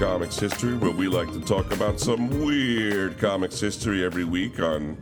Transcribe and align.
Comics 0.00 0.38
History, 0.38 0.74
where 0.78 0.92
we 0.92 1.08
like 1.08 1.30
to 1.30 1.40
talk 1.42 1.74
about 1.74 2.00
some 2.00 2.42
weird 2.42 3.18
comics 3.18 3.60
history 3.60 4.02
every 4.02 4.24
week 4.24 4.58
on 4.58 4.96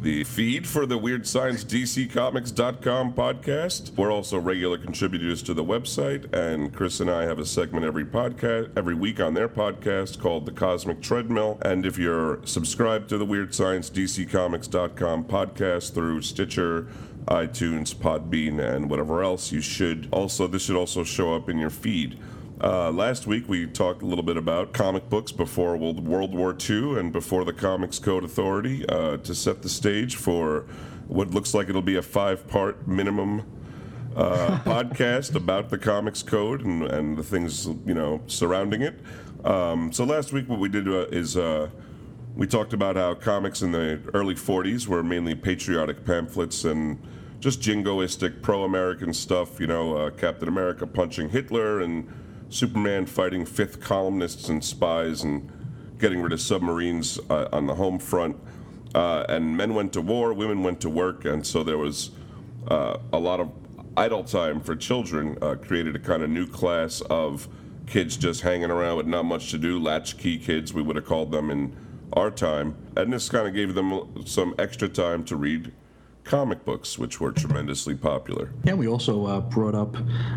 the 0.00 0.24
feed 0.24 0.66
for 0.66 0.86
the 0.86 0.98
Weird 0.98 1.24
Science 1.24 1.62
DC 1.62 2.10
DCComics.com 2.10 3.12
podcast. 3.14 3.96
We're 3.96 4.10
also 4.10 4.40
regular 4.40 4.76
contributors 4.76 5.40
to 5.44 5.54
the 5.54 5.62
website, 5.62 6.34
and 6.34 6.74
Chris 6.74 6.98
and 6.98 7.08
I 7.08 7.26
have 7.26 7.38
a 7.38 7.46
segment 7.46 7.84
every 7.84 8.04
podcast 8.04 8.76
every 8.76 8.96
week 8.96 9.20
on 9.20 9.34
their 9.34 9.48
podcast 9.48 10.18
called 10.18 10.46
The 10.46 10.52
Cosmic 10.52 11.00
Treadmill. 11.00 11.58
And 11.62 11.86
if 11.86 11.96
you're 11.96 12.44
subscribed 12.44 13.08
to 13.10 13.18
the 13.18 13.24
Weird 13.24 13.54
Science 13.54 13.88
DC 13.88 14.26
DCComics.com 14.26 15.26
podcast 15.26 15.94
through 15.94 16.22
Stitcher, 16.22 16.88
iTunes, 17.26 17.94
Podbean, 17.94 18.58
and 18.58 18.90
whatever 18.90 19.22
else, 19.22 19.52
you 19.52 19.60
should 19.60 20.08
also 20.10 20.48
this 20.48 20.64
should 20.64 20.74
also 20.74 21.04
show 21.04 21.36
up 21.36 21.48
in 21.48 21.56
your 21.56 21.70
feed. 21.70 22.18
Uh, 22.62 22.90
last 22.90 23.26
week 23.26 23.48
we 23.48 23.66
talked 23.66 24.02
a 24.02 24.04
little 24.04 24.22
bit 24.22 24.36
about 24.36 24.74
comic 24.74 25.08
books 25.08 25.32
before 25.32 25.78
World, 25.78 26.06
World 26.06 26.34
War 26.34 26.54
II 26.68 26.98
and 26.98 27.10
before 27.10 27.46
the 27.46 27.54
Comics 27.54 27.98
Code 27.98 28.22
Authority 28.22 28.84
uh, 28.86 29.16
to 29.18 29.34
set 29.34 29.62
the 29.62 29.68
stage 29.68 30.16
for 30.16 30.66
what 31.08 31.30
looks 31.30 31.54
like 31.54 31.70
it'll 31.70 31.80
be 31.80 31.96
a 31.96 32.02
five-part 32.02 32.86
minimum 32.86 33.50
uh, 34.14 34.60
podcast 34.64 35.36
about 35.36 35.70
the 35.70 35.78
Comics 35.78 36.22
Code 36.22 36.60
and, 36.60 36.82
and 36.82 37.16
the 37.16 37.22
things 37.22 37.66
you 37.86 37.94
know 37.94 38.20
surrounding 38.26 38.82
it. 38.82 39.00
Um, 39.42 39.90
so 39.90 40.04
last 40.04 40.34
week 40.34 40.46
what 40.46 40.58
we 40.58 40.68
did 40.68 40.86
uh, 40.86 41.06
is 41.06 41.38
uh, 41.38 41.70
we 42.36 42.46
talked 42.46 42.74
about 42.74 42.96
how 42.96 43.14
comics 43.14 43.62
in 43.62 43.72
the 43.72 44.02
early 44.12 44.34
40s 44.34 44.86
were 44.86 45.02
mainly 45.02 45.34
patriotic 45.34 46.04
pamphlets 46.04 46.66
and 46.66 47.00
just 47.38 47.62
jingoistic 47.62 48.42
pro-American 48.42 49.14
stuff. 49.14 49.58
You 49.58 49.66
know, 49.66 49.96
uh, 49.96 50.10
Captain 50.10 50.46
America 50.46 50.86
punching 50.86 51.30
Hitler 51.30 51.80
and 51.80 52.06
Superman 52.50 53.06
fighting 53.06 53.46
fifth 53.46 53.80
columnists 53.80 54.48
and 54.48 54.62
spies 54.62 55.22
and 55.22 55.50
getting 55.98 56.20
rid 56.20 56.32
of 56.32 56.40
submarines 56.40 57.18
uh, 57.30 57.48
on 57.52 57.66
the 57.66 57.74
home 57.74 57.98
front. 57.98 58.36
Uh, 58.94 59.24
and 59.28 59.56
men 59.56 59.74
went 59.74 59.92
to 59.92 60.00
war, 60.00 60.34
women 60.34 60.62
went 60.62 60.80
to 60.80 60.90
work, 60.90 61.24
and 61.24 61.46
so 61.46 61.62
there 61.62 61.78
was 61.78 62.10
uh, 62.68 62.98
a 63.12 63.18
lot 63.18 63.38
of 63.38 63.52
idle 63.96 64.24
time 64.24 64.60
for 64.60 64.74
children. 64.74 65.38
Uh, 65.40 65.54
created 65.54 65.94
a 65.94 65.98
kind 65.98 66.22
of 66.22 66.30
new 66.30 66.46
class 66.46 67.00
of 67.02 67.48
kids 67.86 68.16
just 68.16 68.40
hanging 68.42 68.70
around 68.70 68.96
with 68.96 69.06
not 69.06 69.24
much 69.24 69.50
to 69.50 69.58
do, 69.58 69.80
latchkey 69.80 70.38
kids, 70.38 70.72
we 70.72 70.82
would 70.82 70.96
have 70.96 71.04
called 71.04 71.30
them 71.30 71.50
in 71.50 71.76
our 72.12 72.30
time. 72.30 72.76
And 72.96 73.12
this 73.12 73.28
kind 73.28 73.46
of 73.46 73.54
gave 73.54 73.74
them 73.74 74.26
some 74.26 74.54
extra 74.58 74.88
time 74.88 75.24
to 75.24 75.36
read 75.36 75.72
comic 76.30 76.64
books, 76.64 76.96
which 76.96 77.20
were 77.20 77.32
tremendously 77.32 77.94
popular. 77.94 78.52
Yeah, 78.62 78.74
we 78.74 78.86
also 78.86 79.26
uh, 79.26 79.40
brought 79.40 79.74
up 79.74 79.96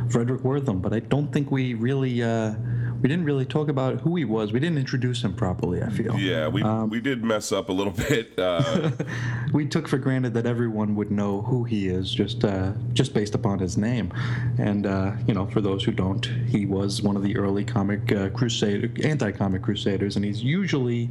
Frederick 0.10 0.42
Wertham, 0.42 0.82
but 0.82 0.92
I 0.92 1.00
don't 1.00 1.32
think 1.32 1.52
we 1.52 1.76
really 1.76 2.24
uh, 2.24 2.56
we 3.04 3.10
didn't 3.10 3.26
really 3.26 3.46
talk 3.46 3.68
about 3.68 4.00
who 4.00 4.16
he 4.16 4.24
was. 4.24 4.54
We 4.54 4.62
didn't 4.62 4.78
introduce 4.78 5.26
him 5.26 5.34
properly. 5.34 5.84
I 5.84 5.90
feel. 5.90 6.18
Yeah, 6.18 6.48
we 6.48 6.64
um, 6.64 6.90
we 6.90 7.02
did 7.02 7.22
mess 7.22 7.52
up 7.52 7.68
a 7.68 7.74
little 7.74 7.92
bit. 8.10 8.40
Uh, 8.40 8.92
we 9.54 9.68
took 9.68 9.90
for 9.90 9.98
granted 9.98 10.34
that 10.36 10.46
everyone 10.46 10.96
would 10.96 11.12
know 11.12 11.42
who 11.42 11.66
he 11.66 11.90
is 11.90 12.10
just 12.10 12.46
uh, 12.46 12.72
just 12.94 13.14
based 13.14 13.36
upon 13.36 13.60
his 13.60 13.78
name, 13.78 14.14
and 14.58 14.88
uh, 14.88 15.12
you 15.28 15.34
know, 15.34 15.46
for 15.48 15.60
those 15.60 15.84
who 15.84 15.92
don't, 15.92 16.26
he 16.48 16.66
was 16.66 17.02
one 17.02 17.18
of 17.18 17.24
the 17.24 17.36
early 17.36 17.66
comic 17.66 18.10
uh, 18.14 18.30
crusader, 18.30 18.90
anti-comic 19.06 19.62
crusaders, 19.62 20.16
and 20.16 20.24
he's 20.24 20.42
usually 20.42 21.10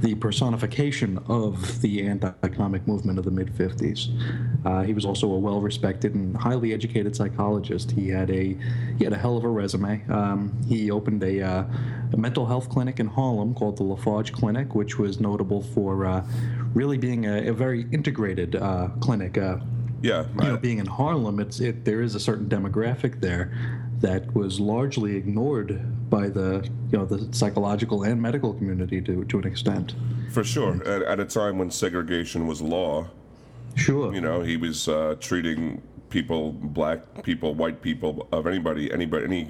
the 0.00 0.16
personification 0.16 1.18
of 1.28 1.80
the 1.82 2.04
anti-comic 2.04 2.84
movement 2.88 3.16
of 3.16 3.24
the 3.24 3.30
mid 3.30 3.54
'50s. 3.54 4.08
Uh, 4.64 4.82
he 4.82 4.92
was 4.92 5.04
also 5.04 5.30
a 5.32 5.38
well-respected 5.38 6.14
and 6.14 6.36
highly 6.36 6.72
educated 6.72 7.14
psychologist. 7.14 7.90
He 7.90 8.08
had 8.08 8.30
a 8.30 8.56
he 8.98 9.04
had 9.04 9.12
a 9.12 9.18
hell 9.18 9.36
of 9.36 9.44
a 9.44 9.48
resume. 9.48 10.04
Um, 10.10 10.56
he 10.66 10.90
opened 10.90 11.22
a 11.22 11.42
uh, 11.42 11.64
a, 12.12 12.16
mental 12.16 12.46
health 12.46 12.68
clinic 12.68 13.00
in 13.00 13.06
Harlem 13.06 13.54
called 13.54 13.76
the 13.76 13.84
Lafargue 13.84 14.32
Clinic, 14.32 14.74
which 14.74 14.98
was 14.98 15.20
notable 15.20 15.62
for 15.62 16.06
uh, 16.06 16.24
really 16.74 16.98
being 16.98 17.26
a, 17.26 17.48
a 17.48 17.52
very 17.52 17.86
integrated 17.92 18.56
uh, 18.56 18.88
clinic. 19.00 19.38
Uh, 19.38 19.58
yeah, 20.02 20.26
you 20.40 20.48
know, 20.48 20.56
being 20.56 20.78
in 20.78 20.86
Harlem, 20.86 21.40
it's 21.40 21.60
it. 21.60 21.84
There 21.84 22.02
is 22.02 22.14
a 22.14 22.20
certain 22.20 22.48
demographic 22.48 23.20
there 23.20 23.52
that 24.00 24.32
was 24.34 24.60
largely 24.60 25.16
ignored 25.16 25.80
by 26.08 26.28
the 26.28 26.68
you 26.90 26.98
know 26.98 27.04
the 27.04 27.32
psychological 27.34 28.04
and 28.04 28.20
medical 28.20 28.54
community 28.54 29.00
to 29.02 29.24
to 29.24 29.38
an 29.38 29.46
extent. 29.46 29.94
For 30.30 30.44
sure, 30.44 30.82
at, 30.86 31.02
at 31.02 31.20
a 31.20 31.24
time 31.24 31.58
when 31.58 31.70
segregation 31.70 32.46
was 32.46 32.60
law. 32.60 33.08
Sure. 33.74 34.14
You 34.14 34.20
know, 34.20 34.42
he 34.42 34.56
was 34.56 34.88
uh, 34.88 35.16
treating 35.20 35.82
people, 36.10 36.52
black 36.52 37.22
people, 37.22 37.54
white 37.54 37.82
people, 37.82 38.28
of 38.32 38.46
anybody, 38.46 38.92
anybody, 38.92 39.24
any 39.24 39.48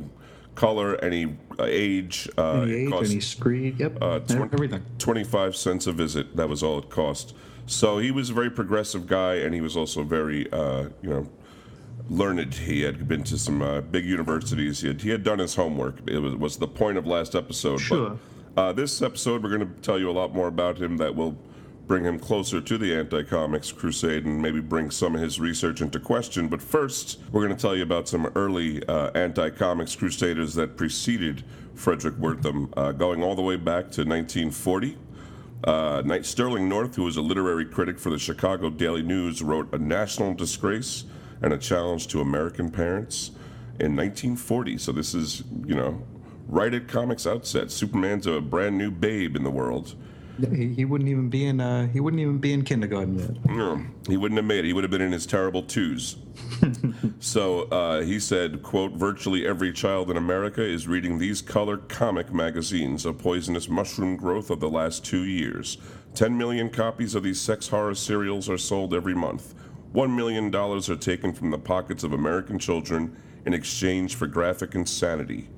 color, 0.54 0.96
any 1.04 1.36
uh, 1.58 1.64
age. 1.66 2.28
Uh, 2.36 2.62
any 2.62 2.74
age, 2.74 2.90
cost, 2.90 3.10
any 3.10 3.20
screed, 3.20 3.80
yep, 3.80 3.96
uh, 4.00 4.18
20, 4.20 4.44
everything. 4.52 4.84
25 4.98 5.56
cents 5.56 5.86
a 5.86 5.92
visit. 5.92 6.36
That 6.36 6.48
was 6.48 6.62
all 6.62 6.78
it 6.78 6.90
cost. 6.90 7.34
So 7.66 7.98
he 7.98 8.10
was 8.10 8.30
a 8.30 8.32
very 8.32 8.50
progressive 8.50 9.06
guy, 9.06 9.36
and 9.36 9.54
he 9.54 9.60
was 9.60 9.76
also 9.76 10.02
very, 10.02 10.50
uh, 10.52 10.88
you 11.02 11.10
know, 11.10 11.28
learned. 12.08 12.54
He 12.54 12.82
had 12.82 13.06
been 13.06 13.22
to 13.24 13.38
some 13.38 13.62
uh, 13.62 13.82
big 13.82 14.04
universities. 14.04 14.80
He 14.80 14.88
had, 14.88 15.00
he 15.02 15.10
had 15.10 15.22
done 15.22 15.38
his 15.38 15.54
homework. 15.54 16.00
It 16.08 16.18
was, 16.18 16.34
was 16.34 16.56
the 16.56 16.68
point 16.68 16.98
of 16.98 17.06
last 17.06 17.34
episode. 17.34 17.78
Sure. 17.78 18.18
But, 18.54 18.60
uh, 18.60 18.72
this 18.72 19.02
episode, 19.02 19.42
we're 19.42 19.56
going 19.56 19.72
to 19.72 19.80
tell 19.82 19.98
you 19.98 20.10
a 20.10 20.12
lot 20.12 20.34
more 20.34 20.48
about 20.48 20.80
him 20.80 20.96
that 20.96 21.14
will 21.14 21.38
bring 21.88 22.04
him 22.04 22.18
closer 22.18 22.60
to 22.60 22.78
the 22.78 22.94
anti 22.94 23.22
comics 23.22 23.72
crusade 23.72 24.26
and 24.26 24.40
maybe 24.40 24.60
bring 24.60 24.90
some 24.90 25.14
of 25.14 25.22
his 25.22 25.40
research 25.40 25.80
into 25.80 25.98
question. 25.98 26.46
But 26.46 26.62
first, 26.62 27.18
we're 27.32 27.44
going 27.44 27.56
to 27.56 27.60
tell 27.60 27.74
you 27.74 27.82
about 27.82 28.06
some 28.06 28.26
early 28.36 28.86
uh, 28.86 29.10
anti 29.12 29.50
comics 29.50 29.96
crusaders 29.96 30.54
that 30.54 30.76
preceded 30.76 31.42
Frederick 31.74 32.16
Wertham, 32.16 32.72
uh, 32.76 32.92
going 32.92 33.22
all 33.22 33.34
the 33.34 33.42
way 33.42 33.56
back 33.56 33.84
to 33.92 34.04
1940. 34.04 34.98
Uh, 35.64 36.22
Sterling 36.22 36.68
North, 36.68 36.94
who 36.94 37.04
was 37.04 37.16
a 37.16 37.22
literary 37.22 37.64
critic 37.64 37.98
for 37.98 38.10
the 38.10 38.18
Chicago 38.18 38.70
Daily 38.70 39.02
News, 39.02 39.42
wrote 39.42 39.72
A 39.72 39.78
National 39.78 40.34
Disgrace 40.34 41.04
and 41.42 41.52
a 41.52 41.58
Challenge 41.58 42.06
to 42.08 42.20
American 42.20 42.70
Parents 42.70 43.30
in 43.80 43.96
1940. 43.96 44.78
So 44.78 44.92
this 44.92 45.14
is, 45.14 45.42
you 45.64 45.74
know, 45.74 46.02
right 46.48 46.72
at 46.72 46.86
comics 46.86 47.26
outset. 47.26 47.70
Superman's 47.70 48.26
a 48.26 48.40
brand 48.40 48.76
new 48.78 48.90
babe 48.90 49.34
in 49.36 49.42
the 49.42 49.50
world. 49.50 49.94
He, 50.38 50.68
he 50.68 50.84
wouldn't 50.84 51.10
even 51.10 51.28
be 51.28 51.46
in 51.46 51.60
uh, 51.60 51.88
he 51.88 52.00
wouldn't 52.00 52.20
even 52.20 52.38
be 52.38 52.52
in 52.52 52.62
kindergarten 52.62 53.18
yet. 53.18 53.44
No, 53.46 53.82
he 54.06 54.16
wouldn't 54.16 54.38
have 54.38 54.44
made 54.44 54.60
it. 54.60 54.66
He 54.66 54.72
would 54.72 54.84
have 54.84 54.90
been 54.90 55.02
in 55.02 55.12
his 55.12 55.26
terrible 55.26 55.62
twos. 55.62 56.16
so 57.18 57.62
uh, 57.64 58.02
he 58.02 58.20
said, 58.20 58.62
"quote 58.62 58.92
Virtually 58.92 59.46
every 59.46 59.72
child 59.72 60.10
in 60.10 60.16
America 60.16 60.62
is 60.62 60.86
reading 60.86 61.18
these 61.18 61.42
color 61.42 61.76
comic 61.76 62.32
magazines, 62.32 63.04
a 63.04 63.12
poisonous 63.12 63.68
mushroom 63.68 64.16
growth 64.16 64.50
of 64.50 64.60
the 64.60 64.70
last 64.70 65.04
two 65.04 65.24
years. 65.24 65.78
Ten 66.14 66.38
million 66.38 66.70
copies 66.70 67.14
of 67.14 67.22
these 67.22 67.40
sex 67.40 67.68
horror 67.68 67.94
serials 67.94 68.48
are 68.48 68.58
sold 68.58 68.94
every 68.94 69.14
month. 69.14 69.54
One 69.92 70.14
million 70.14 70.50
dollars 70.50 70.88
are 70.88 70.96
taken 70.96 71.32
from 71.32 71.50
the 71.50 71.58
pockets 71.58 72.04
of 72.04 72.12
American 72.12 72.58
children 72.58 73.16
in 73.44 73.54
exchange 73.54 74.14
for 74.14 74.26
graphic 74.26 74.74
insanity." 74.74 75.48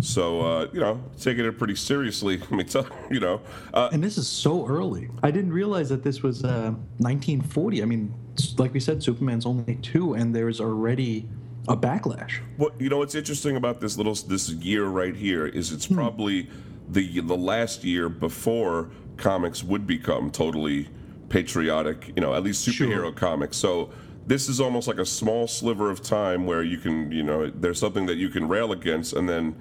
So 0.00 0.40
uh, 0.40 0.68
you 0.72 0.80
know, 0.80 1.02
taking 1.18 1.44
it 1.44 1.58
pretty 1.58 1.74
seriously. 1.74 2.38
Let 2.38 2.50
me 2.52 2.64
tell 2.64 2.86
you 3.10 3.20
know. 3.20 3.40
Uh, 3.74 3.90
and 3.92 4.02
this 4.02 4.18
is 4.18 4.28
so 4.28 4.66
early. 4.66 5.08
I 5.22 5.30
didn't 5.30 5.52
realize 5.52 5.88
that 5.88 6.02
this 6.02 6.22
was 6.22 6.44
uh, 6.44 6.72
1940. 6.98 7.82
I 7.82 7.84
mean, 7.84 8.14
like 8.58 8.72
we 8.72 8.80
said, 8.80 9.02
Superman's 9.02 9.46
only 9.46 9.76
two, 9.76 10.14
and 10.14 10.34
there's 10.34 10.60
already 10.60 11.28
a 11.68 11.76
backlash. 11.76 12.40
What 12.56 12.80
you 12.80 12.88
know? 12.88 12.98
What's 12.98 13.14
interesting 13.14 13.56
about 13.56 13.80
this 13.80 13.96
little 13.96 14.14
this 14.14 14.50
year 14.50 14.86
right 14.86 15.14
here 15.14 15.46
is 15.46 15.72
it's 15.72 15.86
hmm. 15.86 15.94
probably 15.94 16.48
the 16.88 17.20
the 17.20 17.36
last 17.36 17.84
year 17.84 18.08
before 18.08 18.90
comics 19.16 19.64
would 19.64 19.86
become 19.86 20.30
totally 20.30 20.88
patriotic. 21.28 22.12
You 22.14 22.22
know, 22.22 22.34
at 22.34 22.44
least 22.44 22.66
superhero 22.66 23.02
sure. 23.02 23.12
comics. 23.12 23.56
So 23.56 23.90
this 24.28 24.48
is 24.48 24.60
almost 24.60 24.86
like 24.86 24.98
a 24.98 25.06
small 25.06 25.48
sliver 25.48 25.90
of 25.90 26.02
time 26.02 26.44
where 26.44 26.62
you 26.62 26.76
can, 26.76 27.10
you 27.10 27.22
know, 27.22 27.48
there's 27.48 27.78
something 27.78 28.04
that 28.06 28.16
you 28.16 28.28
can 28.28 28.46
rail 28.46 28.72
against, 28.72 29.14
and 29.14 29.26
then 29.26 29.56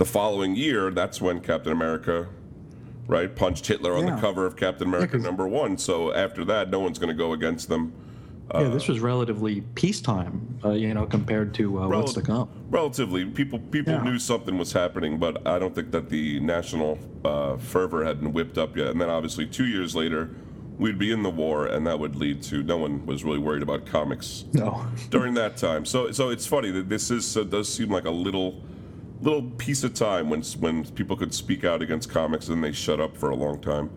the 0.00 0.06
following 0.06 0.56
year, 0.56 0.90
that's 0.90 1.20
when 1.20 1.42
Captain 1.42 1.72
America, 1.72 2.26
right, 3.06 3.36
punched 3.36 3.66
Hitler 3.66 3.92
on 3.92 4.06
yeah. 4.06 4.14
the 4.14 4.20
cover 4.22 4.46
of 4.46 4.56
Captain 4.56 4.88
America 4.88 5.18
yeah, 5.18 5.24
number 5.24 5.46
one. 5.46 5.76
So 5.76 6.14
after 6.14 6.42
that, 6.46 6.70
no 6.70 6.80
one's 6.80 6.98
going 6.98 7.10
to 7.10 7.14
go 7.14 7.34
against 7.34 7.68
them. 7.68 7.92
Yeah, 8.50 8.60
uh, 8.60 8.68
this 8.70 8.88
was 8.88 9.00
relatively 9.00 9.60
peacetime, 9.74 10.58
uh, 10.64 10.70
you 10.70 10.94
know, 10.94 11.04
compared 11.04 11.52
to 11.56 11.82
uh, 11.82 11.86
rel- 11.86 12.00
what's 12.00 12.14
to 12.14 12.22
come. 12.22 12.48
Relatively, 12.70 13.26
people 13.26 13.58
people 13.58 13.92
yeah. 13.92 14.02
knew 14.02 14.18
something 14.18 14.56
was 14.56 14.72
happening, 14.72 15.18
but 15.18 15.46
I 15.46 15.58
don't 15.58 15.74
think 15.74 15.90
that 15.90 16.08
the 16.08 16.40
national 16.40 16.98
uh, 17.22 17.58
fervor 17.58 18.02
had 18.02 18.20
been 18.20 18.32
whipped 18.32 18.56
up 18.56 18.78
yet. 18.78 18.88
And 18.88 19.00
then 19.02 19.10
obviously, 19.10 19.46
two 19.46 19.66
years 19.66 19.94
later, 19.94 20.30
we'd 20.78 20.98
be 20.98 21.12
in 21.12 21.22
the 21.22 21.28
war, 21.28 21.66
and 21.66 21.86
that 21.86 21.98
would 21.98 22.16
lead 22.16 22.42
to 22.44 22.62
no 22.62 22.78
one 22.78 23.04
was 23.04 23.22
really 23.22 23.38
worried 23.38 23.62
about 23.62 23.84
comics. 23.84 24.46
No. 24.54 24.86
during 25.10 25.34
that 25.34 25.58
time, 25.58 25.84
so 25.84 26.10
so 26.10 26.30
it's 26.30 26.46
funny 26.46 26.70
that 26.70 26.88
this 26.88 27.10
is 27.10 27.34
does 27.34 27.70
seem 27.70 27.90
like 27.90 28.06
a 28.06 28.10
little 28.10 28.62
little 29.22 29.42
piece 29.42 29.84
of 29.84 29.94
time 29.94 30.30
when 30.30 30.42
when 30.60 30.84
people 30.92 31.16
could 31.16 31.34
speak 31.34 31.64
out 31.64 31.82
against 31.82 32.10
comics 32.10 32.48
and 32.48 32.62
they 32.62 32.72
shut 32.72 33.00
up 33.00 33.16
for 33.16 33.30
a 33.30 33.36
long 33.36 33.60
time. 33.60 33.90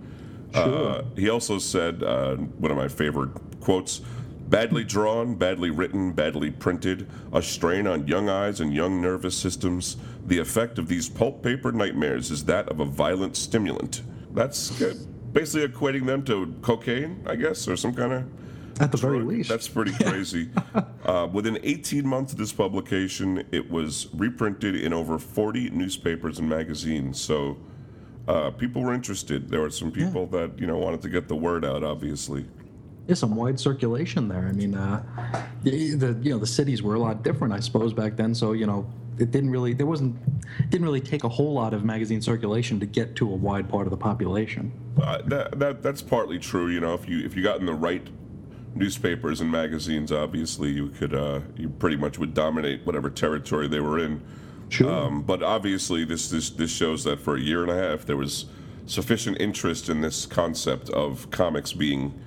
Sure. 0.54 0.90
Uh, 0.90 1.04
he 1.16 1.30
also 1.30 1.58
said 1.58 2.04
uh, 2.04 2.36
one 2.36 2.72
of 2.72 2.78
my 2.78 2.88
favorite 2.88 3.32
quotes: 3.60 4.02
Badly 4.50 4.84
drawn, 4.84 5.36
badly 5.36 5.70
written, 5.72 6.12
badly 6.12 6.52
printed, 6.52 7.10
a 7.32 7.42
strain 7.42 7.88
on 7.88 8.08
young 8.08 8.30
eyes 8.30 8.60
and 8.60 8.74
young 8.74 9.02
nervous 9.02 9.38
systems. 9.38 9.98
The 10.26 10.40
effect 10.40 10.78
of 10.78 10.88
these 10.88 11.10
pulp 11.10 11.42
paper 11.44 11.72
nightmares 11.72 12.30
is 12.32 12.46
that 12.46 12.70
of 12.70 12.80
a 12.80 12.86
violent 12.86 13.36
stimulant. 13.36 14.04
That's 14.34 14.72
good. 14.78 15.34
basically 15.34 15.68
equating 15.68 16.06
them 16.06 16.24
to 16.26 16.54
cocaine, 16.62 17.24
I 17.26 17.36
guess, 17.36 17.68
or 17.68 17.76
some 17.78 17.94
kind 17.94 18.14
of. 18.14 18.24
At 18.80 18.92
the 18.92 18.98
very 18.98 19.20
least. 19.22 19.50
That's 19.50 19.68
pretty 19.68 19.92
crazy. 20.04 20.50
uh, 21.06 21.28
within 21.32 21.60
18 21.64 22.08
months 22.08 22.32
of 22.34 22.40
this 22.40 22.52
publication, 22.54 23.46
it 23.52 23.70
was 23.70 24.08
reprinted 24.14 24.76
in 24.76 24.94
over 24.94 25.20
40 25.20 25.70
newspapers 25.72 26.40
and 26.40 26.50
magazines. 26.50 27.20
So 27.22 27.58
uh, 28.28 28.52
people 28.52 28.82
were 28.82 28.94
interested. 28.94 29.50
There 29.50 29.62
were 29.62 29.70
some 29.70 29.92
people 29.92 30.26
that 30.28 30.58
you 30.60 30.66
know 30.68 30.78
wanted 30.78 31.02
to 31.04 31.10
get 31.10 31.28
the 31.28 31.36
word 31.36 31.66
out. 31.66 31.84
Obviously, 31.84 32.46
There's 33.06 33.20
some 33.20 33.36
wide 33.36 33.60
circulation 33.60 34.28
there. 34.28 34.48
I 34.48 34.54
mean, 34.54 34.76
uh, 34.76 35.04
the, 35.64 35.96
the 35.96 36.18
you 36.22 36.32
know 36.32 36.40
the 36.40 36.48
cities 36.48 36.82
were 36.82 36.96
a 36.96 37.00
lot 37.00 37.22
different, 37.24 37.54
I 37.54 37.60
suppose, 37.60 37.94
back 37.94 38.16
then. 38.16 38.34
So 38.34 38.54
you 38.54 38.66
know, 38.66 38.90
it 39.20 39.32
didn't 39.32 39.50
really 39.50 39.74
there 39.74 39.86
wasn't 39.86 40.16
didn't 40.70 40.86
really 40.86 41.02
take 41.02 41.26
a 41.26 41.30
whole 41.30 41.54
lot 41.54 41.74
of 41.74 41.84
magazine 41.84 42.22
circulation 42.22 42.80
to 42.80 42.86
get 42.86 43.16
to 43.18 43.30
a 43.30 43.36
wide 43.36 43.68
part 43.70 43.88
of 43.88 43.92
the 43.92 43.98
population. 43.98 44.72
uh, 45.02 45.22
that, 45.26 45.60
that 45.60 45.84
that's 45.84 46.02
partly 46.02 46.40
true. 46.40 46.70
You 46.70 46.80
know, 46.80 46.94
if 46.94 47.10
you 47.10 47.20
if 47.26 47.36
you 47.36 47.44
got 47.44 47.60
in 47.60 47.66
the 47.66 47.74
right 47.74 48.08
newspapers 48.76 49.42
and 49.42 49.52
magazines, 49.52 50.12
obviously 50.12 50.70
you 50.70 50.90
could 50.90 51.14
uh, 51.14 51.42
you 51.56 51.70
pretty 51.70 51.96
much 51.96 52.18
would 52.18 52.34
dominate 52.34 52.86
whatever 52.86 53.10
territory 53.10 53.68
they 53.68 53.80
were 53.80 54.00
in. 54.00 54.22
Sure. 54.70 54.90
Um, 54.90 55.22
but 55.22 55.44
obviously, 55.44 56.04
this, 56.06 56.30
this 56.30 56.50
this 56.50 56.72
shows 56.72 57.04
that 57.04 57.20
for 57.20 57.36
a 57.36 57.40
year 57.40 57.62
and 57.62 57.72
a 57.72 57.76
half 57.76 58.06
there 58.06 58.18
was 58.18 58.46
sufficient 58.86 59.40
interest 59.40 59.90
in 59.90 60.02
this 60.02 60.26
concept 60.26 60.90
of 60.90 61.30
comics 61.32 61.74
being 61.74 62.20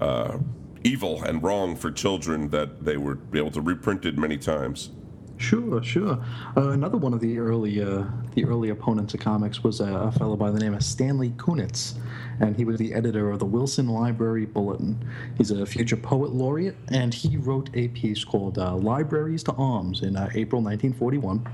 uh, 0.00 0.38
evil 0.82 1.22
and 1.22 1.42
wrong 1.42 1.76
for 1.76 1.90
children 1.90 2.48
that 2.50 2.84
they 2.84 2.96
were 2.96 3.18
able 3.34 3.50
to 3.50 3.60
reprint 3.60 4.04
it 4.04 4.16
many 4.16 4.36
times. 4.36 4.90
Sure, 5.40 5.82
sure. 5.82 6.22
Uh, 6.54 6.68
another 6.68 6.98
one 6.98 7.14
of 7.14 7.20
the 7.20 7.38
early 7.38 7.82
uh, 7.82 8.04
the 8.34 8.44
early 8.44 8.68
opponents 8.68 9.14
of 9.14 9.20
comics 9.20 9.64
was 9.64 9.80
a, 9.80 9.86
a 9.86 10.12
fellow 10.12 10.36
by 10.36 10.50
the 10.50 10.60
name 10.60 10.74
of 10.74 10.84
Stanley 10.84 11.30
Kunitz, 11.30 11.94
and 12.40 12.54
he 12.54 12.66
was 12.66 12.76
the 12.76 12.92
editor 12.92 13.30
of 13.30 13.38
the 13.38 13.46
Wilson 13.46 13.88
Library 13.88 14.44
Bulletin. 14.44 15.02
He's 15.38 15.50
a 15.50 15.64
future 15.64 15.96
poet 15.96 16.32
laureate, 16.32 16.76
and 16.88 17.14
he 17.14 17.38
wrote 17.38 17.70
a 17.72 17.88
piece 17.88 18.22
called 18.22 18.58
uh, 18.58 18.76
"Libraries 18.76 19.42
to 19.44 19.52
Arms" 19.52 20.02
in 20.02 20.14
uh, 20.14 20.28
April 20.34 20.60
1941. 20.60 21.48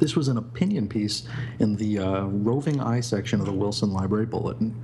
This 0.00 0.16
was 0.16 0.26
an 0.26 0.36
opinion 0.36 0.88
piece 0.88 1.22
in 1.60 1.76
the 1.76 2.00
uh, 2.00 2.24
roving 2.24 2.80
eye 2.80 3.00
section 3.00 3.38
of 3.38 3.46
the 3.46 3.52
Wilson 3.52 3.92
Library 3.92 4.26
Bulletin, 4.26 4.74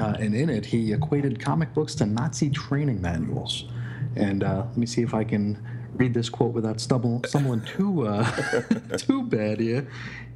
uh, 0.00 0.14
and 0.20 0.36
in 0.36 0.50
it 0.50 0.66
he 0.66 0.92
equated 0.92 1.40
comic 1.40 1.74
books 1.74 1.96
to 1.96 2.06
Nazi 2.06 2.48
training 2.48 3.02
manuals. 3.02 3.64
And 4.14 4.42
let 4.42 4.76
me 4.76 4.86
see 4.86 5.02
if 5.02 5.12
I 5.12 5.24
can 5.24 5.60
read 5.96 6.14
this 6.14 6.28
quote 6.28 6.52
without 6.52 6.80
stumble, 6.80 7.22
stumbling 7.26 7.62
too 7.62 8.06
uh, 8.06 8.24
too 8.96 9.22
bad 9.22 9.60
here. 9.60 9.88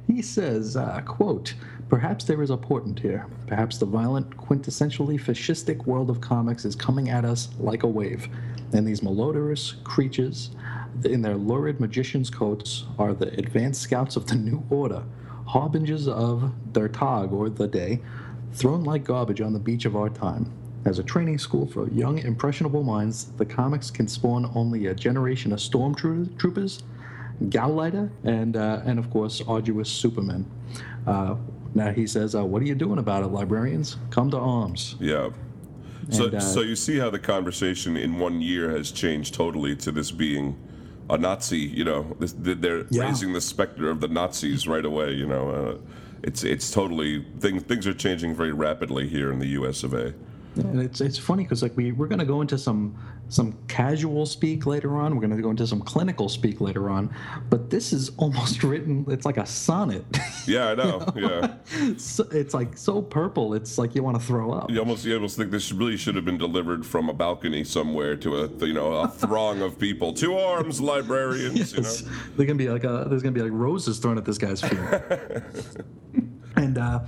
He 0.07 0.21
says, 0.21 0.75
uh, 0.75 1.01
"quote 1.01 1.53
Perhaps 1.89 2.23
there 2.25 2.41
is 2.41 2.49
a 2.49 2.57
portent 2.57 2.99
here. 2.99 3.27
Perhaps 3.47 3.77
the 3.77 3.85
violent, 3.85 4.37
quintessentially 4.37 5.19
fascistic 5.19 5.85
world 5.85 6.09
of 6.09 6.21
comics 6.21 6.63
is 6.63 6.75
coming 6.75 7.09
at 7.09 7.25
us 7.25 7.49
like 7.59 7.83
a 7.83 7.87
wave, 7.87 8.27
and 8.73 8.87
these 8.87 9.01
malodorous 9.01 9.83
creatures." 9.83 10.51
in 11.05 11.21
their 11.21 11.35
lurid 11.35 11.79
magician's 11.79 12.29
coats 12.29 12.85
are 12.99 13.13
the 13.13 13.27
advanced 13.37 13.81
scouts 13.81 14.15
of 14.15 14.27
the 14.27 14.35
New 14.35 14.63
Order, 14.69 15.03
harbingers 15.47 16.07
of 16.07 16.51
Der 16.73 16.87
Tag 16.87 17.31
or 17.31 17.49
the 17.49 17.67
Day, 17.67 18.01
thrown 18.53 18.83
like 18.83 19.03
garbage 19.03 19.41
on 19.41 19.53
the 19.53 19.59
beach 19.59 19.85
of 19.85 19.95
our 19.95 20.09
time. 20.09 20.51
As 20.83 20.97
a 20.97 21.03
training 21.03 21.37
school 21.37 21.67
for 21.67 21.87
young, 21.89 22.17
impressionable 22.19 22.83
minds, 22.83 23.25
the 23.37 23.45
comics 23.45 23.91
can 23.91 24.07
spawn 24.07 24.49
only 24.55 24.87
a 24.87 24.95
generation 24.95 25.51
of 25.53 25.59
stormtroopers, 25.59 26.81
Gauleiter, 27.43 28.09
and 28.23 28.55
uh, 28.57 28.81
and 28.85 28.97
of 28.99 29.09
course 29.11 29.41
arduous 29.47 29.89
supermen. 29.89 30.45
Uh, 31.05 31.35
now 31.75 31.91
he 31.91 32.07
says, 32.07 32.35
uh, 32.35 32.43
"What 32.43 32.61
are 32.61 32.65
you 32.65 32.75
doing 32.75 32.97
about 32.99 33.23
it, 33.23 33.27
librarians? 33.27 33.97
Come 34.09 34.31
to 34.31 34.37
arms." 34.37 34.95
Yeah. 34.99 35.29
So, 36.09 36.25
And, 36.25 36.35
uh, 36.35 36.39
so 36.39 36.61
you 36.61 36.75
see 36.75 36.97
how 36.97 37.09
the 37.11 37.19
conversation 37.19 37.95
in 37.95 38.17
one 38.19 38.41
year 38.41 38.71
has 38.71 38.91
changed 38.91 39.35
totally 39.35 39.75
to 39.77 39.91
this 39.91 40.11
being 40.11 40.55
a 41.11 41.17
Nazi. 41.17 41.59
You 41.59 41.83
know, 41.85 42.15
this, 42.19 42.33
they're 42.37 42.85
Yeah. 42.89 43.03
raising 43.03 43.33
the 43.33 43.41
specter 43.41 43.89
of 43.89 44.01
the 44.01 44.07
Nazis 44.07 44.67
right 44.67 44.83
away. 44.85 45.13
You 45.13 45.27
know, 45.27 45.49
uh, 45.49 45.77
it's 46.23 46.43
it's 46.43 46.71
totally 46.71 47.23
things 47.39 47.63
things 47.63 47.85
are 47.85 47.93
changing 47.93 48.33
very 48.35 48.51
rapidly 48.51 49.07
here 49.07 49.31
in 49.31 49.37
the 49.37 49.49
U.S. 49.59 49.83
of 49.83 49.93
A. 49.93 50.13
And 50.55 50.81
it's 50.81 50.99
it's 50.99 51.17
funny 51.17 51.43
because 51.43 51.63
like 51.63 51.75
we 51.77 51.93
we're 51.93 52.07
gonna 52.07 52.25
go 52.25 52.41
into 52.41 52.57
some 52.57 52.97
some 53.29 53.57
casual 53.69 54.25
speak 54.25 54.65
later 54.65 54.97
on. 54.97 55.15
We're 55.15 55.21
gonna 55.21 55.41
go 55.41 55.49
into 55.49 55.65
some 55.65 55.79
clinical 55.81 56.27
speak 56.27 56.59
later 56.59 56.89
on, 56.89 57.13
but 57.49 57.69
this 57.69 57.93
is 57.93 58.11
almost 58.17 58.61
written. 58.69 59.05
It's 59.07 59.25
like 59.25 59.37
a 59.37 59.45
sonnet. 59.45 60.03
Yeah, 60.45 60.69
I 60.71 60.75
know. 60.75 61.05
Yeah, 61.15 61.53
So- 61.97 62.27
it's 62.31 62.53
like 62.53 62.75
so 62.77 63.01
purple. 63.01 63.53
It's 63.53 63.77
like 63.77 63.95
you 63.95 64.03
want 64.03 64.19
to 64.19 64.25
throw 64.25 64.51
up. 64.51 64.69
you 64.69 64.79
almost 64.79 65.05
you 65.05 65.15
almost 65.15 65.37
think 65.37 65.51
this 65.51 65.71
really 65.71 65.95
should 65.95 66.15
have 66.15 66.25
been 66.25 66.37
delivered 66.37 66.85
from 66.85 67.07
a 67.09 67.13
balcony 67.13 67.63
somewhere 67.63 68.17
to 68.17 68.35
a 68.43 68.47
you 68.65 68.73
know 68.73 68.91
a 68.91 69.07
throng 69.07 69.61
of 69.61 69.79
people. 69.79 70.11
To 70.15 70.35
arms, 70.37 70.81
librarians. 70.81 71.71
You 71.71 71.81
know. 71.81 71.87
Yes. 71.87 72.03
They're 72.35 72.45
gonna 72.45 72.57
be 72.57 72.69
like 72.69 72.83
a, 72.83 73.05
there's 73.09 73.21
gonna 73.23 73.31
be 73.31 73.41
like 73.41 73.53
roses 73.53 73.99
thrown 73.99 74.17
at 74.17 74.25
this 74.25 74.37
guy's 74.37 74.59
feet. 74.59 74.77
and 76.57 76.77
uh, 76.77 76.99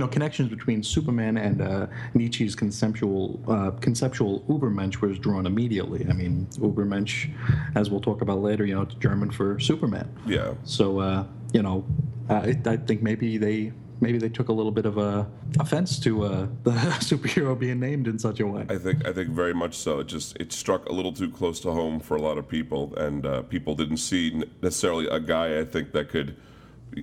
you 0.00 0.06
know 0.06 0.10
connections 0.10 0.48
between 0.48 0.82
Superman 0.82 1.36
and 1.36 1.60
uh, 1.60 1.86
Nietzsche's 2.14 2.54
conceptual 2.54 3.38
uh, 3.46 3.72
conceptual 3.82 4.40
Übermensch 4.48 5.02
was 5.02 5.18
drawn 5.18 5.44
immediately. 5.44 6.06
I 6.08 6.14
mean 6.14 6.46
Übermensch, 6.52 7.30
as 7.74 7.90
we'll 7.90 8.00
talk 8.00 8.22
about 8.22 8.38
later, 8.38 8.64
you 8.64 8.74
know 8.74 8.80
it's 8.80 8.94
German 8.94 9.30
for 9.30 9.60
Superman. 9.60 10.08
Yeah. 10.26 10.54
So 10.64 11.00
uh, 11.00 11.26
you 11.52 11.60
know, 11.62 11.84
uh, 12.30 12.46
I, 12.46 12.58
I 12.64 12.76
think 12.78 13.02
maybe 13.02 13.36
they 13.36 13.74
maybe 14.00 14.16
they 14.16 14.30
took 14.30 14.48
a 14.48 14.54
little 14.54 14.72
bit 14.72 14.86
of 14.86 14.96
a 14.96 15.28
offense 15.58 15.98
to 15.98 16.24
uh, 16.24 16.46
the 16.62 16.70
superhero 17.02 17.58
being 17.58 17.78
named 17.78 18.08
in 18.08 18.18
such 18.18 18.40
a 18.40 18.46
way. 18.46 18.64
I 18.70 18.78
think 18.78 19.06
I 19.06 19.12
think 19.12 19.28
very 19.28 19.52
much 19.52 19.76
so. 19.76 20.00
It 20.00 20.06
just 20.06 20.34
it 20.40 20.50
struck 20.50 20.88
a 20.88 20.92
little 20.92 21.12
too 21.12 21.30
close 21.30 21.60
to 21.60 21.72
home 21.72 22.00
for 22.00 22.16
a 22.16 22.22
lot 22.22 22.38
of 22.38 22.48
people, 22.48 22.94
and 22.96 23.26
uh, 23.26 23.42
people 23.42 23.74
didn't 23.74 23.98
see 23.98 24.44
necessarily 24.62 25.08
a 25.08 25.20
guy 25.20 25.58
I 25.58 25.66
think 25.66 25.92
that 25.92 26.08
could 26.08 26.36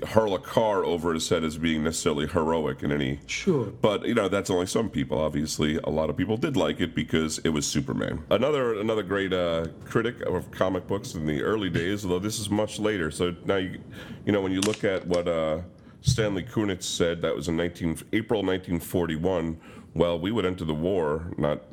hurl 0.08 0.36
a 0.36 0.40
car 0.40 0.84
over 0.84 1.14
his 1.14 1.28
head 1.30 1.44
as 1.44 1.58
being 1.58 1.84
necessarily 1.84 2.28
heroic 2.28 2.84
in 2.84 2.92
any. 2.92 3.20
Sure. 3.28 3.66
But 3.66 4.06
you 4.06 4.14
know 4.14 4.28
that's 4.28 4.50
only 4.50 4.66
some 4.68 4.90
people. 4.90 5.18
Obviously, 5.18 5.78
a 5.84 5.90
lot 5.90 6.10
of 6.10 6.18
people 6.18 6.38
did 6.38 6.58
like 6.58 6.80
it 6.82 6.94
because 6.94 7.40
it 7.40 7.50
was 7.50 7.66
Superman. 7.66 8.24
Another 8.30 8.80
another 8.80 9.04
great 9.04 9.34
uh, 9.34 9.68
critic 9.86 10.22
of 10.22 10.50
comic 10.52 10.88
books 10.88 11.16
in 11.16 11.26
the 11.26 11.42
early 11.42 11.70
days, 11.70 12.04
although 12.04 12.20
this 12.20 12.40
is 12.40 12.50
much 12.50 12.80
later. 12.80 13.12
So 13.12 13.36
now 13.46 13.58
you 13.58 13.80
you 14.26 14.32
know 14.32 14.42
when 14.42 14.52
you 14.52 14.62
look 14.62 14.84
at 14.84 15.06
what. 15.08 15.28
Uh, 15.28 15.62
Stanley 16.02 16.44
Kunitz 16.44 16.84
said 16.84 17.22
that 17.24 17.36
was 17.36 17.50
in 17.50 17.58
19, 17.58 17.98
April 18.14 18.42
1941. 18.42 19.60
Well, 19.94 20.20
we 20.20 20.32
would 20.32 20.46
enter 20.46 20.64
the 20.64 20.74
war 20.74 21.34
not, 21.38 21.64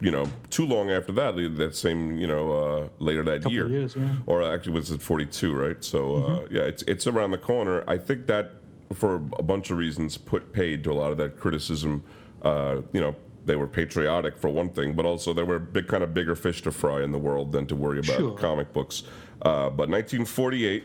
you 0.00 0.10
know, 0.10 0.26
too 0.50 0.66
long 0.66 0.90
after 0.90 1.12
that. 1.12 1.36
That 1.56 1.74
same, 1.74 2.16
you 2.18 2.26
know, 2.26 2.52
uh, 2.52 2.88
later 2.98 3.22
that 3.24 3.50
year, 3.50 3.68
years, 3.68 3.96
yeah. 3.96 4.16
or 4.26 4.42
actually 4.42 4.72
was 4.72 4.90
it 4.90 5.02
42, 5.02 5.54
right? 5.54 5.82
So 5.84 6.16
uh, 6.16 6.46
yeah, 6.50 6.62
it's 6.62 6.82
it's 6.84 7.06
around 7.06 7.30
the 7.32 7.38
corner. 7.38 7.84
I 7.88 7.98
think 7.98 8.26
that 8.26 8.52
for 8.92 9.16
a 9.38 9.42
bunch 9.42 9.70
of 9.70 9.78
reasons 9.78 10.16
put 10.16 10.52
paid 10.52 10.84
to 10.84 10.92
a 10.92 10.94
lot 10.94 11.10
of 11.12 11.18
that 11.18 11.38
criticism. 11.38 12.04
Uh, 12.42 12.82
you 12.92 13.00
know, 13.00 13.14
they 13.46 13.56
were 13.56 13.66
patriotic 13.66 14.36
for 14.38 14.48
one 14.48 14.68
thing, 14.68 14.92
but 14.94 15.04
also 15.04 15.32
there 15.32 15.44
were 15.46 15.58
big 15.58 15.88
kind 15.88 16.02
of 16.02 16.12
bigger 16.14 16.34
fish 16.34 16.62
to 16.62 16.70
fry 16.70 17.02
in 17.02 17.12
the 17.12 17.18
world 17.18 17.52
than 17.52 17.66
to 17.66 17.76
worry 17.76 17.98
about 17.98 18.16
Sure. 18.18 18.36
comic 18.36 18.72
books. 18.72 19.04
Uh, 19.42 19.68
but 19.70 19.88
1948, 19.88 20.84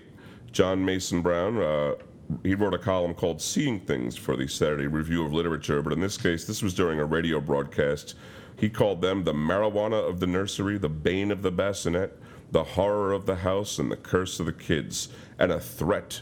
John 0.52 0.84
Mason 0.84 1.22
Brown. 1.22 1.58
Uh, 1.62 1.96
he 2.44 2.54
wrote 2.54 2.74
a 2.76 2.78
column 2.80 3.14
called 3.14 3.42
Seeing 3.42 3.80
Things 3.80 4.16
for 4.16 4.36
the 4.38 4.48
Saturday 4.48 4.86
Review 4.88 5.26
of 5.26 5.34
Literature, 5.34 5.82
but 5.82 5.94
in 5.94 6.00
this 6.00 6.18
case, 6.18 6.46
this 6.46 6.62
was 6.62 6.74
during 6.74 7.00
a 7.00 7.06
radio 7.06 7.40
broadcast. 7.40 8.16
He 8.60 8.70
called 8.70 9.02
them 9.02 9.24
the 9.24 9.34
marijuana 9.34 10.08
of 10.08 10.20
the 10.20 10.28
nursery, 10.28 10.78
the 10.78 10.90
bane 10.90 11.32
of 11.32 11.42
the 11.42 11.52
bassinet, 11.52 12.20
the 12.52 12.64
horror 12.64 13.14
of 13.14 13.26
the 13.26 13.38
house, 13.38 13.80
and 13.80 13.92
the 13.92 13.96
curse 13.96 14.40
of 14.40 14.46
the 14.46 14.54
kids, 14.54 15.10
and 15.38 15.52
a 15.52 15.60
threat 15.60 16.22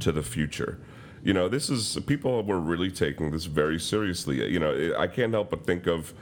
to 0.00 0.12
the 0.12 0.22
future. 0.22 0.80
You 1.22 1.32
know, 1.32 1.48
this 1.48 1.70
is, 1.70 1.98
people 2.06 2.42
were 2.42 2.60
really 2.60 2.90
taking 2.90 3.30
this 3.30 3.46
very 3.46 3.78
seriously. 3.78 4.46
You 4.50 4.58
know, 4.58 4.94
I 4.98 5.06
can't 5.06 5.32
help 5.32 5.50
but 5.50 5.66
think 5.66 5.86
of, 5.86 6.14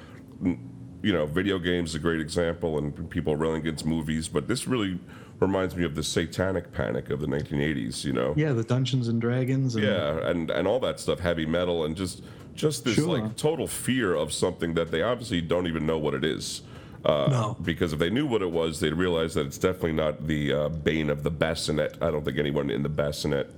you 0.43 1.13
know, 1.13 1.27
video 1.27 1.59
games 1.59 1.95
a 1.95 1.99
great 1.99 2.21
example, 2.21 2.79
and 2.79 3.11
people 3.11 3.37
railing 3.37 3.61
against 3.61 3.85
movies, 3.85 4.29
but 4.29 4.49
this 4.49 4.67
really 4.67 4.99
reminds 5.41 5.77
me 5.77 5.85
of 5.85 5.95
the 5.95 6.03
satanic 6.03 6.73
panic 6.73 7.11
of 7.11 7.21
the 7.21 7.27
1980s, 7.27 8.05
you 8.05 8.13
know? 8.13 8.35
Yeah, 8.37 8.53
the 8.53 8.65
Dungeons 8.65 9.09
and 9.09 9.21
Dragons. 9.21 9.75
And, 9.75 9.85
Yeah, 9.85 10.29
and 10.29 10.51
and 10.51 10.67
all 10.67 10.81
that 10.81 10.99
stuff, 10.99 11.21
heavy 11.21 11.47
metal, 11.47 11.85
and 11.85 11.95
just 11.97 12.23
just 12.57 12.85
this 12.85 12.95
Sure. 12.95 13.19
like 13.19 13.37
total 13.37 13.67
fear 13.67 14.15
of 14.15 14.33
something 14.33 14.75
that 14.75 14.91
they 14.91 15.03
obviously 15.03 15.41
don't 15.41 15.67
even 15.67 15.87
know 15.87 15.99
what 15.99 16.15
it 16.15 16.25
is. 16.25 16.63
Uh, 17.05 17.29
No. 17.31 17.57
Because 17.63 17.93
if 17.93 17.99
they 17.99 18.11
knew 18.11 18.27
what 18.27 18.43
it 18.43 18.51
was, 18.51 18.81
they'd 18.81 18.95
realize 18.95 19.35
that 19.35 19.47
it's 19.47 19.59
definitely 19.59 19.93
not 19.93 20.27
the 20.27 20.53
uh, 20.53 20.69
bane 20.69 21.11
of 21.11 21.23
the 21.23 21.31
bassinet. 21.31 21.97
I 22.03 22.11
don't 22.11 22.25
think 22.25 22.39
anyone 22.39 22.71
in 22.71 22.83
the 22.83 22.89
bassinet 22.89 23.49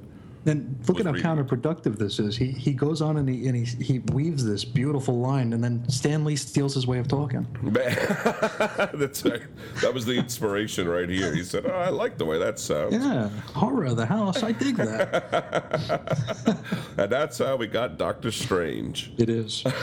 And 0.47 0.79
look 0.87 1.01
at 1.01 1.07
how 1.07 1.13
reading. 1.13 1.29
counterproductive 1.29 1.99
this 1.99 2.19
is. 2.19 2.37
He 2.37 2.47
he 2.47 2.73
goes 2.73 3.03
on 3.03 3.17
and 3.19 3.29
he 3.29 3.49
and 3.49 3.57
he, 3.57 3.85
he 3.85 3.99
weaves 3.99 4.45
this 4.45 4.65
beautiful 4.65 5.19
line, 5.19 5.53
and 5.53 5.63
then 5.63 5.87
Stan 5.89 6.25
Lee 6.25 6.37
steals 6.37 6.75
his 6.75 6.87
way 6.87 6.99
of 6.99 7.09
talking. 7.09 7.47
That's 7.63 9.25
right. 9.25 9.43
That 9.83 9.93
was 9.93 10.07
the 10.07 10.15
inspiration 10.15 10.89
right 10.89 11.09
here. 11.09 11.35
He 11.35 11.43
said, 11.43 11.67
"Oh, 11.67 11.71
I 11.71 11.91
like 11.91 12.19
the 12.19 12.25
way 12.25 12.39
that 12.39 12.59
sounds," 12.59 12.95
Yeah, 12.95 13.29
horror 13.55 13.87
of 13.87 13.97
the 13.97 14.07
house. 14.07 14.43
I 14.43 14.53
dig 14.53 14.77
that. 14.77 16.59
and 16.97 17.11
that's 17.11 17.39
how 17.39 17.57
we 17.57 17.67
got 17.67 17.99
Doctor 17.99 18.31
Strange. 18.31 19.13
it 19.19 19.29
is. 19.29 19.65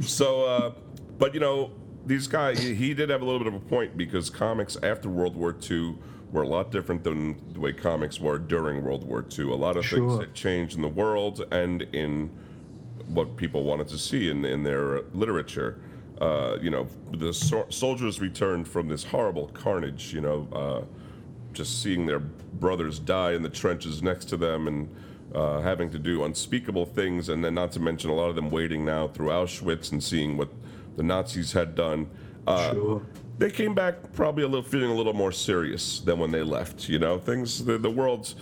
So, 0.00 0.44
uh, 0.44 0.72
but 1.18 1.34
you 1.34 1.40
know, 1.40 1.70
these 2.06 2.26
guys, 2.26 2.58
he 2.62 2.74
he 2.74 2.94
did 2.94 3.10
have 3.10 3.22
a 3.22 3.24
little 3.24 3.38
bit 3.38 3.48
of 3.48 3.54
a 3.54 3.60
point 3.60 3.96
because 3.96 4.30
comics 4.30 4.76
after 4.82 5.08
World 5.08 5.36
War 5.36 5.54
II 5.70 5.96
were 6.34 6.42
a 6.42 6.48
lot 6.48 6.72
different 6.72 7.04
than 7.04 7.40
the 7.52 7.60
way 7.60 7.72
comics 7.72 8.18
were 8.18 8.38
during 8.38 8.82
World 8.82 9.04
War 9.04 9.24
II. 9.38 9.52
A 9.52 9.54
lot 9.54 9.76
of 9.76 9.86
things 9.86 10.18
had 10.18 10.34
changed 10.34 10.74
in 10.74 10.82
the 10.82 10.88
world 10.88 11.46
and 11.52 11.82
in 11.94 12.28
what 13.06 13.36
people 13.36 13.62
wanted 13.62 13.86
to 13.88 13.98
see 13.98 14.28
in, 14.28 14.44
in 14.44 14.64
their 14.64 15.02
literature. 15.12 15.80
Uh, 16.20 16.56
you 16.60 16.70
know, 16.70 16.88
the 17.12 17.32
so- 17.32 17.66
soldiers 17.68 18.20
returned 18.20 18.66
from 18.66 18.88
this 18.88 19.04
horrible 19.04 19.46
carnage, 19.54 20.12
you 20.12 20.20
know, 20.20 20.48
uh, 20.52 20.82
just 21.52 21.80
seeing 21.80 22.04
their 22.04 22.18
brothers 22.18 22.98
die 22.98 23.32
in 23.32 23.42
the 23.42 23.48
trenches 23.48 24.02
next 24.02 24.24
to 24.24 24.36
them 24.36 24.66
and 24.66 24.92
uh, 25.36 25.60
having 25.60 25.88
to 25.88 26.00
do 26.00 26.24
unspeakable 26.24 26.84
things, 26.84 27.28
and 27.28 27.44
then 27.44 27.54
not 27.54 27.70
to 27.70 27.78
mention 27.78 28.10
a 28.10 28.14
lot 28.14 28.28
of 28.28 28.34
them 28.34 28.50
waiting 28.50 28.84
now 28.84 29.06
through 29.06 29.28
Auschwitz 29.28 29.92
and 29.92 30.02
seeing 30.02 30.36
what 30.36 30.48
the 30.96 31.02
Nazis 31.04 31.52
had 31.52 31.76
done. 31.76 32.10
Uh, 32.46 32.72
Sure. 32.72 33.02
They 33.36 33.50
came 33.50 33.74
back 33.74 34.12
probably 34.12 34.44
a 34.44 34.48
little 34.48 34.62
feeling 34.62 34.90
a 34.90 34.94
little 34.94 35.12
more 35.12 35.32
serious 35.32 35.98
than 36.00 36.18
when 36.20 36.30
they 36.30 36.42
left. 36.44 36.88
You 36.88 37.00
know, 37.00 37.18
things 37.18 37.64
the 37.64 37.78
the 37.78 37.90
world 37.90 38.34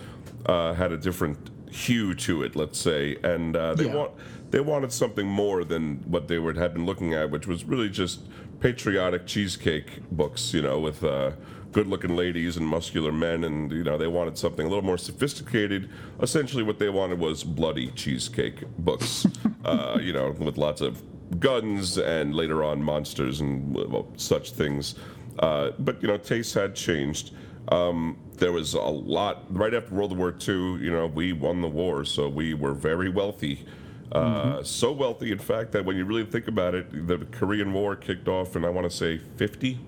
uh, 0.45 0.73
had 0.73 0.91
a 0.91 0.97
different 0.97 1.37
hue 1.71 2.13
to 2.13 2.43
it, 2.43 2.55
let's 2.55 2.77
say, 2.77 3.17
and 3.23 3.55
uh, 3.55 3.73
they 3.73 3.85
Yeah. 3.85 3.95
want 3.95 4.11
they 4.51 4.59
wanted 4.59 4.91
something 4.91 5.25
more 5.27 5.63
than 5.63 5.95
what 6.05 6.27
they 6.27 6.37
would 6.37 6.57
had 6.57 6.73
been 6.75 6.85
looking 6.85 7.13
at, 7.15 7.31
which 7.31 7.47
was 7.47 7.63
really 7.63 7.89
just 7.89 8.21
patriotic 8.59 9.25
cheesecake 9.25 10.07
books. 10.11 10.53
You 10.53 10.61
know, 10.61 10.79
with 10.79 11.03
uh, 11.03 11.31
good-looking 11.71 12.15
ladies 12.15 12.55
and 12.57 12.67
muscular 12.67 13.11
men, 13.11 13.45
and 13.45 13.71
you 13.71 13.83
know 13.83 13.97
they 13.97 14.05
wanted 14.07 14.37
something 14.37 14.65
a 14.67 14.69
little 14.69 14.85
more 14.85 14.99
sophisticated. 14.99 15.89
Essentially, 16.21 16.61
what 16.61 16.77
they 16.77 16.89
wanted 16.89 17.17
was 17.17 17.43
bloody 17.43 17.87
cheesecake 17.95 18.63
books. 18.77 19.25
uh, 19.65 19.97
you 19.99 20.13
know, 20.13 20.35
with 20.37 20.57
lots 20.59 20.81
of 20.81 21.01
guns 21.39 21.97
and 21.97 22.35
later 22.35 22.63
on 22.63 22.81
monsters 22.81 23.41
and 23.41 23.73
well, 23.73 24.07
such 24.17 24.51
things. 24.51 24.95
Uh, 25.39 25.71
but 25.79 26.01
you 26.01 26.07
know, 26.07 26.17
tastes 26.17 26.53
had 26.53 26.75
changed. 26.75 27.31
Um, 27.69 28.17
there 28.37 28.51
was 28.51 28.73
a 28.73 28.79
lot 28.81 29.45
right 29.49 29.73
after 29.73 29.95
World 29.95 30.15
War 30.17 30.29
II. 30.47 30.53
You 30.83 30.91
know, 30.91 31.07
we 31.07 31.33
won 31.33 31.61
the 31.61 31.67
war, 31.67 32.03
so 32.05 32.27
we 32.29 32.53
were 32.53 32.73
very 32.73 33.09
wealthy. 33.09 33.65
Uh, 34.11 34.61
So 34.63 34.91
wealthy, 34.91 35.31
in 35.31 35.39
fact, 35.39 35.71
that 35.71 35.83
when 35.85 35.95
you 35.95 36.05
really 36.05 36.25
think 36.25 36.47
about 36.47 36.75
it, 36.75 37.07
the 37.07 37.17
Korean 37.31 37.73
War 37.73 37.95
kicked 37.95 38.27
off 38.27 38.55
in 38.55 38.63
I 38.65 38.69
want 38.69 38.89
to 38.89 38.95
say 38.95 39.17
50, 39.37 39.79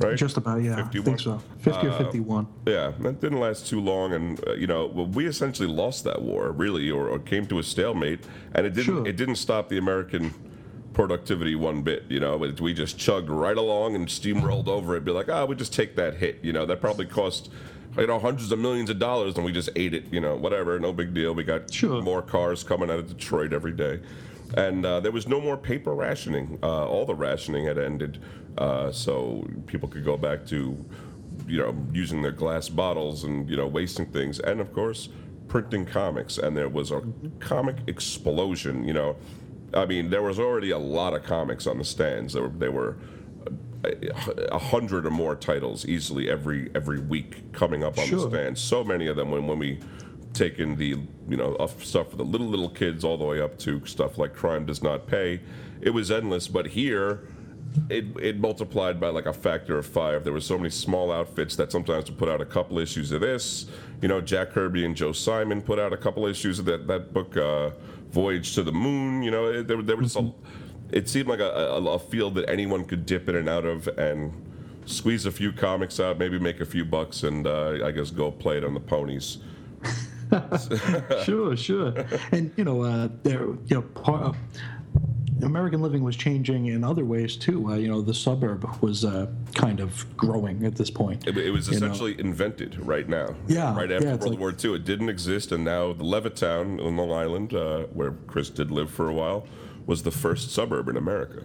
right? 0.00 0.16
Just 0.16 0.36
about, 0.36 0.62
yeah. 0.62 0.74
I 0.74 0.82
51? 0.82 1.04
think 1.04 1.20
so. 1.20 1.42
50 1.58 1.86
or 1.86 1.90
Uh, 1.90 1.98
51. 1.98 2.46
Yeah, 2.66 2.92
that 3.00 3.20
didn't 3.20 3.40
last 3.40 3.66
too 3.66 3.80
long, 3.80 4.12
and 4.12 4.38
uh, 4.46 4.52
you 4.52 4.68
know, 4.68 4.86
well, 4.86 5.06
we 5.06 5.26
essentially 5.26 5.68
lost 5.68 6.04
that 6.04 6.22
war, 6.22 6.52
really, 6.52 6.88
or, 6.90 7.08
or 7.08 7.18
came 7.18 7.46
to 7.46 7.58
a 7.58 7.62
stalemate, 7.64 8.20
and 8.54 8.64
it 8.66 8.74
didn't. 8.74 8.84
Sure. 8.84 9.08
It 9.08 9.16
didn't 9.16 9.36
stop 9.36 9.68
the 9.68 9.78
American 9.78 10.32
productivity 10.98 11.54
one 11.54 11.80
bit. 11.82 12.02
You 12.08 12.18
know, 12.18 12.36
we 12.36 12.74
just 12.74 12.98
chugged 12.98 13.30
right 13.30 13.56
along 13.56 13.94
and 13.94 14.08
steamrolled 14.08 14.66
over 14.76 14.96
it. 14.96 15.04
Be 15.04 15.12
like, 15.12 15.28
ah, 15.28 15.44
we 15.44 15.54
just 15.54 15.72
take 15.72 15.94
that 15.94 16.14
hit. 16.14 16.40
You 16.42 16.52
know, 16.52 16.66
that 16.66 16.80
probably 16.80 17.06
cost. 17.06 17.52
You 17.96 18.08
know, 18.08 18.18
hundreds 18.18 18.50
of 18.50 18.58
millions 18.58 18.90
of 18.90 18.98
dollars, 18.98 19.36
and 19.36 19.44
we 19.44 19.52
just 19.52 19.70
ate 19.76 19.94
it. 19.94 20.12
You 20.12 20.20
know, 20.20 20.34
whatever, 20.34 20.76
no 20.80 20.92
big 20.92 21.14
deal. 21.14 21.34
We 21.34 21.44
got 21.44 21.72
Sure. 21.72 22.02
more 22.02 22.20
cars 22.20 22.64
coming 22.64 22.90
out 22.90 22.98
of 22.98 23.06
Detroit 23.06 23.52
every 23.52 23.70
day, 23.70 24.00
and 24.56 24.84
uh, 24.84 24.98
there 24.98 25.12
was 25.12 25.28
no 25.28 25.40
more 25.40 25.56
paper 25.56 25.94
rationing. 25.94 26.58
Uh, 26.64 26.86
all 26.86 27.06
the 27.06 27.14
rationing 27.14 27.64
had 27.64 27.78
ended, 27.78 28.18
uh, 28.58 28.90
so 28.90 29.48
people 29.66 29.88
could 29.88 30.04
go 30.04 30.16
back 30.16 30.44
to 30.46 30.84
you 31.46 31.58
know, 31.58 31.74
using 31.92 32.22
their 32.22 32.32
glass 32.32 32.68
bottles 32.68 33.22
and 33.22 33.48
you 33.48 33.56
know, 33.56 33.68
wasting 33.68 34.06
things, 34.06 34.40
and 34.40 34.60
of 34.60 34.72
course, 34.72 35.08
printing 35.46 35.86
comics. 35.86 36.38
And 36.38 36.56
there 36.56 36.68
was 36.68 36.90
a 36.90 37.02
comic 37.38 37.76
explosion. 37.86 38.84
You 38.84 38.94
know, 38.94 39.16
I 39.74 39.86
mean, 39.86 40.10
there 40.10 40.22
was 40.22 40.38
already 40.38 40.70
a 40.70 40.78
lot 40.78 41.14
of 41.14 41.24
comics 41.24 41.66
on 41.66 41.78
the 41.78 41.84
stands. 41.84 42.32
There 42.32 42.42
were, 42.42 42.48
there 42.48 42.72
were 42.72 42.96
a, 43.84 44.54
a 44.54 44.58
hundred 44.58 45.06
or 45.06 45.10
more 45.10 45.36
titles 45.36 45.86
easily 45.86 46.28
every 46.30 46.70
every 46.74 47.00
week 47.00 47.52
coming 47.52 47.84
up 47.84 47.98
on 47.98 48.06
Sure. 48.06 48.24
the 48.24 48.30
stands. 48.30 48.60
So 48.60 48.82
many 48.82 49.06
of 49.06 49.16
them 49.16 49.30
when 49.30 49.46
when 49.46 49.58
we 49.58 49.78
take 50.34 50.58
in 50.58 50.76
the 50.76 50.96
you 51.28 51.36
know 51.36 51.56
stuff 51.80 52.10
for 52.10 52.16
the 52.16 52.24
little 52.24 52.46
little 52.48 52.68
kids 52.68 53.04
all 53.04 53.16
the 53.16 53.24
way 53.24 53.40
up 53.40 53.58
to 53.58 53.84
stuff 53.86 54.18
like 54.18 54.34
Crime 54.34 54.66
Does 54.66 54.82
Not 54.82 55.06
Pay. 55.06 55.40
It 55.80 55.90
was 55.90 56.10
endless, 56.10 56.48
but 56.48 56.66
here 56.68 57.28
it, 57.90 58.04
it 58.20 58.40
multiplied 58.40 58.98
by 58.98 59.08
like 59.10 59.26
a 59.26 59.32
factor 59.32 59.78
of 59.78 59.86
five. 59.86 60.24
There 60.24 60.32
were 60.32 60.40
so 60.40 60.56
many 60.56 60.70
small 60.70 61.12
outfits 61.12 61.54
that 61.56 61.70
sometimes 61.70 62.08
would 62.10 62.18
put 62.18 62.28
out 62.28 62.40
a 62.40 62.46
couple 62.46 62.78
issues 62.78 63.12
of 63.12 63.20
this. 63.20 63.66
You 64.02 64.08
know, 64.08 64.20
Jack 64.20 64.50
Kirby 64.50 64.84
and 64.84 64.96
Joe 64.96 65.12
Simon 65.12 65.60
put 65.62 65.78
out 65.78 65.92
a 65.92 65.96
couple 65.96 66.26
issues 66.26 66.58
of 66.58 66.64
that 66.64 66.86
that 66.88 67.12
book, 67.12 67.36
uh, 67.36 67.70
Voyage 68.10 68.54
to 68.54 68.62
the 68.62 68.72
Moon. 68.72 69.22
You 69.22 69.30
know, 69.30 69.62
there, 69.62 69.82
there 69.82 69.96
was 69.96 70.16
a, 70.16 70.32
it 70.90 71.08
seemed 71.08 71.28
like 71.28 71.40
a, 71.40 71.50
a, 71.50 71.84
a 71.84 71.98
field 71.98 72.34
that 72.36 72.48
anyone 72.48 72.84
could 72.84 73.06
dip 73.06 73.28
in 73.28 73.36
and 73.36 73.48
out 73.48 73.64
of 73.64 73.88
and 73.98 74.32
squeeze 74.86 75.26
a 75.26 75.30
few 75.30 75.52
comics 75.52 76.00
out, 76.00 76.18
maybe 76.18 76.38
make 76.38 76.60
a 76.60 76.66
few 76.66 76.84
bucks, 76.84 77.22
and 77.22 77.46
uh, 77.46 77.84
I 77.84 77.90
guess 77.90 78.10
go 78.10 78.30
play 78.30 78.56
it 78.58 78.64
on 78.64 78.74
the 78.74 78.80
ponies. 78.80 79.38
sure, 81.24 81.56
sure. 81.56 81.94
And 82.32 82.52
you 82.56 82.64
know, 82.64 82.82
uh, 82.82 83.08
there, 83.22 83.44
you 83.44 83.76
know, 83.76 83.82
part 83.82 84.22
of, 84.22 84.36
American 85.42 85.80
living 85.80 86.02
was 86.02 86.16
changing 86.16 86.66
in 86.66 86.82
other 86.84 87.04
ways 87.04 87.36
too. 87.36 87.70
Uh, 87.70 87.76
you 87.76 87.88
know, 87.88 88.02
the 88.02 88.14
suburb 88.14 88.68
was 88.82 89.04
uh, 89.04 89.26
kind 89.54 89.80
of 89.80 90.04
growing 90.16 90.64
at 90.64 90.74
this 90.76 90.90
point. 90.90 91.26
It, 91.26 91.36
it 91.36 91.50
was 91.50 91.68
you 91.68 91.78
know. 91.78 91.86
essentially 91.86 92.18
invented 92.18 92.78
right 92.84 93.08
now. 93.08 93.34
Yeah, 93.46 93.74
Right 93.76 93.90
after 93.90 94.06
yeah, 94.06 94.14
World 94.16 94.30
like- 94.30 94.38
War 94.38 94.54
II, 94.64 94.74
it 94.74 94.84
didn't 94.84 95.08
exist, 95.08 95.52
and 95.52 95.64
now 95.64 95.92
the 95.92 96.04
Levittown 96.04 96.84
on 96.84 96.96
Long 96.96 97.12
Island, 97.12 97.54
uh, 97.54 97.84
where 97.92 98.12
Chris 98.26 98.50
did 98.50 98.70
live 98.70 98.90
for 98.90 99.08
a 99.08 99.12
while, 99.14 99.46
was 99.86 100.02
the 100.02 100.10
first 100.10 100.50
suburb 100.52 100.88
in 100.88 100.96
America. 100.96 101.44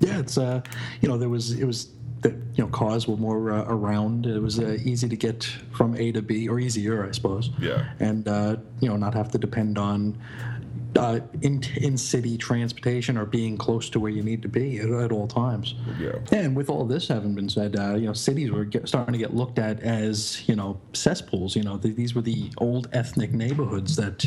Yeah, 0.00 0.18
it's 0.18 0.38
uh, 0.38 0.62
you 1.00 1.08
know, 1.08 1.16
there 1.18 1.28
was 1.28 1.52
it 1.52 1.64
was 1.64 1.88
that 2.22 2.32
you 2.54 2.64
know 2.64 2.68
cars 2.68 3.06
were 3.08 3.16
more 3.16 3.52
uh, 3.52 3.64
around. 3.68 4.26
It 4.26 4.40
was 4.40 4.58
uh, 4.58 4.78
easy 4.84 5.08
to 5.08 5.16
get 5.16 5.44
from 5.72 5.96
A 5.96 6.12
to 6.12 6.22
B, 6.22 6.48
or 6.48 6.58
easier, 6.58 7.06
I 7.06 7.12
suppose. 7.12 7.50
Yeah. 7.58 7.90
And 8.00 8.26
uh, 8.28 8.56
you 8.80 8.88
know, 8.88 8.96
not 8.96 9.14
have 9.14 9.30
to 9.32 9.38
depend 9.38 9.78
on 9.78 10.18
uh, 10.96 11.20
in 11.42 11.62
in 11.76 11.96
city 11.96 12.36
transportation 12.36 13.16
or 13.16 13.24
being 13.24 13.56
close 13.56 13.88
to 13.90 14.00
where 14.00 14.10
you 14.10 14.22
need 14.22 14.42
to 14.42 14.48
be 14.48 14.78
at, 14.78 14.90
at 14.90 15.12
all 15.12 15.26
times. 15.28 15.74
Yeah. 15.98 16.12
And 16.32 16.56
with 16.56 16.68
all 16.70 16.84
this 16.84 17.08
having 17.08 17.34
been 17.34 17.48
said, 17.48 17.76
uh, 17.78 17.94
you 17.94 18.06
know, 18.06 18.12
cities 18.12 18.50
were 18.50 18.64
get, 18.64 18.88
starting 18.88 19.12
to 19.12 19.18
get 19.18 19.34
looked 19.34 19.58
at 19.58 19.80
as 19.80 20.46
you 20.48 20.56
know 20.56 20.80
cesspools. 20.92 21.56
You 21.56 21.62
know, 21.62 21.78
th- 21.78 21.96
these 21.96 22.14
were 22.14 22.22
the 22.22 22.50
old 22.58 22.88
ethnic 22.92 23.32
neighborhoods 23.32 23.96
that 23.96 24.24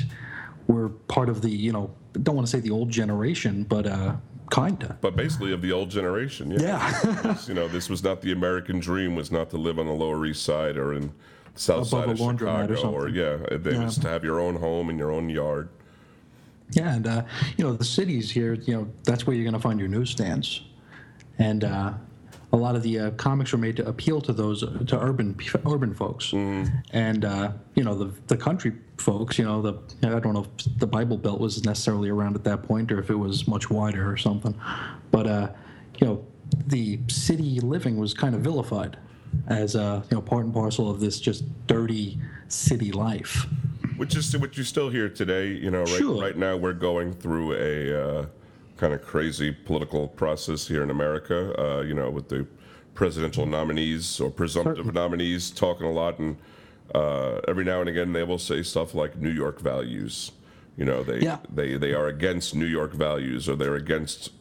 were 0.67 0.89
part 0.89 1.29
of 1.29 1.41
the 1.41 1.49
you 1.49 1.71
know 1.71 1.93
don't 2.21 2.35
want 2.35 2.47
to 2.47 2.51
say 2.51 2.59
the 2.59 2.71
old 2.71 2.89
generation, 2.89 3.63
but 3.63 3.87
uh, 3.87 4.15
kinda. 4.51 4.97
But 5.01 5.15
basically, 5.15 5.51
of 5.53 5.61
the 5.61 5.71
old 5.71 5.89
generation, 5.89 6.51
yeah. 6.51 6.61
Yeah. 7.03 7.37
you 7.47 7.53
know, 7.53 7.67
this 7.67 7.89
was 7.89 8.03
not 8.03 8.21
the 8.21 8.31
American 8.31 8.79
dream. 8.79 9.15
Was 9.15 9.31
not 9.31 9.49
to 9.51 9.57
live 9.57 9.79
on 9.79 9.87
the 9.87 9.93
Lower 9.93 10.25
East 10.25 10.43
Side 10.43 10.77
or 10.77 10.93
in 10.93 11.11
South 11.55 11.87
Above 11.87 11.87
Side 11.87 12.09
of 12.09 12.17
laundromat 12.17 12.69
or 12.69 12.75
Chicago, 12.75 12.95
or, 12.97 13.09
yeah, 13.09 13.37
it, 13.51 13.65
it 13.67 13.73
Yeah. 13.73 13.83
was 13.83 13.97
to 13.99 14.07
have 14.09 14.23
your 14.23 14.39
own 14.39 14.55
home 14.55 14.89
and 14.89 14.97
your 14.97 15.11
own 15.11 15.29
yard. 15.29 15.69
Yeah, 16.73 16.95
and 16.95 17.07
uh, 17.07 17.23
you 17.57 17.63
know 17.63 17.73
the 17.73 17.85
cities 17.85 18.31
here, 18.31 18.53
you 18.53 18.73
know 18.73 18.87
that's 19.03 19.27
where 19.27 19.35
you're 19.35 19.43
going 19.45 19.53
to 19.53 19.59
find 19.59 19.79
your 19.79 19.89
newsstands, 19.89 20.61
and 21.37 21.63
uh, 21.63 21.93
a 22.51 22.57
lot 22.57 22.75
of 22.75 22.83
the 22.83 22.99
uh, 22.99 23.11
comics 23.11 23.51
were 23.51 23.57
made 23.57 23.75
to 23.77 23.87
appeal 23.87 24.21
to 24.21 24.31
those 24.31 24.61
to 24.61 24.99
urban 24.99 25.37
urban 25.65 25.93
folks, 25.93 26.31
and 26.91 27.25
uh, 27.25 27.51
you 27.75 27.83
know 27.83 27.95
the 27.95 28.11
the 28.27 28.37
country 28.37 28.73
folks. 28.97 29.37
You 29.39 29.45
know 29.45 29.61
the 29.61 29.73
I 30.03 30.19
don't 30.19 30.33
know 30.33 30.45
if 30.57 30.77
the 30.77 30.87
Bible 30.87 31.17
Belt 31.17 31.39
was 31.39 31.63
necessarily 31.65 32.09
around 32.09 32.35
at 32.35 32.43
that 32.45 32.63
point 32.63 32.91
or 32.91 32.99
if 32.99 33.09
it 33.09 33.15
was 33.15 33.47
much 33.47 33.69
wider 33.69 34.09
or 34.09 34.17
something, 34.17 34.59
but 35.11 35.27
uh, 35.27 35.49
you 35.99 36.07
know 36.07 36.25
the 36.67 36.99
city 37.07 37.59
living 37.59 37.97
was 37.97 38.13
kind 38.13 38.35
of 38.35 38.41
vilified 38.41 38.97
as 39.47 39.75
uh, 39.75 40.03
you 40.09 40.17
know 40.17 40.21
part 40.21 40.45
and 40.45 40.53
parcel 40.53 40.89
of 40.89 40.99
this 40.99 41.19
just 41.19 41.43
dirty 41.67 42.19
city 42.47 42.91
life. 42.91 43.47
Which 43.97 44.15
is 44.15 44.35
what 44.37 44.57
you 44.57 44.63
still 44.63 44.89
hear 44.89 45.09
today. 45.09 45.47
You 45.49 45.71
know, 45.71 45.79
right, 45.83 45.87
Sure. 45.89 46.21
right 46.21 46.37
now 46.37 46.57
we're 46.57 46.73
going 46.73 47.13
through 47.13 47.53
a 47.53 48.03
uh, 48.21 48.25
kind 48.77 48.93
of 48.93 49.01
crazy 49.03 49.51
political 49.51 50.07
process 50.07 50.67
here 50.67 50.83
in 50.83 50.89
America. 50.89 51.53
Uh, 51.59 51.81
you 51.81 51.93
know, 51.93 52.09
with 52.09 52.29
the 52.29 52.47
presidential 52.95 53.45
nominees 53.45 54.19
or 54.19 54.29
presumptive 54.29 54.77
Certainly. 54.85 54.93
nominees 54.93 55.51
talking 55.51 55.85
a 55.87 55.91
lot, 55.91 56.19
and 56.19 56.37
uh, 56.93 57.39
every 57.47 57.63
now 57.63 57.79
and 57.79 57.89
again 57.89 58.13
they 58.13 58.23
will 58.23 58.37
say 58.39 58.61
stuff 58.63 58.93
like 58.93 59.17
New 59.17 59.31
York 59.31 59.59
values. 59.59 60.31
You 60.77 60.85
know, 60.85 61.03
they 61.03 61.19
Yeah. 61.19 61.37
they 61.53 61.77
they 61.77 61.93
are 61.93 62.07
against 62.07 62.55
New 62.55 62.65
York 62.65 62.93
values, 62.93 63.47
or 63.49 63.55
they're 63.55 63.75
against 63.75 64.31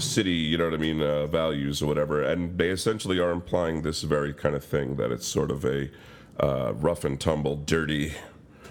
city, 0.00 0.32
you 0.32 0.58
know 0.58 0.64
what 0.64 0.74
I 0.74 0.78
mean, 0.78 1.00
uh, 1.00 1.26
values 1.26 1.80
or 1.80 1.86
whatever, 1.86 2.20
and 2.20 2.58
they 2.58 2.70
essentially 2.70 3.20
are 3.20 3.30
implying 3.30 3.82
this 3.82 4.02
very 4.02 4.32
kind 4.34 4.56
of 4.56 4.64
thing 4.64 4.96
that 4.96 5.12
it's 5.12 5.26
sort 5.28 5.50
of 5.52 5.64
a 5.64 5.88
uh, 6.40 6.72
rough 6.74 7.04
and 7.04 7.20
tumble, 7.20 7.54
dirty 7.54 8.12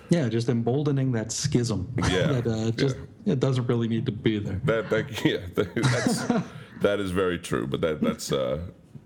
Yeah, 0.10 0.30
just 0.30 0.50
emboldening 0.50 1.12
that 1.14 1.32
schism. 1.32 1.94
Yeah, 2.10 2.40
that 2.42 2.48
uh, 2.48 2.72
just 2.72 2.98
it 3.26 3.40
doesn't 3.40 3.68
really 3.68 3.88
need 3.88 4.06
to 4.06 4.12
be 4.12 4.40
there. 4.40 4.62
That, 4.66 4.90
that 4.90 5.26
yeah, 5.26 5.38
that's 5.56 6.24
that 6.82 7.00
is 7.00 7.12
very 7.12 7.40
true. 7.40 7.68
But 7.68 7.82
that 7.82 8.02
that's 8.02 8.32
uh, 8.32 8.60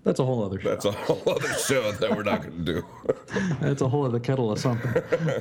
That's 0.04 0.20
a 0.20 0.24
whole 0.24 0.44
other 0.44 0.60
show. 0.60 0.68
that's 0.68 0.84
a 0.84 0.92
whole 0.92 1.22
other 1.26 1.52
show 1.54 1.92
that 1.92 2.10
we're 2.14 2.22
not 2.22 2.42
going 2.42 2.64
to 2.64 2.72
do. 2.74 2.86
That's 3.60 3.80
a 3.82 3.88
whole 3.88 4.04
other 4.04 4.20
kettle 4.20 4.50
of 4.50 4.58
something. 4.58 4.90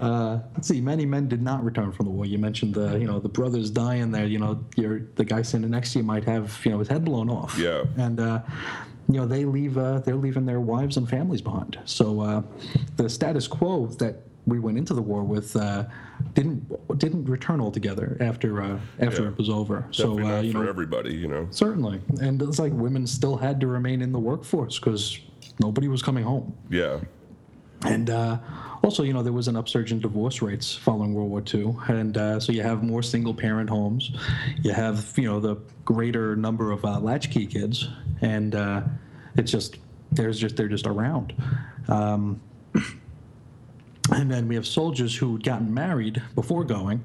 Uh, 0.02 0.44
let's 0.54 0.68
see. 0.68 0.82
Many 0.82 1.06
men 1.06 1.28
did 1.28 1.42
not 1.42 1.64
return 1.64 1.92
from 1.92 2.06
the 2.06 2.12
war. 2.12 2.26
You 2.26 2.38
mentioned 2.40 2.74
the, 2.74 2.98
you 2.98 3.08
know, 3.08 3.20
the 3.20 3.30
brothers 3.30 3.70
dying 3.70 4.12
there. 4.12 4.26
You 4.26 4.40
know, 4.40 4.64
your 4.76 5.02
the 5.16 5.26
guy 5.26 5.42
sitting 5.44 5.70
next 5.70 5.94
to 5.94 6.00
you 6.00 6.04
might 6.06 6.24
have, 6.26 6.60
you 6.64 6.72
know, 6.72 6.80
his 6.80 6.88
head 6.88 7.04
blown 7.06 7.30
off. 7.30 7.58
Yeah. 7.58 7.84
And 7.98 8.20
uh, 8.20 8.42
you 9.08 9.16
know, 9.20 9.26
they 9.26 9.44
leave. 9.46 9.78
Uh, 9.78 10.00
they're 10.00 10.16
leaving 10.16 10.46
their 10.46 10.62
wives 10.62 10.98
and 10.98 11.10
families 11.10 11.42
behind. 11.42 11.80
So 11.86 12.22
uh, 12.22 12.44
the 12.98 13.10
status 13.10 13.48
quo 13.48 13.88
that 13.98 14.22
we 14.50 14.60
went 14.60 14.78
into 14.78 14.94
the 14.94 15.02
war 15.02 15.24
with 15.24 15.56
uh, 15.56 15.86
didn't 16.34 16.66
didn't 17.00 17.26
return 17.26 17.62
altogether 17.62 18.18
after 18.20 18.62
uh, 18.62 18.80
after 19.00 19.24
Yeah. 19.24 19.30
it 19.30 19.38
was 19.38 19.50
over. 19.50 19.86
So 19.92 20.20
uh, 20.20 20.42
you 20.42 20.52
for 20.52 20.64
know, 20.64 20.70
everybody, 20.70 21.14
you 21.14 21.28
know. 21.28 21.48
certainly, 21.52 22.02
and 22.22 22.42
it's 22.42 22.60
like 22.60 22.74
women 22.74 23.06
still 23.08 23.38
had 23.38 23.60
to 23.62 23.68
remain 23.68 24.02
in 24.02 24.12
the 24.12 24.20
workforce 24.20 24.80
because 24.80 25.20
nobody 25.60 25.88
was 25.88 26.02
coming 26.02 26.24
home. 26.24 26.54
Yeah, 26.70 27.00
And 27.86 28.10
uh, 28.10 28.38
also, 28.84 29.04
you 29.04 29.14
know, 29.14 29.24
there 29.24 29.34
was 29.34 29.48
an 29.48 29.56
upsurge 29.56 29.92
in 29.92 30.00
divorce 30.00 30.42
rates 30.42 30.76
following 30.76 31.14
World 31.14 31.30
War 31.30 31.44
II. 31.54 31.76
And 31.88 32.18
uh, 32.18 32.40
so 32.40 32.52
you 32.52 32.62
have 32.64 32.82
more 32.84 33.02
single 33.04 33.34
parent 33.34 33.70
homes. 33.70 34.12
You 34.64 34.72
have, 34.74 35.14
you 35.18 35.26
know, 35.26 35.40
the 35.40 35.56
greater 35.86 36.36
number 36.36 36.72
of 36.72 36.84
uh, 36.86 37.00
latchkey 37.00 37.46
kids. 37.46 37.88
And 38.22 38.56
uh, 38.56 38.82
it's 39.36 39.52
just, 39.52 39.78
there's 40.12 40.40
just, 40.40 40.56
they're 40.56 40.68
just 40.70 40.88
around. 40.88 41.34
Um, 41.90 42.40
and 44.12 44.30
then 44.32 44.48
we 44.48 44.56
have 44.56 44.66
soldiers 44.68 45.16
who'd 45.16 45.44
gotten 45.44 45.74
married 45.74 46.22
before 46.36 46.64
going 46.64 47.04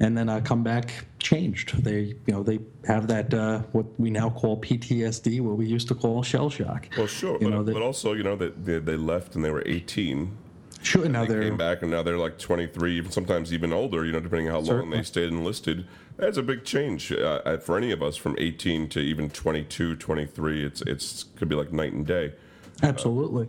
and 0.00 0.16
then 0.16 0.28
uh, 0.28 0.40
come 0.40 0.62
back 0.62 1.06
changed. 1.18 1.82
They, 1.82 2.00
you 2.26 2.32
know, 2.32 2.42
they 2.42 2.60
have 2.86 3.08
that, 3.08 3.34
uh, 3.34 3.60
what 3.72 3.86
we 3.98 4.10
now 4.10 4.30
call 4.30 4.60
PTSD, 4.60 5.40
what 5.40 5.56
we 5.56 5.66
used 5.66 5.88
to 5.88 5.94
call 5.94 6.22
shell 6.22 6.50
shock. 6.50 6.88
well, 6.96 7.06
sure, 7.08 7.32
You 7.40 7.48
but, 7.48 7.50
know, 7.50 7.62
they- 7.64 7.72
but 7.72 7.82
also, 7.82 8.12
you 8.12 8.22
know, 8.22 8.36
that 8.36 8.64
they, 8.64 8.78
they 8.78 8.96
left 8.96 9.34
and 9.34 9.44
they 9.44 9.50
were 9.50 9.62
18. 9.66 10.36
Sure, 10.80 11.08
now 11.08 11.22
They 11.24 11.34
they're. 11.34 11.42
came 11.42 11.56
back 11.56 11.82
and 11.82 11.90
now 11.90 12.02
they're 12.04 12.16
like 12.16 12.38
23, 12.38 12.96
even 12.96 13.10
sometimes 13.10 13.52
even 13.52 13.72
older. 13.72 14.04
You 14.06 14.12
know, 14.12 14.20
depending 14.20 14.48
on 14.48 14.54
how 14.64 14.72
long 14.72 14.90
they 14.90 15.02
stayed 15.02 15.28
enlisted. 15.28 15.84
That's 16.16 16.36
a 16.38 16.42
big 16.42 16.64
change 16.64 17.10
uh, 17.10 17.42
uh, 17.44 17.58
for 17.58 17.76
any 17.76 17.90
of 17.90 18.00
us 18.00 18.16
from 18.16 18.36
18 18.38 18.88
to 18.90 19.00
even 19.00 19.28
22, 19.28 19.96
23. 19.96 20.64
It's 20.64 20.80
it's 20.82 21.24
could 21.34 21.48
be 21.48 21.56
like 21.56 21.72
night 21.72 21.92
and 21.94 22.06
day. 22.06 22.32
Absolutely. 22.80 23.48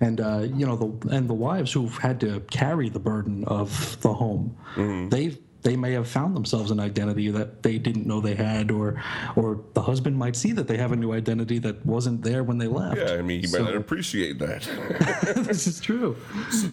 And 0.00 0.20
uh, 0.20 0.46
you 0.54 0.66
know 0.66 0.76
the 0.76 1.08
and 1.14 1.28
the 1.28 1.34
wives 1.34 1.72
who've 1.72 1.96
had 1.98 2.20
to 2.20 2.40
carry 2.50 2.88
the 2.88 3.00
burden 3.00 3.44
of 3.44 4.00
the 4.00 4.12
home, 4.14 4.56
Mm-hmm. 4.76 5.08
they 5.10 5.36
they 5.62 5.76
may 5.76 5.92
have 5.92 6.08
found 6.08 6.34
themselves 6.34 6.70
an 6.70 6.80
identity 6.80 7.30
that 7.30 7.62
they 7.62 7.76
didn't 7.76 8.06
know 8.06 8.20
they 8.20 8.34
had, 8.34 8.70
or 8.70 9.02
or 9.36 9.60
the 9.74 9.82
husband 9.82 10.16
might 10.16 10.36
see 10.36 10.52
that 10.52 10.66
they 10.66 10.78
have 10.78 10.92
a 10.92 10.96
new 10.96 11.12
identity 11.12 11.58
that 11.58 11.84
wasn't 11.84 12.22
there 12.22 12.42
when 12.44 12.56
they 12.56 12.66
left. 12.66 12.96
Yeah, 12.96 13.12
I 13.14 13.22
mean, 13.22 13.42
he 13.42 13.52
might 13.52 13.62
not 13.62 13.76
appreciate 13.76 14.38
that. 14.38 14.62
this 15.44 15.66
is 15.66 15.80
true. 15.80 16.16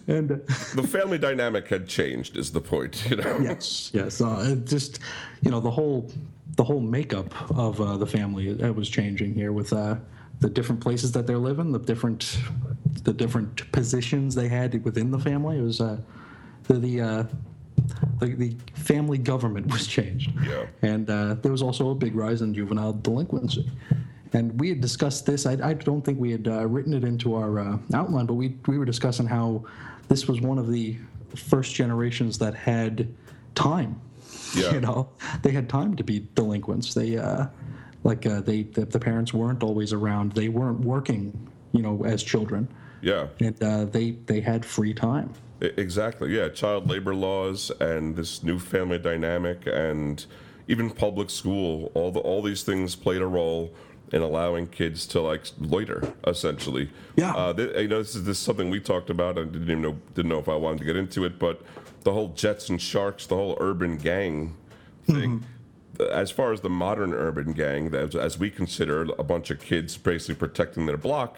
And 0.07 0.31
uh, 0.31 0.35
the 0.75 0.87
family 0.87 1.17
dynamic 1.17 1.67
had 1.67 1.87
changed, 1.87 2.37
is 2.37 2.51
the 2.51 2.61
point. 2.61 3.05
You 3.09 3.17
know. 3.17 3.39
yes, 3.41 3.91
yes, 3.93 4.21
uh, 4.21 4.55
just 4.63 4.99
you 5.41 5.51
know 5.51 5.59
the 5.59 5.71
whole 5.71 6.09
the 6.55 6.63
whole 6.63 6.79
makeup 6.79 7.33
of 7.51 7.81
uh, 7.81 7.97
the 7.97 8.07
family 8.07 8.47
it 8.47 8.73
was 8.75 8.89
changing 8.89 9.33
here 9.33 9.51
with 9.51 9.73
uh, 9.73 9.95
the 10.39 10.49
different 10.49 10.79
places 10.81 11.11
that 11.11 11.27
they're 11.27 11.37
living, 11.37 11.71
the 11.71 11.79
different 11.79 12.39
the 13.03 13.13
different 13.13 13.71
positions 13.71 14.35
they 14.35 14.47
had 14.47 14.83
within 14.83 15.11
the 15.11 15.19
family. 15.19 15.57
It 15.59 15.61
was 15.63 15.81
uh, 15.81 15.97
the 16.63 16.73
the, 16.75 17.01
uh, 17.01 17.23
the 18.19 18.27
the 18.35 18.55
family 18.73 19.17
government 19.17 19.67
was 19.71 19.87
changed, 19.87 20.31
Yeah. 20.45 20.65
and 20.81 21.09
uh, 21.09 21.35
there 21.35 21.51
was 21.51 21.61
also 21.61 21.89
a 21.91 21.95
big 21.95 22.15
rise 22.15 22.41
in 22.41 22.53
juvenile 22.53 22.93
delinquency. 22.93 23.69
And 24.33 24.59
we 24.59 24.67
had 24.69 24.81
discussed 24.81 25.25
this. 25.25 25.45
I, 25.45 25.53
I 25.69 25.73
don't 25.73 26.03
think 26.03 26.19
we 26.19 26.31
had 26.31 26.47
uh, 26.49 26.67
written 26.67 26.93
it 26.93 27.05
into 27.05 27.35
our 27.35 27.59
uh, 27.59 27.77
outline, 27.93 28.25
but 28.25 28.33
we 28.33 28.57
we 28.67 28.77
were 28.77 28.85
discussing 28.85 29.25
how 29.25 29.63
this 30.09 30.27
was 30.27 30.41
one 30.41 30.57
of 30.57 30.67
the 30.69 30.97
first 31.35 31.73
generations 31.75 32.37
that 32.39 32.53
had 32.53 33.07
time. 33.55 33.99
Yeah. 34.55 34.71
You 34.73 34.81
know, 34.81 35.09
they 35.43 35.51
had 35.51 35.67
time 35.69 35.95
to 35.95 36.03
be 36.03 36.27
delinquents. 36.35 36.93
They 36.93 37.17
uh, 37.17 37.47
like 38.03 38.25
uh, 38.25 38.41
they 38.41 38.63
the, 38.63 38.85
the 38.85 38.99
parents 38.99 39.33
weren't 39.33 39.63
always 39.63 39.93
around. 39.93 40.33
They 40.33 40.49
weren't 40.49 40.81
working. 40.81 41.49
You 41.73 41.81
know, 41.81 42.03
as 42.05 42.23
children, 42.23 42.67
Yeah. 43.01 43.27
and 43.39 43.61
uh, 43.63 43.85
they 43.85 44.11
they 44.25 44.41
had 44.41 44.65
free 44.65 44.93
time. 44.93 45.33
Exactly. 45.59 46.35
Yeah, 46.35 46.49
child 46.49 46.87
labor 46.89 47.15
laws 47.15 47.71
and 47.79 48.15
this 48.15 48.43
new 48.43 48.59
family 48.59 48.99
dynamic 48.99 49.65
and 49.65 50.23
even 50.67 50.89
public 50.91 51.29
school, 51.29 51.91
all 51.95 52.11
the 52.11 52.19
all 52.19 52.41
these 52.41 52.63
things 52.63 52.95
played 52.95 53.21
a 53.21 53.27
role 53.27 53.73
in 54.13 54.21
allowing 54.21 54.67
kids 54.67 55.05
to 55.07 55.21
like 55.21 55.45
loiter 55.59 56.13
essentially. 56.25 56.89
Yeah. 57.15 57.35
Uh, 57.35 57.53
th- 57.53 57.75
you 57.77 57.87
know, 57.87 57.99
this 57.99 58.15
is 58.15 58.23
this 58.23 58.37
is 58.37 58.43
something 58.43 58.69
we 58.69 58.79
talked 58.79 59.09
about. 59.09 59.37
I 59.37 59.43
didn't 59.43 59.63
even 59.63 59.81
know 59.81 59.97
didn't 60.13 60.29
know 60.29 60.39
if 60.39 60.49
I 60.49 60.55
wanted 60.55 60.79
to 60.79 60.85
get 60.85 60.95
into 60.95 61.25
it, 61.25 61.39
but 61.39 61.61
the 62.03 62.13
whole 62.13 62.29
Jets 62.29 62.69
and 62.69 62.81
Sharks, 62.81 63.25
the 63.25 63.35
whole 63.35 63.57
urban 63.59 63.97
gang 63.97 64.55
thing. 65.05 65.43
As 66.11 66.29
far 66.29 66.53
as 66.53 66.61
the 66.61 66.69
modern 66.69 67.11
urban 67.11 67.53
gang, 67.53 67.93
as, 67.95 68.15
as 68.15 68.37
we 68.37 68.51
consider 68.51 69.07
a 69.17 69.23
bunch 69.23 69.49
of 69.49 69.59
kids 69.59 69.97
basically 69.97 70.35
protecting 70.35 70.85
their 70.85 70.95
block, 70.97 71.37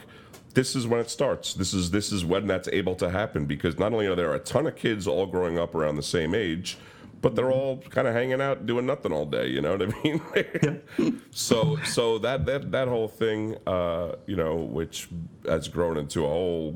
this 0.53 0.75
is 0.75 0.87
when 0.87 0.99
it 0.99 1.09
starts. 1.09 1.53
This 1.53 1.73
is 1.73 1.91
this 1.91 2.11
is 2.11 2.25
when 2.25 2.47
that's 2.47 2.67
able 2.69 2.95
to 2.95 3.09
happen 3.09 3.45
because 3.45 3.77
not 3.77 3.93
only 3.93 4.07
are 4.07 4.15
there 4.15 4.33
a 4.33 4.39
ton 4.39 4.67
of 4.67 4.75
kids 4.75 5.07
all 5.07 5.25
growing 5.25 5.57
up 5.57 5.75
around 5.75 5.95
the 5.95 6.03
same 6.03 6.33
age, 6.33 6.77
but 7.21 7.35
they're 7.35 7.51
all 7.51 7.77
kind 7.89 8.07
of 8.07 8.13
hanging 8.13 8.41
out 8.41 8.65
doing 8.65 8.85
nothing 8.85 9.11
all 9.11 9.25
day. 9.25 9.47
You 9.47 9.61
know 9.61 9.75
what 9.75 9.81
I 9.81 10.03
mean? 10.03 11.21
so 11.31 11.77
so 11.85 12.17
that 12.19 12.45
that 12.45 12.71
that 12.71 12.87
whole 12.87 13.07
thing, 13.07 13.57
uh, 13.67 14.13
you 14.25 14.35
know, 14.35 14.55
which 14.55 15.09
has 15.45 15.67
grown 15.67 15.97
into 15.97 16.25
a 16.25 16.27
whole 16.27 16.75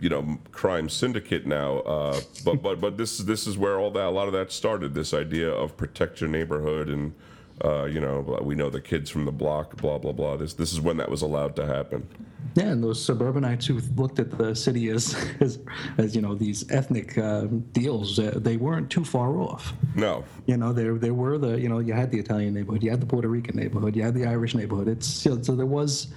you 0.00 0.08
know 0.08 0.38
crime 0.52 0.88
syndicate 0.88 1.46
now. 1.46 1.78
Uh, 1.80 2.20
but 2.44 2.62
but 2.62 2.80
but 2.80 2.96
this 2.96 3.18
this 3.18 3.46
is 3.46 3.58
where 3.58 3.78
all 3.78 3.90
that 3.92 4.06
a 4.06 4.10
lot 4.10 4.26
of 4.28 4.32
that 4.34 4.52
started. 4.52 4.94
This 4.94 5.12
idea 5.12 5.50
of 5.50 5.76
protect 5.76 6.20
your 6.20 6.30
neighborhood 6.30 6.88
and. 6.88 7.14
Uh, 7.62 7.84
you 7.84 8.00
know, 8.00 8.38
we 8.42 8.54
know 8.54 8.70
the 8.70 8.80
kids 8.80 9.10
from 9.10 9.24
the 9.24 9.32
block, 9.32 9.76
blah 9.76 9.98
blah 9.98 10.12
blah. 10.12 10.36
This 10.36 10.54
this 10.54 10.72
is 10.72 10.80
when 10.80 10.96
that 10.96 11.10
was 11.10 11.22
allowed 11.22 11.54
to 11.56 11.66
happen. 11.66 12.06
Yeah, 12.54 12.66
and 12.66 12.84
those 12.84 13.02
suburbanites 13.02 13.66
who 13.66 13.80
looked 13.96 14.20
at 14.20 14.30
the 14.30 14.54
city 14.54 14.88
as 14.90 15.16
as, 15.40 15.58
as 15.98 16.14
you 16.14 16.22
know 16.22 16.34
these 16.34 16.70
ethnic 16.70 17.18
uh, 17.18 17.46
deals, 17.72 18.18
uh, 18.18 18.32
they 18.36 18.56
weren't 18.56 18.90
too 18.90 19.04
far 19.04 19.38
off. 19.38 19.72
No, 19.94 20.24
You 20.46 20.56
know, 20.56 20.72
there 20.72 20.94
there 20.94 21.14
were 21.14 21.38
the 21.38 21.60
you 21.60 21.68
know 21.68 21.78
you 21.78 21.92
had 21.92 22.10
the 22.10 22.18
Italian 22.18 22.54
neighborhood, 22.54 22.82
you 22.82 22.90
had 22.90 23.00
the 23.00 23.06
Puerto 23.06 23.28
Rican 23.28 23.56
neighborhood, 23.56 23.96
you 23.96 24.02
had 24.02 24.14
the 24.14 24.26
Irish 24.26 24.54
neighborhood. 24.54 24.88
It's 24.88 25.24
you 25.24 25.34
know, 25.34 25.42
so 25.42 25.56
there 25.56 25.66
was 25.66 26.08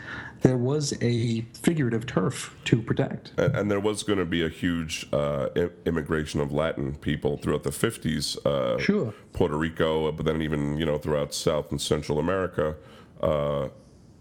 there 0.42 0.58
was 0.58 0.94
a 1.02 1.42
figurative 1.54 2.06
turf 2.06 2.56
to 2.66 2.82
protect. 2.82 3.32
and, 3.38 3.56
and 3.56 3.72
there 3.72 3.80
was 3.80 4.04
going 4.04 4.20
to 4.20 4.26
be 4.26 4.44
a 4.46 4.50
huge 4.50 5.08
uh, 5.14 5.48
immigration 5.86 6.40
of 6.40 6.52
Latin 6.52 6.96
people 6.96 7.38
throughout 7.38 7.64
the 7.64 7.70
50s. 7.72 8.38
Uh, 8.46 8.80
Sure. 8.80 9.14
Puerto 9.34 9.58
Rico, 9.58 10.12
but 10.12 10.26
then 10.26 10.42
even 10.42 10.78
you 10.78 10.86
know 10.86 10.98
throughout 10.98 11.34
South 11.34 11.72
and 11.72 11.80
Central 11.82 12.20
America. 12.20 12.76
Uh, 13.22 13.70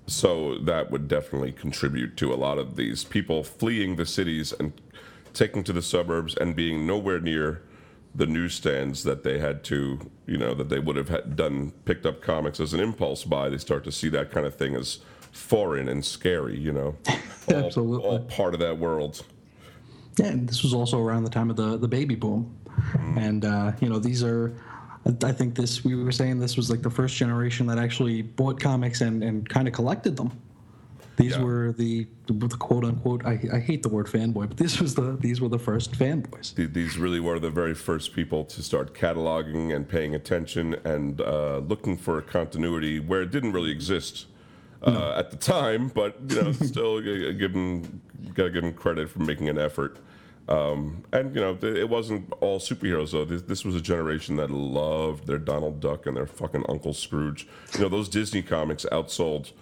so 0.06 0.58
that 0.58 0.90
would 0.90 1.08
definitely 1.08 1.52
contribute 1.52 2.16
to 2.16 2.32
a 2.32 2.36
lot 2.36 2.58
of 2.58 2.76
these 2.76 3.02
people 3.04 3.42
fleeing 3.42 3.96
the 3.96 4.06
cities 4.06 4.52
and 4.58 4.72
taking 5.34 5.64
to 5.64 5.72
the 5.72 5.82
suburbs 5.82 6.34
and 6.36 6.54
being 6.54 6.86
nowhere 6.86 7.18
near 7.20 7.62
the 8.14 8.26
newsstands 8.26 9.02
that 9.02 9.22
they 9.24 9.38
had 9.38 9.62
to, 9.64 10.10
you 10.26 10.38
know, 10.38 10.54
that 10.54 10.68
they 10.70 10.78
would 10.78 10.96
have 10.96 11.08
had 11.10 11.36
done 11.36 11.72
picked 11.84 12.06
up 12.06 12.22
comics 12.22 12.60
as 12.60 12.72
an 12.72 12.80
impulse 12.80 13.24
buy. 13.24 13.48
They 13.50 13.58
start 13.58 13.84
to 13.84 13.92
see 13.92 14.08
that 14.10 14.30
kind 14.30 14.46
of 14.46 14.54
thing 14.54 14.74
as 14.74 15.00
foreign 15.36 15.88
and 15.88 16.04
scary, 16.04 16.58
you 16.58 16.72
know, 16.72 16.94
all, 17.48 17.54
Absolutely. 17.54 18.08
all 18.08 18.18
part 18.20 18.54
of 18.54 18.60
that 18.60 18.78
world. 18.78 19.24
Yeah, 20.18 20.26
and 20.26 20.48
this 20.48 20.62
was 20.62 20.72
also 20.72 20.98
around 21.00 21.24
the 21.24 21.30
time 21.30 21.50
of 21.50 21.56
the 21.56 21.76
the 21.76 21.88
baby 21.88 22.14
boom, 22.14 22.56
and 23.16 23.44
uh, 23.44 23.72
you 23.80 23.88
know 23.88 23.98
these 23.98 24.22
are. 24.24 24.54
I 25.22 25.30
think 25.30 25.54
this 25.54 25.84
we 25.84 25.94
were 25.94 26.10
saying 26.10 26.40
this 26.40 26.56
was 26.56 26.68
like 26.68 26.82
the 26.82 26.90
first 26.90 27.14
generation 27.16 27.66
that 27.68 27.78
actually 27.78 28.22
bought 28.22 28.58
comics 28.58 29.02
and, 29.02 29.22
and 29.22 29.48
kind 29.48 29.68
of 29.68 29.74
collected 29.74 30.16
them. 30.16 30.32
These 31.16 31.36
Yeah. 31.36 31.44
were 31.44 31.72
the, 31.78 32.08
the 32.26 32.48
quote 32.58 32.84
unquote 32.84 33.24
I, 33.24 33.38
I 33.52 33.60
hate 33.60 33.82
the 33.84 33.88
word 33.88 34.06
fanboy, 34.06 34.48
but 34.48 34.56
this 34.56 34.80
was 34.80 34.96
the 34.96 35.16
these 35.20 35.40
were 35.40 35.48
the 35.48 35.60
first 35.60 35.92
fanboys. 35.92 36.54
These 36.56 36.98
really 36.98 37.20
were 37.20 37.38
the 37.38 37.50
very 37.50 37.72
first 37.74 38.14
people 38.14 38.44
to 38.46 38.62
start 38.64 38.94
cataloging 38.94 39.72
and 39.74 39.88
paying 39.88 40.14
attention 40.16 40.74
and 40.84 41.20
uh, 41.20 41.58
looking 41.58 41.96
for 41.96 42.18
a 42.18 42.22
continuity 42.22 42.98
where 42.98 43.22
it 43.22 43.30
didn't 43.30 43.52
really 43.52 43.70
exist 43.70 44.26
uh, 44.82 45.14
at 45.16 45.30
the 45.30 45.36
time. 45.36 45.88
But 45.88 46.16
you 46.28 46.42
know, 46.42 46.52
still, 46.72 47.02
you 47.02 47.32
give 47.32 47.52
them 47.52 48.00
gotta 48.34 48.50
give 48.50 48.62
them 48.62 48.72
credit 48.74 49.08
for 49.10 49.20
making 49.20 49.48
an 49.48 49.58
effort. 49.58 49.98
Um, 50.48 51.02
and 51.12 51.34
you 51.34 51.40
know, 51.40 51.56
th- 51.56 51.76
it 51.76 51.88
wasn't 51.88 52.32
all 52.40 52.60
superheroes 52.60 53.10
though. 53.12 53.24
This, 53.24 53.42
this 53.42 53.64
was 53.64 53.74
a 53.74 53.80
generation 53.80 54.36
that 54.36 54.50
loved 54.50 55.26
their 55.26 55.38
Donald 55.38 55.80
Duck 55.80 56.06
and 56.06 56.16
their 56.16 56.26
fucking 56.26 56.64
Uncle 56.68 56.94
Scrooge. 56.94 57.48
You 57.74 57.80
know, 57.80 57.88
those 57.88 58.08
Disney 58.08 58.42
comics 58.42 58.86
outsold 58.92 59.52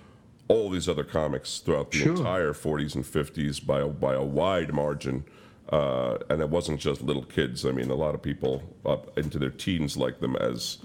all 0.49 0.69
these 0.69 0.91
other 0.91 1.05
comics 1.05 1.61
throughout 1.61 1.91
the 1.91 1.97
Sure. 2.01 2.15
entire 2.15 2.53
40s 2.53 2.95
and 2.95 3.03
50s 3.03 3.65
by 3.65 3.81
a, 3.81 3.87
by 3.89 4.13
a 4.13 4.23
wide 4.23 4.75
margin. 4.75 5.25
Uh, 5.73 6.19
and 6.29 6.43
it 6.43 6.51
wasn't 6.51 6.79
just 6.79 7.01
little 7.01 7.25
kids. 7.25 7.65
I 7.65 7.71
mean, 7.71 7.89
a 7.89 7.95
lot 7.95 8.15
of 8.15 8.21
people 8.21 8.63
up 8.85 9.17
into 9.17 9.39
their 9.39 9.49
teens 9.49 9.97
like 9.97 10.21
them, 10.21 10.37
as 10.37 10.77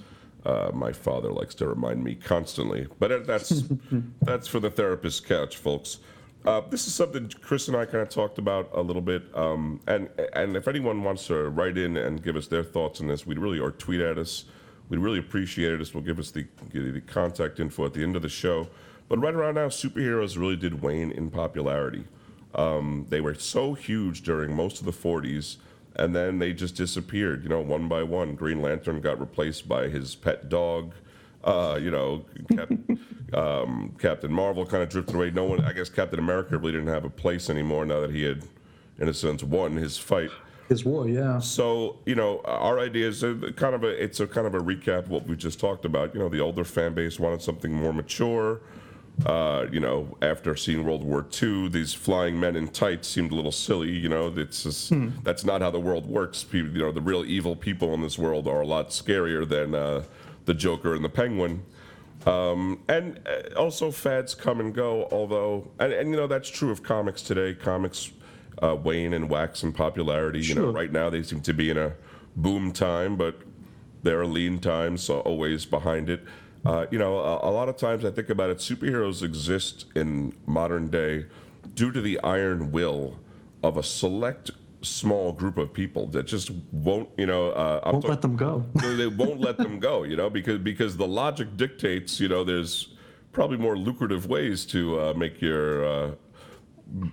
uh, 0.50 0.72
my 0.74 0.92
father 0.92 1.32
likes 1.32 1.54
to 1.56 1.68
remind 1.68 2.04
me 2.04 2.16
constantly. 2.16 2.88
But 2.98 3.28
that's 3.28 3.64
that's 4.22 4.48
for 4.48 4.60
the 4.60 4.72
therapist 4.72 5.28
couch, 5.28 5.58
folks. 5.58 6.00
Uh, 6.46 6.62
this 6.70 6.88
is 6.88 6.94
something 6.94 7.30
Chris 7.42 7.68
and 7.68 7.78
I 7.78 7.86
kind 7.86 8.02
of 8.02 8.10
talked 8.10 8.40
about 8.40 8.70
a 8.74 8.82
little 8.82 9.02
bit, 9.02 9.24
um, 9.36 9.80
and 9.88 10.10
and 10.34 10.56
if 10.56 10.68
anyone 10.68 11.04
wants 11.04 11.28
to 11.28 11.50
write 11.50 11.78
in 11.78 11.98
and 11.98 12.24
give 12.24 12.36
us 12.36 12.48
their 12.48 12.64
thoughts 12.64 13.00
on 13.02 13.08
this, 13.08 13.28
we'd 13.28 13.38
really 13.38 13.60
or 13.60 13.72
tweet 13.72 14.02
at 14.02 14.18
us, 14.18 14.46
we'd 14.88 15.00
really 15.00 15.20
appreciate 15.20 15.74
it. 15.74 15.80
This 15.80 15.94
will 15.94 16.02
give 16.02 16.18
us 16.18 16.32
the 16.32 16.48
the 16.74 17.02
contact 17.02 17.60
info 17.60 17.86
at 17.86 17.94
the 17.94 18.02
end 18.02 18.16
of 18.16 18.22
the 18.22 18.30
show. 18.30 18.68
But 19.08 19.20
right 19.20 19.34
around 19.34 19.56
now, 19.56 19.68
superheroes 19.68 20.38
really 20.38 20.56
did 20.56 20.82
wane 20.82 21.12
in 21.12 21.30
popularity. 21.30 22.06
Um, 22.56 23.06
they 23.10 23.22
were 23.22 23.36
so 23.36 23.74
huge 23.74 24.22
during 24.24 24.56
most 24.56 24.80
of 24.80 24.86
the 24.86 24.92
40s, 24.92 25.58
and 26.00 26.16
then 26.16 26.40
they 26.40 26.54
just 26.54 26.76
disappeared. 26.76 27.44
You 27.44 27.50
know, 27.50 27.60
one 27.60 27.88
by 27.88 28.04
one. 28.04 28.36
Green 28.36 28.62
Lantern 28.62 29.02
got 29.02 29.20
replaced 29.20 29.68
by 29.68 29.90
his 29.90 30.16
pet 30.16 30.50
dog. 30.50 30.94
Uh, 31.44 31.80
you 31.82 31.92
know, 31.92 32.26
Cap- 32.56 32.72
um, 33.34 33.96
Captain 34.00 34.32
Marvel 34.32 34.66
kind 34.66 34.84
of 34.84 34.90
drifted 34.90 35.16
away. 35.16 35.32
No 35.32 35.46
one, 35.46 35.64
I 35.64 35.74
guess, 35.74 35.90
Captain 35.90 36.20
America 36.20 36.58
really 36.58 36.74
didn't 36.74 36.88
have 36.88 37.06
a 37.06 37.10
place 37.10 37.50
anymore 37.50 37.86
now 37.86 38.02
that 38.02 38.12
he 38.12 38.24
had, 38.24 38.44
in 38.98 39.08
a 39.08 39.14
sense, 39.14 39.44
won 39.44 39.76
his 39.76 39.98
fight. 39.98 40.32
His 40.68 40.86
war, 40.86 41.08
yeah. 41.08 41.40
So 41.40 41.98
you 42.06 42.16
know, 42.16 42.42
our 42.46 42.80
idea 42.80 43.08
is 43.08 43.24
a, 43.24 43.36
kind 43.56 43.76
of 43.76 43.84
a 43.84 43.88
it's 43.88 44.20
a 44.20 44.28
kind 44.28 44.48
of 44.48 44.54
a 44.54 44.60
recap 44.60 45.00
of 45.00 45.10
what 45.10 45.28
we 45.28 45.36
just 45.36 45.60
talked 45.60 45.84
about. 45.86 46.14
You 46.14 46.22
know, 46.22 46.30
the 46.30 46.40
older 46.40 46.64
fan 46.64 46.94
base 46.94 47.20
wanted 47.20 47.42
something 47.42 47.74
more 47.74 47.94
mature. 47.94 48.62
Uh, 49.26 49.68
you 49.72 49.80
know, 49.80 50.18
after 50.22 50.56
seeing 50.56 50.86
World 50.86 51.04
War 51.04 51.26
II, 51.42 51.70
these 51.70 51.94
flying 51.94 52.40
men 52.40 52.56
in 52.56 52.70
tights 52.70 53.08
seemed 53.08 53.32
a 53.32 53.36
little 53.36 53.52
silly. 53.52 53.92
You 53.92 54.08
know, 54.08 54.34
it's 54.36 54.64
just, 54.64 54.90
hmm. 54.90 55.10
that's 55.24 55.44
not 55.44 55.62
how 55.62 55.72
the 55.72 55.80
world 55.80 56.06
works. 56.06 56.44
People, 56.44 56.72
you 56.72 56.80
know, 56.80 56.92
the 56.92 57.02
real 57.02 57.26
evil 57.26 57.56
people 57.56 57.94
in 57.94 58.02
this 58.02 58.18
world 58.18 58.48
are 58.48 58.62
a 58.62 58.66
lot 58.66 58.90
scarier 58.90 59.48
than 59.48 59.76
uh, 59.76 60.04
the 60.46 60.54
Joker 60.54 60.96
and 60.96 61.04
the 61.04 61.10
Penguin. 61.10 61.64
Um, 62.26 62.82
and 62.88 63.20
uh, 63.28 63.60
also, 63.60 63.92
fads 63.92 64.36
come 64.36 64.60
and 64.60 64.74
go. 64.74 65.08
Although, 65.12 65.70
and, 65.80 65.92
and 65.92 66.10
you 66.12 66.16
know, 66.16 66.28
that's 66.28 66.50
true 66.50 66.72
of 66.72 66.84
comics 66.84 67.22
today. 67.22 67.54
Comics 67.54 68.12
uh, 68.62 68.76
wane 68.76 69.14
and 69.14 69.30
wax 69.30 69.64
in 69.64 69.74
popularity. 69.74 70.42
Sure. 70.42 70.56
You 70.56 70.62
know, 70.64 70.72
right 70.72 70.92
now 70.92 71.10
they 71.10 71.24
seem 71.24 71.42
to 71.42 71.54
be 71.54 71.70
in 71.70 71.78
a 71.78 71.94
boom 72.36 72.72
time, 72.72 73.16
but 73.16 73.42
there 74.04 74.20
are 74.20 74.26
lean 74.26 74.60
times 74.60 75.10
always 75.10 75.66
behind 75.66 76.10
it. 76.10 76.24
Uh, 76.66 76.86
you 76.92 77.00
know, 77.00 77.18
a, 77.20 77.50
a, 77.50 77.52
lot 77.52 77.70
of 77.70 77.78
times 77.78 78.04
I 78.04 78.12
think 78.12 78.30
about 78.30 78.50
it, 78.50 78.58
superheroes 78.58 79.24
exist 79.24 79.86
in 79.96 80.34
modern 80.46 80.90
day 80.90 81.26
due 81.74 81.92
to 81.92 82.02
the 82.02 82.20
iron 82.20 82.72
will 82.72 83.18
of 83.64 83.78
a 83.78 83.84
select 83.84 84.52
small 84.82 85.32
group 85.32 85.58
of 85.58 85.74
people 85.74 86.08
that 86.08 86.24
just 86.24 86.52
won't, 86.72 87.10
you 87.18 87.26
know, 87.26 87.52
uh, 87.52 87.82
won't 87.86 88.04
talking, 88.04 88.10
let 88.10 88.22
them 88.22 88.36
go. 88.36 88.66
they 88.76 89.08
won't 89.08 89.40
let 89.40 89.58
them 89.58 89.80
go, 89.80 90.04
you 90.04 90.16
know, 90.16 90.30
because 90.30 90.60
because 90.60 90.98
the 90.98 91.08
logic 91.08 91.56
dictates, 91.56 92.20
you 92.20 92.28
know, 92.28 92.44
there's 92.44 92.90
probably 93.32 93.58
more 93.58 93.78
lucrative 93.78 94.28
ways 94.28 94.66
to 94.66 95.00
uh, 95.00 95.14
make 95.14 95.42
your 95.42 95.86
uh, 95.86 96.12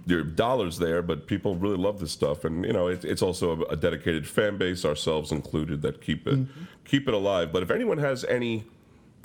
your 0.07 0.23
dollars 0.23 0.79
there, 0.79 1.03
but 1.03 1.27
people 1.27 1.57
really 1.57 1.77
love 1.77 2.01
this 2.01 2.13
stuff, 2.13 2.45
and 2.45 2.65
you 2.65 2.73
know, 2.73 2.89
it, 2.89 3.05
it's 3.05 3.23
also 3.23 3.63
a, 3.63 3.73
a, 3.73 3.77
dedicated 3.77 4.27
fan 4.27 4.57
base, 4.57 4.85
ourselves 4.85 5.33
included, 5.33 5.83
that 5.83 6.01
keep 6.01 6.27
it 6.27 6.35
mm-hmm. 6.35 6.65
keep 6.85 7.09
it 7.09 7.15
alive. 7.15 7.53
But 7.53 7.63
if 7.63 7.71
anyone 7.71 7.99
has 7.99 8.25
any 8.25 8.65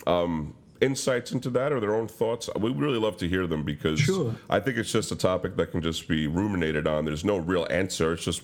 um, 0.08 0.54
insights 0.82 1.32
into 1.32 1.50
that 1.52 1.72
or 1.72 1.80
their 1.80 1.96
own 1.96 2.08
thoughts, 2.08 2.50
we 2.60 2.72
really 2.72 3.00
love 3.00 3.18
to 3.18 3.28
hear 3.28 3.48
them 3.48 3.64
because 3.64 4.00
sure. 4.00 4.36
I 4.50 4.60
think 4.60 4.78
it's 4.78 4.92
just 4.92 5.12
a 5.12 5.16
topic 5.16 5.56
that 5.58 5.72
can 5.72 5.82
just 5.82 6.08
be 6.08 6.28
ruminated 6.28 6.88
on. 6.88 7.06
There's 7.06 7.26
no 7.26 7.38
real 7.38 7.68
answer. 7.70 8.14
It's 8.14 8.26
just 8.26 8.44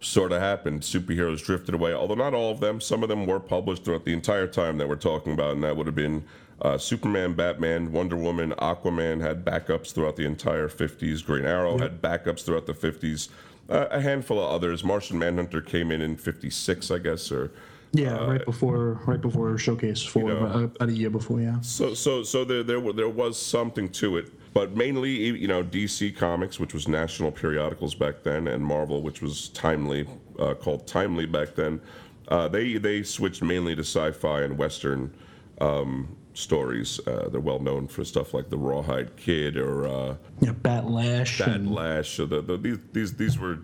sort 0.00 0.32
of 0.32 0.40
happened. 0.40 0.82
Superheroes 0.82 1.44
drifted 1.44 1.74
away, 1.74 1.92
although 1.92 2.14
not 2.14 2.34
all 2.34 2.50
of 2.50 2.60
them. 2.60 2.80
Some 2.80 3.02
of 3.02 3.08
them 3.08 3.26
were 3.26 3.40
published 3.40 3.84
throughout 3.84 4.04
the 4.04 4.12
entire 4.12 4.46
time 4.46 4.78
that 4.78 4.88
we're 4.88 4.96
talking 4.96 5.32
about, 5.32 5.52
and 5.52 5.64
that 5.64 5.76
would 5.76 5.86
have 5.86 5.94
been 5.94 6.24
uh, 6.62 6.78
Superman, 6.78 7.34
Batman, 7.34 7.92
Wonder 7.92 8.16
Woman, 8.16 8.52
Aquaman 8.58 9.20
had 9.20 9.44
backups 9.44 9.92
throughout 9.92 10.16
the 10.16 10.24
entire 10.24 10.68
50s. 10.68 11.24
Green 11.24 11.44
Arrow 11.44 11.78
yep. 11.78 11.80
had 11.80 12.02
backups 12.02 12.44
throughout 12.44 12.66
the 12.66 12.72
50s. 12.72 13.28
Uh, 13.68 13.86
a 13.90 14.00
handful 14.00 14.38
of 14.38 14.50
others. 14.50 14.82
Martian 14.82 15.18
Manhunter 15.18 15.60
came 15.60 15.90
in 15.90 16.00
in 16.00 16.16
56, 16.16 16.90
I 16.90 16.98
guess, 16.98 17.30
or 17.30 17.50
yeah, 17.92 18.16
uh, 18.16 18.26
right 18.26 18.44
before 18.44 19.00
right 19.06 19.20
before 19.20 19.56
showcase 19.58 20.02
for 20.02 20.20
you 20.30 20.40
know, 20.40 20.70
about 20.76 20.88
a 20.88 20.92
year 20.92 21.10
before, 21.10 21.40
yeah. 21.40 21.60
So 21.60 21.94
so 21.94 22.22
so 22.22 22.44
there 22.44 22.62
there 22.62 22.80
there 22.92 23.08
was 23.08 23.40
something 23.40 23.88
to 23.90 24.16
it, 24.16 24.32
but 24.52 24.76
mainly 24.76 25.10
you 25.10 25.48
know 25.48 25.62
DC 25.62 26.16
Comics, 26.16 26.60
which 26.60 26.74
was 26.74 26.88
national 26.88 27.32
periodicals 27.32 27.94
back 27.94 28.22
then, 28.22 28.48
and 28.48 28.64
Marvel, 28.64 29.02
which 29.02 29.22
was 29.22 29.48
Timely, 29.50 30.06
uh, 30.38 30.54
called 30.54 30.86
Timely 30.86 31.26
back 31.26 31.54
then. 31.54 31.80
Uh, 32.28 32.48
they 32.48 32.76
they 32.76 33.02
switched 33.02 33.42
mainly 33.42 33.74
to 33.74 33.82
sci-fi 33.82 34.42
and 34.42 34.58
western 34.58 35.14
um, 35.60 36.16
stories. 36.34 37.00
Uh, 37.06 37.28
they're 37.30 37.40
well 37.40 37.60
known 37.60 37.88
for 37.88 38.04
stuff 38.04 38.34
like 38.34 38.50
the 38.50 38.58
Rawhide 38.58 39.16
Kid 39.16 39.56
or 39.56 39.86
uh, 39.86 40.16
yeah, 40.40 40.52
Bat 40.52 40.90
Lash. 40.90 41.40
Batlash. 41.40 42.16
So 42.16 42.26
the, 42.26 42.42
the, 42.42 42.56
these 42.56 42.78
these 42.92 43.14
these 43.14 43.38
were 43.38 43.58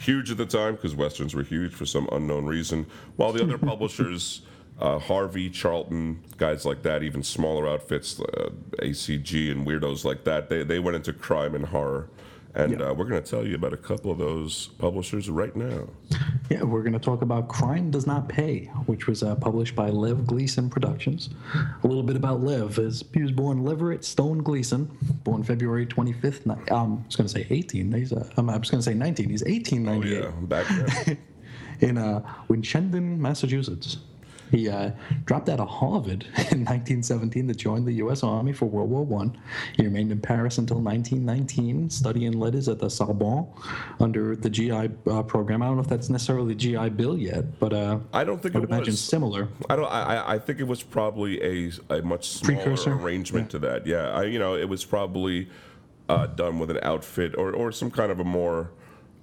huge 0.00 0.30
at 0.30 0.36
the 0.36 0.46
time 0.46 0.74
because 0.74 0.94
westerns 0.94 1.34
were 1.34 1.42
huge 1.42 1.72
for 1.72 1.86
some 1.86 2.08
unknown 2.10 2.46
reason. 2.46 2.86
While 3.16 3.32
the 3.32 3.42
other 3.42 3.58
publishers, 3.72 4.42
uh, 4.80 4.98
Harvey, 4.98 5.50
Charlton, 5.50 6.24
guys 6.38 6.64
like 6.64 6.82
that, 6.82 7.02
even 7.02 7.22
smaller 7.22 7.68
outfits, 7.68 8.18
uh, 8.20 8.50
ACG 8.78 9.50
and 9.52 9.66
weirdos 9.66 10.04
like 10.04 10.24
that, 10.24 10.48
they 10.48 10.62
they 10.62 10.78
went 10.78 10.96
into 10.96 11.12
crime 11.12 11.54
and 11.54 11.66
horror. 11.66 12.08
And 12.54 12.82
uh, 12.82 12.92
we're 12.96 13.04
going 13.04 13.22
to 13.22 13.30
tell 13.30 13.46
you 13.46 13.54
about 13.54 13.72
a 13.72 13.76
couple 13.76 14.10
of 14.10 14.18
those 14.18 14.68
publishers 14.78 15.30
right 15.30 15.54
now. 15.54 15.88
Yeah, 16.50 16.64
we're 16.64 16.82
going 16.82 16.94
to 16.94 16.98
talk 16.98 17.22
about 17.22 17.48
Crime 17.48 17.92
Does 17.92 18.08
Not 18.08 18.28
Pay, 18.28 18.64
which 18.86 19.06
was 19.06 19.22
uh, 19.22 19.36
published 19.36 19.76
by 19.76 19.88
Lev 19.88 20.26
Gleason 20.26 20.68
Productions. 20.68 21.30
A 21.54 21.86
little 21.86 22.02
bit 22.02 22.16
about 22.16 22.40
Lev 22.40 22.78
is 22.78 23.04
he 23.14 23.22
was 23.22 23.30
born 23.30 23.64
Leverett 23.64 24.04
Stone 24.04 24.38
Gleason, 24.38 24.90
born 25.22 25.44
February 25.44 25.86
25th. 25.86 26.72
Um, 26.72 27.04
I 27.04 27.06
was 27.06 27.16
going 27.16 27.28
to 27.28 27.32
say 27.32 27.46
18. 27.48 27.92
He's, 27.92 28.12
uh, 28.12 28.28
I 28.36 28.40
was 28.40 28.70
going 28.70 28.80
to 28.80 28.82
say 28.82 28.94
19. 28.94 29.30
He's 29.30 29.44
1898. 29.44 30.18
Oh, 30.18 30.24
yeah, 30.24 30.30
back 30.46 30.66
then. 30.66 31.18
in 31.80 31.98
uh, 31.98 32.20
Winchendon, 32.48 33.18
Massachusetts. 33.18 33.98
He 34.50 34.68
uh, 34.68 34.90
dropped 35.24 35.48
out 35.48 35.60
of 35.60 35.68
Harvard 35.68 36.24
in 36.50 36.64
1917 36.64 37.48
to 37.48 37.54
join 37.54 37.84
the 37.84 37.92
U.S. 37.94 38.22
Army 38.22 38.52
for 38.52 38.66
World 38.66 38.90
War 38.90 39.04
One. 39.04 39.36
He 39.76 39.84
remained 39.84 40.12
in 40.12 40.20
Paris 40.20 40.58
until 40.58 40.80
1919, 40.80 41.90
studying 41.90 42.32
letters 42.32 42.68
at 42.68 42.78
the 42.78 42.90
Sorbonne 42.90 43.46
under 44.00 44.36
the 44.36 44.50
GI 44.50 44.90
uh, 45.06 45.22
program. 45.22 45.62
I 45.62 45.66
don't 45.66 45.76
know 45.76 45.82
if 45.82 45.88
that's 45.88 46.10
necessarily 46.10 46.54
GI 46.54 46.90
Bill 46.90 47.16
yet, 47.16 47.58
but 47.58 47.72
uh, 47.72 47.98
I 48.12 48.24
don't 48.24 48.42
think 48.42 48.56
I 48.56 48.58
would 48.58 48.70
it 48.70 48.72
imagine 48.72 48.92
was. 48.92 49.00
similar. 49.00 49.48
I 49.68 49.76
don't. 49.76 49.90
I, 49.90 50.34
I 50.34 50.38
think 50.38 50.60
it 50.60 50.66
was 50.66 50.82
probably 50.82 51.40
a, 51.42 51.72
a 51.98 52.02
much 52.02 52.28
smaller 52.28 52.62
Precursor? 52.62 52.92
arrangement 52.94 53.46
yeah. 53.46 53.50
to 53.50 53.58
that. 53.60 53.86
Yeah, 53.86 54.10
I, 54.10 54.24
you 54.24 54.38
know, 54.38 54.54
it 54.54 54.68
was 54.68 54.84
probably 54.84 55.48
uh, 56.08 56.26
done 56.26 56.58
with 56.58 56.70
an 56.70 56.78
outfit 56.82 57.36
or 57.36 57.52
or 57.52 57.72
some 57.72 57.90
kind 57.90 58.10
of 58.10 58.20
a 58.20 58.24
more 58.24 58.70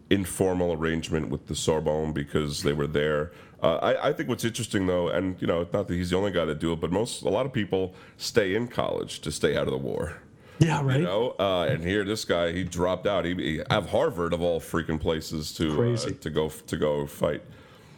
informal 0.10 0.74
arrangement 0.74 1.30
with 1.30 1.48
the 1.48 1.56
Sorbonne 1.56 2.14
because 2.14 2.64
they 2.64 2.74
were 2.74 2.88
there. 2.88 3.32
Uh, 3.62 3.76
I, 3.78 4.10
I, 4.10 4.14
think 4.14 4.30
what's 4.30 4.46
interesting 4.46 4.86
though, 4.86 5.08
and 5.08 5.40
you 5.42 5.48
know, 5.48 5.68
not 5.74 5.88
that 5.88 5.94
he's 5.96 6.12
the 6.12 6.18
only 6.18 6.32
guy 6.32 6.46
to 6.46 6.54
do 6.54 6.74
it, 6.74 6.80
but 6.80 6.92
most 6.92 7.24
a 7.24 7.30
lot 7.30 7.46
of 7.46 7.54
people 7.54 7.96
stay 8.18 8.54
in 8.54 8.68
college 8.68 9.20
to 9.22 9.32
stay 9.32 9.58
out 9.58 9.64
of 9.64 9.72
the 9.72 9.78
war. 9.78 10.18
Yeah, 10.60 10.82
right. 10.84 11.00
You 11.00 11.06
know, 11.06 11.36
uh, 11.40 11.68
and 11.70 11.84
here 11.84 12.04
this 12.04 12.24
guy 12.24 12.52
he 12.52 12.64
dropped 12.64 13.08
out. 13.08 13.26
He, 13.26 13.34
he 13.34 13.62
have 13.70 13.90
Harvard 13.90 14.34
of 14.34 14.42
all 14.42 14.60
freaking 14.60 15.00
places 15.00 15.54
to 15.54 15.94
uh, 15.94 15.98
to 15.98 16.30
go 16.30 16.50
to 16.50 16.78
go 16.78 17.08
fight, 17.08 17.42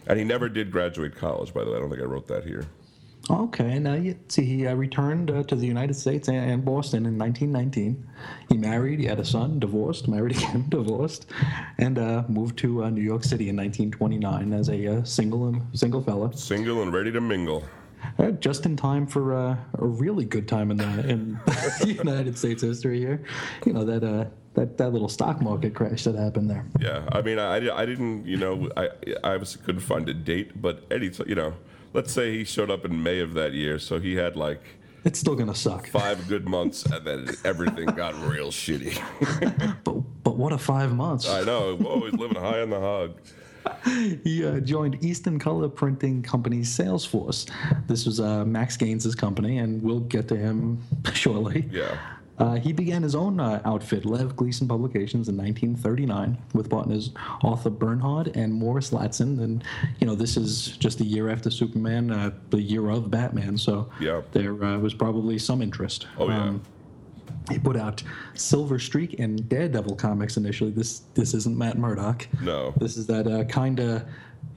and 0.08 0.18
he 0.18 0.24
never 0.24 0.48
did 0.48 0.72
graduate 0.72 1.16
college. 1.16 1.54
By 1.54 1.66
the 1.66 1.72
way, 1.72 1.78
I 1.78 1.80
don't 1.82 1.90
think 1.90 2.02
I 2.02 2.06
wrote 2.06 2.28
that 2.28 2.46
here. 2.46 2.66
Okay, 3.30 3.78
now 3.78 3.94
you 3.94 4.18
see, 4.28 4.44
he 4.44 4.66
uh, 4.66 4.74
returned 4.74 5.30
uh, 5.30 5.44
to 5.44 5.56
the 5.56 5.68
United 5.68 5.94
States 5.94 6.30
and, 6.30 6.38
and, 6.38 6.66
Boston 6.66 7.06
in 7.06 7.16
1919. 7.16 8.08
He 8.50 8.58
married, 8.58 9.00
he 9.00 9.06
had 9.06 9.20
a 9.20 9.26
son, 9.26 9.60
divorced, 9.60 10.08
married 10.08 10.36
again, 10.38 10.66
divorced, 10.70 11.28
and 11.78 12.00
uh, 12.00 12.24
moved 12.28 12.58
to 12.60 12.84
uh, 12.84 12.90
New 12.90 13.04
York 13.04 13.24
City 13.24 13.50
in 13.50 13.56
1929 13.56 14.54
as 14.54 14.70
a 14.70 14.98
uh, 14.98 15.04
single 15.04 15.48
and 15.48 15.62
single 15.78 16.02
fella. 16.02 16.36
Single 16.36 16.82
and 16.82 16.92
ready 16.92 17.12
to 17.12 17.22
mingle. 17.22 17.64
Uh, 18.18 18.32
just 18.32 18.66
in 18.66 18.76
time 18.76 19.06
for 19.06 19.34
a 19.34 19.58
really 19.74 20.26
good 20.26 20.48
time 20.48 20.72
in 20.72 20.78
the 20.78 21.08
in 21.08 21.40
United 21.86 22.38
States 22.38 22.64
history 22.64 22.98
here. 22.98 23.22
You 23.66 23.74
know 23.74 23.84
that 23.84 24.32
that, 24.56 24.78
that 24.78 24.94
little 24.94 25.10
stock 25.10 25.42
market 25.42 25.76
crash 25.76 26.06
that 26.06 26.16
happened 26.16 26.50
there. 26.50 26.66
Yeah, 26.80 27.08
I 27.12 27.22
mean, 27.22 27.38
I, 27.40 27.56
I 27.56 27.86
didn't, 27.86 28.26
you 28.26 28.38
know, 28.38 28.70
I 28.76 28.86
I 29.24 29.34
obviously 29.34 29.62
couldn't 29.64 29.82
find 29.82 30.08
a 30.08 30.14
date, 30.14 30.62
but 30.62 30.84
any, 30.90 31.12
you 31.28 31.36
know 31.36 31.54
let's 31.94 32.12
say 32.12 32.32
he 32.32 32.44
showed 32.44 32.70
up 32.70 32.86
in 32.86 33.02
May 33.02 33.20
of 33.20 33.34
that 33.34 33.54
year, 33.54 33.80
so 33.80 34.00
he 34.00 34.16
had 34.16 34.36
like 34.36 34.62
it's 35.06 35.20
still 35.20 35.36
gonna 35.36 35.56
suck. 35.56 35.88
Five 35.88 36.28
good 36.28 36.48
months, 36.48 36.86
and 36.86 37.06
then 37.06 37.30
everything 37.46 37.86
got 37.88 38.14
real 38.30 38.52
shitty. 38.52 39.00
but 39.84 39.94
but 40.24 40.38
what 40.38 40.54
a 40.54 40.58
five 40.58 40.94
months! 40.94 41.30
I 41.30 41.44
know. 41.44 41.76
Whoa, 41.78 42.02
he's 42.02 42.14
living 42.14 42.38
high 42.38 42.62
on 42.62 42.70
the 42.70 42.80
hog. 42.80 43.18
he 44.24 44.46
uh, 44.46 44.60
joined 44.60 45.04
Eastern 45.04 45.38
Color 45.38 45.70
Printing 45.70 46.22
Company's 46.22 46.70
sales 46.74 47.06
force. 47.06 47.46
This 47.88 48.06
was 48.06 48.20
uh, 48.20 48.46
Max 48.46 48.78
Gaines's 48.78 49.16
company, 49.16 49.60
and 49.60 49.82
we'll 49.82 50.00
get 50.02 50.28
to 50.30 50.36
him 50.36 50.82
shortly. 51.14 51.68
Yeah. 51.72 51.98
Uh, 52.40 52.56
he 52.56 52.72
began 52.72 53.04
his 53.04 53.16
own 53.16 53.40
uh, 53.40 53.62
outfit, 53.66 54.06
Lev 54.06 54.36
Gleason 54.36 54.68
Publications, 54.68 55.28
in 55.28 55.36
1939 55.36 56.38
with 56.54 56.70
partners 56.70 57.12
Arthur 57.44 57.70
Bernhard 57.70 58.32
and 58.36 58.54
Morris 58.54 58.92
Latson. 58.92 59.42
And, 59.44 59.64
you 60.00 60.08
know, 60.08 60.16
this 60.16 60.38
is 60.38 60.68
just 60.78 61.00
the 61.00 61.04
year 61.06 61.30
after 61.30 61.52
Superman, 61.52 62.12
uh, 62.12 62.32
the 62.50 62.62
year 62.62 62.90
of 62.90 63.12
Batman. 63.12 63.58
So 63.58 63.90
Yeah. 64.00 64.22
there 64.32 64.64
uh, 64.64 64.78
was 64.80 64.94
probably 64.94 65.38
some 65.38 65.62
interest. 65.62 66.08
Oh, 66.18 66.30
yeah. 66.30 66.44
Um, 66.44 66.62
he 67.50 67.58
put 67.58 67.76
out 67.76 68.04
Silver 68.36 68.78
Streak 68.80 69.20
and 69.20 69.48
Daredevil 69.50 69.96
comics 69.96 70.38
initially. 70.38 70.70
This 70.72 71.00
this 71.16 71.34
isn't 71.34 71.58
Matt 71.58 71.78
Murdock. 71.80 72.28
No. 72.44 72.74
This 72.78 72.96
is 72.96 73.08
that 73.08 73.28
uh, 73.28 73.44
kind 73.46 73.80
of. 73.80 74.04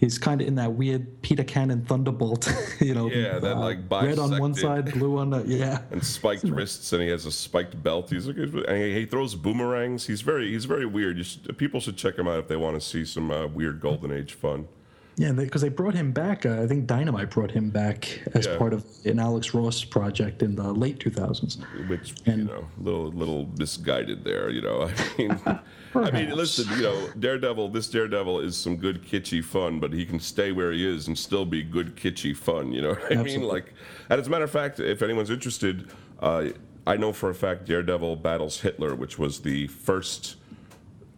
He's 0.02 0.18
kind 0.18 0.40
of 0.40 0.48
in 0.48 0.56
that 0.56 0.72
weird 0.72 1.22
Peter 1.22 1.44
Cannon 1.44 1.84
Thunderbolt, 1.84 2.52
you 2.80 2.92
know. 2.92 3.08
Yeah, 3.08 3.38
that, 3.38 3.56
like, 3.56 3.88
red 3.88 4.18
on 4.18 4.36
one 4.36 4.52
side, 4.52 4.92
blue 4.92 5.16
on 5.16 5.30
the 5.30 5.44
yeah. 5.46 5.82
and 5.92 6.04
spiked 6.04 6.42
wrists, 6.42 6.92
and 6.92 7.00
he 7.00 7.08
has 7.08 7.24
a 7.24 7.30
spiked 7.30 7.80
belt. 7.80 8.10
He's 8.10 8.26
like, 8.26 8.36
and 8.36 8.76
he, 8.76 8.94
he 8.94 9.06
throws 9.06 9.36
boomerangs. 9.36 10.04
He's 10.04 10.20
very, 10.20 10.50
he's 10.50 10.64
very 10.64 10.86
weird. 10.86 11.18
You 11.18 11.22
should, 11.22 11.56
people 11.56 11.78
should 11.78 11.96
check 11.96 12.18
him 12.18 12.26
out 12.26 12.40
if 12.40 12.48
they 12.48 12.56
want 12.56 12.74
to 12.74 12.80
see 12.80 13.04
some 13.04 13.30
uh, 13.30 13.46
weird 13.46 13.80
golden 13.80 14.10
age 14.10 14.32
fun. 14.34 14.66
Yeah, 15.16 15.32
because 15.32 15.60
they, 15.60 15.68
brought 15.68 15.94
him 15.94 16.10
back. 16.12 16.46
Uh, 16.46 16.62
I 16.62 16.66
think 16.66 16.86
Dynamite 16.86 17.30
brought 17.30 17.50
him 17.50 17.68
back 17.70 18.20
as 18.34 18.46
Yeah. 18.46 18.56
part 18.56 18.72
of 18.72 18.84
an 19.04 19.18
Alex 19.18 19.52
Ross 19.52 19.84
project 19.84 20.42
in 20.42 20.54
the 20.56 20.72
late 20.72 20.98
2000s. 20.98 21.58
which 21.88 22.14
you 22.24 22.32
And- 22.32 22.46
know, 22.46 22.66
little 22.80 23.12
little 23.12 23.48
misguided 23.58 24.24
there. 24.24 24.48
You 24.48 24.62
know, 24.62 24.82
I 25.16 25.18
mean, 25.18 25.40
I 25.94 26.10
mean, 26.10 26.30
listen, 26.34 26.66
you 26.76 26.82
know, 26.84 27.08
Daredevil. 27.18 27.68
This 27.70 27.88
Daredevil 27.88 28.40
is 28.40 28.56
some 28.56 28.76
good 28.76 29.02
kitschy 29.04 29.44
fun, 29.44 29.80
but 29.80 29.92
he 29.92 30.06
can 30.06 30.18
stay 30.18 30.50
where 30.52 30.72
he 30.72 30.86
is 30.86 31.06
and 31.08 31.18
still 31.18 31.44
be 31.44 31.62
good 31.62 31.94
kitschy 31.96 32.34
fun. 32.34 32.72
You 32.72 32.80
know 32.82 32.88
what 32.94 33.12
I 33.18 33.22
mean? 33.22 33.42
Like, 33.42 33.74
and 34.08 34.18
as 34.20 34.26
a 34.26 34.30
matter 34.30 34.44
of 34.44 34.50
fact, 34.50 34.80
if 34.80 35.02
anyone's 35.02 35.30
interested, 35.30 35.88
uh, 36.20 36.46
I 36.86 36.96
know 36.96 37.12
for 37.12 37.28
a 37.28 37.34
fact 37.34 37.66
Daredevil 37.66 38.16
battles 38.16 38.60
Hitler, 38.62 38.94
which 38.94 39.18
was 39.18 39.40
the 39.40 39.66
first. 39.66 40.36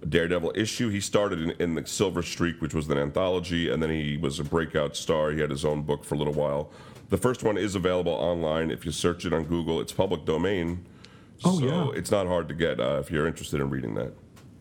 Daredevil 0.08 0.52
issue. 0.54 0.88
He 0.88 1.00
started 1.00 1.40
in, 1.40 1.50
in 1.52 1.74
the 1.74 1.86
Silver 1.86 2.22
Streak, 2.22 2.60
which 2.60 2.74
was 2.74 2.88
an 2.88 2.98
anthology, 2.98 3.70
and 3.70 3.82
then 3.82 3.90
he 3.90 4.16
was 4.16 4.38
a 4.38 4.44
breakout 4.44 4.96
star. 4.96 5.30
He 5.30 5.40
had 5.40 5.50
his 5.50 5.64
own 5.64 5.82
book 5.82 6.04
for 6.04 6.14
a 6.14 6.18
little 6.18 6.34
while. 6.34 6.70
The 7.10 7.18
first 7.18 7.42
one 7.42 7.56
is 7.56 7.74
available 7.74 8.12
online. 8.12 8.70
If 8.70 8.84
you 8.84 8.92
search 8.92 9.24
it 9.24 9.32
on 9.32 9.44
Google, 9.44 9.80
it's 9.80 9.92
public 9.92 10.24
domain. 10.24 10.84
Oh, 11.44 11.58
so 11.58 11.64
yeah. 11.64 11.98
it's 11.98 12.10
not 12.10 12.26
hard 12.26 12.48
to 12.48 12.54
get 12.54 12.80
uh, 12.80 12.98
if 13.00 13.10
you're 13.10 13.26
interested 13.26 13.60
in 13.60 13.70
reading 13.70 13.94
that. 13.94 14.12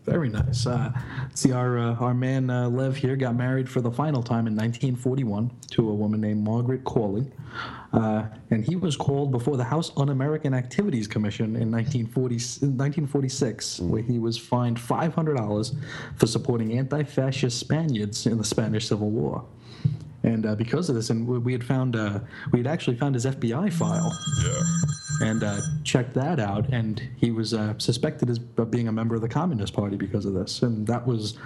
Very 0.05 0.27
nice. 0.27 0.67
Uh, 0.67 0.91
see, 1.33 1.53
our 1.53 1.77
uh, 1.77 1.95
our 1.95 2.13
man 2.13 2.49
uh, 2.49 2.67
Lev 2.67 2.97
here 2.97 3.15
got 3.15 3.35
married 3.35 3.69
for 3.69 3.79
the 3.79 3.91
final 3.91 4.21
time 4.21 4.47
in 4.47 4.55
1941 4.55 5.49
to 5.71 5.89
a 5.89 5.93
woman 5.93 6.19
named 6.19 6.43
Margaret 6.43 6.83
Corley, 6.83 7.25
uh, 7.93 8.25
and 8.49 8.65
he 8.65 8.75
was 8.75 8.97
called 8.97 9.31
before 9.31 9.55
the 9.55 9.63
House 9.63 9.93
Un-American 9.95 10.53
Activities 10.53 11.07
Commission 11.07 11.55
in 11.55 11.71
1940, 11.71 12.35
1946, 12.35 13.79
where 13.79 14.01
he 14.01 14.19
was 14.19 14.37
fined 14.37 14.77
$500 14.77 15.75
for 16.17 16.27
supporting 16.27 16.77
anti-fascist 16.77 17.57
Spaniards 17.57 18.25
in 18.25 18.37
the 18.37 18.43
Spanish 18.43 18.89
Civil 18.89 19.09
War. 19.09 19.45
And 20.23 20.45
uh, 20.45 20.55
because 20.55 20.89
of 20.89 20.95
this, 20.95 21.09
and 21.09 21.27
we- 21.27 21.37
we 21.39 21.51
had 21.51 21.63
found, 21.63 21.95
uh, 21.95 22.19
we 22.51 22.59
had 22.59 22.67
actually 22.67 22.95
found 22.97 23.13
his 23.15 23.25
FBI 23.25 23.71
file 23.73 24.11
Yeah. 24.43 25.27
and 25.29 25.43
uh, 25.43 25.59
checked 25.83 26.13
that 26.13 26.39
out, 26.39 26.69
and 26.71 27.01
he 27.17 27.31
was 27.31 27.53
uh, 27.53 27.73
suspected 27.77 28.29
as 28.29 28.39
of 28.57 28.71
being 28.71 28.87
a 28.87 28.91
member 28.91 29.15
of 29.15 29.21
the 29.21 29.27
Communist 29.29 29.73
Party 29.73 29.97
because 29.97 30.25
of 30.25 30.33
this, 30.33 30.61
and 30.63 30.87
that 30.87 31.05
was 31.05 31.37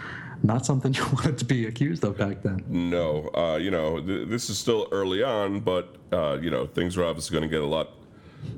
not 0.44 0.64
something 0.66 0.94
you 1.00 1.04
wanted 1.14 1.38
to 1.40 1.46
be 1.46 1.66
accused 1.66 2.04
of 2.04 2.18
back 2.18 2.44
then. 2.44 2.64
No, 2.68 3.30
uh, 3.36 3.58
you 3.60 3.72
know, 3.72 4.00
th- 4.00 4.28
this 4.30 4.50
is 4.52 4.60
still 4.60 4.88
early 4.92 5.24
on, 5.24 5.60
but 5.62 5.96
uh, 6.14 6.38
you 6.40 6.52
know, 6.52 6.68
things 6.68 6.96
are 6.98 7.04
obviously 7.04 7.36
going 7.38 7.50
to 7.50 7.54
get 7.54 7.64
a 7.64 7.68
lot, 7.68 7.90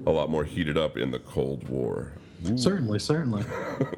a 0.06 0.12
lot 0.12 0.30
more 0.30 0.44
heated 0.44 0.78
up 0.78 0.98
in 0.98 1.12
the 1.12 1.20
Cold 1.20 1.68
War. 1.70 2.12
Certainly, 2.56 3.00
certainly. 3.00 3.44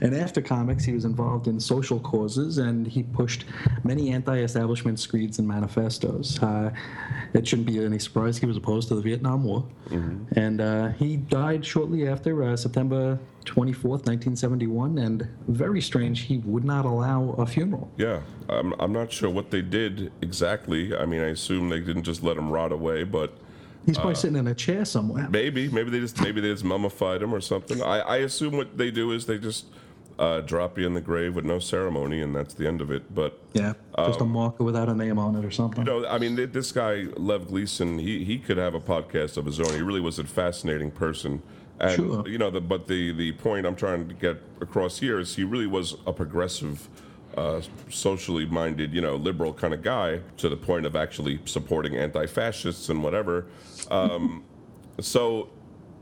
and 0.00 0.14
after 0.14 0.40
comics, 0.40 0.84
he 0.84 0.92
was 0.92 1.04
involved 1.04 1.48
in 1.48 1.58
social 1.58 1.98
causes, 2.00 2.58
and 2.58 2.86
he 2.86 3.02
pushed 3.02 3.44
many 3.84 4.10
anti-establishment 4.10 5.00
screeds 5.00 5.38
and 5.38 5.48
manifestos. 5.48 6.40
Uh, 6.42 6.70
it 7.34 7.46
shouldn't 7.46 7.66
be 7.66 7.84
any 7.84 7.98
surprise 7.98 8.38
he 8.38 8.46
was 8.46 8.56
opposed 8.56 8.88
to 8.88 8.94
the 8.94 9.02
Vietnam 9.02 9.44
War, 9.44 9.64
and 10.36 10.60
uh, 10.60 10.88
he 10.90 11.16
died 11.16 11.64
shortly 11.64 12.08
after 12.08 12.42
uh, 12.44 12.56
September 12.56 13.18
24th, 13.44 14.06
1971. 14.06 14.98
And 14.98 15.28
very 15.48 15.80
strange, 15.80 16.22
he 16.22 16.38
would 16.38 16.64
not 16.64 16.84
allow 16.84 17.30
a 17.38 17.46
funeral. 17.46 17.90
Yeah, 17.96 18.22
I'm, 18.48 18.72
I'm 18.78 18.92
not 18.92 19.12
sure 19.12 19.30
what 19.30 19.50
they 19.50 19.62
did 19.62 20.12
exactly. 20.20 20.96
I 20.96 21.06
mean, 21.06 21.20
I 21.20 21.28
assume 21.28 21.68
they 21.68 21.80
didn't 21.80 22.04
just 22.04 22.22
let 22.22 22.36
him 22.36 22.50
rot 22.50 22.72
away, 22.72 23.04
but 23.04 23.36
He's 23.86 23.96
probably 23.96 24.14
sitting 24.14 24.36
in 24.36 24.46
a 24.46 24.54
chair 24.54 24.84
somewhere. 24.84 25.28
maybe, 25.28 25.68
maybe 25.68 25.90
they 25.90 26.00
just 26.00 26.20
maybe 26.20 26.40
they 26.40 26.48
just 26.52 26.64
mummified 26.64 27.22
him 27.22 27.34
or 27.34 27.40
something. 27.40 27.82
I, 27.82 27.98
I 28.00 28.16
assume 28.18 28.56
what 28.56 28.76
they 28.78 28.90
do 28.90 29.10
is 29.12 29.26
they 29.26 29.38
just 29.38 29.66
uh, 30.18 30.40
drop 30.40 30.78
you 30.78 30.86
in 30.86 30.94
the 30.94 31.00
grave 31.00 31.34
with 31.34 31.44
no 31.44 31.58
ceremony, 31.58 32.20
and 32.22 32.34
that's 32.34 32.54
the 32.54 32.66
end 32.68 32.80
of 32.80 32.90
it. 32.90 33.12
But 33.14 33.38
Yeah, 33.54 33.72
just 33.96 34.20
a 34.20 34.24
marker 34.24 34.62
without 34.62 34.88
a 34.88 34.94
name 34.94 35.18
on 35.18 35.34
it 35.36 35.44
or 35.44 35.50
something. 35.50 35.84
you 35.84 35.92
know, 36.02 36.06
I 36.06 36.18
mean, 36.18 36.36
this 36.52 36.70
guy 36.70 37.06
Lev 37.16 37.48
Gleason, 37.48 37.98
he 37.98 38.24
he 38.24 38.38
could 38.38 38.56
have 38.58 38.74
a 38.74 38.80
podcast 38.80 39.36
of 39.36 39.46
his 39.46 39.58
own. 39.58 39.72
He 39.74 39.82
really 39.82 40.00
was 40.00 40.18
a 40.18 40.24
fascinating 40.24 40.90
person. 40.90 41.42
And 41.80 41.96
Sure. 41.96 42.28
you 42.28 42.38
know, 42.38 42.50
the, 42.50 42.60
but 42.60 42.86
the 42.86 43.12
the 43.12 43.32
point 43.32 43.66
I'm 43.66 43.74
trying 43.74 44.06
to 44.06 44.14
get 44.14 44.40
across 44.60 44.98
here 45.00 45.18
is 45.18 45.34
he 45.34 45.42
really 45.44 45.66
was 45.66 45.96
a 46.06 46.12
progressive. 46.12 46.88
Uh, 47.36 47.62
socially 47.88 48.44
minded, 48.44 48.92
you 48.92 49.00
know, 49.00 49.16
liberal 49.16 49.54
kind 49.54 49.72
of 49.72 49.80
guy 49.80 50.20
to 50.36 50.50
the 50.50 50.56
point 50.56 50.84
of 50.84 50.94
actually 50.94 51.40
supporting 51.46 51.96
anti-fascists 51.96 52.90
and 52.90 53.02
whatever. 53.02 53.46
Um, 53.90 54.44
so, 55.00 55.48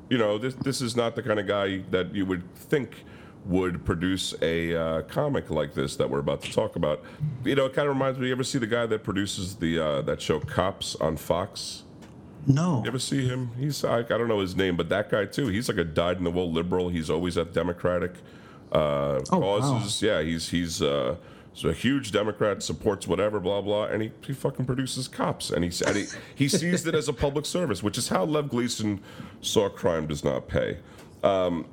you 0.09 0.19
know, 0.19 0.39
this 0.39 0.55
this 0.55 0.81
is 0.81 0.97
not 0.97 1.15
the 1.15 1.23
kind 1.23 1.39
of 1.39 1.47
guy 1.47 1.83
that 1.93 2.13
you 2.13 2.27
would 2.27 2.53
think 2.57 3.05
would 3.47 3.85
produce 3.85 4.35
a 4.43 4.75
uh, 4.75 5.03
comic 5.03 5.51
like 5.51 5.73
this 5.75 5.97
that 5.97 6.11
we're 6.11 6.19
about 6.19 6.43
to 6.43 6.53
talk 6.53 6.75
about. 6.75 7.03
You 7.45 7.55
know, 7.55 7.67
it 7.67 7.75
kind 7.75 7.89
of 7.89 7.95
reminds 7.95 8.19
me. 8.19 8.27
You 8.27 8.33
ever 8.33 8.45
see 8.45 8.59
the 8.59 8.67
guy 8.67 8.87
that 8.87 9.05
produces 9.05 9.55
the 9.55 9.79
uh, 9.79 10.03
that 10.03 10.21
show 10.21 10.41
Cops 10.41 10.97
on 10.97 11.17
Fox? 11.17 11.85
No. 12.47 12.81
You 12.83 12.89
ever 12.89 12.99
see 12.99 13.27
him? 13.27 13.51
He's 13.57 13.85
I, 13.85 14.01
I 14.01 14.03
don't 14.03 14.29
know 14.29 14.41
his 14.41 14.57
name, 14.57 14.77
but 14.77 14.89
that 14.89 15.11
guy 15.11 15.27
too. 15.27 15.47
He's 15.47 15.69
like 15.69 15.79
a 15.79 15.85
dyed-in-the-wool 15.85 16.51
liberal. 16.51 16.89
He's 16.89 17.09
always 17.09 17.39
at 17.39 17.53
Democratic 17.53 18.15
uh, 18.73 19.21
Oh, 19.31 19.39
wow. 19.39 19.59
causes. 19.59 20.03
Yeah, 20.03 20.23
he's 20.23 20.49
he's. 20.49 20.81
Uh, 20.83 21.17
so 21.53 21.69
a 21.69 21.73
huge 21.73 22.13
Democrat 22.13 22.63
supports 22.63 23.09
whatever, 23.09 23.41
blah 23.41 23.61
blah, 23.61 23.87
and 23.87 24.03
he, 24.03 24.13
he 24.25 24.33
fucking 24.33 24.67
produces 24.67 25.09
cops, 25.09 25.51
and 25.51 25.65
he 25.65 25.85
and 25.85 25.97
he, 25.97 26.07
he 26.37 26.49
sees 26.49 26.87
it 26.87 26.95
as 26.95 27.09
a 27.09 27.13
public 27.13 27.45
service, 27.45 27.83
which 27.83 27.99
is 27.99 28.09
how 28.09 28.25
Lev 28.25 28.49
Gleason 28.49 29.01
saw 29.41 29.69
crime 29.69 30.07
does 30.07 30.23
not 30.25 30.47
pay. 30.47 30.79
Um, 31.25 31.67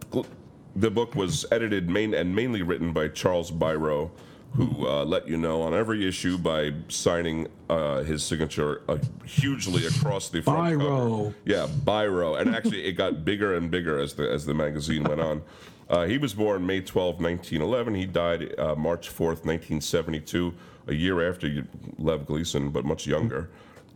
the 0.76 0.90
book 0.90 1.16
was 1.16 1.46
edited 1.52 1.90
main 1.90 2.14
and 2.16 2.36
mainly 2.36 2.64
written 2.64 2.92
by 2.92 3.08
Charles 3.10 3.52
Biro, 3.52 4.10
who 4.56 4.88
uh, 4.88 5.06
let 5.06 5.28
you 5.28 5.38
know 5.38 5.62
on 5.62 5.76
every 5.76 6.08
issue 6.08 6.40
by 6.40 6.74
signing 6.90 7.48
uh, 7.70 8.02
his 8.02 8.24
signature 8.24 8.82
uh, 8.90 8.98
hugely 9.26 9.86
across 9.86 10.30
the 10.30 10.42
front 10.42 10.74
Biro. 10.82 11.18
cover. 11.26 11.36
Yeah, 11.46 11.68
Biro, 11.86 12.40
and 12.42 12.56
actually 12.56 12.84
it 12.86 12.94
got 12.94 13.24
bigger 13.24 13.56
and 13.56 13.70
bigger 13.70 14.00
as 14.00 14.16
the 14.16 14.28
as 14.30 14.46
the 14.48 14.56
magazine 14.56 15.04
went 15.04 15.22
on. 15.22 15.44
Uh, 15.90 16.06
he 16.06 16.18
was 16.18 16.34
born 16.34 16.66
May 16.66 16.82
12, 16.82 17.22
1911. 17.22 17.96
He 17.96 18.06
died 18.06 18.60
uh, 18.60 18.76
March 18.76 19.10
4th, 19.10 19.46
1972, 19.46 20.54
a 20.88 20.94
year 20.94 21.28
after 21.28 21.66
Lev 21.98 22.26
Gleason, 22.26 22.70
but 22.70 22.84
much 22.86 23.08
younger. 23.08 23.50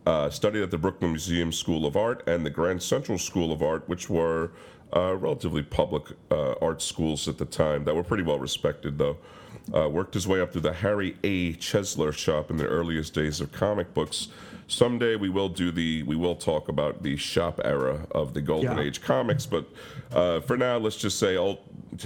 Uh, 0.06 0.28
studied 0.30 0.62
at 0.62 0.70
the 0.70 0.78
Brooklyn 0.78 1.12
Museum 1.12 1.52
School 1.52 1.86
of 1.86 1.96
Art 1.96 2.26
and 2.26 2.44
the 2.44 2.50
Grand 2.50 2.82
Central 2.82 3.18
School 3.18 3.52
of 3.52 3.62
Art, 3.62 3.88
which 3.88 4.08
were 4.10 4.50
uh, 4.94 5.14
relatively 5.16 5.62
public 5.62 6.04
uh, 6.30 6.52
art 6.60 6.82
schools 6.82 7.28
at 7.28 7.38
the 7.38 7.44
time 7.44 7.84
that 7.84 7.94
were 7.94 8.02
pretty 8.04 8.22
well 8.22 8.38
respected, 8.38 8.98
though. 8.98 9.16
Uh, 9.72 9.88
worked 9.88 10.14
his 10.14 10.26
way 10.26 10.40
up 10.40 10.50
through 10.52 10.60
the 10.62 10.72
Harry 10.72 11.16
A. 11.22 11.52
Chesler 11.54 12.12
shop 12.12 12.50
in 12.50 12.56
the 12.56 12.66
earliest 12.66 13.14
days 13.14 13.40
of 13.40 13.52
comic 13.52 13.94
books. 13.94 14.28
Someday 14.66 15.16
we 15.16 15.28
will 15.28 15.48
do 15.48 15.70
the 15.70 16.02
we 16.04 16.16
will 16.16 16.34
talk 16.34 16.68
about 16.68 17.02
the 17.02 17.16
shop 17.16 17.60
era 17.64 18.06
of 18.12 18.32
the 18.34 18.40
golden 18.40 18.76
Yeah. 18.76 18.82
age 18.84 19.02
comics, 19.02 19.46
but 19.46 19.66
uh, 20.12 20.40
for 20.40 20.56
now 20.56 20.78
let's 20.78 20.96
just 20.96 21.18
say 21.18 21.36
old 21.36 21.58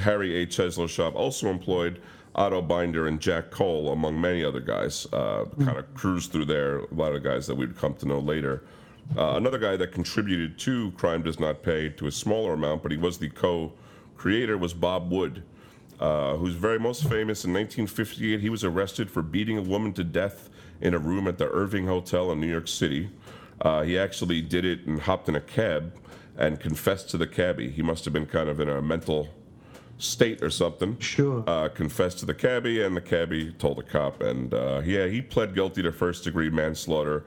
Harry 0.02 0.42
A. 0.42 0.46
Chesler 0.46 0.88
shop 0.88 1.14
also 1.14 1.48
employed 1.48 2.00
Otto 2.34 2.60
Binder 2.60 3.06
and 3.06 3.20
Jack 3.20 3.50
Cole, 3.50 3.90
among 3.92 4.20
many 4.20 4.44
other 4.44 4.60
guys. 4.60 5.06
Uh, 5.12 5.44
Kind 5.64 5.78
of 5.78 5.94
cruised 5.94 6.32
through 6.32 6.44
there. 6.46 6.80
A 6.80 6.94
lot 6.94 7.14
of 7.14 7.22
guys 7.22 7.46
that 7.46 7.54
we'd 7.54 7.76
come 7.76 7.94
to 7.94 8.06
know 8.06 8.18
later. 8.18 8.64
Uh, 9.16 9.34
another 9.36 9.58
guy 9.58 9.76
that 9.76 9.92
contributed 9.92 10.58
to 10.58 10.90
Crime 10.92 11.22
Does 11.22 11.38
Not 11.38 11.62
Pay 11.62 11.90
to 11.90 12.06
a 12.06 12.12
smaller 12.12 12.54
amount, 12.54 12.82
but 12.82 12.90
he 12.92 12.98
was 12.98 13.18
the 13.18 13.28
co-creator, 13.28 14.58
was 14.58 14.74
Bob 14.74 15.10
Wood, 15.10 15.42
uh, 16.00 16.36
who's 16.36 16.54
very 16.54 16.78
most 16.78 17.02
famous. 17.02 17.44
In 17.44 17.52
1958, 17.52 18.40
he 18.40 18.50
was 18.50 18.64
arrested 18.64 19.10
for 19.10 19.22
beating 19.22 19.58
a 19.58 19.62
woman 19.62 19.92
to 19.94 20.04
death 20.04 20.50
in 20.80 20.92
a 20.92 20.98
room 20.98 21.26
at 21.26 21.38
the 21.38 21.48
Irving 21.48 21.86
Hotel 21.86 22.30
in 22.32 22.40
New 22.40 22.50
York 22.50 22.68
City. 22.68 23.10
Uh, 23.60 23.82
he 23.82 23.98
actually 23.98 24.42
did 24.42 24.64
it 24.64 24.86
and 24.86 25.00
hopped 25.00 25.28
in 25.28 25.36
a 25.36 25.40
cab 25.40 25.94
and 26.36 26.60
confessed 26.60 27.08
to 27.10 27.16
the 27.16 27.26
cabbie. 27.26 27.70
He 27.70 27.82
must 27.82 28.04
have 28.04 28.12
been 28.12 28.26
kind 28.26 28.48
of 28.48 28.60
in 28.60 28.68
a 28.68 28.82
mental 28.82 29.28
state 29.98 30.42
or 30.42 30.50
something. 30.50 30.98
Sure. 30.98 31.42
Uh, 31.46 31.68
confessed 31.68 32.18
to 32.18 32.26
the 32.26 32.34
cabbie, 32.34 32.82
and 32.82 32.94
the 32.94 33.00
cabbie 33.00 33.52
told 33.52 33.78
the 33.78 33.82
cop. 33.82 34.20
And 34.20 34.52
uh, 34.52 34.82
yeah, 34.84 35.06
he 35.06 35.22
pled 35.22 35.54
guilty 35.54 35.82
to 35.82 35.92
first 35.92 36.24
degree 36.24 36.50
manslaughter 36.50 37.24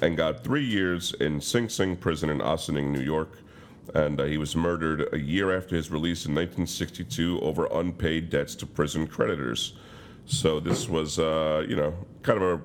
and 0.00 0.16
got 0.16 0.44
three 0.44 0.64
years 0.64 1.12
in 1.14 1.40
Sing 1.40 1.68
Sing 1.68 1.96
prison 1.96 2.30
in 2.30 2.40
Ossining, 2.40 2.92
New 2.92 3.00
York. 3.00 3.38
and 3.94 4.20
uh, 4.20 4.24
he 4.24 4.38
was 4.38 4.56
murdered 4.56 5.08
a 5.12 5.18
year 5.18 5.56
after 5.56 5.76
his 5.76 5.90
release 5.90 6.24
in 6.24 6.34
1962 6.34 7.38
over 7.40 7.66
unpaid 7.66 8.30
debts 8.30 8.54
to 8.56 8.66
prison 8.66 9.06
creditors. 9.06 9.74
So 10.26 10.58
this 10.58 10.88
was, 10.88 11.18
uh, 11.18 11.66
you 11.68 11.76
know, 11.76 11.94
kind 12.22 12.42
of 12.42 12.60
a 12.60 12.62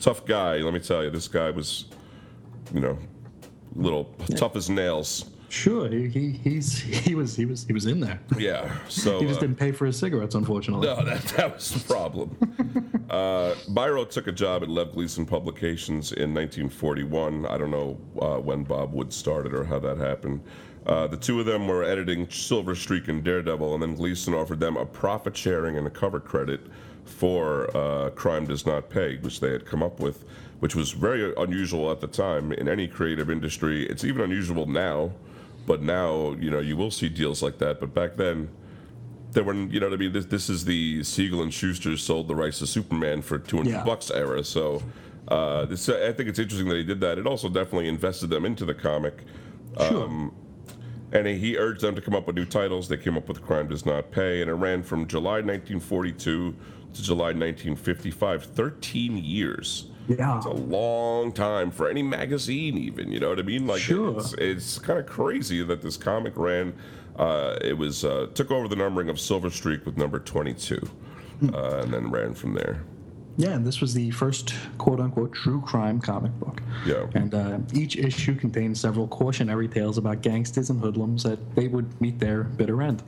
tough 0.00 0.24
guy. 0.24 0.56
Let 0.58 0.72
me 0.72 0.80
tell 0.80 1.04
you, 1.04 1.10
this 1.10 1.28
guy 1.28 1.50
was, 1.50 1.86
you 2.72 2.80
know, 2.80 2.98
little 3.74 4.04
tough 4.36 4.56
as 4.56 4.70
nails. 4.70 5.26
Sure, 5.48 5.88
he, 5.88 6.08
he 6.08 6.32
he's 6.32 6.78
he 6.78 7.14
was 7.14 7.36
he 7.36 7.44
was 7.44 7.64
he 7.64 7.72
was 7.72 7.86
in 7.86 8.00
there. 8.00 8.20
Yeah. 8.36 8.76
So 8.88 9.20
He 9.20 9.26
just 9.26 9.38
uh, 9.38 9.42
didn't 9.42 9.56
pay 9.56 9.72
for 9.72 9.86
his 9.86 9.98
cigarettes, 9.98 10.34
unfortunately. 10.34 10.86
No, 10.86 11.04
that, 11.04 11.22
that 11.36 11.54
was 11.54 11.70
the 11.70 11.80
problem. 11.80 12.36
uh, 13.10 13.54
Biro 13.70 14.08
took 14.08 14.26
a 14.26 14.32
job 14.32 14.62
at 14.62 14.68
Lev 14.68 14.92
Gleason 14.92 15.24
Publications 15.24 16.12
in 16.12 16.34
1941. 16.34 17.46
I 17.46 17.58
don't 17.58 17.70
know 17.70 17.98
uh, 18.20 18.40
when 18.40 18.64
Bob 18.64 18.92
Wood 18.92 19.12
started 19.12 19.54
or 19.54 19.64
how 19.64 19.78
that 19.78 19.98
happened. 19.98 20.40
Uh, 20.86 21.06
the 21.06 21.16
two 21.16 21.40
of 21.40 21.46
them 21.46 21.66
were 21.66 21.82
editing 21.82 22.28
Silver 22.28 22.74
Streak 22.74 23.08
and 23.08 23.24
Daredevil, 23.24 23.74
and 23.74 23.82
then 23.82 23.94
Gleason 23.94 24.34
offered 24.34 24.60
them 24.60 24.76
a 24.76 24.84
profit 24.84 25.36
sharing 25.36 25.78
and 25.78 25.86
a 25.86 25.90
cover 25.90 26.20
credit 26.20 26.60
for 27.04 27.74
uh, 27.76 28.10
Crime 28.10 28.46
Does 28.46 28.66
Not 28.66 28.90
Pay, 28.90 29.16
which 29.18 29.40
they 29.40 29.50
had 29.50 29.64
come 29.64 29.82
up 29.82 29.98
with, 30.00 30.24
which 30.60 30.74
was 30.74 30.92
very 30.92 31.32
unusual 31.36 31.90
at 31.90 32.00
the 32.00 32.06
time 32.06 32.52
in 32.52 32.68
any 32.68 32.86
creative 32.86 33.30
industry. 33.30 33.86
It's 33.86 34.04
even 34.04 34.22
unusual 34.22 34.66
now, 34.66 35.12
but 35.66 35.82
now, 35.82 36.32
you 36.38 36.50
know, 36.50 36.60
you 36.60 36.76
will 36.76 36.90
see 36.90 37.08
deals 37.08 37.42
like 37.42 37.58
that. 37.58 37.80
But 37.80 37.94
back 37.94 38.16
then, 38.16 38.48
there 39.32 39.42
were, 39.44 39.54
you 39.54 39.80
know 39.80 39.88
what 39.88 39.94
I 39.94 39.96
mean? 39.96 40.12
This, 40.12 40.26
this 40.26 40.48
is 40.50 40.64
the 40.64 41.02
Siegel 41.02 41.42
and 41.42 41.52
Shuster 41.52 41.96
sold 41.96 42.28
the 42.28 42.34
rights 42.34 42.58
to 42.60 42.66
Superman 42.66 43.22
for 43.22 43.38
200 43.38 43.70
Yeah. 43.70 43.84
bucks 43.84 44.10
era. 44.10 44.44
So 44.44 44.82
uh, 45.28 45.64
this, 45.64 45.88
I 45.88 46.12
think 46.12 46.28
it's 46.28 46.38
interesting 46.38 46.68
that 46.68 46.76
he 46.76 46.84
did 46.84 47.00
that. 47.00 47.18
It 47.18 47.26
also 47.26 47.48
definitely 47.48 47.88
invested 47.88 48.28
them 48.30 48.44
into 48.44 48.64
the 48.64 48.74
comic. 48.74 49.22
Sure. 49.80 50.30
And 51.12 51.26
he 51.28 51.56
urged 51.56 51.80
them 51.80 51.94
to 51.94 52.00
come 52.00 52.14
up 52.14 52.26
with 52.26 52.34
new 52.36 52.44
titles. 52.44 52.88
They 52.88 52.96
came 52.96 53.16
up 53.16 53.28
with 53.28 53.40
Crime 53.42 53.68
Does 53.68 53.86
Not 53.86 54.10
Pay, 54.10 54.40
and 54.40 54.50
it 54.50 54.54
ran 54.54 54.82
from 54.82 55.06
July 55.06 55.34
1942 55.42 56.54
to 56.94 57.02
July 57.02 57.26
1955, 57.32 58.44
13 58.44 59.16
years. 59.18 59.90
Yeah. 60.08 60.36
It's 60.36 60.46
a 60.46 60.50
long 60.50 61.32
time 61.32 61.70
for 61.70 61.88
any 61.88 62.02
magazine, 62.02 62.76
even. 62.78 63.10
You 63.12 63.20
know 63.20 63.28
what 63.30 63.38
I 63.38 63.42
mean? 63.42 63.66
Like, 63.66 63.80
Sure. 63.80 64.16
it's, 64.18 64.32
it's 64.34 64.78
kind 64.78 64.98
of 64.98 65.06
crazy 65.06 65.62
that 65.64 65.82
this 65.82 65.96
comic 65.96 66.36
ran. 66.36 66.74
Uh, 67.16 67.56
it 67.60 67.78
was 67.78 68.04
uh, 68.04 68.26
took 68.34 68.50
over 68.50 68.66
the 68.68 68.76
numbering 68.76 69.08
of 69.08 69.20
Silver 69.20 69.48
Streak 69.50 69.86
with 69.86 69.96
number 69.96 70.18
22, 70.18 70.76
Hmm. 71.40 71.54
uh, 71.54 71.78
and 71.82 71.92
then 71.94 72.10
ran 72.10 72.34
from 72.34 72.54
there. 72.54 72.82
Yeah, 73.36 73.50
and 73.50 73.66
this 73.66 73.80
was 73.80 73.94
the 73.94 74.10
first 74.12 74.54
quote 74.78 75.00
unquote 75.00 75.32
true 75.32 75.60
crime 75.60 76.00
comic 76.00 76.32
book. 76.38 76.62
Yeah. 76.86 77.06
And 77.14 77.34
uh, 77.34 77.58
each 77.72 77.96
issue 77.96 78.34
contained 78.36 78.78
several 78.78 79.08
cautionary 79.08 79.66
tales 79.68 79.98
about 79.98 80.22
gangsters 80.22 80.70
and 80.70 80.80
hoodlums 80.80 81.24
that 81.24 81.38
they 81.56 81.66
would 81.66 82.00
meet 82.00 82.20
their 82.20 82.44
bitter 82.44 82.80
end. 82.82 83.02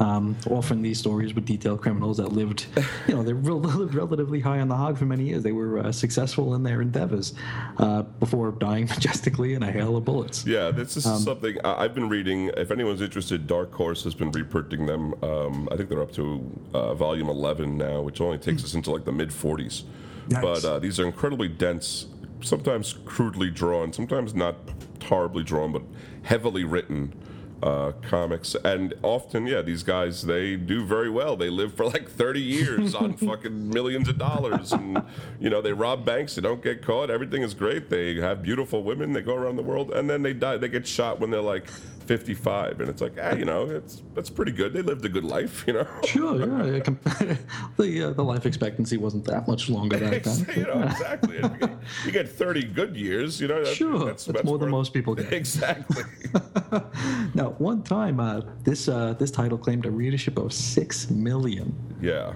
Um, 0.00 0.36
often 0.50 0.80
these 0.82 0.98
stories 0.98 1.34
would 1.34 1.44
detail 1.44 1.76
criminals 1.76 2.18
that 2.18 2.28
lived, 2.32 2.66
you 3.08 3.14
know, 3.14 3.22
they 3.22 3.32
lived 3.50 3.94
relatively 3.94 4.40
high 4.40 4.60
on 4.60 4.68
the 4.68 4.76
hog 4.76 4.96
for 4.98 5.06
many 5.06 5.24
years. 5.24 5.42
They 5.42 5.52
were 5.52 5.78
uh, 5.80 5.92
successful 5.92 6.54
in 6.54 6.62
their 6.62 6.80
endeavors 6.80 7.34
uh, 7.78 8.02
before 8.02 8.52
dying 8.52 8.86
majestically 8.90 9.54
in 9.54 9.62
a 9.64 9.72
hail 9.72 9.96
of 9.96 10.04
bullets. 10.04 10.46
Yeah, 10.46 10.70
this 10.70 10.96
is 10.96 11.04
Um, 11.06 11.18
something 11.20 11.56
I- 11.64 11.84
I've 11.84 11.94
been 11.94 12.08
reading. 12.08 12.50
If 12.56 12.70
anyone's 12.70 13.00
interested, 13.00 13.46
Dark 13.46 13.72
Horse 13.72 14.04
has 14.04 14.14
been 14.14 14.30
reprinting 14.30 14.86
them. 14.86 15.14
Um, 15.22 15.68
I 15.72 15.76
think 15.76 15.88
they're 15.88 16.02
up 16.02 16.12
to 16.12 16.44
uh, 16.72 16.94
volume 16.94 17.28
11 17.28 17.76
now, 17.76 18.00
which 18.02 18.20
only 18.20 18.38
takes 18.38 18.62
us 18.62 18.74
into 18.74 18.90
like 18.92 19.04
the 19.04 19.12
mid 19.12 19.30
40s. 19.30 19.63
Nice. 20.28 20.42
But 20.42 20.64
uh, 20.64 20.78
these 20.78 20.98
are 21.00 21.06
incredibly 21.06 21.48
dense, 21.48 22.06
sometimes 22.40 22.94
crudely 23.04 23.50
drawn, 23.50 23.92
sometimes 23.92 24.34
not 24.34 24.56
horribly 25.04 25.44
drawn, 25.44 25.72
but 25.72 25.82
heavily 26.22 26.64
written 26.64 27.12
uh, 27.62 27.92
comics. 28.02 28.54
And 28.64 28.94
often, 29.02 29.46
yeah, 29.46 29.62
these 29.62 29.82
guys, 29.82 30.22
they 30.22 30.56
do 30.56 30.84
very 30.84 31.08
well. 31.10 31.36
They 31.36 31.50
live 31.50 31.74
for 31.74 31.86
like 31.86 32.08
30 32.10 32.40
years 32.40 32.94
on 32.94 33.14
fucking 33.16 33.70
millions 33.70 34.08
of 34.08 34.18
dollars. 34.18 34.72
And, 34.72 35.02
you 35.40 35.50
know, 35.50 35.62
they 35.62 35.72
rob 35.72 36.04
banks, 36.04 36.34
they 36.34 36.42
don't 36.42 36.62
get 36.62 36.82
caught, 36.82 37.10
everything 37.10 37.42
is 37.42 37.54
great. 37.54 37.88
They 37.90 38.16
have 38.16 38.42
beautiful 38.42 38.82
women, 38.82 39.12
they 39.12 39.22
go 39.22 39.34
around 39.34 39.56
the 39.56 39.62
world, 39.62 39.92
and 39.92 40.08
then 40.08 40.22
they 40.22 40.32
die. 40.34 40.56
They 40.58 40.68
get 40.68 40.86
shot 40.86 41.20
when 41.20 41.30
they're 41.30 41.40
like 41.40 41.68
55. 41.68 42.80
And 42.80 42.90
it's 42.90 43.00
like, 43.00 43.14
ah, 43.22 43.32
you 43.34 43.46
know, 43.46 43.64
it's 43.70 44.02
that's 44.14 44.28
pretty 44.28 44.52
good. 44.52 44.74
They 44.74 44.82
lived 44.82 45.04
a 45.06 45.08
good 45.08 45.24
life, 45.24 45.64
you 45.66 45.72
know? 45.72 45.86
Sure, 46.04 46.38
yeah. 46.38 46.80
the, 47.78 48.08
uh, 48.08 48.12
the 48.12 48.22
life 48.22 48.44
expectancy 48.44 48.98
wasn't 48.98 49.24
that 49.24 49.48
much 49.48 49.70
longer 49.70 49.98
back 49.98 50.22
then. 50.22 50.46
you 50.54 50.64
know, 50.64 50.82
exactly. 50.82 51.36
You 51.36 51.48
get, 51.48 51.70
you 52.04 52.12
get 52.12 52.28
30 52.28 52.64
good 52.64 52.94
years, 52.96 53.40
you 53.40 53.48
know? 53.48 53.64
that- 53.64 53.74
Sure, 53.74 54.04
that's 54.04 54.28
more 54.44 54.58
than 54.58 54.68
most 54.70 54.92
people 54.92 55.14
get. 55.14 55.32
Exactly. 55.32 56.02
Now, 57.34 57.43
one 57.46 57.82
time, 57.82 58.20
uh, 58.20 58.42
this 58.64 58.88
uh, 58.88 59.14
this 59.14 59.30
title 59.30 59.58
claimed 59.58 59.86
a 59.86 59.90
readership 59.90 60.38
of 60.38 60.52
six 60.52 61.10
million. 61.10 61.74
yeah. 62.00 62.32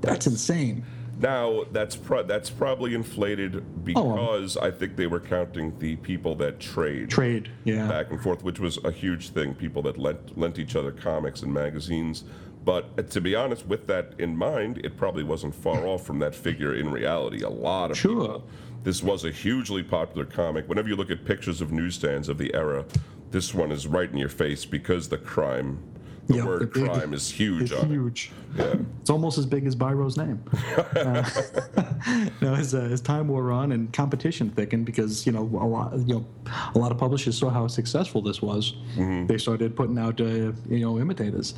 That's 0.00 0.26
insane. 0.26 0.82
Now 1.18 1.64
that's 1.72 1.94
pro- 1.94 2.22
that's 2.22 2.48
probably 2.48 2.94
inflated 2.94 3.56
Oh, 3.56 3.62
because 3.84 4.56
I 4.56 4.70
think 4.70 4.96
they 4.96 5.06
were 5.06 5.20
counting 5.20 5.78
the 5.78 5.96
people 5.96 6.34
that 6.36 6.58
trade 6.58 7.10
Trade, 7.10 7.50
yeah. 7.64 7.86
back 7.86 8.10
and 8.10 8.18
forth, 8.18 8.42
which 8.42 8.58
was 8.58 8.78
a 8.84 8.90
huge 8.90 9.28
thing. 9.30 9.52
People 9.54 9.82
that 9.82 9.98
lent 9.98 10.38
lent 10.38 10.58
each 10.58 10.74
other 10.74 10.90
comics 10.92 11.42
and 11.42 11.52
magazines. 11.52 12.24
But 12.64 12.88
uh, 12.98 13.02
to 13.02 13.20
be 13.20 13.34
honest, 13.34 13.66
with 13.66 13.86
that 13.88 14.14
in 14.18 14.34
mind, 14.36 14.80
it 14.84 14.96
probably 14.96 15.22
wasn't 15.22 15.54
far 15.54 15.86
off 15.86 16.06
from 16.06 16.18
that 16.20 16.34
figure 16.34 16.74
in 16.74 16.90
reality. 16.90 17.42
A 17.42 17.48
lot 17.50 17.90
of 17.90 17.98
Sure. 17.98 18.14
people. 18.22 18.44
This 18.82 19.02
was 19.02 19.26
a 19.26 19.30
hugely 19.30 19.82
popular 19.82 20.24
comic. 20.24 20.66
Whenever 20.66 20.88
you 20.88 20.96
look 20.96 21.10
at 21.10 21.26
pictures 21.26 21.60
of 21.60 21.70
newsstands 21.72 22.30
of 22.30 22.38
the 22.38 22.54
era, 22.54 22.86
this 23.30 23.54
one 23.54 23.70
is 23.72 23.86
right 23.86 24.10
in 24.10 24.18
your 24.18 24.28
face 24.28 24.64
because 24.64 25.08
the 25.08 25.18
crime, 25.18 25.78
the 26.26 26.36
Yeah, 26.36 26.46
word 26.46 26.62
the 26.62 26.66
big- 26.66 26.84
crime, 26.90 27.14
is 27.14 27.30
huge 27.30 27.62
It's 27.62 27.72
on 27.72 27.86
it. 27.86 27.88
huge. 27.94 28.32
Yeah. 28.56 28.74
It's 29.00 29.10
almost 29.10 29.38
as 29.38 29.46
big 29.46 29.66
as 29.66 29.76
Biro's 29.76 30.16
name. 30.16 30.42
uh, 30.96 31.28
no, 32.40 32.54
as, 32.54 32.74
uh, 32.74 32.80
as 32.90 33.00
time 33.00 33.28
wore 33.28 33.52
on 33.52 33.72
and 33.72 33.92
competition 33.92 34.50
thickened, 34.50 34.84
because 34.84 35.24
you 35.26 35.32
know 35.32 35.42
a 35.42 35.66
lot, 35.66 35.96
you 35.98 36.14
know, 36.16 36.26
a 36.74 36.78
lot 36.78 36.90
of 36.90 36.98
publishers 36.98 37.38
saw 37.38 37.50
how 37.50 37.68
successful 37.68 38.20
this 38.22 38.42
was. 38.42 38.74
Mm-hmm. 38.96 39.26
They 39.26 39.38
started 39.38 39.76
putting 39.76 39.98
out, 39.98 40.20
uh, 40.20 40.24
you 40.68 40.80
know, 40.80 40.98
imitators. 40.98 41.54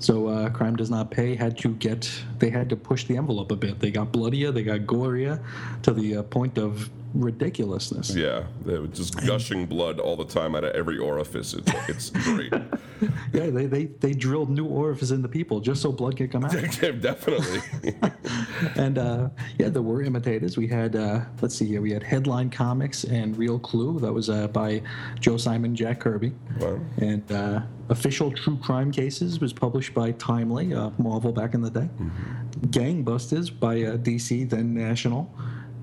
So 0.00 0.28
uh, 0.28 0.48
Crime 0.50 0.76
Does 0.76 0.90
Not 0.90 1.10
Pay 1.10 1.34
had 1.34 1.58
to 1.58 1.70
get, 1.74 2.08
they 2.38 2.50
had 2.50 2.68
to 2.70 2.76
push 2.76 3.02
the 3.06 3.16
envelope 3.16 3.50
a 3.50 3.56
bit. 3.56 3.80
They 3.80 3.90
got 3.90 4.12
bloodier, 4.12 4.52
they 4.52 4.62
got 4.62 4.82
gorier, 4.82 5.42
to 5.82 5.92
the 5.92 6.18
uh, 6.18 6.22
point 6.22 6.56
of 6.56 6.88
ridiculousness. 7.14 8.14
Yeah, 8.14 8.44
they 8.64 8.78
were 8.78 8.86
just 8.86 9.24
gushing 9.26 9.66
blood 9.66 10.00
all 10.00 10.16
the 10.16 10.24
time 10.24 10.54
out 10.54 10.64
of 10.64 10.74
every 10.74 10.98
orifice. 10.98 11.54
It's, 11.54 11.72
it's 11.88 12.10
great. 12.24 12.52
Yeah, 13.32 13.50
they, 13.50 13.66
they, 13.66 13.84
they 13.86 14.12
drilled 14.12 14.50
new 14.50 14.66
orifices 14.66 15.12
into 15.12 15.28
people 15.28 15.60
just 15.60 15.82
so 15.82 15.92
blood 15.92 16.16
could 16.16 16.32
come 16.32 16.44
out. 16.44 16.52
Definitely. 16.80 17.60
and 18.76 18.98
uh, 18.98 19.28
yeah, 19.58 19.68
there 19.68 19.82
were 19.82 20.02
imitators. 20.02 20.56
We 20.56 20.66
had, 20.66 20.96
uh, 20.96 21.20
let's 21.40 21.54
see 21.54 21.66
here, 21.66 21.80
we 21.80 21.92
had 21.92 22.02
Headline 22.02 22.50
Comics 22.50 23.04
and 23.04 23.36
Real 23.36 23.58
Clue. 23.58 23.98
That 24.00 24.12
was 24.12 24.30
uh, 24.30 24.48
by 24.48 24.82
Joe 25.20 25.36
Simon, 25.36 25.74
Jack 25.74 26.00
Kirby. 26.00 26.32
Wow. 26.60 26.80
And 26.98 27.30
uh, 27.30 27.60
Official 27.88 28.32
True 28.32 28.58
Crime 28.58 28.90
Cases 28.90 29.40
was 29.40 29.52
published 29.52 29.94
by 29.94 30.12
Timely, 30.12 30.74
uh, 30.74 30.90
Marvel 30.98 31.32
back 31.32 31.54
in 31.54 31.62
the 31.62 31.70
day. 31.70 31.88
Gangbusters 32.66 33.56
by 33.56 33.82
uh, 33.82 33.96
DC, 33.96 34.48
then 34.48 34.74
National. 34.74 35.32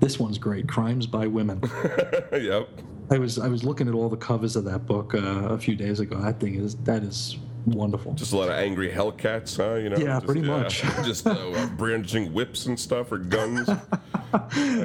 This 0.00 0.18
one's 0.18 0.38
great. 0.38 0.68
Crimes 0.68 1.06
by 1.06 1.26
Women. 1.26 1.60
yep. 2.32 2.68
I 3.10 3.18
was 3.18 3.38
I 3.38 3.48
was 3.48 3.64
looking 3.64 3.88
at 3.88 3.94
all 3.94 4.08
the 4.08 4.16
covers 4.16 4.56
of 4.56 4.64
that 4.64 4.86
book 4.86 5.14
uh, 5.14 5.18
a 5.18 5.58
few 5.58 5.76
days 5.76 6.00
ago. 6.00 6.16
That 6.16 6.40
thing 6.40 6.56
is 6.56 6.74
that 6.76 7.02
is 7.02 7.38
wonderful. 7.66 8.14
Just 8.14 8.32
a 8.32 8.36
lot 8.36 8.48
of 8.48 8.54
angry 8.54 8.90
Hellcats, 8.90 9.56
huh? 9.56 9.74
You 9.74 9.90
know. 9.90 9.96
Yeah, 9.96 10.14
just, 10.14 10.26
pretty 10.26 10.42
much. 10.42 10.82
just 11.04 11.26
uh, 11.26 11.68
brandishing 11.76 12.32
whips 12.32 12.66
and 12.66 12.78
stuff 12.78 13.12
or 13.12 13.18
guns. 13.18 13.68
I 14.32 14.38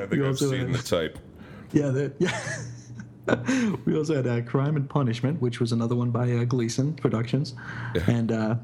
think 0.09 0.23
I've 0.23 0.37
seen 0.37 0.71
the 0.71 0.83
type. 0.83 1.17
Yeah, 1.73 1.89
that, 1.89 2.13
yeah. 2.19 3.77
we 3.85 3.97
also 3.97 4.15
had 4.15 4.27
uh, 4.27 4.41
Crime 4.41 4.75
and 4.75 4.89
Punishment, 4.89 5.41
which 5.41 5.59
was 5.59 5.71
another 5.71 5.95
one 5.95 6.11
by 6.11 6.31
uh, 6.31 6.43
Gleason 6.43 6.93
Productions, 6.93 7.55
and 8.07 8.31
uh, 8.31 8.55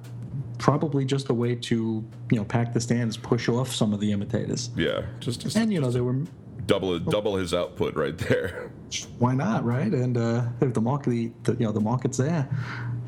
probably 0.57 1.05
just 1.05 1.29
a 1.29 1.33
way 1.33 1.55
to 1.55 2.03
you 2.31 2.37
know 2.37 2.43
pack 2.43 2.73
the 2.73 2.81
stands, 2.81 3.17
push 3.17 3.49
off 3.49 3.73
some 3.73 3.93
of 3.93 3.99
the 3.99 4.11
imitators, 4.11 4.69
Yeah, 4.75 5.03
just 5.19 5.41
just 5.41 5.55
and 5.55 5.71
you 5.71 5.79
know 5.79 5.89
there 5.89 6.03
were 6.03 6.21
double 6.65 6.97
double 6.99 7.35
his 7.35 7.53
output 7.53 7.95
right 7.95 8.17
there. 8.17 8.71
why 9.19 9.33
not, 9.33 9.63
right? 9.63 9.93
And 9.93 10.17
uh, 10.17 10.45
if 10.61 10.73
the 10.73 10.81
market, 10.81 11.09
the, 11.43 11.51
the 11.53 11.59
you 11.59 11.65
know 11.65 11.71
the 11.71 11.79
market's 11.81 12.17
there, 12.17 12.47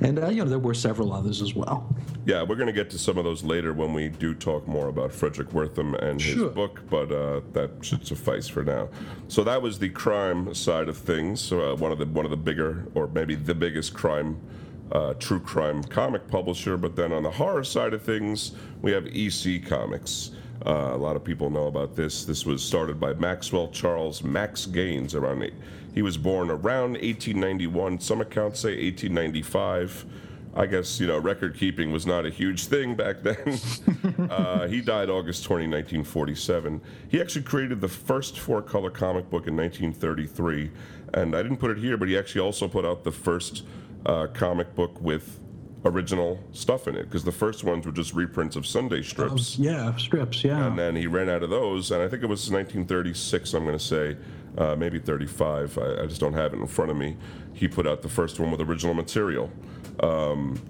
and 0.01 0.19
uh, 0.19 0.27
you 0.29 0.43
know 0.43 0.49
there 0.49 0.59
were 0.59 0.73
several 0.73 1.13
others 1.13 1.41
as 1.41 1.55
well. 1.55 1.93
Yeah, 2.25 2.43
we're 2.43 2.55
going 2.55 2.67
to 2.67 2.73
get 2.73 2.89
to 2.91 2.99
some 2.99 3.17
of 3.17 3.23
those 3.23 3.43
later 3.43 3.73
when 3.73 3.93
we 3.93 4.09
do 4.09 4.33
talk 4.35 4.67
more 4.67 4.87
about 4.87 5.11
Frederick 5.11 5.49
Wertham 5.49 5.97
and 6.01 6.21
his 6.21 6.35
Sure. 6.35 6.49
book, 6.49 6.81
but 6.89 7.11
uh, 7.11 7.41
that 7.53 7.71
should 7.81 8.05
suffice 8.05 8.47
for 8.47 8.63
now. 8.63 8.89
So 9.27 9.43
that 9.45 9.61
was 9.61 9.79
the 9.79 9.89
crime 9.89 10.53
side 10.53 10.89
of 10.89 10.97
things. 10.97 11.41
So 11.41 11.73
uh, 11.73 11.75
one 11.75 11.91
of 11.91 11.97
the 11.97 12.05
one 12.05 12.25
of 12.25 12.31
the 12.31 12.37
bigger, 12.37 12.85
or 12.93 13.07
maybe 13.07 13.35
the 13.35 13.55
biggest 13.55 13.93
crime, 13.93 14.39
uh, 14.91 15.13
true 15.15 15.39
crime 15.39 15.83
comic 15.83 16.27
publisher. 16.27 16.77
But 16.77 16.95
then 16.95 17.11
on 17.11 17.23
the 17.23 17.31
horror 17.31 17.63
side 17.63 17.93
of 17.93 18.01
things, 18.03 18.51
we 18.81 18.91
have 18.91 19.07
EC 19.07 19.65
Comics. 19.65 20.31
Uh, 20.65 20.91
a 20.93 20.97
lot 20.97 21.15
of 21.15 21.23
people 21.23 21.49
know 21.49 21.67
about 21.67 21.95
this. 21.95 22.25
This 22.25 22.45
was 22.45 22.63
started 22.63 22.99
by 22.99 23.13
Maxwell 23.13 23.69
Charles 23.69 24.23
Max 24.23 24.65
Gaines 24.65 25.15
around. 25.15 25.43
Eight. 25.43 25.53
He 25.93 26.01
was 26.01 26.17
born 26.17 26.49
around 26.49 26.91
1891. 26.93 27.99
Some 27.99 28.21
accounts 28.21 28.59
say 28.59 28.69
1895. 28.69 30.05
I 30.55 30.65
guess 30.65 30.99
you 30.99 31.07
know 31.07 31.17
record 31.19 31.55
keeping 31.55 31.91
was 31.91 32.05
not 32.05 32.25
a 32.25 32.29
huge 32.29 32.65
thing 32.65 32.95
back 32.95 33.17
then. 33.23 33.59
uh, 34.29 34.67
he 34.67 34.81
died 34.81 35.09
August 35.09 35.43
20, 35.43 35.65
1947. 35.67 36.81
He 37.07 37.21
actually 37.21 37.43
created 37.43 37.79
the 37.81 37.87
first 37.87 38.39
four-color 38.39 38.89
comic 38.89 39.29
book 39.29 39.47
in 39.47 39.55
1933, 39.55 40.71
and 41.13 41.35
I 41.35 41.43
didn't 41.43 41.57
put 41.57 41.71
it 41.71 41.77
here, 41.77 41.97
but 41.97 42.07
he 42.07 42.17
actually 42.17 42.41
also 42.41 42.67
put 42.67 42.83
out 42.83 43.03
the 43.03 43.11
first 43.11 43.63
uh, 44.05 44.27
comic 44.33 44.75
book 44.75 44.99
with 45.01 45.39
original 45.85 46.39
stuff 46.51 46.87
in 46.87 46.95
it 46.95 47.03
because 47.03 47.23
the 47.23 47.31
first 47.31 47.63
ones 47.63 47.85
were 47.85 47.91
just 47.91 48.13
reprints 48.13 48.55
of 48.55 48.65
Sunday 48.65 49.01
strips. 49.01 49.57
Um, 49.57 49.63
yeah, 49.63 49.95
strips. 49.95 50.43
Yeah. 50.43 50.67
And 50.67 50.77
then 50.77 50.95
he 50.95 51.07
ran 51.07 51.29
out 51.29 51.43
of 51.43 51.49
those, 51.49 51.91
and 51.91 52.01
I 52.01 52.07
think 52.07 52.23
it 52.23 52.27
was 52.27 52.49
1936. 52.51 53.53
I'm 53.53 53.63
going 53.63 53.77
to 53.77 53.83
say, 53.83 54.17
uh, 54.57 54.75
maybe 54.75 54.99
35. 54.99 55.77
I, 55.77 56.03
I, 56.03 56.05
just 56.05 56.19
don't 56.19 56.33
have 56.33 56.53
it 56.53 56.59
in 56.59 56.67
front 56.67 56.91
of 56.91 56.97
me. 56.97 57.15
He 57.53 57.67
put 57.67 57.87
out 57.87 58.01
the 58.01 58.09
first 58.09 58.39
one 58.39 58.51
with 58.51 58.61
original 58.61 58.93
material. 58.93 59.49
Um, 60.01 60.61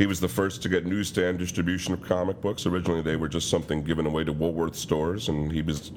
he 0.00 0.06
was 0.06 0.18
the 0.18 0.28
first 0.28 0.62
to 0.62 0.70
get 0.70 0.86
newsstand 0.86 1.38
distribution 1.38 1.92
of 1.92 2.00
comic 2.00 2.40
books. 2.40 2.64
Originally, 2.64 3.02
they 3.02 3.16
were 3.16 3.28
just 3.28 3.50
something 3.50 3.82
given 3.82 4.06
away 4.06 4.24
to 4.24 4.32
Woolworth 4.32 4.74
stores, 4.74 5.28
and 5.28 5.52
he 5.52 5.60
was 5.60 5.92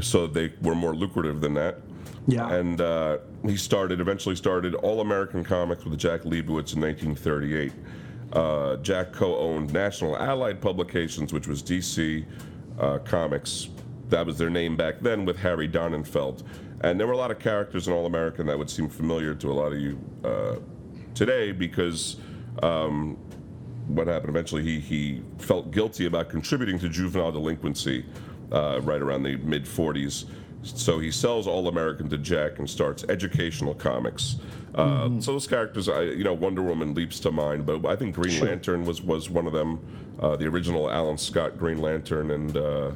so 0.00 0.26
they 0.26 0.52
were 0.62 0.74
more 0.74 0.96
lucrative 0.96 1.40
than 1.40 1.54
that. 1.54 1.78
Yeah. 2.26 2.52
And 2.52 2.80
uh, 2.80 3.18
he 3.44 3.56
started, 3.56 4.00
eventually 4.00 4.34
started 4.34 4.74
All 4.74 5.00
American 5.00 5.44
Comics 5.44 5.84
with 5.84 5.96
Jack 5.96 6.22
Liebowitz 6.22 6.74
in 6.74 6.80
1938. 6.80 7.72
Uh, 8.32 8.76
Jack 8.78 9.12
co-owned 9.12 9.72
National 9.72 10.16
Allied 10.16 10.60
Publications, 10.60 11.32
which 11.32 11.46
was 11.46 11.62
DC 11.62 12.26
uh, 12.80 12.98
Comics. 13.04 13.68
That 14.08 14.26
was 14.26 14.38
their 14.38 14.50
name 14.50 14.74
back 14.74 14.98
then, 14.98 15.24
with 15.24 15.36
Harry 15.36 15.68
Donenfeld. 15.68 16.42
And 16.80 16.98
there 16.98 17.06
were 17.06 17.12
a 17.12 17.16
lot 17.16 17.30
of 17.30 17.38
characters 17.38 17.86
in 17.86 17.94
All 17.94 18.06
American 18.06 18.44
that 18.46 18.58
would 18.58 18.70
seem 18.70 18.88
familiar 18.88 19.36
to 19.36 19.52
a 19.52 19.54
lot 19.54 19.72
of 19.72 19.78
you 19.78 20.00
uh, 20.24 20.56
today 21.14 21.52
because 21.52 22.16
um, 22.62 23.16
what 23.86 24.06
happened 24.06 24.30
eventually, 24.30 24.62
he, 24.62 24.80
he 24.80 25.22
felt 25.38 25.70
guilty 25.70 26.06
about 26.06 26.28
contributing 26.28 26.78
to 26.80 26.88
juvenile 26.88 27.32
delinquency 27.32 28.04
uh, 28.52 28.80
right 28.82 29.02
around 29.02 29.22
the 29.22 29.36
mid 29.36 29.64
40s. 29.64 30.26
So 30.62 30.98
he 30.98 31.10
sells 31.10 31.46
All 31.46 31.68
American 31.68 32.08
to 32.08 32.18
Jack 32.18 32.58
and 32.58 32.68
starts 32.68 33.04
educational 33.08 33.74
comics. 33.74 34.36
Uh, 34.74 35.04
mm-hmm. 35.04 35.20
So 35.20 35.32
those 35.32 35.46
characters, 35.46 35.88
I, 35.88 36.02
you 36.02 36.24
know, 36.24 36.34
Wonder 36.34 36.62
Woman 36.62 36.92
leaps 36.92 37.20
to 37.20 37.30
mind, 37.30 37.66
but 37.66 37.86
I 37.86 37.96
think 37.96 38.14
Green 38.14 38.30
sure. 38.30 38.48
Lantern 38.48 38.84
was 38.84 39.00
was 39.00 39.30
one 39.30 39.46
of 39.46 39.52
them. 39.52 39.80
Uh, 40.18 40.34
the 40.34 40.46
original 40.46 40.90
Alan 40.90 41.18
Scott 41.18 41.58
Green 41.58 41.78
Lantern, 41.78 42.30
and 42.30 42.56
uh, 42.56 42.90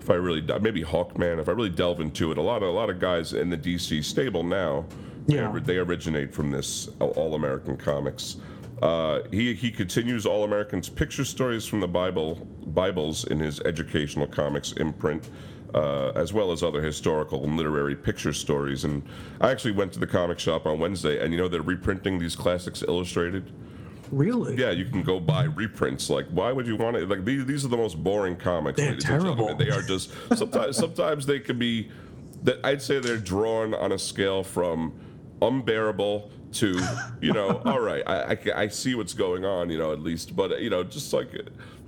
if 0.00 0.10
I 0.10 0.14
really 0.14 0.42
maybe 0.60 0.82
Hawkman, 0.82 1.38
if 1.38 1.48
I 1.48 1.52
really 1.52 1.70
delve 1.70 2.00
into 2.00 2.32
it, 2.32 2.38
a 2.38 2.42
lot 2.42 2.62
of 2.62 2.68
a 2.68 2.72
lot 2.72 2.90
of 2.90 2.98
guys 2.98 3.34
in 3.34 3.50
the 3.50 3.56
DC 3.56 4.04
stable 4.04 4.42
now, 4.42 4.84
yeah. 5.26 5.50
they, 5.52 5.60
they 5.60 5.76
originate 5.78 6.34
from 6.34 6.50
this 6.50 6.88
All 6.98 7.34
American 7.34 7.76
comics. 7.76 8.36
Uh, 8.82 9.20
he 9.30 9.54
he 9.54 9.70
continues 9.70 10.26
All 10.26 10.44
Americans 10.44 10.88
picture 10.88 11.24
stories 11.24 11.66
from 11.66 11.80
the 11.80 11.88
Bible 11.88 12.46
Bibles 12.66 13.24
in 13.24 13.38
his 13.38 13.60
educational 13.60 14.26
comics 14.26 14.72
imprint 14.72 15.30
uh, 15.74 16.12
as 16.14 16.32
well 16.32 16.52
as 16.52 16.62
other 16.62 16.82
historical 16.82 17.44
and 17.44 17.56
literary 17.56 17.96
picture 17.96 18.32
stories. 18.32 18.84
And 18.84 19.02
I 19.40 19.50
actually 19.50 19.72
went 19.72 19.92
to 19.94 19.98
the 19.98 20.06
comic 20.06 20.38
shop 20.38 20.66
on 20.66 20.78
Wednesday, 20.78 21.22
and 21.22 21.32
you 21.32 21.38
know 21.38 21.48
they're 21.48 21.62
reprinting 21.62 22.18
these 22.18 22.36
classics 22.36 22.82
illustrated. 22.82 23.50
Really? 24.10 24.56
Yeah, 24.56 24.70
you 24.70 24.84
can 24.84 25.02
go 25.02 25.18
buy 25.18 25.44
reprints. 25.44 26.10
Like, 26.10 26.26
why 26.28 26.52
would 26.52 26.66
you 26.66 26.76
want 26.76 26.96
it? 26.96 27.08
Like, 27.08 27.24
these 27.24 27.46
these 27.46 27.64
are 27.64 27.68
the 27.68 27.76
most 27.76 28.02
boring 28.02 28.36
comics. 28.36 28.78
They're 28.78 28.96
terrible. 28.96 29.54
They 29.54 29.70
are 29.70 29.82
just 29.82 30.12
sometimes 30.34 30.76
sometimes 30.76 31.26
they 31.26 31.40
can 31.40 31.58
be. 31.58 31.90
That 32.42 32.58
I'd 32.64 32.82
say 32.82 32.98
they're 32.98 33.18
drawn 33.18 33.72
on 33.72 33.92
a 33.92 33.98
scale 33.98 34.42
from 34.42 34.92
unbearable 35.40 36.28
to 36.52 36.80
you 37.20 37.32
know 37.32 37.60
all 37.64 37.80
right 37.80 38.02
I, 38.06 38.32
I, 38.32 38.38
I, 38.62 38.68
see 38.68 38.94
what's 38.94 39.14
going 39.14 39.44
on 39.44 39.70
you 39.70 39.78
know 39.78 39.92
at 39.92 40.00
least 40.00 40.36
but 40.36 40.60
you 40.60 40.70
know 40.70 40.84
just 40.84 41.12
like 41.12 41.30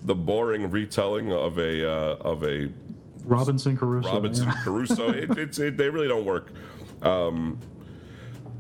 the 0.02 0.14
boring 0.14 0.70
retelling 0.70 1.32
of 1.32 1.58
a 1.58 1.90
uh, 1.90 2.16
of 2.16 2.44
a 2.44 2.70
Robinson 3.24 3.76
Crusoe. 3.76 4.12
Robinson 4.12 4.46
yeah. 4.46 4.62
Crusoe. 4.62 5.10
It, 5.10 5.30
it's 5.38 5.58
it, 5.58 5.76
they 5.76 5.88
really 5.88 6.08
don't 6.08 6.24
work. 6.24 6.52
Um, 7.02 7.58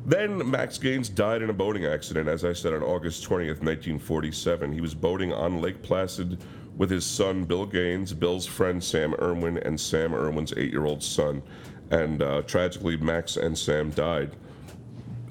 then 0.06 0.50
Max 0.50 0.76
Gaines 0.78 1.08
died 1.08 1.42
in 1.42 1.50
a 1.50 1.52
boating 1.52 1.86
accident, 1.86 2.28
as 2.28 2.44
I 2.44 2.52
said, 2.52 2.74
on 2.74 2.82
August 2.82 3.24
20th, 3.24 3.62
1947. 3.62 4.72
He 4.72 4.80
was 4.80 4.94
boating 4.94 5.32
on 5.32 5.60
Lake 5.60 5.82
Placid 5.82 6.38
with 6.76 6.90
his 6.90 7.06
son, 7.06 7.44
Bill 7.44 7.64
Gaines, 7.64 8.12
Bill's 8.12 8.46
friend, 8.46 8.82
Sam 8.82 9.14
Irwin, 9.14 9.58
and 9.58 9.80
Sam 9.80 10.14
Irwin's 10.14 10.52
eight 10.56 10.72
year 10.72 10.84
old 10.84 11.02
son. 11.02 11.42
And 11.90 12.22
uh, 12.22 12.42
tragically, 12.42 12.96
Max 12.96 13.36
and 13.36 13.56
Sam 13.56 13.90
died. 13.90 14.36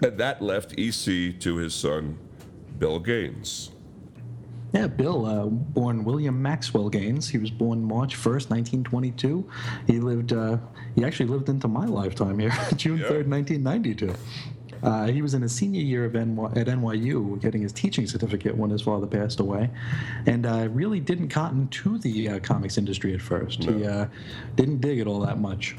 And 0.04 0.18
that 0.18 0.42
left 0.42 0.78
EC 0.78 1.40
to 1.40 1.56
his 1.56 1.74
son, 1.74 2.18
Bill 2.78 3.00
Gaines. 3.00 3.72
Yeah, 4.74 4.88
Bill, 4.88 5.26
uh, 5.26 5.46
born 5.46 6.04
William 6.04 6.42
Maxwell 6.42 6.90
Gaines. 6.90 7.30
He 7.30 7.38
was 7.38 7.50
born 7.50 7.82
March 7.82 8.16
1st, 8.16 8.50
1922. 8.50 9.50
He 9.88 10.00
lived, 10.00 10.34
uh, 10.34 10.58
he 10.96 11.06
actually 11.06 11.28
lived 11.30 11.48
into 11.48 11.70
my 11.70 11.86
lifetime 11.86 12.38
here, 12.40 12.52
June 12.76 12.98
yeah. 12.98 13.06
3rd, 13.06 13.28
1992. 13.28 14.14
Uh, 14.82 15.08
he 15.08 15.22
was 15.22 15.36
in 15.36 15.42
his 15.42 15.54
senior 15.54 15.82
year 15.82 16.04
of 16.04 16.14
NY, 16.14 16.46
at 16.58 16.68
NYU 16.68 17.40
getting 17.40 17.62
his 17.62 17.72
teaching 17.72 18.06
certificate 18.06 18.58
when 18.58 18.70
his 18.70 18.82
father 18.82 19.08
passed 19.08 19.40
away, 19.40 19.70
and 20.26 20.46
uh, 20.46 20.68
really 20.72 21.00
didn't 21.00 21.30
cotton 21.30 21.70
to 21.70 21.98
the 22.00 22.28
uh, 22.28 22.40
comics 22.40 22.78
industry 22.78 23.14
at 23.14 23.22
first. 23.22 23.62
No. 23.62 23.78
He 23.78 23.86
uh, 23.86 24.08
didn't 24.58 24.82
dig 24.82 25.00
it 25.00 25.08
all 25.08 25.22
that 25.22 25.40
much 25.40 25.78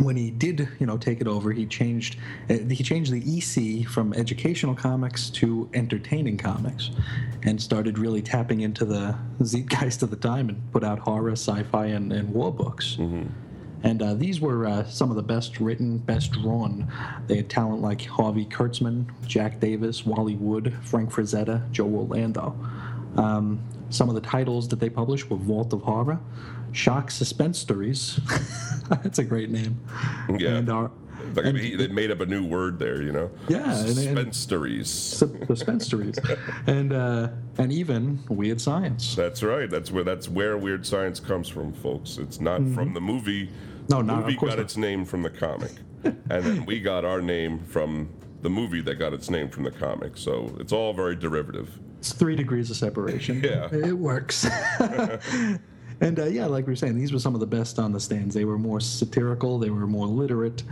when 0.00 0.16
he 0.16 0.30
did, 0.30 0.68
you 0.78 0.86
know, 0.86 0.96
take 0.96 1.20
it 1.20 1.26
over, 1.26 1.52
he 1.52 1.66
changed 1.66 2.16
uh, 2.50 2.54
he 2.54 2.82
changed 2.82 3.12
the 3.12 3.22
EC 3.38 3.86
from 3.88 4.12
educational 4.14 4.74
comics 4.74 5.30
to 5.30 5.68
entertaining 5.74 6.36
comics, 6.36 6.90
and 7.42 7.60
started 7.60 7.98
really 7.98 8.22
tapping 8.22 8.60
into 8.60 8.84
the 8.84 9.16
zeitgeist 9.42 10.02
of 10.02 10.10
the 10.10 10.16
time 10.16 10.48
and 10.48 10.72
put 10.72 10.84
out 10.84 10.98
horror, 10.98 11.32
sci-fi, 11.32 11.86
and, 11.86 12.12
and 12.12 12.32
war 12.32 12.52
books. 12.52 12.96
Mm-hmm. 12.98 13.26
And 13.82 14.02
uh, 14.02 14.14
these 14.14 14.40
were 14.40 14.66
uh, 14.66 14.84
some 14.84 15.10
of 15.10 15.16
the 15.16 15.22
best 15.22 15.60
written, 15.60 15.98
best 15.98 16.32
drawn. 16.32 16.90
They 17.26 17.36
had 17.36 17.48
talent 17.48 17.82
like 17.82 18.04
Harvey 18.04 18.46
Kurtzman, 18.46 19.06
Jack 19.26 19.60
Davis, 19.60 20.04
Wally 20.04 20.34
Wood, 20.34 20.76
Frank 20.82 21.12
Frazetta, 21.12 21.70
Joe 21.70 21.86
Orlando. 21.86 22.56
Um, 23.16 23.62
some 23.90 24.08
of 24.08 24.14
the 24.14 24.20
titles 24.20 24.68
that 24.68 24.80
they 24.80 24.90
published 24.90 25.30
were 25.30 25.36
Vault 25.36 25.72
of 25.72 25.82
Horror, 25.82 26.18
Shock 26.72 27.10
Suspense 27.10 27.58
Stories. 27.58 28.20
That's 28.88 29.18
a 29.18 29.24
great 29.24 29.50
name. 29.50 29.80
Yeah. 30.38 30.56
And 30.56 30.70
our, 30.70 30.90
like 31.34 31.46
and, 31.46 31.58
they 31.58 31.88
made 31.88 32.10
up 32.10 32.20
a 32.20 32.26
new 32.26 32.44
word 32.44 32.78
there, 32.78 33.02
you 33.02 33.12
know. 33.12 33.30
Yeah, 33.48 33.74
suspense 33.74 34.36
stories. 34.36 34.88
Suspense 34.88 35.86
stories, 35.86 36.18
and 36.66 36.92
uh, 36.92 37.28
and 37.58 37.72
even 37.72 38.20
weird 38.28 38.60
science. 38.60 39.14
That's 39.14 39.42
right. 39.42 39.68
That's 39.68 39.90
where 39.90 40.04
that's 40.04 40.28
where 40.28 40.56
weird 40.56 40.86
science 40.86 41.20
comes 41.20 41.48
from, 41.48 41.72
folks. 41.72 42.18
It's 42.18 42.40
not 42.40 42.60
mm-hmm. 42.60 42.74
from 42.74 42.94
the 42.94 43.00
movie. 43.00 43.50
No, 43.88 44.02
not 44.02 44.06
the 44.06 44.12
not. 44.12 44.20
movie 44.20 44.36
got 44.36 44.48
not. 44.50 44.58
its 44.60 44.76
name 44.76 45.04
from 45.04 45.22
the 45.22 45.30
comic, 45.30 45.72
and 46.04 46.24
then 46.28 46.66
we 46.66 46.80
got 46.80 47.04
our 47.04 47.20
name 47.20 47.58
from 47.64 48.08
the 48.42 48.50
movie 48.50 48.80
that 48.82 48.96
got 48.96 49.12
its 49.12 49.30
name 49.30 49.48
from 49.48 49.64
the 49.64 49.70
comic. 49.70 50.16
So 50.16 50.54
it's 50.60 50.72
all 50.72 50.92
very 50.92 51.16
derivative. 51.16 51.78
It's 51.98 52.12
three 52.12 52.36
degrees 52.36 52.70
of 52.70 52.76
separation. 52.76 53.42
yeah, 53.42 53.68
it 53.72 53.96
works. 53.96 54.46
And 56.00 56.18
uh, 56.18 56.26
yeah, 56.26 56.46
like 56.46 56.66
we 56.66 56.72
were 56.72 56.76
saying, 56.76 56.96
these 56.96 57.12
were 57.12 57.18
some 57.18 57.34
of 57.34 57.40
the 57.40 57.46
best 57.46 57.78
on 57.78 57.92
the 57.92 58.00
stands. 58.00 58.34
They 58.34 58.44
were 58.44 58.58
more 58.58 58.80
satirical, 58.80 59.58
they 59.58 59.70
were 59.70 59.86
more 59.86 60.06
literate, 60.06 60.62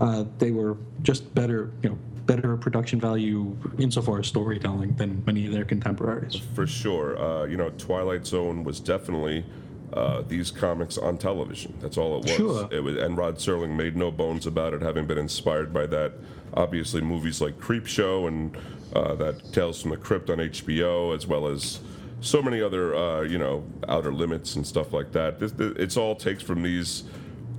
uh, 0.00 0.24
they 0.38 0.50
were 0.50 0.76
just 1.02 1.32
better, 1.34 1.70
you 1.82 1.90
know, 1.90 1.98
better 2.26 2.56
production 2.56 3.00
value 3.00 3.56
insofar 3.78 4.20
as 4.20 4.26
storytelling 4.28 4.94
than 4.96 5.22
many 5.26 5.46
of 5.46 5.52
their 5.52 5.64
contemporaries. 5.64 6.36
For 6.54 6.66
sure, 6.66 7.18
uh, 7.18 7.44
you 7.44 7.56
know, 7.56 7.70
Twilight 7.70 8.26
Zone 8.26 8.64
was 8.64 8.80
definitely. 8.80 9.44
Uh, 9.92 10.22
these 10.26 10.50
comics 10.50 10.96
on 10.96 11.18
television. 11.18 11.74
That's 11.78 11.98
all 11.98 12.16
it 12.16 12.22
was. 12.22 12.30
Sure. 12.30 12.66
It 12.70 12.80
was. 12.82 12.96
And 12.96 13.14
Rod 13.14 13.36
Serling 13.36 13.76
made 13.76 13.94
no 13.94 14.10
bones 14.10 14.46
about 14.46 14.72
it, 14.72 14.80
having 14.80 15.04
been 15.04 15.18
inspired 15.18 15.70
by 15.70 15.84
that. 15.88 16.14
Obviously, 16.54 17.02
movies 17.02 17.42
like 17.42 17.58
Creepshow 17.58 18.26
and 18.26 18.56
uh, 18.94 19.14
that 19.16 19.52
Tales 19.52 19.82
from 19.82 19.90
the 19.90 19.98
Crypt 19.98 20.30
on 20.30 20.38
HBO, 20.38 21.14
as 21.14 21.26
well 21.26 21.46
as 21.46 21.80
so 22.22 22.40
many 22.40 22.62
other 22.62 22.94
uh, 22.94 23.22
you 23.22 23.38
know 23.38 23.64
outer 23.88 24.12
limits 24.12 24.56
and 24.56 24.66
stuff 24.66 24.92
like 24.92 25.12
that. 25.12 25.38
This, 25.38 25.52
this, 25.52 25.72
it's 25.76 25.96
all 25.96 26.14
takes 26.14 26.42
from 26.42 26.62
these 26.62 27.04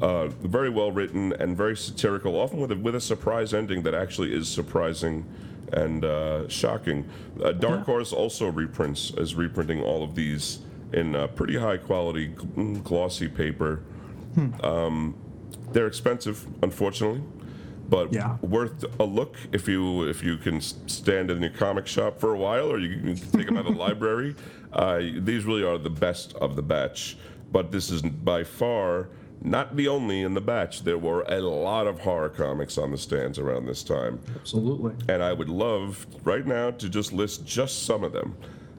uh, 0.01 0.27
very 0.27 0.69
well 0.69 0.91
written 0.91 1.33
and 1.33 1.55
very 1.55 1.77
satirical, 1.77 2.35
often 2.35 2.59
with 2.59 2.71
a, 2.71 2.75
with 2.75 2.95
a 2.95 3.01
surprise 3.01 3.53
ending 3.53 3.83
that 3.83 3.93
actually 3.93 4.33
is 4.33 4.47
surprising 4.47 5.25
and 5.73 6.05
uh, 6.05 6.47
shocking. 6.49 7.07
Uh, 7.43 7.51
Dark. 7.51 7.85
Horse 7.85 8.13
also 8.13 8.49
reprints 8.49 9.11
is 9.11 9.35
reprinting 9.35 9.81
all 9.81 10.03
of 10.03 10.15
these 10.15 10.59
in 10.91 11.27
pretty 11.35 11.57
high 11.57 11.77
quality 11.77 12.27
glossy 12.83 13.27
paper. 13.27 13.77
Hmm. 14.35 14.65
Um, 14.65 15.15
they're 15.71 15.87
expensive, 15.87 16.45
unfortunately 16.61 17.21
but 17.89 18.13
yeah. 18.13 18.37
worth 18.41 18.85
a 18.99 19.03
look 19.03 19.37
if 19.51 19.67
you 19.67 20.07
if 20.07 20.23
you 20.23 20.37
can 20.37 20.61
stand 20.61 21.29
in 21.31 21.41
your 21.41 21.51
comic 21.51 21.87
shop 21.87 22.19
for 22.19 22.33
a 22.33 22.37
while, 22.37 22.71
or 22.71 22.79
you 22.79 22.99
can 22.99 23.15
take 23.31 23.47
them 23.47 23.57
out 23.57 23.65
of 23.65 23.73
the 23.73 23.79
library. 23.79 24.35
Uh, 24.73 24.97
these 25.19 25.45
really 25.45 25.63
are 25.63 25.77
the 25.77 25.87
best 25.87 26.33
of 26.37 26.55
the 26.55 26.61
batch. 26.63 27.15
but 27.51 27.71
this 27.71 27.91
is 27.91 28.01
by 28.01 28.43
far 28.43 29.07
not 29.43 29.75
the 29.75 29.87
only 29.87 30.21
in 30.21 30.33
the 30.33 30.41
batch. 30.41 30.83
There 30.83 30.97
were 30.97 31.23
a 31.27 31.41
lot 31.41 31.85
of 31.85 31.99
horror 31.99 32.29
comics 32.29 32.77
on 32.77 32.91
the 32.91 32.97
stands 32.97 33.37
around 33.37 33.65
this 33.65 33.83
time. 33.83 34.19
Absolutely. 34.35 34.93
And 35.09 35.21
I 35.21 35.33
would 35.33 35.49
love 35.49 36.07
right 36.23 36.45
now 36.47 36.71
to 36.71 36.89
just 36.89 37.13
list 37.13 37.45
just 37.45 37.83
some 37.85 38.03
of 38.03 38.13
them 38.13 38.35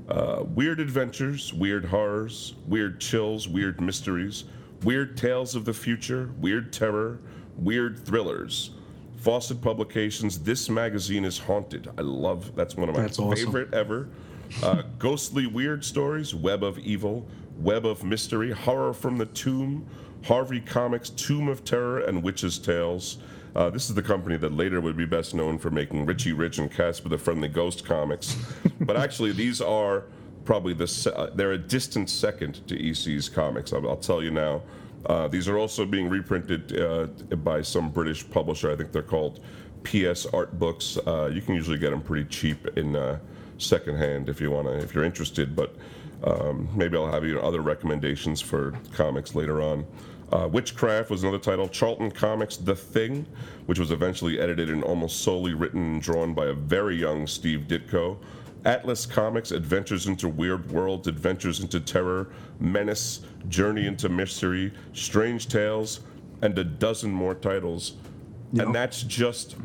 uh, 0.09 0.43
weird 0.47 0.81
adventures, 0.81 1.55
weird 1.55 1.85
horrors, 1.85 2.55
weird 2.67 3.01
chills, 3.01 3.49
weird 3.49 3.81
mysteries, 3.81 4.45
weird 4.83 5.17
tales 5.17 5.55
of 5.55 5.65
the 5.65 5.73
future, 5.73 6.31
weird 6.41 6.73
terror, 6.73 7.21
weird 7.57 7.99
thrillers. 8.05 8.73
Fawcett 9.25 9.63
Publications, 9.63 10.39
this 10.41 10.69
magazine 10.69 11.25
is 11.25 11.39
haunted. 11.39 11.89
I 11.97 12.03
love 12.03 12.55
that's 12.55 12.77
one 12.77 12.91
of 12.91 12.95
my 12.95 13.01
That's 13.01 13.19
awesome. 13.19 13.47
favorite 13.47 13.73
ever. 13.73 14.11
Uh, 14.63 14.83
ghostly 14.99 15.47
weird 15.47 15.83
stories, 15.83 16.35
Web 16.35 16.63
of 16.63 16.79
Evil, 16.81 17.27
Web 17.59 17.87
of 17.87 18.05
Mystery, 18.05 18.51
Horror 18.51 18.93
from 18.93 19.17
the 19.17 19.25
Tomb, 19.25 19.87
Harvey 20.25 20.61
Comics, 20.61 21.09
Tomb 21.09 21.49
of 21.49 21.65
Terror, 21.65 22.01
and 22.01 22.23
Witches' 22.23 22.59
Tales. 22.59 23.17
Uh, 23.57 23.71
this 23.71 23.89
is 23.89 23.95
the 23.95 24.03
company 24.03 24.37
that 24.37 24.53
later 24.53 24.83
would 24.83 24.97
be 24.97 25.07
best 25.07 25.33
known 25.35 25.57
for 25.57 25.71
making 25.71 26.05
Richie 26.05 26.33
Rich 26.35 26.59
and 26.59 26.71
Casper 26.71 27.09
the 27.09 27.17
Friendly 27.17 27.49
Ghost 27.49 27.83
comics. 27.83 28.37
but 28.81 28.99
actually, 28.99 29.33
these 29.33 29.63
are 29.63 30.05
probably 30.45 30.75
the 30.75 30.87
se- 30.87 31.13
uh, 31.17 31.31
they're 31.35 31.53
a 31.53 31.59
distant 31.59 32.11
second 32.11 32.61
to 32.69 32.91
EC's 32.91 33.31
comics. 33.31 33.73
I'll, 33.73 33.89
I'll 33.89 33.97
tell 33.97 34.23
you 34.23 34.31
now. 34.31 34.61
Uh, 35.07 35.29
these 35.29 35.49
are 35.49 35.59
also 35.59 35.85
being 35.85 36.09
reprinted 36.09 36.79
uh, 36.81 37.07
by 37.37 37.63
some 37.63 37.91
British 37.91 38.29
publisher. 38.29 38.71
I 38.71 38.77
think 38.77 38.93
they're 38.93 39.03
called 39.03 39.41
PS 39.85 40.27
Art 40.27 40.59
Books. 40.59 40.99
Uh, 41.07 41.31
you 41.33 41.41
can 41.43 41.55
usually 41.55 41.79
get 41.79 41.91
them 41.91 42.01
pretty 42.01 42.29
cheap 42.29 42.67
in 42.77 42.97
uh, 42.97 43.19
secondhand 43.59 44.29
if 44.29 44.41
you 44.41 44.51
want 44.51 44.67
to, 44.67 44.79
if 44.79 44.95
you're 44.95 45.05
interested. 45.05 45.55
But 45.55 45.77
um, 46.25 46.69
maybe 46.75 46.97
I'll 46.97 47.11
have 47.11 47.25
you 47.25 47.41
other 47.41 47.61
recommendations 47.61 48.41
for 48.41 48.73
comics 48.93 49.35
later 49.35 49.61
on. 49.61 49.87
Uh, 50.33 50.49
Witchcraft 50.49 51.11
was 51.11 51.23
another 51.23 51.39
title. 51.39 51.69
Charlton 51.69 52.11
Comics, 52.11 52.57
The 52.57 52.75
Thing, 52.75 53.27
which 53.67 53.79
was 53.79 53.91
eventually 53.91 54.41
edited 54.41 54.71
and 54.71 54.83
almost 54.83 55.21
solely 55.21 55.55
written 55.55 55.95
and 55.95 56.03
drawn 56.03 56.35
by 56.35 56.47
a 56.47 56.55
very 56.55 56.97
young 56.97 57.27
Steve 57.27 57.67
Ditko. 57.69 58.17
Atlas 58.65 59.05
Comics, 59.07 59.51
Adventures 59.51 60.07
into 60.07 60.29
Weird 60.29 60.71
Worlds, 60.71 61.07
Adventures 61.07 61.61
into 61.61 61.81
Terror, 61.81 62.31
Menace, 62.61 63.21
Journey 63.49 63.87
into 63.87 64.09
Mystery, 64.09 64.73
Strange 64.93 65.49
Tales, 65.49 66.01
and 66.43 66.59
a 66.59 66.65
dozen 66.65 67.11
more 67.11 67.35
titles. 67.35 67.95
Yep. 68.53 68.67
And 68.67 68.75
that's 68.75 69.03
just 69.03 69.57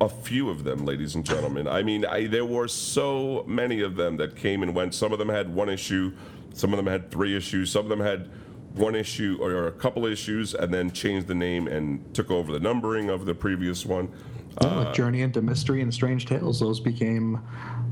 a 0.00 0.08
few 0.08 0.50
of 0.50 0.64
them, 0.64 0.84
ladies 0.84 1.14
and 1.14 1.24
gentlemen. 1.24 1.68
I 1.68 1.82
mean, 1.82 2.04
I, 2.04 2.26
there 2.26 2.44
were 2.44 2.68
so 2.68 3.44
many 3.46 3.80
of 3.80 3.96
them 3.96 4.16
that 4.18 4.36
came 4.36 4.62
and 4.62 4.74
went. 4.74 4.94
Some 4.94 5.12
of 5.12 5.18
them 5.18 5.28
had 5.28 5.54
one 5.54 5.68
issue, 5.68 6.12
some 6.52 6.72
of 6.72 6.76
them 6.76 6.86
had 6.86 7.10
three 7.10 7.36
issues, 7.36 7.70
some 7.70 7.84
of 7.84 7.88
them 7.88 8.00
had 8.00 8.28
one 8.74 8.94
issue 8.94 9.38
or 9.40 9.68
a 9.68 9.72
couple 9.72 10.04
issues, 10.04 10.52
and 10.52 10.74
then 10.74 10.90
changed 10.90 11.28
the 11.28 11.34
name 11.34 11.68
and 11.68 12.12
took 12.12 12.30
over 12.30 12.52
the 12.52 12.60
numbering 12.60 13.08
of 13.08 13.24
the 13.24 13.34
previous 13.34 13.86
one. 13.86 14.12
Yeah, 14.60 14.74
like 14.74 14.94
Journey 14.94 15.22
into 15.22 15.42
Mystery 15.42 15.80
and 15.80 15.92
Strange 15.92 16.26
Tales. 16.26 16.60
Those 16.60 16.80
became 16.80 17.40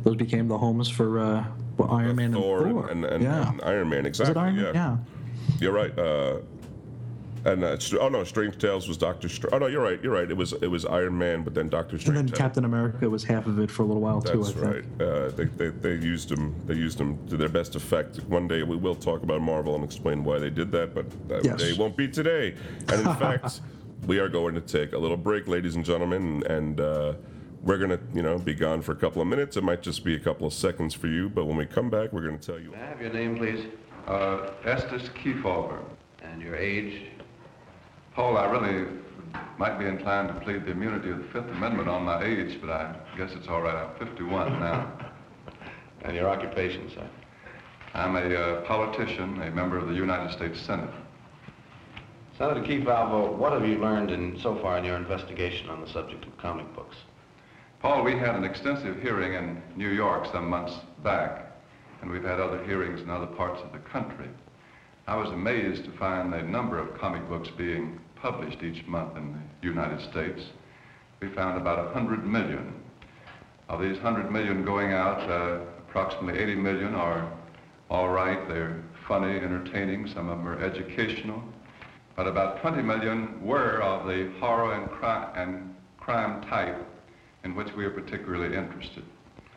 those 0.04 0.16
became 0.16 0.48
the 0.48 0.58
homes 0.58 0.88
for 0.88 1.18
uh, 1.20 1.44
for 1.76 1.90
Iron 1.90 2.16
Man 2.16 2.32
Thor 2.32 2.64
and 2.66 2.72
Thor. 2.74 2.88
and, 2.88 3.04
and, 3.04 3.22
yeah. 3.24 3.48
and 3.50 3.60
Iron 3.62 3.88
Man, 3.88 4.06
exactly. 4.06 4.36
Iron 4.36 4.56
Man? 4.56 4.64
yeah. 4.66 4.72
Yeah. 4.74 4.96
You're 5.60 5.72
right. 5.72 5.96
Uh, 5.98 6.38
and 7.44 7.64
uh, 7.64 7.76
oh 8.00 8.08
no, 8.08 8.22
Strange 8.22 8.56
Tales 8.58 8.86
was 8.86 8.96
Doctor. 8.96 9.28
Str- 9.28 9.48
oh 9.52 9.58
no, 9.58 9.66
you're 9.66 9.82
right. 9.82 10.00
You're 10.00 10.12
right. 10.12 10.30
It 10.30 10.36
was 10.36 10.52
it 10.54 10.68
was 10.68 10.84
Iron 10.86 11.18
Man, 11.18 11.42
but 11.42 11.54
then 11.54 11.68
Doctor 11.68 11.98
Strange. 11.98 12.16
And 12.16 12.16
then 12.16 12.28
had- 12.28 12.38
Captain 12.38 12.64
America 12.64 13.10
was 13.10 13.24
half 13.24 13.46
of 13.46 13.58
it 13.58 13.68
for 13.68 13.82
a 13.82 13.86
little 13.86 14.00
while 14.02 14.22
too. 14.22 14.40
I 14.40 14.44
That's 14.44 14.50
think. 14.52 14.64
right. 14.64 14.84
Uh, 15.06 15.28
they, 15.30 15.44
they, 15.46 15.68
they 15.70 15.94
used 15.94 16.28
them. 16.28 16.54
They 16.66 16.74
used 16.74 16.98
them 16.98 17.18
to 17.28 17.36
their 17.36 17.48
best 17.48 17.74
effect. 17.74 18.18
One 18.28 18.46
day 18.46 18.62
we 18.62 18.76
will 18.76 18.94
talk 18.94 19.24
about 19.24 19.40
Marvel 19.40 19.74
and 19.74 19.82
explain 19.82 20.22
why 20.22 20.38
they 20.38 20.50
did 20.50 20.70
that, 20.72 20.94
but 20.94 21.06
that 21.28 21.44
Yes. 21.44 21.58
day 21.60 21.72
won't 21.72 21.96
be 21.96 22.06
today. 22.06 22.54
And 22.88 23.00
in 23.08 23.14
fact, 23.16 23.60
we 24.06 24.20
are 24.20 24.28
going 24.28 24.54
to 24.54 24.60
take 24.60 24.92
a 24.92 24.98
little 24.98 25.16
break, 25.16 25.48
ladies 25.48 25.74
and 25.74 25.84
gentlemen, 25.84 26.44
and 26.48 26.80
uh, 26.80 27.14
we're 27.62 27.78
gonna, 27.78 28.00
you 28.12 28.22
know, 28.22 28.38
be 28.38 28.54
gone 28.54 28.82
for 28.82 28.92
a 28.92 28.96
couple 28.96 29.22
of 29.22 29.28
minutes. 29.28 29.56
It 29.56 29.62
might 29.62 29.82
just 29.82 30.04
be 30.04 30.16
a 30.16 30.18
couple 30.18 30.46
of 30.46 30.52
seconds 30.52 30.94
for 30.94 31.06
you, 31.06 31.28
but 31.28 31.46
when 31.46 31.56
we 31.56 31.64
come 31.64 31.90
back, 31.90 32.12
we're 32.12 32.22
gonna 32.22 32.38
tell 32.38 32.58
you. 32.58 32.72
May 32.72 32.78
I 32.78 32.86
have 32.86 33.00
your 33.00 33.12
name, 33.12 33.36
please? 33.36 33.66
Uh, 34.06 34.50
Estes 34.64 35.08
Kefauver. 35.10 35.78
And 36.22 36.42
your 36.42 36.56
age? 36.56 37.10
Paul, 38.14 38.36
I 38.36 38.46
really 38.50 38.88
might 39.58 39.78
be 39.78 39.86
inclined 39.86 40.28
to 40.28 40.34
plead 40.40 40.64
the 40.64 40.72
immunity 40.72 41.10
of 41.10 41.18
the 41.18 41.24
Fifth 41.24 41.48
Amendment 41.50 41.88
on 41.88 42.04
my 42.04 42.22
age, 42.24 42.60
but 42.60 42.70
I 42.70 42.96
guess 43.16 43.32
it's 43.32 43.48
all 43.48 43.62
right. 43.62 43.74
I'm 43.74 44.06
51 44.06 44.60
now. 44.60 44.92
And 46.04 46.16
your 46.16 46.28
occupation, 46.28 46.90
sir? 46.90 47.08
I'm 47.94 48.16
a 48.16 48.34
uh, 48.34 48.62
politician, 48.62 49.40
a 49.40 49.52
member 49.52 49.78
of 49.78 49.86
the 49.86 49.94
United 49.94 50.32
States 50.32 50.60
Senate. 50.60 50.90
Senator 52.36 52.60
Kefauver, 52.60 53.32
what 53.36 53.52
have 53.52 53.64
you 53.64 53.78
learned 53.78 54.10
in, 54.10 54.36
so 54.40 54.56
far 54.56 54.78
in 54.78 54.84
your 54.84 54.96
investigation 54.96 55.70
on 55.70 55.80
the 55.80 55.86
subject 55.86 56.24
of 56.24 56.36
comic 56.38 56.74
books? 56.74 56.96
Paul, 57.82 58.04
we 58.04 58.16
had 58.16 58.36
an 58.36 58.44
extensive 58.44 59.02
hearing 59.02 59.34
in 59.34 59.60
New 59.74 59.88
York 59.88 60.26
some 60.30 60.48
months 60.48 60.72
back, 61.02 61.46
and 62.00 62.08
we've 62.08 62.22
had 62.22 62.38
other 62.38 62.62
hearings 62.62 63.00
in 63.00 63.10
other 63.10 63.26
parts 63.26 63.60
of 63.60 63.72
the 63.72 63.80
country. 63.80 64.28
I 65.08 65.16
was 65.16 65.30
amazed 65.30 65.84
to 65.86 65.90
find 65.90 66.32
the 66.32 66.42
number 66.42 66.78
of 66.78 66.96
comic 66.96 67.28
books 67.28 67.48
being 67.50 67.98
published 68.14 68.62
each 68.62 68.86
month 68.86 69.16
in 69.16 69.32
the 69.32 69.66
United 69.66 70.00
States. 70.08 70.44
We 71.18 71.30
found 71.30 71.60
about 71.60 71.86
100 71.86 72.24
million. 72.24 72.72
Of 73.68 73.80
these 73.80 73.96
100 73.96 74.30
million 74.30 74.64
going 74.64 74.92
out, 74.92 75.28
uh, 75.28 75.62
approximately 75.88 76.40
80 76.40 76.54
million 76.54 76.94
are 76.94 77.32
all 77.90 78.10
right. 78.10 78.46
They're 78.46 78.80
funny, 79.08 79.38
entertaining. 79.38 80.06
Some 80.06 80.28
of 80.28 80.38
them 80.38 80.46
are 80.46 80.62
educational. 80.62 81.42
But 82.14 82.28
about 82.28 82.60
20 82.60 82.80
million 82.80 83.44
were 83.44 83.82
of 83.82 84.06
the 84.06 84.30
horror 84.38 84.72
and, 84.74 84.88
cri- 84.88 85.42
and 85.42 85.74
crime 85.98 86.42
type 86.42 86.86
in 87.44 87.54
which 87.54 87.72
we 87.76 87.84
are 87.84 87.90
particularly 87.90 88.56
interested. 88.56 89.02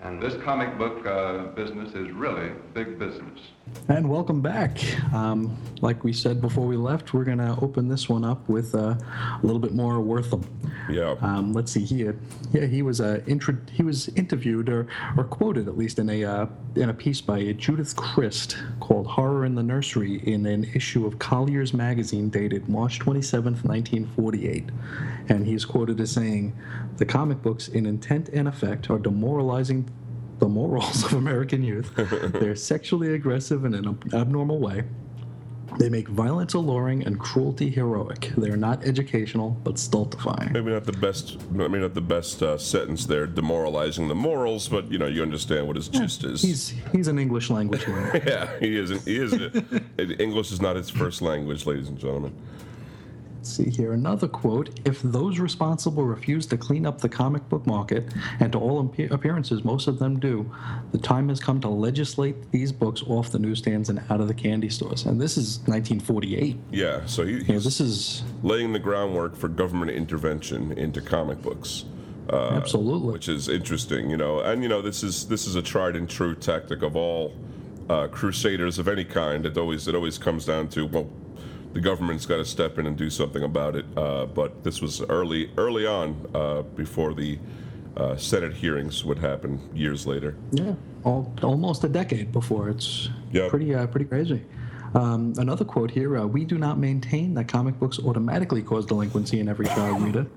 And 0.02 0.22
This 0.22 0.36
comic 0.44 0.78
book 0.78 1.06
uh, 1.06 1.48
business 1.56 1.94
is 1.94 2.12
really 2.12 2.52
big 2.74 3.00
business. 3.00 3.40
And 3.88 4.10
welcome 4.10 4.42
back. 4.42 4.80
Um, 5.14 5.56
like 5.82 6.04
we 6.04 6.12
said 6.12 6.42
before 6.42 6.66
we 6.66 6.76
left, 6.76 7.14
we're 7.14 7.24
gonna 7.24 7.56
open 7.62 7.88
this 7.88 8.10
one 8.10 8.26
up 8.26 8.50
with 8.50 8.74
uh, 8.74 8.96
a 8.96 9.40
little 9.44 9.60
bit 9.60 9.74
more 9.74 9.96
Wertham. 9.96 10.44
Yeah. 10.90 11.16
Um, 11.22 11.54
let's 11.54 11.72
see 11.72 11.86
here. 11.86 12.18
Yeah, 12.52 12.66
he 12.66 12.82
was 12.82 13.00
uh, 13.00 13.22
intro- 13.28 13.62
he 13.72 13.84
was 13.84 14.08
interviewed 14.10 14.70
or, 14.70 14.88
or 15.18 15.24
quoted 15.24 15.68
at 15.68 15.78
least 15.78 16.00
in 16.00 16.10
a 16.10 16.24
uh, 16.24 16.48
in 16.76 16.90
a 16.90 16.94
piece 16.94 17.22
by 17.22 17.52
Judith 17.54 17.96
Crist 17.96 18.58
called 18.80 19.06
"Horror 19.06 19.46
in 19.46 19.54
the 19.54 19.64
Nursery" 19.64 20.16
in 20.28 20.48
an 20.48 20.64
issue 20.74 21.06
of 21.06 21.20
Collier's 21.20 21.74
magazine 21.74 22.30
dated 22.30 22.68
March 22.68 23.00
27th, 23.00 23.64
1948, 23.64 24.70
and 25.30 25.46
he's 25.46 25.64
quoted 25.64 26.00
as 26.02 26.12
saying, 26.12 26.56
"The 26.98 27.06
comic 27.06 27.44
books, 27.44 27.68
in 27.68 27.86
intent 27.86 28.30
and 28.30 28.48
effect, 28.48 28.90
are 28.90 29.00
demoralizing." 29.00 29.90
The 30.40 30.50
morals 30.50 31.04
of 31.06 31.14
American 31.14 31.64
youth. 31.64 31.92
They're 31.96 32.56
sexually 32.56 33.14
aggressive 33.14 33.66
in 33.66 33.74
an 33.74 33.98
abnormal 34.14 34.60
way. 34.60 34.84
They 35.78 35.90
make 35.90 36.08
violence 36.08 36.54
alluring 36.54 37.06
and 37.06 37.20
cruelty 37.20 37.70
heroic. 37.70 38.32
They 38.38 38.50
are 38.50 38.58
not 38.58 38.86
educational, 38.86 39.52
but 39.64 39.78
stultifying. 39.78 40.54
Maybe 40.54 40.72
not 40.72 40.86
the 40.86 40.94
best. 40.94 41.50
Maybe 41.52 41.80
not 41.80 41.94
the 41.94 42.02
best 42.02 42.42
uh, 42.42 42.58
sentence 42.58 43.06
there, 43.06 43.28
demoralizing 43.28 44.08
the 44.08 44.16
morals. 44.16 44.70
But 44.70 44.90
you 44.92 44.98
know, 44.98 45.08
you 45.08 45.22
understand 45.22 45.68
what 45.68 45.76
his 45.76 45.90
gist 45.90 46.24
is. 46.24 46.42
He's 46.42 46.74
he's 46.92 47.08
an 47.08 47.20
English 47.20 47.50
language 47.50 47.86
learner. 47.88 48.22
yeah, 48.26 48.50
he 48.60 48.78
isn't. 48.78 49.04
He 49.04 49.18
isn't. 49.18 49.84
English 50.20 50.52
is 50.52 50.62
not 50.62 50.76
his 50.76 50.90
first 50.90 51.22
language, 51.22 51.66
ladies 51.66 51.90
and 51.90 51.98
gentlemen. 51.98 52.34
Let's 53.46 53.58
see 53.58 53.70
here 53.70 53.94
another 53.94 54.28
quote. 54.28 54.72
If 54.86 55.04
those 55.04 55.38
responsible 55.38 56.04
refuse 56.04 56.48
to 56.48 56.58
clean 56.58 56.84
up 56.84 57.00
the 57.00 57.08
comic 57.08 57.48
book 57.48 57.68
market, 57.68 58.12
and 58.40 58.52
to 58.54 58.58
all 58.58 58.80
appearances 59.12 59.64
most 59.64 59.88
of 59.88 60.00
them 60.00 60.20
do, 60.20 60.52
the 60.92 60.98
time 60.98 61.30
has 61.30 61.40
come 61.40 61.62
to 61.62 61.70
legislate 61.70 62.52
these 62.52 62.72
books 62.72 63.04
off 63.04 63.30
the 63.30 63.38
newsstands 63.38 63.90
and 63.90 64.02
out 64.10 64.20
of 64.20 64.28
the 64.28 64.34
candy 64.34 64.68
stores. 64.68 65.06
And 65.06 65.22
this 65.22 65.38
is 65.38 65.60
1948. 65.68 66.58
Yeah, 66.72 67.06
so 67.06 67.24
he, 67.24 67.44
know, 67.44 67.60
this 67.60 67.80
is 67.80 68.24
laying 68.42 68.74
the 68.74 68.80
groundwork 68.80 69.36
for 69.36 69.48
government 69.48 69.92
intervention 69.92 70.72
into 70.72 71.00
comic 71.00 71.40
books. 71.44 71.86
Uh, 72.28 72.50
absolutely. 72.54 73.14
which 73.14 73.30
is 73.30 73.48
interesting, 73.48 74.10
you 74.10 74.18
know. 74.18 74.40
And 74.40 74.64
you 74.64 74.70
know, 74.70 74.82
this 74.82 75.04
is 75.04 75.28
this 75.28 75.46
is 75.46 75.56
a 75.56 75.62
tried 75.62 75.96
and 75.96 76.10
true 76.10 76.34
tactic 76.34 76.82
of 76.82 76.96
all 76.96 77.36
uh, 77.92 78.08
crusaders 78.08 78.80
of 78.80 78.88
any 78.88 79.06
kind. 79.06 79.46
It 79.46 79.56
always 79.56 79.88
it 79.88 79.94
always 79.94 80.18
comes 80.18 80.46
down 80.46 80.70
to 80.70 80.88
well, 80.88 81.08
the 81.76 81.82
government's 81.82 82.26
got 82.26 82.38
to 82.38 82.46
step 82.46 82.80
in 82.80 82.86
and 82.88 82.96
do 82.96 83.10
something 83.10 83.44
about 83.44 83.76
it. 83.76 83.86
Uh, 83.98 84.26
but 84.26 84.64
this 84.64 84.82
was 84.82 85.02
early 85.10 85.52
early 85.58 85.86
on 85.86 86.26
uh, 86.34 86.62
before 86.62 87.14
the 87.14 87.38
uh, 87.98 88.16
Senate 88.16 88.54
hearings 88.54 89.04
would 89.04 89.20
happen 89.20 89.60
years 89.76 90.08
later. 90.08 90.38
Yeah, 90.54 90.76
all, 91.04 91.34
almost 91.44 91.84
a 91.84 91.90
decade 91.90 92.32
before. 92.32 92.70
It's 92.70 93.10
Yep. 93.34 93.50
pretty 93.50 93.76
uh, 93.76 93.88
pretty 93.88 94.06
crazy. 94.06 94.42
Um, 94.94 95.34
another 95.38 95.66
quote 95.66 95.92
here: 95.92 96.16
uh, 96.18 96.26
"We 96.26 96.46
do 96.46 96.58
not 96.58 96.78
maintain 96.80 97.34
that 97.34 97.50
comic 97.50 97.78
books 97.78 98.00
automatically 98.00 98.64
cause 98.64 98.86
delinquency 98.86 99.42
in 99.42 99.50
every 99.50 99.66
child 99.68 100.02
reader." 100.02 100.26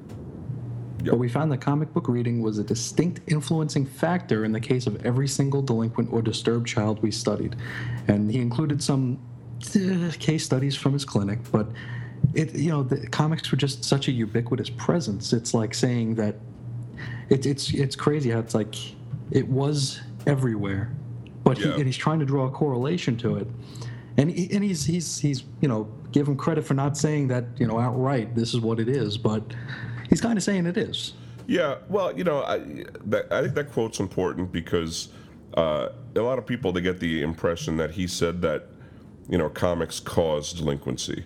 Yep. 1.00 1.12
But 1.12 1.18
we 1.18 1.28
found 1.28 1.52
that 1.52 1.60
comic 1.60 1.94
book 1.94 2.08
reading 2.08 2.42
was 2.42 2.58
a 2.58 2.64
distinct 2.64 3.20
influencing 3.30 3.86
factor 3.86 4.44
in 4.44 4.50
the 4.50 4.58
case 4.58 4.88
of 4.88 5.06
every 5.06 5.28
single 5.28 5.62
delinquent 5.62 6.12
or 6.12 6.20
disturbed 6.20 6.66
child 6.66 7.00
we 7.04 7.12
studied. 7.12 7.54
And 8.08 8.28
he 8.28 8.40
included 8.40 8.82
some 8.82 9.20
case 10.18 10.44
studies 10.44 10.74
from 10.76 10.92
his 10.92 11.04
clinic, 11.04 11.38
but 11.52 11.68
it 12.34 12.54
you 12.54 12.70
know 12.70 12.82
the 12.82 13.06
comics 13.08 13.50
were 13.50 13.56
just 13.58 13.84
such 13.84 14.08
a 14.08 14.12
ubiquitous 14.12 14.70
presence. 14.70 15.32
It's 15.32 15.54
like 15.54 15.74
saying 15.74 16.14
that 16.16 16.36
it's 17.30 17.46
it's 17.46 17.72
it's 17.74 17.96
crazy 17.96 18.30
how 18.30 18.38
it's 18.40 18.54
like 18.54 18.74
it 19.30 19.48
was 19.48 20.00
everywhere, 20.26 20.92
but 21.44 21.58
Yeah. 21.58 21.66
he, 21.66 21.72
and 21.74 21.86
he's 21.86 21.96
trying 21.96 22.18
to 22.20 22.24
draw 22.24 22.46
a 22.46 22.50
correlation 22.50 23.16
to 23.18 23.36
it, 23.36 23.46
and 24.16 24.30
he, 24.30 24.50
and 24.54 24.64
he's 24.64 24.84
he's 24.84 25.18
he's 25.18 25.44
you 25.60 25.68
know 25.68 25.88
give 26.12 26.26
him 26.26 26.36
credit 26.36 26.64
for 26.64 26.74
not 26.74 26.96
saying 26.96 27.28
that 27.28 27.44
you 27.58 27.66
know 27.66 27.78
outright 27.78 28.34
this 28.34 28.54
is 28.54 28.60
what 28.60 28.80
it 28.80 28.88
is, 28.88 29.18
but 29.18 29.42
he's 30.08 30.20
kind 30.20 30.36
of 30.36 30.42
saying 30.42 30.66
it 30.66 30.76
is. 30.76 31.14
Yeah, 31.46 31.76
well, 31.88 32.16
you 32.16 32.24
know, 32.24 32.42
I 32.42 32.58
that, 33.06 33.32
I 33.32 33.42
think 33.42 33.54
that 33.54 33.72
quote's 33.72 34.00
important 34.00 34.52
because 34.52 35.08
uh, 35.54 35.88
a 36.14 36.20
lot 36.20 36.38
of 36.38 36.44
people 36.46 36.72
they 36.72 36.82
get 36.82 37.00
the 37.00 37.22
impression 37.22 37.78
that 37.78 37.92
he 37.92 38.06
said 38.06 38.42
that 38.42 38.68
you 39.28 39.38
know 39.38 39.48
comics 39.48 40.00
cause 40.00 40.52
delinquency. 40.52 41.24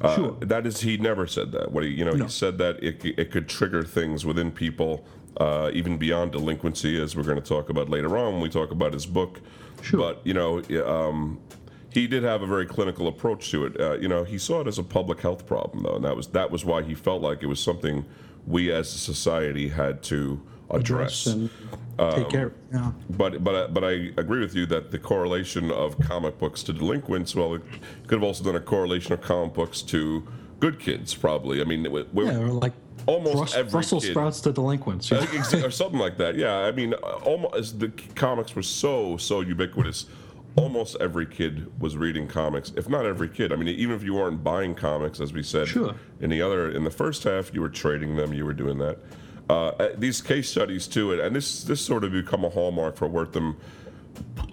Uh, 0.00 0.16
Sure. 0.16 0.36
That 0.40 0.66
is, 0.66 0.80
he 0.80 0.96
never 0.96 1.26
said 1.26 1.52
that. 1.52 1.70
What 1.70 1.84
he, 1.84 1.90
you 1.90 2.04
know, 2.04 2.12
No. 2.12 2.24
he 2.24 2.30
said 2.30 2.58
that 2.58 2.82
it 2.82 3.04
it 3.04 3.30
could 3.30 3.48
trigger 3.48 3.82
things 3.84 4.26
within 4.26 4.50
people, 4.50 5.04
uh, 5.38 5.70
even 5.72 5.96
beyond 5.98 6.32
delinquency, 6.32 7.00
as 7.00 7.16
we're 7.16 7.22
going 7.22 7.40
to 7.40 7.48
talk 7.48 7.68
about 7.70 7.88
later 7.88 8.16
on 8.18 8.34
when 8.34 8.42
we 8.42 8.48
talk 8.48 8.70
about 8.72 8.92
his 8.92 9.06
book. 9.06 9.40
Sure. 9.82 10.00
But 10.00 10.20
you 10.26 10.34
know, 10.34 10.62
um, 10.86 11.38
he 11.90 12.08
did 12.08 12.24
have 12.24 12.42
a 12.42 12.46
very 12.46 12.66
clinical 12.66 13.06
approach 13.06 13.50
to 13.52 13.66
it. 13.66 13.80
Uh, 13.80 13.92
you 13.98 14.08
know, 14.08 14.24
he 14.24 14.36
saw 14.36 14.60
it 14.62 14.66
as 14.66 14.78
a 14.78 14.82
public 14.82 15.20
health 15.20 15.46
problem, 15.46 15.84
though, 15.84 15.94
and 15.96 16.04
that 16.04 16.16
was 16.16 16.26
that 16.28 16.50
was 16.50 16.64
why 16.64 16.82
he 16.82 16.94
felt 16.94 17.22
like 17.22 17.42
it 17.42 17.46
was 17.46 17.60
something 17.60 18.04
we 18.46 18.72
as 18.72 18.92
a 18.94 18.98
society 18.98 19.68
had 19.68 20.02
to 20.02 20.40
address. 20.78 21.26
and 21.26 21.50
Um, 21.98 22.14
take 22.14 22.28
care. 22.28 22.52
Yeah. 22.72 22.90
But 23.10 23.44
but 23.44 23.72
but 23.72 23.84
I 23.84 24.10
agree 24.16 24.40
with 24.40 24.54
you 24.56 24.66
that 24.66 24.90
the 24.90 24.98
correlation 24.98 25.70
of 25.70 25.98
comic 26.00 26.38
books 26.38 26.62
to 26.64 26.72
delinquents, 26.72 27.34
well, 27.36 27.54
it 27.54 27.62
could 28.08 28.16
have 28.18 28.24
also 28.24 28.42
done 28.44 28.56
a 28.56 28.60
correlation 28.60 29.12
of 29.12 29.20
comic 29.20 29.54
books 29.54 29.80
to 29.82 30.24
good 30.60 30.80
kids, 30.80 31.14
probably. 31.14 31.60
I 31.60 31.64
mean, 31.64 31.82
we, 31.92 32.02
we, 32.12 32.24
Yeah, 32.26 32.38
or 32.38 32.48
like 32.48 32.72
almost 33.06 33.36
Brus- 33.36 33.54
every 33.54 33.70
Brussels 33.70 34.04
kid- 34.04 34.10
sprouts 34.12 34.40
to 34.40 34.52
delinquents. 34.52 35.08
Think 35.08 35.64
or 35.64 35.70
something 35.70 36.00
like 36.00 36.16
that. 36.18 36.34
Yeah, 36.36 36.56
I 36.58 36.72
mean, 36.72 36.94
almost 36.94 37.78
the 37.78 37.90
comics 38.16 38.56
were 38.56 38.62
so 38.62 39.16
so 39.16 39.40
ubiquitous. 39.40 40.06
Almost 40.56 40.96
every 41.00 41.26
kid 41.26 41.66
was 41.80 41.96
reading 41.96 42.26
comics, 42.28 42.72
if 42.76 42.88
not 42.88 43.06
every 43.06 43.28
kid. 43.28 43.52
I 43.52 43.56
mean, 43.56 43.68
even 43.68 43.94
if 43.96 44.02
you 44.04 44.14
weren't 44.14 44.42
buying 44.44 44.74
comics, 44.74 45.20
as 45.20 45.32
we 45.32 45.42
said 45.42 45.66
Sure. 45.68 45.94
in 46.20 46.30
the 46.30 46.40
other 46.42 46.70
in 46.70 46.82
the 46.84 46.90
first 46.92 47.22
half, 47.24 47.52
you 47.54 47.60
were 47.60 47.68
trading 47.68 48.16
them. 48.16 48.32
You 48.32 48.44
were 48.44 48.52
doing 48.54 48.78
that. 48.78 48.98
Uh, 49.50 49.88
these 49.98 50.22
case 50.22 50.48
studies 50.48 50.86
too, 50.86 51.12
and 51.20 51.36
this 51.36 51.64
this 51.64 51.80
sort 51.80 52.02
of 52.04 52.12
become 52.12 52.44
a 52.44 52.48
hallmark 52.48 52.96
for 52.96 53.08
Wertham 53.08 53.56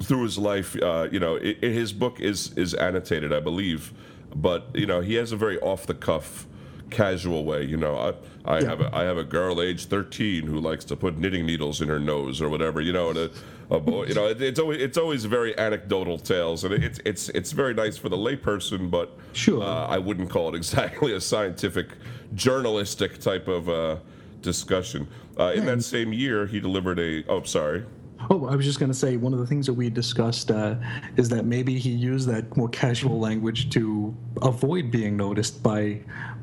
through 0.02 0.24
his 0.24 0.38
life. 0.38 0.76
Uh, 0.82 1.08
you 1.12 1.20
know, 1.20 1.38
i 1.38 1.56
i 1.64 1.66
his 1.68 1.94
book 1.94 2.20
is 2.20 2.52
is 2.58 2.74
annotated, 2.74 3.32
I 3.32 3.40
believe, 3.40 3.94
but 4.36 4.68
you 4.74 4.86
know, 4.86 5.00
he 5.02 5.16
has 5.16 5.32
a 5.32 5.38
very 5.38 5.58
off 5.62 5.86
the 5.88 5.94
cuff, 5.94 6.46
casual 6.90 7.46
way. 7.46 7.64
You 7.64 7.78
know, 7.78 7.96
I 7.98 8.14
I 8.44 8.60
Yeah. 8.60 8.68
have 8.70 8.82
a 8.82 8.94
I 8.96 9.04
have 9.04 9.18
a 9.18 9.24
girl 9.24 9.62
age 9.62 9.86
thirteen 9.86 10.46
who 10.46 10.60
likes 10.60 10.84
to 10.86 10.96
put 10.98 11.18
knitting 11.18 11.46
needles 11.46 11.80
in 11.82 11.88
her 11.88 12.00
nose 12.00 12.42
or 12.42 12.50
whatever. 12.50 12.82
You 12.82 12.92
know, 12.92 13.10
and 13.12 13.18
a, 13.18 13.30
a 13.70 13.80
boy. 13.80 14.08
You 14.08 14.14
know, 14.16 14.28
it, 14.28 14.42
it's 14.42 14.60
always 14.60 14.82
it's 14.82 14.98
always 14.98 15.24
very 15.24 15.58
anecdotal 15.58 16.18
tales, 16.20 16.66
and 16.66 16.74
it's 16.74 17.00
it's 17.06 17.30
it's 17.30 17.54
very 17.54 17.74
nice 17.74 17.96
for 17.98 18.10
the 18.10 18.18
layperson, 18.18 18.92
but 18.92 19.18
Sure. 19.32 19.64
uh, 19.64 19.88
I 19.88 20.00
wouldn't 20.00 20.30
call 20.30 20.50
it 20.50 20.56
exactly 20.56 21.14
a 21.14 21.22
scientific, 21.22 21.88
journalistic 22.36 23.20
type 23.20 23.48
of 23.48 23.70
uh, 23.70 23.96
discussion. 24.42 25.08
Uh, 25.40 25.52
in 25.56 25.66
that 25.66 25.84
same 25.84 26.14
year, 26.14 26.46
he 26.46 26.60
delivered 26.60 27.00
a. 27.00 27.24
Oh, 27.28 27.44
sorry. 27.44 27.84
Oh, 28.30 28.46
I 28.46 28.56
was 28.56 28.66
just 28.66 28.80
going 28.80 28.92
to 28.92 28.98
say 28.98 29.18
one 29.18 29.34
of 29.34 29.40
the 29.40 29.48
things 29.48 29.66
that 29.66 29.74
we 29.74 29.90
discussed 29.90 30.52
uh, 30.52 30.76
is 31.18 31.28
that 31.30 31.46
maybe 31.46 31.80
he 31.80 31.90
used 31.90 32.28
that 32.28 32.56
more 32.56 32.70
casual 32.70 33.20
language 33.20 33.72
to 33.72 34.16
avoid 34.44 34.92
being 34.92 35.18
noticed 35.18 35.64
by, 35.64 35.82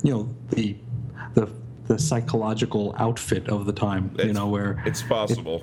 you 0.03 0.13
know, 0.13 0.29
the 0.51 0.77
the 1.35 1.49
the 1.87 1.99
psychological 1.99 2.95
outfit 2.99 3.49
of 3.49 3.65
the 3.65 3.73
time. 3.73 4.11
you 4.15 4.21
It's- 4.25 4.35
know, 4.35 4.49
where 4.49 4.83
It's 4.87 5.03
possible. 5.03 5.63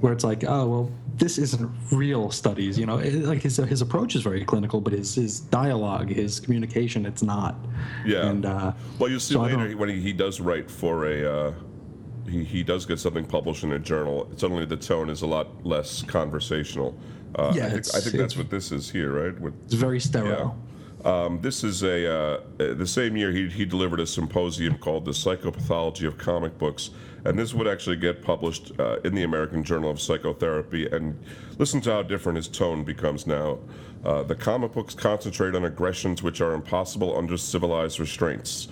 where 0.00 0.12
it's 0.12 0.22
like, 0.24 0.44
oh 0.46 0.66
well, 0.68 0.92
this 1.16 1.38
isn't 1.38 1.68
real 1.90 2.30
studies. 2.30 2.78
You 2.78 2.86
know, 2.86 2.98
it, 2.98 3.14
like 3.24 3.42
his 3.42 3.56
his 3.56 3.80
approach 3.82 4.14
is 4.14 4.22
very 4.22 4.44
clinical, 4.44 4.80
but 4.80 4.92
his 4.92 5.16
his 5.16 5.40
dialogue, 5.40 6.08
his 6.08 6.38
communication, 6.38 7.04
it's 7.04 7.22
not. 7.24 7.56
Yeah. 8.06 8.28
And 8.28 8.46
uh, 8.46 8.72
Well, 9.00 9.10
you'll 9.10 9.18
see 9.18 9.34
so 9.34 9.40
later 9.42 9.76
when 9.76 9.88
he, 9.88 10.00
he 10.00 10.12
does 10.12 10.40
write 10.40 10.70
for 10.70 11.06
a. 11.06 11.48
Uh, 11.48 11.52
he, 12.28 12.44
he 12.44 12.62
does 12.62 12.86
get 12.86 12.98
something 12.98 13.24
published 13.24 13.64
in 13.64 13.72
a 13.72 13.78
journal. 13.78 14.30
Suddenly, 14.36 14.66
the 14.66 14.76
tone 14.76 15.10
is 15.10 15.22
a 15.22 15.26
lot 15.26 15.64
less 15.66 16.02
conversational. 16.02 16.98
Uh, 17.34 17.52
Yeah, 17.54 17.66
I 17.66 17.70
think, 17.70 17.94
I 17.94 18.00
think 18.00 18.16
that's 18.16 18.36
what 18.36 18.50
this 18.50 18.72
is 18.72 18.90
here, 18.90 19.12
right? 19.12 19.38
With, 19.40 19.54
it's 19.64 19.74
very 19.74 20.00
sterile. 20.00 20.56
Um, 21.04 21.40
this 21.40 21.62
is 21.62 21.84
a 21.84 22.12
uh, 22.12 22.40
uh, 22.58 22.74
the 22.74 22.86
same 22.86 23.16
year 23.16 23.30
he, 23.30 23.48
he 23.48 23.64
delivered 23.64 24.00
a 24.00 24.06
symposium 24.06 24.76
called 24.78 25.04
"The 25.04 25.12
Psychopathology 25.12 26.06
of 26.08 26.18
Comic 26.18 26.58
Books," 26.58 26.90
and 27.24 27.38
this 27.38 27.54
would 27.54 27.68
actually 27.68 27.96
get 27.96 28.20
published 28.20 28.72
uh, 28.80 28.96
in 29.04 29.14
the 29.14 29.22
American 29.22 29.62
Journal 29.62 29.90
of 29.90 30.00
Psychotherapy. 30.00 30.88
And 30.88 31.16
listen 31.56 31.80
to 31.82 31.92
how 31.92 32.02
different 32.02 32.36
his 32.36 32.48
tone 32.48 32.82
becomes 32.82 33.26
now. 33.26 33.58
Uh, 34.04 34.22
the 34.24 34.34
comic 34.34 34.72
books 34.72 34.94
concentrate 34.94 35.54
on 35.54 35.64
aggressions 35.64 36.22
which 36.22 36.40
are 36.40 36.52
impossible 36.52 37.16
under 37.16 37.36
civilized 37.36 38.00
restraints, 38.00 38.68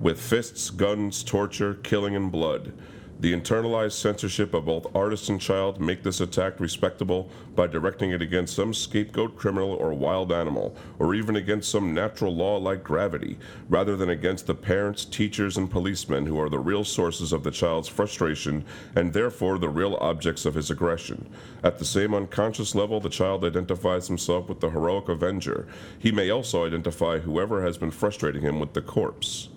with 0.00 0.20
fists, 0.20 0.68
guns, 0.70 1.22
torture, 1.22 1.74
killing, 1.82 2.14
and 2.14 2.30
blood. 2.30 2.72
The 3.20 3.34
internalized 3.34 3.92
censorship 3.92 4.54
of 4.54 4.64
both 4.64 4.96
artist 4.96 5.28
and 5.28 5.38
child 5.38 5.78
make 5.78 6.02
this 6.02 6.22
attack 6.22 6.58
respectable 6.58 7.28
by 7.54 7.66
directing 7.66 8.12
it 8.12 8.22
against 8.22 8.56
some 8.56 8.72
scapegoat 8.72 9.36
criminal 9.36 9.72
or 9.72 9.92
wild 9.92 10.32
animal, 10.32 10.74
or 10.98 11.14
even 11.14 11.36
against 11.36 11.70
some 11.70 11.92
natural 11.92 12.34
law 12.34 12.56
like 12.56 12.82
gravity, 12.82 13.38
rather 13.68 13.94
than 13.94 14.08
against 14.08 14.46
the 14.46 14.54
parents, 14.54 15.04
teachers, 15.04 15.58
and 15.58 15.70
policemen 15.70 16.24
who 16.24 16.40
are 16.40 16.48
the 16.48 16.58
real 16.58 16.82
sources 16.82 17.34
of 17.34 17.44
the 17.44 17.50
child's 17.50 17.88
frustration 17.88 18.64
and 18.96 19.12
therefore 19.12 19.58
the 19.58 19.68
real 19.68 19.96
objects 19.96 20.46
of 20.46 20.54
his 20.54 20.70
aggression. 20.70 21.28
At 21.62 21.78
the 21.78 21.84
same 21.84 22.14
unconscious 22.14 22.74
level, 22.74 23.00
the 23.00 23.10
child 23.10 23.44
identifies 23.44 24.08
himself 24.08 24.48
with 24.48 24.60
the 24.60 24.70
heroic 24.70 25.10
avenger. 25.10 25.68
He 25.98 26.10
may 26.10 26.30
also 26.30 26.64
identify 26.64 27.18
whoever 27.18 27.62
has 27.62 27.76
been 27.76 27.90
frustrating 27.90 28.40
him 28.40 28.58
with 28.58 28.72
the 28.72 28.80
corpse. 28.80 29.50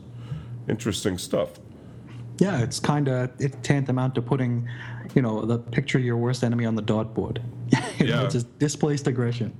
Interesting 0.68 1.18
stuff. 1.18 1.62
Yeah, 2.40 2.62
it's 2.62 2.80
kind 2.80 3.08
of 3.08 3.30
it's 3.40 3.56
tantamount 3.62 4.16
to 4.16 4.22
putting, 4.22 4.68
you 5.16 5.22
know, 5.22 5.46
the 5.46 5.60
picture 5.60 5.98
of 5.98 6.04
your 6.04 6.18
worst 6.18 6.44
enemy 6.44 6.66
on 6.66 6.76
the 6.76 6.82
dartboard. 6.84 7.42
you 8.00 8.08
know, 8.08 8.24
Yeah. 8.24 8.28
just 8.30 8.58
displaced 8.60 9.08
aggression. 9.08 9.56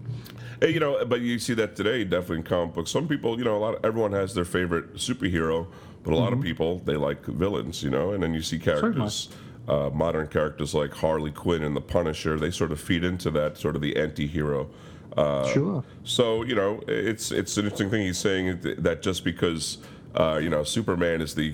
Hey, 0.60 0.72
you 0.74 0.80
know, 0.80 1.04
but 1.06 1.22
you 1.22 1.40
see 1.40 1.54
that 1.56 1.76
today, 1.76 2.04
definitely 2.04 2.38
in 2.38 2.44
comic 2.44 2.74
books. 2.76 2.92
Some 2.92 3.08
people, 3.08 3.38
you 3.38 3.44
know, 3.44 3.58
a 3.58 3.60
lot. 3.60 3.76
Of, 3.76 3.86
everyone 3.86 4.14
has 4.14 4.34
their 4.34 4.46
favorite 4.46 4.96
superhero, 4.96 5.68
but 6.04 6.14
a 6.14 6.16
lot 6.16 6.32
of 6.34 6.42
people 6.42 6.80
they 6.80 6.96
like 6.96 7.26
villains, 7.26 7.84
you 7.84 7.90
know. 7.90 8.12
And 8.12 8.24
then 8.24 8.34
you 8.34 8.42
see 8.42 8.60
characters, 8.60 9.30
uh, 9.68 9.90
modern 9.94 10.28
characters 10.28 10.74
like 10.74 10.94
Harley 10.94 11.32
Quinn 11.32 11.64
and 11.64 11.76
the 11.76 11.82
Punisher. 11.82 12.40
They 12.40 12.52
sort 12.52 12.72
of 12.72 12.80
feed 12.80 13.04
into 13.04 13.30
that 13.32 13.58
sort 13.58 13.76
of 13.76 13.82
the 13.82 13.98
anti-hero. 13.98 14.70
Uh, 15.18 15.48
sure. 15.52 15.84
So 16.06 16.44
you 16.44 16.56
know, 16.56 16.82
it's 16.88 17.32
it's 17.32 17.58
an 17.58 17.66
interesting 17.66 17.90
thing 17.90 18.02
he's 18.08 18.18
saying 18.18 18.62
that 18.80 19.02
just 19.02 19.24
because 19.24 19.80
uh, 20.16 20.40
you 20.42 20.50
know 20.50 20.64
Superman 20.64 21.22
is 21.22 21.36
the 21.36 21.54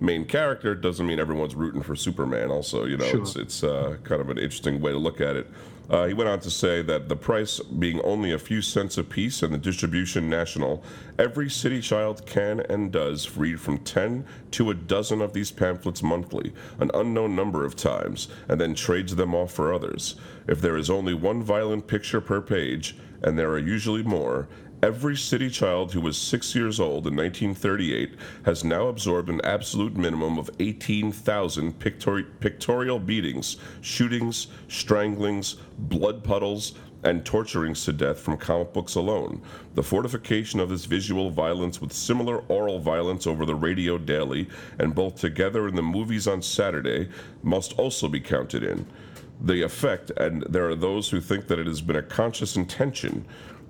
main 0.00 0.24
character 0.24 0.74
doesn't 0.74 1.06
mean 1.06 1.18
everyone's 1.20 1.54
rooting 1.54 1.82
for 1.82 1.94
Superman. 1.96 2.50
Also, 2.50 2.84
you 2.84 2.96
know, 2.96 3.04
Sure. 3.06 3.22
it's 3.22 3.36
it's 3.36 3.64
uh, 3.64 3.96
kind 4.04 4.20
of 4.20 4.30
an 4.30 4.38
interesting 4.38 4.80
way 4.80 4.92
to 4.92 4.98
look 4.98 5.20
at 5.20 5.36
it. 5.36 5.50
Uh, 5.90 6.06
he 6.06 6.14
went 6.14 6.30
on 6.30 6.40
to 6.40 6.50
say 6.50 6.80
that 6.80 7.10
the 7.10 7.16
price 7.16 7.60
being 7.60 8.00
only 8.00 8.32
a 8.32 8.38
few 8.38 8.62
cents 8.62 8.96
a 8.96 9.04
piece 9.04 9.42
and 9.42 9.52
the 9.52 9.58
distribution 9.58 10.30
national, 10.30 10.82
every 11.18 11.50
city 11.50 11.78
child 11.82 12.24
can 12.24 12.60
and 12.70 12.90
does 12.90 13.36
read 13.36 13.60
from 13.60 13.76
10 13.76 14.24
to 14.50 14.70
a 14.70 14.74
dozen 14.74 15.20
of 15.20 15.34
these 15.34 15.50
pamphlets 15.50 16.02
monthly, 16.02 16.54
an 16.80 16.90
unknown 16.94 17.36
number 17.36 17.66
of 17.66 17.76
times, 17.76 18.28
and 18.48 18.58
then 18.58 18.74
trades 18.74 19.14
them 19.14 19.34
off 19.34 19.52
for 19.52 19.74
others. 19.74 20.14
If 20.48 20.62
there 20.62 20.78
is 20.78 20.88
only 20.88 21.12
one 21.12 21.42
violent 21.42 21.86
picture 21.86 22.22
per 22.22 22.40
page, 22.40 22.96
and 23.22 23.38
there 23.38 23.50
are 23.50 23.58
usually 23.58 24.02
more, 24.02 24.48
Every 24.84 25.16
city 25.16 25.48
child 25.48 25.94
who 25.94 26.02
was 26.02 26.14
six 26.18 26.54
years 26.54 26.78
old 26.78 27.06
in 27.06 27.16
1938 27.16 28.16
has 28.44 28.64
now 28.64 28.88
absorbed 28.88 29.30
an 29.30 29.40
absolute 29.42 29.96
minimum 29.96 30.36
of 30.36 30.50
18,000 30.60 31.78
pictori- 31.78 32.26
pictorial 32.40 32.98
beatings, 32.98 33.56
shootings, 33.80 34.48
stranglings, 34.68 35.56
blood 35.78 36.22
puddles, 36.22 36.74
and 37.02 37.24
torturings 37.24 37.82
to 37.86 37.94
death 37.94 38.20
from 38.20 38.36
comic 38.36 38.74
books 38.74 38.94
alone. 38.94 39.40
The 39.74 39.82
fortification 39.82 40.60
of 40.60 40.68
this 40.68 40.84
visual 40.84 41.30
violence 41.30 41.80
with 41.80 41.94
similar 41.94 42.40
oral 42.48 42.78
violence 42.78 43.26
over 43.26 43.46
the 43.46 43.54
radio 43.54 43.96
daily 43.96 44.50
and 44.78 44.94
both 44.94 45.18
together 45.18 45.66
in 45.66 45.76
the 45.76 45.82
movies 45.82 46.28
on 46.28 46.42
Saturday 46.42 47.08
must 47.42 47.72
also 47.78 48.06
be 48.06 48.20
counted 48.20 48.62
in. 48.62 48.84
The 49.40 49.62
effect, 49.62 50.10
and 50.18 50.42
there 50.42 50.68
are 50.68 50.76
those 50.76 51.08
who 51.08 51.20
think 51.22 51.46
that 51.48 51.58
it 51.58 51.66
has 51.66 51.80
been 51.80 51.96
a 51.96 52.02
conscious 52.02 52.56
intention, 52.56 53.26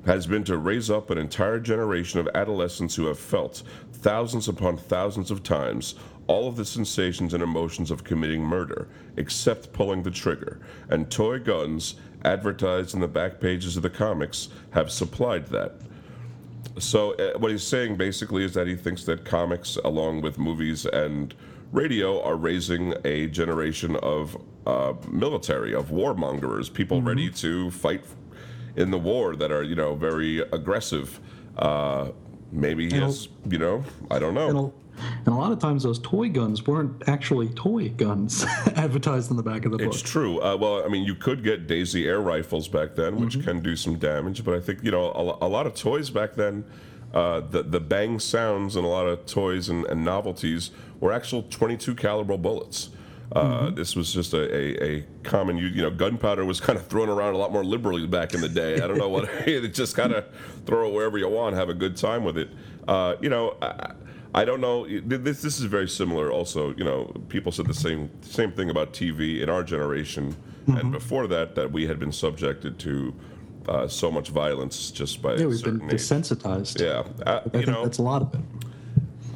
has 0.07 0.27
been 0.27 0.45
to 0.45 0.59
raise 0.59 0.91
up 0.91 1.11
an 1.11 1.19
entire 1.19 1.59
generation 1.59 2.21
of 2.21 2.29
adolescents 2.35 2.95
who 2.95 3.07
have 3.07 3.19
felt, 3.19 3.63
thousands 3.93 4.49
upon 4.49 4.77
thousands 4.77 5.31
of 5.31 5.43
times, 5.43 5.95
all 6.27 6.49
of 6.49 6.57
the 6.57 6.65
sensations 6.65 7.35
and 7.35 7.43
emotions 7.43 7.91
of 7.91 8.05
committing 8.05 8.43
murder, 8.43 8.89
except 9.17 9.73
pulling 9.73 10.03
the 10.03 10.11
trigger. 10.11 10.61
And 10.89 11.11
toy 11.11 11.39
guns, 11.39 11.97
advertised 12.25 12.95
in 12.95 13.01
the 13.01 13.09
back 13.09 13.41
pages 13.41 13.77
of 13.77 13.83
the 13.83 13.91
comics, 13.91 14.49
have 14.71 14.91
supplied 14.91 15.47
that. 15.49 15.75
so 16.79 17.13
uh, 17.15 17.39
what 17.39 17.51
he's 17.51 17.63
saying 17.63 17.97
basically 17.97 18.45
is 18.45 18.55
that 18.55 18.67
he 18.67 18.75
thinks 18.77 19.05
that 19.05 19.25
comics, 19.25 19.77
along 19.85 20.23
with 20.23 20.39
movies 20.39 20.87
and 20.87 21.35
radio, 21.73 22.23
are 22.23 22.37
raising 22.37 22.95
a 23.05 23.27
generation 23.29 23.97
of 23.97 24.37
uh, 24.67 24.95
military, 25.11 25.75
of 25.75 25.91
warmongers, 25.91 26.73
people 26.73 26.99
Mm-hmm. 26.99 27.09
ready 27.09 27.31
to 27.31 27.71
fight 27.71 28.03
in 28.77 28.91
the 28.91 28.99
war 28.99 29.37
that 29.37 29.51
are, 29.53 29.63
you 29.63 29.75
know, 29.75 29.95
very 29.95 30.41
aggressive. 30.41 31.21
Uh, 31.57 32.11
maybe 32.53 32.89
he 32.91 32.97
has, 32.99 33.29
you 33.49 33.59
know, 33.59 33.85
I 34.11 34.19
don't 34.19 34.35
know. 34.35 34.73
and 34.99 35.29
a 35.29 35.37
lot 35.37 35.53
of 35.53 35.59
times 35.59 35.83
those 35.83 35.99
toy 36.01 36.29
guns 36.29 36.67
weren't 36.67 37.09
actually 37.09 37.49
toy 37.51 37.89
guns 37.91 38.45
advertised 38.77 39.31
in 39.31 39.37
the 39.37 39.43
back 39.43 39.65
of 39.65 39.73
the 39.73 39.79
book. 39.79 39.87
It's 39.89 40.03
true. 40.03 40.41
Uh, 40.41 40.57
well, 40.57 40.85
I 40.85 40.89
mean, 40.89 41.05
you 41.05 41.15
could 41.15 41.43
get 41.45 41.67
Daisy 41.67 42.07
air 42.09 42.21
rifles 42.21 42.69
back 42.69 42.95
then, 42.95 43.17
which 43.21 43.35
Mm-hmm. 43.37 43.49
can 43.49 43.61
do 43.63 43.77
some 43.77 43.97
damage. 43.99 44.45
But 44.45 44.55
I 44.55 44.61
think 44.61 44.83
you 44.83 44.91
know 44.91 45.07
a, 45.13 45.47
a 45.47 45.49
lot 45.49 45.67
of 45.67 45.75
toys 45.75 46.11
back 46.11 46.35
then. 46.35 46.65
Uh, 47.13 47.39
the 47.41 47.63
the 47.63 47.79
bang 47.79 48.19
sounds 48.19 48.75
and 48.75 48.85
a 48.85 48.89
lot 48.89 49.07
of 49.07 49.25
toys 49.25 49.69
and, 49.69 49.85
and 49.87 50.05
novelties 50.05 50.73
were 50.99 51.13
actual 51.13 51.43
22 51.45 51.95
caliber 51.95 52.37
bullets. 52.37 52.89
Uh, 53.35 53.45
Mm-hmm. 53.65 53.75
This 53.75 53.97
was 53.97 54.13
just 54.13 54.33
a, 54.33 54.43
a, 54.55 54.85
a 54.99 55.05
common, 55.25 55.57
you, 55.59 55.67
you 55.67 55.83
know, 55.83 55.91
gunpowder 55.91 56.45
was 56.45 56.61
kind 56.61 56.79
of 56.79 56.87
thrown 56.87 57.09
around 57.09 57.35
a 57.35 57.37
lot 57.39 57.53
more 57.53 57.65
liberally 57.65 58.07
back 58.07 58.33
in 58.35 58.41
the 58.41 58.49
day. 58.49 58.75
I 58.75 58.87
don't 58.87 58.99
know 58.99 59.09
what, 59.09 59.25
it 59.47 59.75
just 59.75 59.97
kind 59.97 60.13
of 60.13 60.25
throw 60.67 60.89
it 60.89 60.93
wherever 60.95 61.19
you 61.19 61.29
want, 61.29 61.57
have 61.57 61.69
a 61.69 61.75
good 61.75 61.97
time 61.97 62.25
with 62.25 62.39
it. 62.39 62.49
Uh, 62.87 63.17
you 63.21 63.29
know, 63.29 63.57
I, 63.61 63.93
I 64.37 64.45
don't 64.45 64.61
know. 64.61 64.87
This 64.87 65.43
this 65.43 65.59
is 65.61 65.65
very 65.67 65.89
similar. 65.89 66.31
Also, 66.33 66.75
you 66.77 66.83
know, 66.85 67.05
people 67.29 67.53
said 67.53 67.67
the 67.67 67.75
same 67.75 68.11
same 68.23 68.51
thing 68.53 68.69
about 68.71 68.93
TV 68.93 69.41
in 69.43 69.49
our 69.49 69.63
generation 69.63 70.37
Mm-hmm. 70.67 70.79
and 70.79 70.93
before 70.93 71.27
that 71.27 71.55
that 71.57 71.71
we 71.73 71.87
had 71.87 71.99
been 71.99 72.11
subjected 72.11 72.79
to 72.79 73.15
uh, 73.69 73.87
so 73.87 74.11
much 74.11 74.31
violence 74.31 74.91
just 74.91 75.21
by 75.21 75.35
yeah, 75.35 75.45
we've 75.45 75.63
been 75.63 75.83
age. 75.85 75.91
desensitized. 75.91 76.81
Yeah, 76.81 77.05
uh, 77.27 77.41
I 77.41 77.45
you 77.45 77.51
think 77.51 77.67
know, 77.67 77.83
that's 77.85 77.99
a 77.99 78.03
lot 78.03 78.23
of 78.23 78.33
it. 78.35 78.41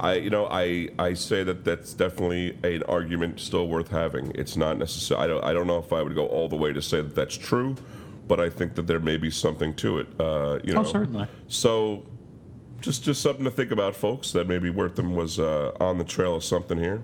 I 0.01 0.15
you 0.15 0.31
know 0.31 0.47
I 0.51 0.89
I 0.99 1.15
say 1.15 1.43
that 1.45 1.65
that's 1.65 1.95
definitely 1.95 2.57
an 2.63 2.83
argument 2.85 3.41
still 3.41 3.69
worth 3.69 3.91
having. 3.91 4.33
It's 4.35 4.57
not 4.57 4.79
necessary. 4.79 5.21
I 5.21 5.27
don't 5.27 5.45
I 5.45 5.53
don't 5.53 5.67
know 5.67 5.79
if 5.79 5.93
I 5.93 6.03
would 6.03 6.15
go 6.15 6.27
all 6.27 6.49
the 6.49 6.57
way 6.57 6.73
to 6.73 6.83
say 6.83 7.01
that 7.01 7.15
that's 7.15 7.37
true, 7.37 7.77
but 8.27 8.41
I 8.41 8.49
think 8.51 8.75
that 8.77 8.87
there 8.87 9.01
may 9.01 9.17
be 9.17 9.31
something 9.31 9.75
to 9.77 9.99
it. 9.99 10.09
Uh, 10.21 10.59
you 10.65 10.75
know, 10.75 10.81
Oh, 10.81 10.85
certainly. 10.85 11.27
So, 11.49 12.05
just 12.81 13.03
just 13.05 13.23
something 13.23 13.45
to 13.45 13.51
think 13.51 13.71
about, 13.71 13.97
folks. 13.97 14.33
That 14.33 14.49
maybe 14.49 14.71
Wertham 14.71 15.15
was 15.15 15.39
uh, 15.39 15.73
on 15.81 15.99
the 15.99 16.05
trail 16.05 16.37
of 16.37 16.45
something 16.45 16.79
here. 16.79 17.03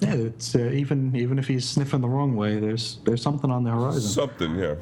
Yeah, 0.00 0.14
it's 0.14 0.54
uh, 0.54 0.58
even 0.72 1.14
even 1.16 1.38
if 1.38 1.46
he's 1.48 1.66
sniffing 1.68 2.00
the 2.00 2.08
wrong 2.08 2.36
way, 2.36 2.58
there's 2.58 2.98
there's 3.04 3.22
something 3.22 3.50
on 3.50 3.64
the 3.64 3.70
horizon. 3.70 4.02
Something, 4.02 4.56
yeah. 4.56 4.74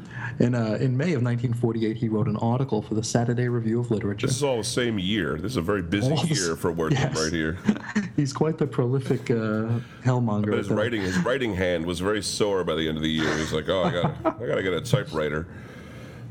In 0.38 0.54
uh, 0.54 0.78
in 0.80 0.96
May 0.96 1.12
of 1.12 1.22
1948, 1.22 1.96
he 1.96 2.08
wrote 2.08 2.26
an 2.26 2.36
article 2.36 2.82
for 2.82 2.94
the 2.94 3.04
Saturday 3.04 3.48
Review 3.48 3.80
of 3.80 3.90
Literature. 3.90 4.26
This 4.26 4.36
is 4.36 4.42
all 4.42 4.56
the 4.56 4.64
same 4.64 4.98
year. 4.98 5.36
This 5.36 5.52
is 5.52 5.56
a 5.56 5.62
very 5.62 5.82
busy 5.82 6.10
All 6.10 6.24
year 6.24 6.56
for 6.56 6.72
Wertham 6.72 6.92
yes. 6.92 7.22
right 7.22 7.32
here. 7.32 7.58
He's 8.16 8.32
quite 8.32 8.58
the 8.58 8.66
prolific 8.66 9.30
uh, 9.30 9.80
hellmonger. 10.04 10.50
But 10.50 10.58
his 10.58 10.70
writing, 10.70 11.02
his 11.02 11.18
writing 11.18 11.54
hand 11.54 11.84
was 11.84 12.00
very 12.00 12.22
sore 12.22 12.64
by 12.64 12.74
the 12.74 12.88
end 12.88 12.96
of 12.96 13.02
the 13.02 13.10
year. 13.10 13.36
He's 13.36 13.52
like, 13.52 13.68
"Oh, 13.68 13.84
I 13.84 13.92
got, 13.92 14.02
to 14.24 14.44
I 14.44 14.46
got 14.46 14.54
to 14.56 14.62
get 14.62 14.72
a 14.72 14.80
typewriter." 14.80 15.46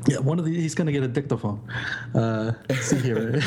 Yeah, 0.08 0.18
one 0.18 0.38
of 0.38 0.44
the 0.44 0.52
he's 0.52 0.74
going 0.74 0.86
to 0.86 0.92
get 0.92 1.04
a 1.04 1.08
dictaphone. 1.08 1.60
Uh, 2.14 2.52
let's 2.68 2.86
see 2.86 2.98
here, 2.98 3.30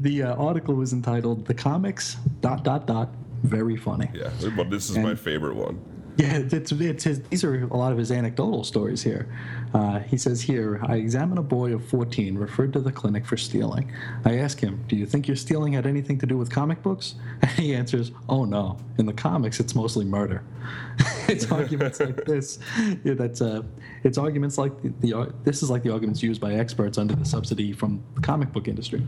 the 0.00 0.22
uh, 0.22 0.34
article 0.36 0.74
was 0.74 0.94
entitled 0.94 1.46
"The 1.46 1.54
Comics 1.54 2.16
dot 2.40 2.64
dot 2.64 2.86
dot 2.86 3.10
Very 3.42 3.76
Funny." 3.76 4.10
Yeah, 4.14 4.30
but 4.56 4.70
this 4.70 4.88
is 4.88 4.96
my 4.96 5.14
favorite 5.14 5.56
one. 5.56 5.78
Yeah, 6.20 6.36
it's, 6.52 6.72
it's 6.72 7.04
his, 7.04 7.22
these 7.22 7.44
are 7.44 7.64
a 7.64 7.76
lot 7.76 7.92
of 7.92 7.98
his 7.98 8.12
anecdotal 8.12 8.62
stories 8.62 9.02
here. 9.02 9.26
Uh, 9.72 10.00
he 10.00 10.18
says 10.18 10.42
here, 10.42 10.78
I 10.82 10.96
examine 10.96 11.38
a 11.38 11.42
boy 11.42 11.72
of 11.72 11.82
14 11.86 12.36
referred 12.36 12.74
to 12.74 12.80
the 12.80 12.92
clinic 12.92 13.24
for 13.24 13.38
stealing. 13.38 13.90
I 14.26 14.36
ask 14.36 14.60
him, 14.60 14.84
Do 14.86 14.96
you 14.96 15.06
think 15.06 15.28
your 15.28 15.36
stealing 15.36 15.72
had 15.72 15.86
anything 15.86 16.18
to 16.18 16.26
do 16.26 16.36
with 16.36 16.50
comic 16.50 16.82
books? 16.82 17.14
And 17.42 17.50
he 17.52 17.74
answers, 17.74 18.12
Oh 18.28 18.44
no. 18.44 18.76
In 18.98 19.06
the 19.06 19.14
comics, 19.14 19.60
it's 19.60 19.74
mostly 19.74 20.04
murder. 20.04 20.44
it's 21.28 21.50
arguments 21.50 22.00
like 22.00 22.24
this. 22.26 22.58
Yeah, 23.02 23.14
that's 23.14 23.40
uh, 23.40 23.62
it's 24.04 24.18
arguments 24.18 24.58
like 24.58 24.72
the, 24.82 24.90
the 25.00 25.34
this 25.44 25.62
is 25.62 25.70
like 25.70 25.82
the 25.82 25.90
arguments 25.90 26.22
used 26.22 26.40
by 26.40 26.52
experts 26.54 26.98
under 26.98 27.14
the 27.14 27.24
subsidy 27.24 27.72
from 27.72 28.02
the 28.14 28.20
comic 28.20 28.52
book 28.52 28.68
industry. 28.68 29.06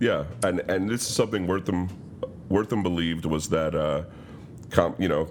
Yeah, 0.00 0.24
and 0.42 0.60
and 0.70 0.88
this 0.88 1.02
is 1.02 1.14
something 1.14 1.46
Wertham 1.46 1.90
Wertham 2.50 2.82
believed 2.82 3.26
was 3.26 3.48
that, 3.50 3.74
uh, 3.74 4.04
com, 4.70 4.94
you 4.98 5.08
know, 5.08 5.28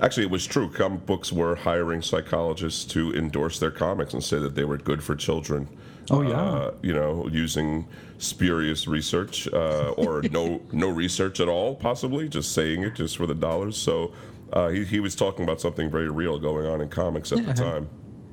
actually 0.00 0.24
it 0.24 0.30
was 0.30 0.46
true. 0.46 0.70
Comic 0.70 1.06
books 1.06 1.32
were 1.32 1.54
hiring 1.54 2.02
psychologists 2.02 2.84
to 2.92 3.14
endorse 3.14 3.58
their 3.58 3.70
comics 3.70 4.12
and 4.14 4.22
say 4.22 4.38
that 4.38 4.54
they 4.54 4.64
were 4.64 4.78
good 4.78 5.02
for 5.02 5.14
children. 5.14 5.68
Oh, 6.10 6.22
yeah. 6.22 6.40
Uh, 6.40 6.74
you 6.82 6.92
know, 6.92 7.28
using 7.30 7.86
spurious 8.18 8.86
research 8.86 9.48
uh, 9.48 9.90
or 9.96 10.22
no 10.30 10.60
no 10.72 10.88
research 10.88 11.40
at 11.40 11.48
all, 11.48 11.74
possibly 11.74 12.28
just 12.28 12.52
saying 12.52 12.82
it 12.82 12.94
just 12.94 13.16
for 13.16 13.26
the 13.26 13.34
dollars. 13.34 13.76
So. 13.76 14.12
Uh, 14.52 14.68
he, 14.68 14.84
he 14.84 15.00
was 15.00 15.16
talking 15.16 15.42
about 15.42 15.60
something 15.60 15.90
very 15.90 16.08
real 16.08 16.38
going 16.38 16.64
on 16.64 16.80
in 16.80 16.88
comics 16.88 17.32
at 17.32 17.44
the 17.44 17.52
time. 17.52 17.88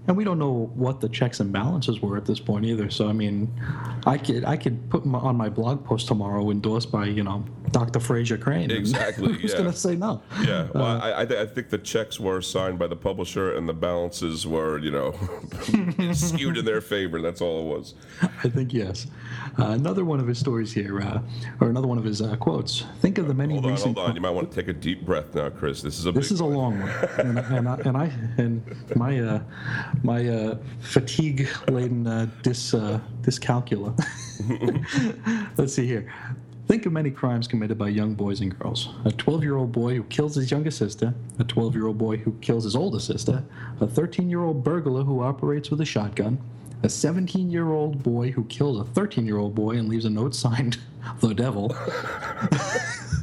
And 0.07 0.17
we 0.17 0.23
don't 0.23 0.39
know 0.39 0.71
what 0.73 0.99
the 0.99 1.07
checks 1.07 1.39
and 1.41 1.51
balances 1.53 2.01
were 2.01 2.17
at 2.17 2.25
this 2.25 2.39
point 2.39 2.65
either. 2.65 2.89
So 2.89 3.07
I 3.07 3.13
mean, 3.13 3.51
I 4.07 4.17
could 4.17 4.43
I 4.45 4.57
could 4.57 4.89
put 4.89 5.05
my, 5.05 5.19
on 5.19 5.35
my 5.37 5.47
blog 5.47 5.85
post 5.85 6.07
tomorrow 6.07 6.49
endorsed 6.49 6.91
by 6.91 7.05
you 7.05 7.23
know 7.23 7.45
Dr. 7.69 7.99
Frasier 7.99 8.39
Crane. 8.41 8.71
Exactly, 8.81 9.33
Who's 9.33 9.51
yeah. 9.51 9.57
gonna 9.59 9.73
say 9.73 9.95
no? 9.95 10.21
Yeah, 10.41 10.67
well, 10.73 10.83
Uh, 10.85 10.99
I, 10.99 11.21
I, 11.21 11.25
th- 11.25 11.39
I 11.39 11.45
think 11.45 11.69
the 11.69 11.77
checks 11.77 12.19
were 12.19 12.41
signed 12.41 12.79
by 12.79 12.87
the 12.87 12.95
publisher 12.95 13.53
and 13.55 13.69
the 13.69 13.73
balances 13.73 14.47
were, 14.47 14.79
you 14.79 14.89
know, 14.91 15.13
skewed 16.13 16.57
in 16.57 16.65
their 16.65 16.81
favor. 16.81 17.21
That's 17.21 17.39
all 17.41 17.61
it 17.61 17.77
was. 17.77 17.93
I 18.21 18.49
think 18.49 18.73
yes. 18.73 19.05
Uh, 19.59 19.65
another 19.67 20.03
one 20.03 20.19
of 20.19 20.27
his 20.27 20.39
stories 20.39 20.71
here, 20.73 20.99
uh, 21.01 21.21
or 21.59 21.69
another 21.69 21.87
one 21.87 21.97
of 21.99 22.03
his 22.03 22.21
uh, 22.21 22.35
quotes. 22.37 22.85
Think 23.01 23.17
of 23.19 23.27
the 23.27 23.33
many 23.35 23.53
Hold 23.53 23.65
on, 23.65 23.71
recent. 23.71 23.97
hold 23.97 24.09
on. 24.09 24.15
You 24.15 24.21
might 24.21 24.31
want 24.31 24.49
to 24.51 24.55
take 24.55 24.67
a 24.67 24.73
deep 24.73 25.05
breath 25.05 25.35
now, 25.35 25.49
Chris. 25.49 25.81
This 25.81 25.99
is 25.99 26.05
a 26.07 26.11
This 26.11 26.31
is 26.31 26.39
a 26.41 26.45
one. 26.45 26.55
long 26.55 26.79
one, 26.79 26.89
and, 27.19 27.37
and, 27.39 27.69
I, 27.69 27.75
and 27.85 27.97
I 27.97 28.05
and 28.37 28.63
my 28.95 29.19
uh, 29.19 29.41
my 30.03 30.27
uh, 30.27 30.57
fatigue 30.79 31.47
laden 31.67 32.07
uh, 32.07 32.27
uh, 32.45 32.99
dyscalculia. 33.21 33.93
Let's 35.57 35.73
see 35.73 35.85
here. 35.85 36.11
Think 36.67 36.85
of 36.85 36.93
many 36.93 37.11
crimes 37.11 37.47
committed 37.47 37.77
by 37.77 37.89
young 37.89 38.13
boys 38.13 38.39
and 38.39 38.57
girls. 38.57 38.89
A 39.03 39.11
12 39.11 39.43
year 39.43 39.57
old 39.57 39.71
boy 39.71 39.95
who 39.95 40.03
kills 40.03 40.35
his 40.35 40.49
younger 40.51 40.71
sister, 40.71 41.13
a 41.37 41.43
12 41.43 41.75
year 41.75 41.87
old 41.87 41.97
boy 41.97 42.17
who 42.17 42.31
kills 42.41 42.63
his 42.63 42.75
older 42.75 42.99
sister, 42.99 43.43
a 43.81 43.87
13 43.87 44.29
year 44.29 44.43
old 44.43 44.63
burglar 44.63 45.03
who 45.03 45.21
operates 45.21 45.69
with 45.69 45.81
a 45.81 45.85
shotgun, 45.85 46.39
a 46.83 46.89
17 46.89 47.51
year 47.51 47.71
old 47.71 48.01
boy 48.01 48.31
who 48.31 48.45
kills 48.45 48.79
a 48.79 48.85
13 48.93 49.25
year 49.25 49.37
old 49.37 49.53
boy 49.53 49.71
and 49.71 49.89
leaves 49.89 50.05
a 50.05 50.09
note 50.09 50.33
signed 50.33 50.77
The 51.19 51.33
Devil. 51.33 51.75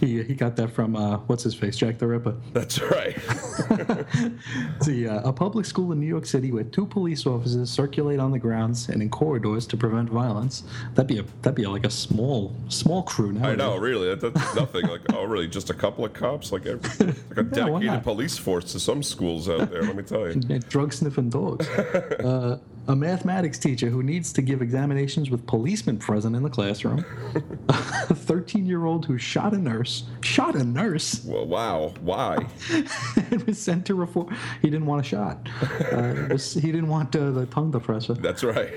he, 0.00 0.22
he 0.22 0.34
got 0.34 0.56
that 0.56 0.70
from, 0.70 0.96
uh, 0.96 1.18
what's 1.26 1.42
his 1.42 1.54
face, 1.54 1.76
Jack 1.76 1.98
the 1.98 2.06
Ripper. 2.06 2.34
That's 2.52 2.80
right. 2.82 3.16
See, 4.82 5.06
uh, 5.08 5.28
a 5.28 5.32
public 5.32 5.66
school 5.66 5.92
in 5.92 6.00
New 6.00 6.06
York 6.06 6.26
City 6.26 6.52
where 6.52 6.64
two 6.64 6.86
police 6.86 7.26
officers 7.26 7.70
circulate 7.70 8.20
on 8.20 8.30
the 8.30 8.38
grounds 8.38 8.88
and 8.88 9.02
in 9.02 9.08
corridors 9.10 9.66
to 9.68 9.76
prevent 9.76 10.08
violence. 10.10 10.64
That'd 10.94 11.08
be 11.08 11.18
a 11.18 11.24
that'd 11.42 11.54
be 11.54 11.66
like 11.66 11.86
a 11.86 11.90
small 11.90 12.54
small 12.68 13.02
crew 13.02 13.32
now. 13.32 13.48
I 13.48 13.54
know, 13.54 13.76
really. 13.76 14.14
That, 14.14 14.34
that's 14.34 14.54
nothing. 14.54 14.86
Like, 14.86 15.00
oh, 15.12 15.24
really? 15.24 15.48
Just 15.48 15.70
a 15.70 15.74
couple 15.74 16.04
of 16.04 16.12
cops? 16.12 16.52
Like, 16.52 16.66
every, 16.66 17.06
like 17.06 17.16
a 17.38 17.42
Yeah, 17.42 17.42
dedicated 17.42 17.86
not? 17.86 18.02
police 18.04 18.36
force 18.38 18.72
to 18.72 18.80
some 18.80 19.02
schools 19.02 19.48
out 19.48 19.70
there. 19.70 19.82
Let 19.82 19.96
me 19.96 20.02
tell 20.02 20.26
you. 20.28 20.34
Drug 20.68 20.92
sniffing 20.92 21.30
dogs. 21.30 21.68
uh, 21.68 22.58
a 22.88 22.94
mathematics 22.94 23.58
teacher 23.58 23.88
who 23.90 24.02
needs 24.02 24.32
to 24.32 24.42
give 24.42 24.62
examinations 24.62 25.30
with 25.30 25.46
policemen 25.46 25.98
present 25.98 26.36
in 26.36 26.42
the 26.42 26.50
classroom. 26.50 27.04
a 27.68 28.14
13 28.14 28.66
year 28.66 28.84
old 28.84 29.06
who 29.06 29.18
shot 29.18 29.52
a 29.52 29.58
nurse. 29.58 30.04
Shot 30.22 30.54
a 30.54 30.64
nurse. 30.64 31.24
Well, 31.24 31.46
wow. 31.46 31.92
Why? 32.00 32.46
and 33.16 33.42
was 33.44 33.60
sent 33.60 33.86
to 33.86 33.94
reform. 33.94 34.36
He 34.62 34.70
didn't 34.70 34.86
want 34.86 35.04
a 35.04 35.08
shot. 35.08 35.48
Uh, 35.92 36.28
was- 36.30 36.54
he 36.54 36.72
didn't 36.72 36.88
want 36.88 37.14
uh, 37.16 37.30
the 37.30 37.46
tongue 37.46 37.72
depressor. 37.72 38.20
That's 38.20 38.44
right. 38.44 38.70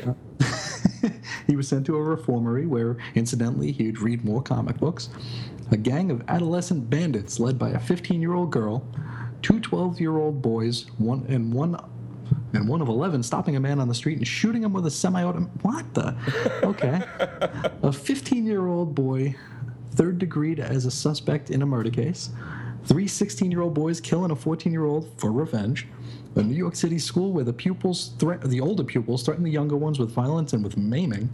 he 1.48 1.56
was 1.56 1.68
sent 1.68 1.86
to 1.86 1.96
a 1.96 2.02
reformatory 2.02 2.66
where, 2.66 2.98
incidentally, 3.16 3.72
he'd 3.72 4.00
read 4.00 4.26
more 4.26 4.42
comic 4.42 4.78
books. 4.78 5.10
A 5.72 5.78
gang 5.78 6.10
of 6.10 6.24
adolescent 6.28 6.90
bandits 6.90 7.40
led 7.40 7.60
by 7.60 7.70
a 7.70 7.80
15 7.80 8.22
year 8.22 8.34
old 8.34 8.52
girl, 8.52 8.84
two 9.44 9.60
12 9.60 10.00
year 10.00 10.18
old 10.18 10.42
boys, 10.42 10.88
one 10.98 11.26
and 11.30 11.54
one. 11.54 11.80
And 12.54 12.68
one 12.68 12.82
of 12.82 12.88
11 12.88 13.24
stopping 13.24 13.56
a 13.56 13.60
man 13.60 13.80
on 13.80 13.88
the 13.88 13.94
street 13.94 14.18
and 14.18 14.28
shooting 14.28 14.64
him 14.64 14.74
with 14.74 14.86
a 14.86 14.92
semi 14.92 15.24
automatic. 15.24 15.54
What 15.62 15.94
the? 15.94 16.16
Okay. 16.64 17.02
a 17.84 17.92
15 17.92 18.46
year 18.46 18.68
old 18.68 18.96
boy, 18.96 19.36
third 19.92 20.18
degree 20.18 20.60
as 20.60 20.86
a 20.86 20.92
suspect 20.92 21.52
in 21.52 21.62
a 21.62 21.66
murder 21.66 21.92
case. 21.92 22.30
Three 22.86 23.08
16 23.08 23.52
year 23.52 23.62
old 23.62 23.74
boys 23.74 24.02
killing 24.02 24.32
a 24.32 24.36
14 24.36 24.72
year 24.72 24.86
old 24.86 25.12
for 25.18 25.32
revenge. 25.32 25.88
A 26.36 26.44
New 26.44 26.56
York 26.56 26.76
City 26.76 27.00
school 27.00 27.34
where 27.34 27.44
the 27.44 27.54
pupils 27.54 28.12
threat 28.20 28.42
the 28.42 28.62
older 28.62 28.84
pupils 28.84 29.24
threaten 29.24 29.44
the 29.44 29.52
younger 29.52 29.76
ones 29.76 30.00
with 30.00 30.12
violence 30.12 30.54
and 30.54 30.64
with 30.64 30.78
maiming, 30.78 31.30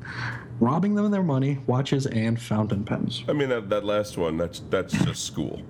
robbing 0.59 0.95
them 0.95 1.05
of 1.05 1.11
their 1.11 1.21
money, 1.21 1.59
watches, 1.67 2.07
and 2.07 2.41
fountain 2.41 2.83
pens. 2.83 3.23
I 3.27 3.33
mean, 3.33 3.49
that, 3.49 3.69
that 3.69 3.83
last 3.83 4.17
one, 4.17 4.37
that's 4.37 4.61
that's 4.69 4.93
just 4.93 5.25
school. 5.25 5.61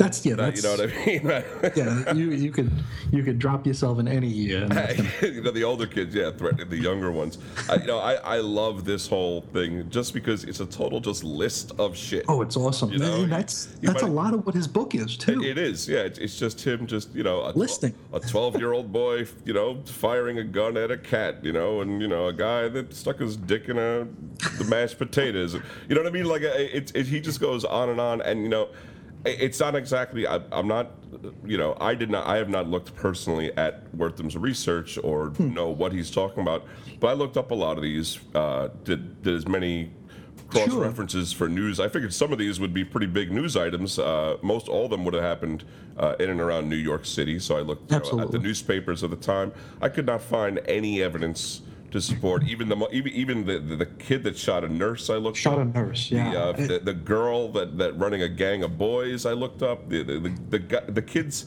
That's 0.00 0.24
yeah. 0.24 0.34
That- 0.36 0.54
That's, 0.54 0.62
you 0.62 0.68
know 0.68 0.82
what 0.84 0.92
I 0.94 1.06
mean? 1.06 1.20
Right. 1.30 1.76
yeah, 1.76 2.12
you 2.14 2.30
you 2.30 2.50
could 2.50 2.70
you 3.12 3.22
could 3.22 3.38
drop 3.38 3.66
yourself 3.66 3.98
in 3.98 4.08
any 4.08 4.28
year. 4.28 4.60
You 5.22 5.42
know 5.42 5.50
the 5.50 5.64
older 5.64 5.86
kids, 5.86 6.14
yeah, 6.14 6.30
threatening 6.30 6.70
the 6.70 6.78
younger 6.78 7.10
ones. 7.12 7.36
I, 7.68 7.74
you 7.76 7.86
know, 7.86 7.98
I, 7.98 8.14
I 8.14 8.38
love 8.38 8.84
this 8.86 9.06
whole 9.06 9.42
thing 9.52 9.88
just 9.90 10.14
because 10.14 10.44
it's 10.44 10.60
a 10.60 10.66
total 10.66 11.00
just 11.00 11.22
list 11.22 11.72
of 11.78 11.94
shit. 11.96 12.24
oh, 12.28 12.40
it's 12.40 12.56
awesome. 12.56 12.90
You 12.92 12.98
know, 12.98 13.22
And 13.22 13.30
that's 13.32 13.66
that's 13.82 14.02
a 14.02 14.06
lot 14.06 14.32
of 14.32 14.46
what 14.46 14.54
his 14.54 14.66
book 14.66 14.94
is 14.94 15.16
too. 15.18 15.42
It 15.44 15.58
is, 15.58 15.86
yeah. 15.88 15.98
It's, 16.08 16.18
it's 16.18 16.38
just 16.38 16.64
him, 16.66 16.86
just 16.86 17.14
you 17.14 17.22
know, 17.22 17.40
a, 17.42 17.50
Listing. 17.52 17.94
a 18.14 18.20
twelve-year-old 18.20 18.90
boy, 18.90 19.26
you 19.44 19.52
know, 19.52 19.78
firing 19.84 20.38
a 20.38 20.44
gun 20.44 20.76
at 20.78 20.90
a 20.90 20.96
cat, 20.96 21.44
you 21.44 21.52
know, 21.52 21.82
and 21.82 22.00
you 22.00 22.08
know, 22.08 22.28
a 22.28 22.32
guy 22.32 22.68
that 22.68 22.94
stuck 22.94 23.18
his 23.20 23.36
dick 23.36 23.68
in 23.68 23.76
a 23.78 24.06
the 24.58 24.64
mashed 24.64 24.96
potatoes. 24.98 25.52
You 25.88 25.94
know 25.94 26.00
what 26.02 26.08
I 26.08 26.12
mean? 26.18 26.24
Like, 26.24 26.42
uh, 26.42 26.52
it, 26.78 26.90
it, 26.94 27.06
he 27.06 27.20
just 27.20 27.40
goes 27.40 27.64
on 27.66 27.90
and 27.90 28.00
on, 28.00 28.22
and 28.22 28.42
you 28.42 28.48
know, 28.48 28.62
it- 28.62 28.70
it's 29.24 29.60
not 29.60 29.74
exactly. 29.74 30.26
I, 30.26 30.40
I'm 30.52 30.66
not, 30.68 30.92
you 31.44 31.58
know, 31.58 31.76
I 31.80 31.94
did 31.94 32.10
not. 32.10 32.26
I 32.26 32.36
have 32.36 32.48
not 32.48 32.68
looked 32.68 32.94
personally 32.96 33.52
at 33.56 33.82
Wertham's 33.94 34.36
research 34.36 34.98
or 35.02 35.30
Hmm. 35.30 35.54
know 35.54 35.68
what 35.70 35.92
he's 35.92 36.10
talking 36.10 36.42
about, 36.42 36.66
but 37.00 37.08
I 37.08 37.12
looked 37.12 37.36
up 37.36 37.50
a 37.50 37.54
lot 37.54 37.76
of 37.76 37.82
these. 37.82 38.18
Uh, 38.34 38.68
did 38.84 39.22
did 39.22 39.34
as 39.34 39.46
many 39.48 39.90
cross 40.48 40.68
Sure. 40.70 40.80
references 40.82 41.32
for 41.32 41.48
news. 41.48 41.78
I 41.78 41.88
figured 41.88 42.12
some 42.12 42.32
of 42.32 42.38
these 42.38 42.58
would 42.58 42.74
be 42.74 42.84
pretty 42.84 43.06
big 43.06 43.30
news 43.30 43.56
items. 43.56 43.98
Uh, 43.98 44.36
most 44.42 44.68
all 44.68 44.84
of 44.86 44.90
them 44.90 45.04
would 45.04 45.14
have 45.14 45.22
happened 45.22 45.64
uh, 45.96 46.16
in 46.18 46.28
and 46.30 46.40
around 46.40 46.68
New 46.68 46.76
York 46.76 47.04
City. 47.06 47.38
So 47.38 47.56
I 47.56 47.60
looked 47.60 47.90
know, 47.90 48.20
at 48.20 48.30
the 48.32 48.38
newspapers 48.38 49.02
of 49.02 49.10
the 49.10 49.16
time. 49.16 49.52
I 49.80 49.88
could 49.88 50.06
not 50.06 50.22
find 50.22 50.60
any 50.66 51.02
evidence 51.02 51.62
to 51.90 52.00
support 52.00 52.44
even 52.44 52.68
the 52.68 52.88
even 52.92 53.12
even 53.12 53.46
the, 53.46 53.58
the, 53.58 53.76
the 53.76 53.86
kid 53.86 54.22
that 54.24 54.36
shot 54.36 54.64
a 54.64 54.68
nurse. 54.68 55.10
I 55.10 55.16
looked 55.16 55.38
Shot 55.38 55.54
up. 55.58 55.60
a 55.60 55.64
nurse, 55.78 56.10
yeah. 56.10 56.30
The, 56.32 56.40
uh, 56.40 56.52
It- 56.58 56.68
the, 56.68 56.78
the 56.80 56.94
girl 56.94 57.50
that, 57.52 57.78
that 57.78 57.98
running 57.98 58.22
a 58.22 58.28
gang 58.28 58.62
of 58.62 58.78
boys. 58.78 59.26
I 59.26 59.32
looked 59.32 59.62
up 59.62 59.88
the 59.88 60.02
the 60.02 60.18
the, 60.18 60.58
the, 60.58 60.82
the 60.92 61.02
kids. 61.02 61.46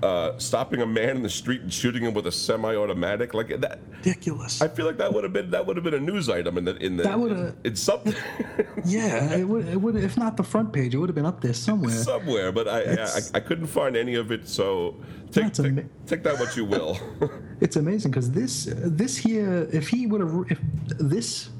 Uh, 0.00 0.38
stopping 0.38 0.80
a 0.80 0.86
man 0.86 1.16
in 1.16 1.22
the 1.24 1.28
street 1.28 1.60
and 1.60 1.72
shooting 1.72 2.04
him 2.04 2.14
with 2.14 2.24
a 2.28 2.30
semi-automatic 2.30 3.34
like 3.34 3.48
that. 3.60 3.80
Ridiculous. 3.96 4.62
I 4.62 4.68
feel 4.68 4.86
like 4.86 4.96
that 4.98 5.12
would 5.12 5.24
have 5.24 5.32
been 5.32 5.50
that 5.50 5.66
would 5.66 5.76
have 5.76 5.82
been 5.82 5.94
a 5.94 5.98
news 5.98 6.28
item 6.28 6.56
in 6.56 6.64
the 6.64 6.76
in 6.76 6.96
the 6.96 7.02
That 7.02 7.18
would've- 7.18 7.56
in 7.64 7.74
something. 7.74 8.14
yeah, 8.84 9.34
it 9.34 9.42
would, 9.48 9.66
it 9.66 9.80
would 9.80 9.96
if 9.96 10.16
not 10.16 10.36
the 10.36 10.44
front 10.44 10.72
page, 10.72 10.94
it 10.94 10.98
would 10.98 11.08
have 11.08 11.16
been 11.16 11.26
up 11.26 11.40
there 11.40 11.52
somewhere. 11.52 11.90
somewhere, 11.90 12.52
but 12.52 12.68
I, 12.68 12.78
I 12.78 12.80
It's- 12.92 13.30
I 13.34 13.40
couldn't 13.40 13.66
find 13.66 13.96
any 13.96 14.14
of 14.14 14.30
it. 14.30 14.46
So 14.48 14.94
take 15.32 15.52
take, 15.52 15.66
ama- 15.66 15.84
take 16.06 16.22
that 16.22 16.38
what 16.38 16.56
you 16.56 16.64
will. 16.64 16.96
It's 17.60 17.74
amazing 17.74 18.12
because 18.12 18.30
this 18.30 18.68
this 18.76 19.16
here, 19.16 19.66
if 19.72 19.88
he 19.88 20.06
would 20.06 20.20
have, 20.20 20.44
if 20.48 20.60
this 21.00 21.50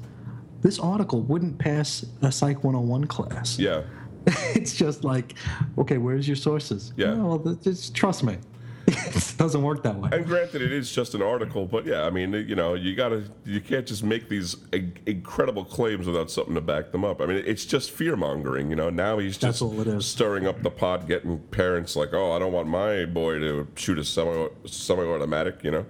this 0.61 0.79
article 0.79 1.21
wouldn't 1.23 1.57
pass 1.57 2.05
a 2.21 2.31
Psych 2.31 2.63
101 2.63 3.03
class. 3.07 3.59
yeah, 3.59 3.81
it's 4.55 4.73
just 4.75 5.03
like, 5.03 5.35
okay, 5.77 5.97
where's 5.97 6.27
your 6.27 6.35
sources? 6.37 6.93
Yeah. 6.97 7.13
Oh, 7.13 7.35
well, 7.37 7.55
just 7.55 7.95
trust 7.95 8.23
me. 8.23 8.37
it 8.91 9.35
doesn't 9.37 9.61
work 9.61 9.83
that 9.83 9.95
way. 9.95 10.09
and 10.11 10.25
granted, 10.25 10.63
it 10.63 10.71
is 10.71 10.91
just 10.91 11.13
an 11.13 11.21
article, 11.21 11.67
but 11.67 11.85
yeah, 11.85 12.05
I 12.05 12.09
mean, 12.09 12.33
you 12.33 12.55
know, 12.55 12.73
you 12.73 12.95
gotta 12.95 13.23
you 13.45 13.61
can't 13.61 13.85
just 13.85 14.03
make 14.03 14.29
these 14.29 14.55
in- 14.73 14.97
incredible 15.05 15.63
claims 15.63 16.07
without 16.07 16.31
something 16.31 16.55
to 16.55 16.61
back 16.61 16.91
them 16.91 17.05
up. 17.05 17.21
I 17.21 17.27
mean, 17.27 17.43
it's 17.45 17.65
just 17.65 17.91
fear 17.91 18.15
mongering. 18.15 18.71
You 18.71 18.75
know, 18.75 18.89
now 18.89 19.19
he's 19.19 19.37
just 19.37 19.61
all 19.61 19.79
it 19.79 19.85
is. 19.87 20.07
stirring 20.07 20.47
up 20.47 20.63
the 20.63 20.71
pot, 20.71 21.07
getting 21.07 21.37
parents 21.37 21.95
like, 21.95 22.13
oh, 22.13 22.31
I 22.31 22.39
don't 22.39 22.51
want 22.51 22.67
my 22.67 23.05
boy 23.05 23.37
to 23.37 23.67
shoot 23.75 23.99
a 23.99 24.03
semi 24.03 24.47
semi-automatic. 24.65 25.63
You 25.63 25.71
know. 25.71 25.85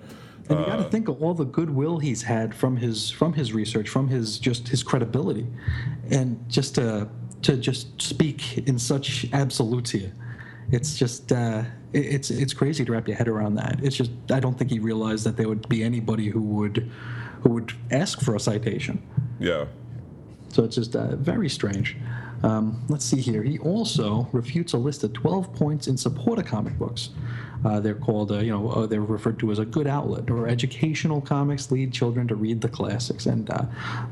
And 0.49 0.59
you 0.59 0.65
got 0.65 0.77
to 0.77 0.85
Uh, 0.85 0.89
think 0.89 1.07
of 1.07 1.21
all 1.21 1.33
the 1.33 1.45
goodwill 1.45 1.99
he's 1.99 2.23
had 2.23 2.53
from 2.53 2.75
his 2.75 3.09
from 3.11 3.31
his 3.33 3.53
research, 3.53 3.87
from 3.87 4.09
his 4.09 4.39
just 4.39 4.67
his 4.67 4.83
credibility, 4.83 5.47
and 6.11 6.43
just 6.49 6.75
to 6.75 7.07
to 7.41 7.57
just 7.57 8.01
speak 8.01 8.57
in 8.67 8.77
such 8.79 9.27
absolutes 9.33 9.91
here, 9.91 10.13
it's 10.71 10.97
just 10.97 11.31
uh, 11.31 11.63
it's 11.93 12.29
it's 12.29 12.53
crazy 12.53 12.85
to 12.85 12.91
wrap 12.91 13.07
your 13.07 13.17
head 13.17 13.27
around 13.27 13.55
that. 13.55 13.79
It's 13.83 13.95
just 13.95 14.11
I 14.31 14.39
don't 14.39 14.57
think 14.57 14.71
he 14.71 14.79
realized 14.79 15.25
that 15.25 15.37
there 15.37 15.47
would 15.47 15.67
be 15.69 15.83
anybody 15.83 16.29
who 16.29 16.41
would 16.41 16.89
who 17.41 17.49
would 17.49 17.73
ask 17.91 18.21
for 18.21 18.35
a 18.35 18.39
citation. 18.39 19.01
Yeah. 19.39 19.65
So 20.49 20.63
it's 20.63 20.75
just 20.75 20.95
uh, 20.95 21.15
very 21.15 21.49
strange. 21.49 21.95
Um, 22.43 22.83
let's 22.89 23.05
see 23.05 23.19
here. 23.19 23.43
He 23.43 23.59
also 23.59 24.27
refutes 24.31 24.73
a 24.73 24.77
list 24.77 25.03
of 25.03 25.13
12 25.13 25.53
points 25.53 25.87
in 25.87 25.97
support 25.97 26.39
of 26.39 26.45
comic 26.45 26.77
books. 26.77 27.09
Uh, 27.65 27.79
they're 27.79 27.95
called, 27.95 28.31
uh, 28.31 28.39
you 28.39 28.51
know, 28.51 28.69
uh, 28.69 28.85
they're 28.85 29.01
referred 29.01 29.39
to 29.39 29.51
as 29.51 29.59
a 29.59 29.65
good 29.65 29.87
outlet 29.87 30.29
or 30.29 30.47
educational 30.47 31.21
comics 31.21 31.71
lead 31.71 31.91
children 31.91 32.27
to 32.27 32.35
read 32.35 32.61
the 32.61 32.69
classics 32.69 33.25
and 33.25 33.49
uh, 33.49 33.63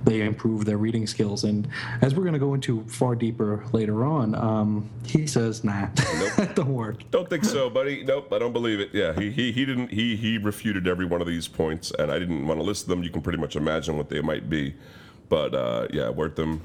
they 0.04 0.22
improve 0.22 0.66
their 0.66 0.78
reading 0.78 1.08
skills. 1.08 1.44
And 1.44 1.68
as 2.02 2.16
we're 2.16 2.24
going 2.24 2.34
to 2.34 2.40
go 2.40 2.54
into 2.54 2.84
far 2.88 3.16
deeper 3.16 3.66
later 3.72 4.04
on, 4.04 4.36
um, 4.36 4.90
he 5.06 5.28
says, 5.28 5.64
nah, 5.64 5.88
that 5.96 6.52
don't 6.56 6.74
work. 6.74 7.10
Don't 7.12 7.30
think 7.30 7.46
so, 7.46 7.70
buddy. 7.70 8.04
Nope, 8.04 8.32
I 8.34 8.40
don't 8.40 8.54
believe 8.54 8.80
it. 8.80 8.90
Yeah, 8.94 9.14
he, 9.14 9.32
he, 9.32 9.52
he 9.52 9.66
didn't 9.66 9.90
he 9.90 10.16
he 10.16 10.38
refuted 10.38 10.88
every 10.88 11.06
one 11.06 11.22
of 11.22 11.28
these 11.28 11.48
points, 11.48 11.92
and 11.98 12.12
I 12.12 12.20
didn't 12.20 12.48
want 12.48 12.60
to 12.60 12.64
list 12.64 12.88
them. 12.88 13.04
You 13.04 13.10
can 13.10 13.22
pretty 13.22 13.40
much 13.40 13.56
imagine 13.56 13.98
what 13.98 14.10
they 14.10 14.22
might 14.22 14.50
be, 14.50 14.76
but 15.30 15.56
uh, 15.56 15.88
yeah, 15.92 16.12
Wertham 16.12 16.62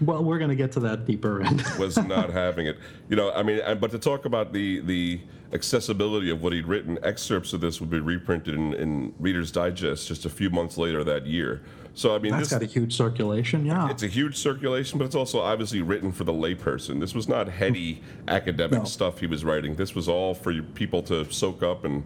Well, 0.00 0.22
we're 0.22 0.38
going 0.38 0.50
to 0.50 0.56
get 0.56 0.72
to 0.72 0.80
that 0.80 1.06
deeper 1.06 1.42
end. 1.42 1.64
was 1.78 1.96
not 1.96 2.30
having 2.30 2.66
it. 2.66 2.78
You 3.08 3.16
know, 3.16 3.32
I 3.32 3.42
mean, 3.42 3.60
but 3.80 3.90
to 3.90 3.98
talk 3.98 4.24
about 4.24 4.52
the 4.52 4.80
the 4.80 5.20
accessibility 5.52 6.30
of 6.30 6.42
what 6.42 6.52
he'd 6.52 6.66
written, 6.66 6.98
excerpts 7.02 7.52
of 7.52 7.60
this 7.60 7.80
would 7.80 7.90
be 7.90 8.00
reprinted 8.00 8.54
in, 8.54 8.74
in 8.74 9.14
Reader's 9.18 9.50
Digest 9.50 10.06
just 10.06 10.26
a 10.26 10.30
few 10.30 10.50
months 10.50 10.76
later 10.76 11.02
that 11.04 11.26
year. 11.26 11.62
So 11.94 12.14
I 12.14 12.18
mean, 12.18 12.30
That's 12.30 12.50
this 12.50 12.58
got 12.58 12.62
a 12.62 12.70
huge 12.70 12.94
circulation, 12.94 13.66
yeah. 13.66 13.90
it's 13.90 14.04
a 14.04 14.08
huge 14.08 14.36
circulation, 14.36 14.98
but 14.98 15.04
it's 15.04 15.16
also 15.16 15.40
obviously 15.40 15.82
written 15.82 16.12
for 16.12 16.22
the 16.22 16.32
layperson. 16.32 17.00
This 17.00 17.12
was 17.12 17.28
not 17.28 17.48
heady 17.48 17.96
mm. 17.96 18.02
academic 18.28 18.78
No. 18.78 18.84
stuff 18.84 19.18
he 19.18 19.26
was 19.26 19.44
writing. 19.44 19.74
This 19.74 19.96
was 19.96 20.08
all 20.08 20.32
for 20.32 20.54
people 20.62 21.02
to 21.04 21.28
soak 21.32 21.64
up 21.64 21.84
and, 21.84 22.04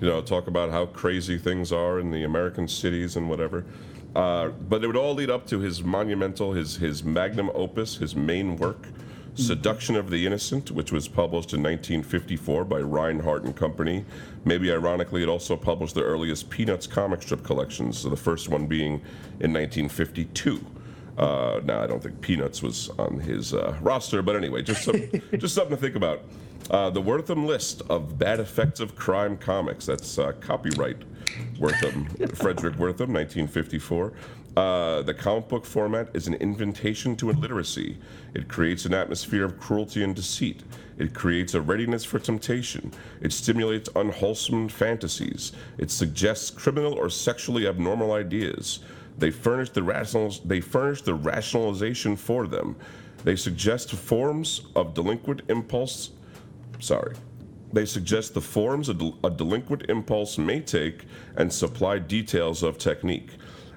you 0.00 0.06
know, 0.06 0.20
talk 0.20 0.46
about 0.46 0.70
how 0.70 0.86
crazy 0.86 1.38
things 1.38 1.72
are 1.72 1.98
in 1.98 2.12
the 2.12 2.22
American 2.22 2.68
cities 2.68 3.16
and 3.16 3.28
whatever. 3.28 3.64
Uh, 4.14 4.48
but 4.48 4.84
it 4.84 4.86
would 4.86 4.96
all 4.96 5.14
lead 5.14 5.30
up 5.30 5.46
to 5.46 5.58
his 5.60 5.82
monumental, 5.82 6.52
his 6.52 6.76
his 6.76 7.02
magnum 7.02 7.50
opus, 7.54 7.96
his 7.96 8.14
main 8.14 8.56
work, 8.56 8.88
Seduction 9.34 9.96
of 9.96 10.10
the 10.10 10.26
Innocent, 10.26 10.70
which 10.70 10.92
was 10.92 11.08
published 11.08 11.54
in 11.54 11.62
1954 11.62 12.64
by 12.66 12.80
Rinehart 12.80 13.44
and 13.44 13.56
Company. 13.56 14.04
Maybe 14.44 14.70
ironically, 14.70 15.22
it 15.22 15.28
also 15.28 15.56
published 15.56 15.94
the 15.94 16.02
earliest 16.02 16.50
Peanuts 16.50 16.86
comic 16.86 17.22
strip 17.22 17.42
collections, 17.42 17.98
so 17.98 18.10
the 18.10 18.16
first 18.16 18.50
one 18.50 18.66
being 18.66 19.00
in 19.40 19.52
1952. 19.54 20.60
Uh, 21.18 21.60
now, 21.64 21.82
I 21.82 21.86
don't 21.86 22.02
think 22.02 22.20
Peanuts 22.20 22.62
was 22.62 22.90
on 22.98 23.20
his 23.20 23.52
uh, 23.52 23.76
roster, 23.82 24.22
but 24.22 24.36
anyway, 24.36 24.62
just 24.62 24.84
some, 24.84 25.10
just 25.38 25.54
something 25.54 25.76
to 25.76 25.80
think 25.80 25.96
about. 25.96 26.22
Uh, 26.70 26.90
the 26.90 27.02
Wertham 27.02 27.44
list 27.44 27.82
of 27.90 28.18
bad 28.18 28.40
effects 28.40 28.80
of 28.80 28.96
crime 28.96 29.36
comics. 29.36 29.86
That's 29.86 30.18
uh, 30.18 30.32
copyright 30.40 30.98
Wertham, 31.58 32.36
Frederick 32.36 32.76
Wertham, 32.76 33.12
1954. 33.12 34.12
Uh, 34.54 35.00
the 35.02 35.14
comic 35.14 35.48
book 35.48 35.64
format 35.64 36.08
is 36.12 36.28
an 36.28 36.34
invitation 36.34 37.16
to 37.16 37.30
illiteracy. 37.30 37.96
It 38.34 38.48
creates 38.48 38.84
an 38.84 38.92
atmosphere 38.92 39.44
of 39.44 39.58
cruelty 39.58 40.04
and 40.04 40.14
deceit. 40.14 40.62
It 40.98 41.14
creates 41.14 41.54
a 41.54 41.60
readiness 41.60 42.04
for 42.04 42.18
temptation. 42.18 42.92
It 43.22 43.32
stimulates 43.32 43.88
unwholesome 43.96 44.68
fantasies. 44.68 45.52
It 45.78 45.90
suggests 45.90 46.50
criminal 46.50 46.92
or 46.92 47.08
sexually 47.08 47.66
abnormal 47.66 48.12
ideas. 48.12 48.80
They 49.18 49.30
furnish 49.30 49.70
the 49.70 49.82
rationals, 49.82 50.40
They 50.44 50.60
furnish 50.60 51.02
the 51.02 51.14
rationalization 51.14 52.16
for 52.16 52.46
them. 52.46 52.76
They 53.24 53.36
suggest 53.36 53.92
forms 53.92 54.62
of 54.74 54.94
delinquent 54.94 55.42
impulse. 55.48 56.10
Sorry. 56.80 57.14
They 57.72 57.86
suggest 57.86 58.34
the 58.34 58.40
forms 58.40 58.88
a, 58.88 58.94
del- 58.94 59.18
a 59.24 59.30
delinquent 59.30 59.86
impulse 59.88 60.36
may 60.38 60.60
take 60.60 61.04
and 61.36 61.52
supply 61.52 61.98
details 61.98 62.62
of 62.62 62.76
technique, 62.78 63.30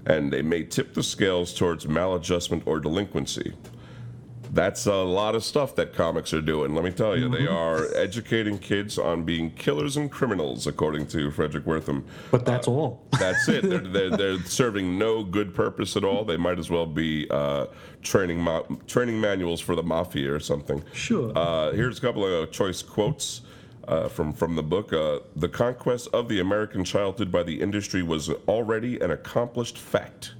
and 0.05 0.33
they 0.33 0.41
may 0.41 0.63
tip 0.63 0.93
the 0.93 1.03
scales 1.03 1.53
towards 1.53 1.85
maladjustment 1.85 2.63
or 2.65 2.79
delinquency. 2.79 3.53
That's 4.53 4.85
a 4.85 4.95
lot 4.95 5.35
of 5.35 5.43
stuff 5.43 5.75
that 5.75 5.93
comics 5.93 6.33
are 6.33 6.41
doing, 6.41 6.73
let 6.75 6.83
me 6.83 6.91
tell 6.91 7.17
you. 7.17 7.29
They 7.29 7.47
are 7.47 7.93
educating 7.95 8.57
kids 8.57 8.97
on 8.97 9.23
being 9.23 9.51
killers 9.51 9.97
and 9.97 10.11
criminals, 10.11 10.67
according 10.67 11.07
to 11.07 11.31
Frederick 11.31 11.65
Wertham. 11.65 12.03
but 12.31 12.45
that's 12.45 12.67
all. 12.67 13.05
That's 13.19 13.47
it. 13.47 13.69
They're, 13.69 13.79
they're, 13.79 14.09
they're 14.17 14.39
serving 14.43 14.97
no 14.97 15.23
good 15.23 15.53
purpose 15.53 15.97
at 15.97 16.03
all. 16.03 16.25
They 16.25 16.37
might 16.37 16.59
as 16.59 16.69
well 16.69 16.85
be 16.85 17.27
uh, 17.29 17.67
training 18.01 18.39
ma- 18.39 18.63
training 18.87 19.19
manuals 19.19 19.61
for 19.61 19.75
the 19.75 19.83
mafia 19.83 20.33
or 20.33 20.39
something. 20.39 20.83
Sure. 20.93 21.31
Uh, 21.35 21.71
here's 21.71 21.97
a 21.97 22.01
couple 22.01 22.25
of 22.25 22.51
choice 22.51 22.81
quotes 22.81 23.41
uh, 23.87 24.07
from 24.07 24.33
from 24.33 24.55
the 24.55 24.63
book. 24.63 24.93
Uh, 24.93 25.19
the 25.35 25.49
conquest 25.49 26.07
of 26.13 26.27
the 26.29 26.39
American 26.39 26.83
childhood 26.83 27.31
by 27.31 27.43
the 27.43 27.61
industry 27.61 28.03
was 28.03 28.29
already 28.47 28.99
an 28.99 29.11
accomplished 29.11 29.77
fact. 29.77 30.33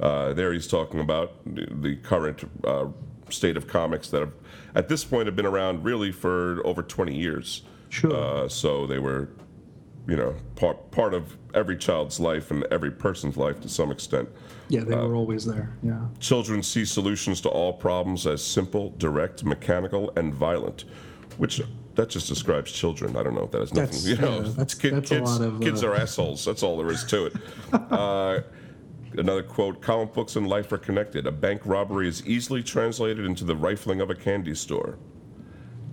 Uh, 0.00 0.32
there 0.32 0.52
he's 0.52 0.66
talking 0.66 1.00
about 1.00 1.32
the, 1.44 1.66
the 1.80 1.96
current 1.96 2.42
uh, 2.64 2.86
state 3.32 3.56
of 3.56 3.66
comics 3.66 4.08
that 4.10 4.20
have, 4.20 4.34
at 4.74 4.88
this 4.88 5.04
point 5.04 5.26
have 5.26 5.36
been 5.36 5.46
around 5.46 5.84
really 5.84 6.12
for 6.12 6.64
over 6.66 6.82
20 6.82 7.14
years. 7.14 7.62
Sure. 7.88 8.14
Uh, 8.14 8.48
so 8.48 8.86
they 8.86 8.98
were 8.98 9.30
you 10.08 10.16
know, 10.16 10.34
part 10.56 10.90
part 10.90 11.14
of 11.14 11.36
every 11.54 11.76
child's 11.76 12.18
life 12.18 12.50
and 12.50 12.64
every 12.72 12.90
person's 12.90 13.36
life 13.36 13.60
to 13.60 13.68
some 13.68 13.92
extent. 13.92 14.28
yeah, 14.68 14.82
they 14.82 14.96
were 14.96 15.14
always 15.14 15.44
there. 15.44 15.76
Yeah. 15.80 16.00
Children 16.18 16.60
see 16.64 16.84
solutions 16.84 17.40
to 17.42 17.48
all 17.48 17.72
problems 17.72 18.26
as 18.26 18.42
simple, 18.42 18.90
direct, 18.98 19.44
mechanical, 19.44 20.12
and 20.16 20.34
violent. 20.34 20.84
which 21.38 21.62
that 21.94 22.08
just 22.08 22.26
describes 22.28 22.72
children. 22.72 23.16
I 23.16 23.22
don't 23.22 23.34
know 23.34 23.44
if 23.44 23.52
that 23.52 23.60
has 23.60 23.72
nothing. 23.74 23.90
That's- 23.90 24.06
you 24.06 24.16
know, 24.16 24.36
yeah, 24.40 24.48
that's- 24.48 24.74
kid- 24.74 24.94
that's 24.94 25.10
a 25.12 25.14
kids, 25.20 25.30
lot 25.38 25.40
of, 25.40 25.60
kids 25.60 25.84
uh, 25.84 25.88
are 25.88 25.94
assholes. 25.94 26.44
That's 26.44 26.62
all 26.64 26.76
there 26.78 26.90
is 26.90 27.04
to 27.04 27.26
it. 27.26 27.34
another 29.14 29.42
quote: 29.42 29.80
"Comic 29.80 30.12
books 30.12 30.36
and 30.36 30.48
life 30.48 30.72
are 30.72 30.78
connected. 30.78 31.26
A 31.26 31.32
bank 31.32 31.62
robbery 31.64 32.08
is 32.08 32.26
easily 32.26 32.62
translated 32.62 33.24
into 33.24 33.44
the 33.44 33.56
rifling 33.56 34.00
of 34.00 34.10
a 34.10 34.14
candy 34.14 34.54
store." 34.54 34.98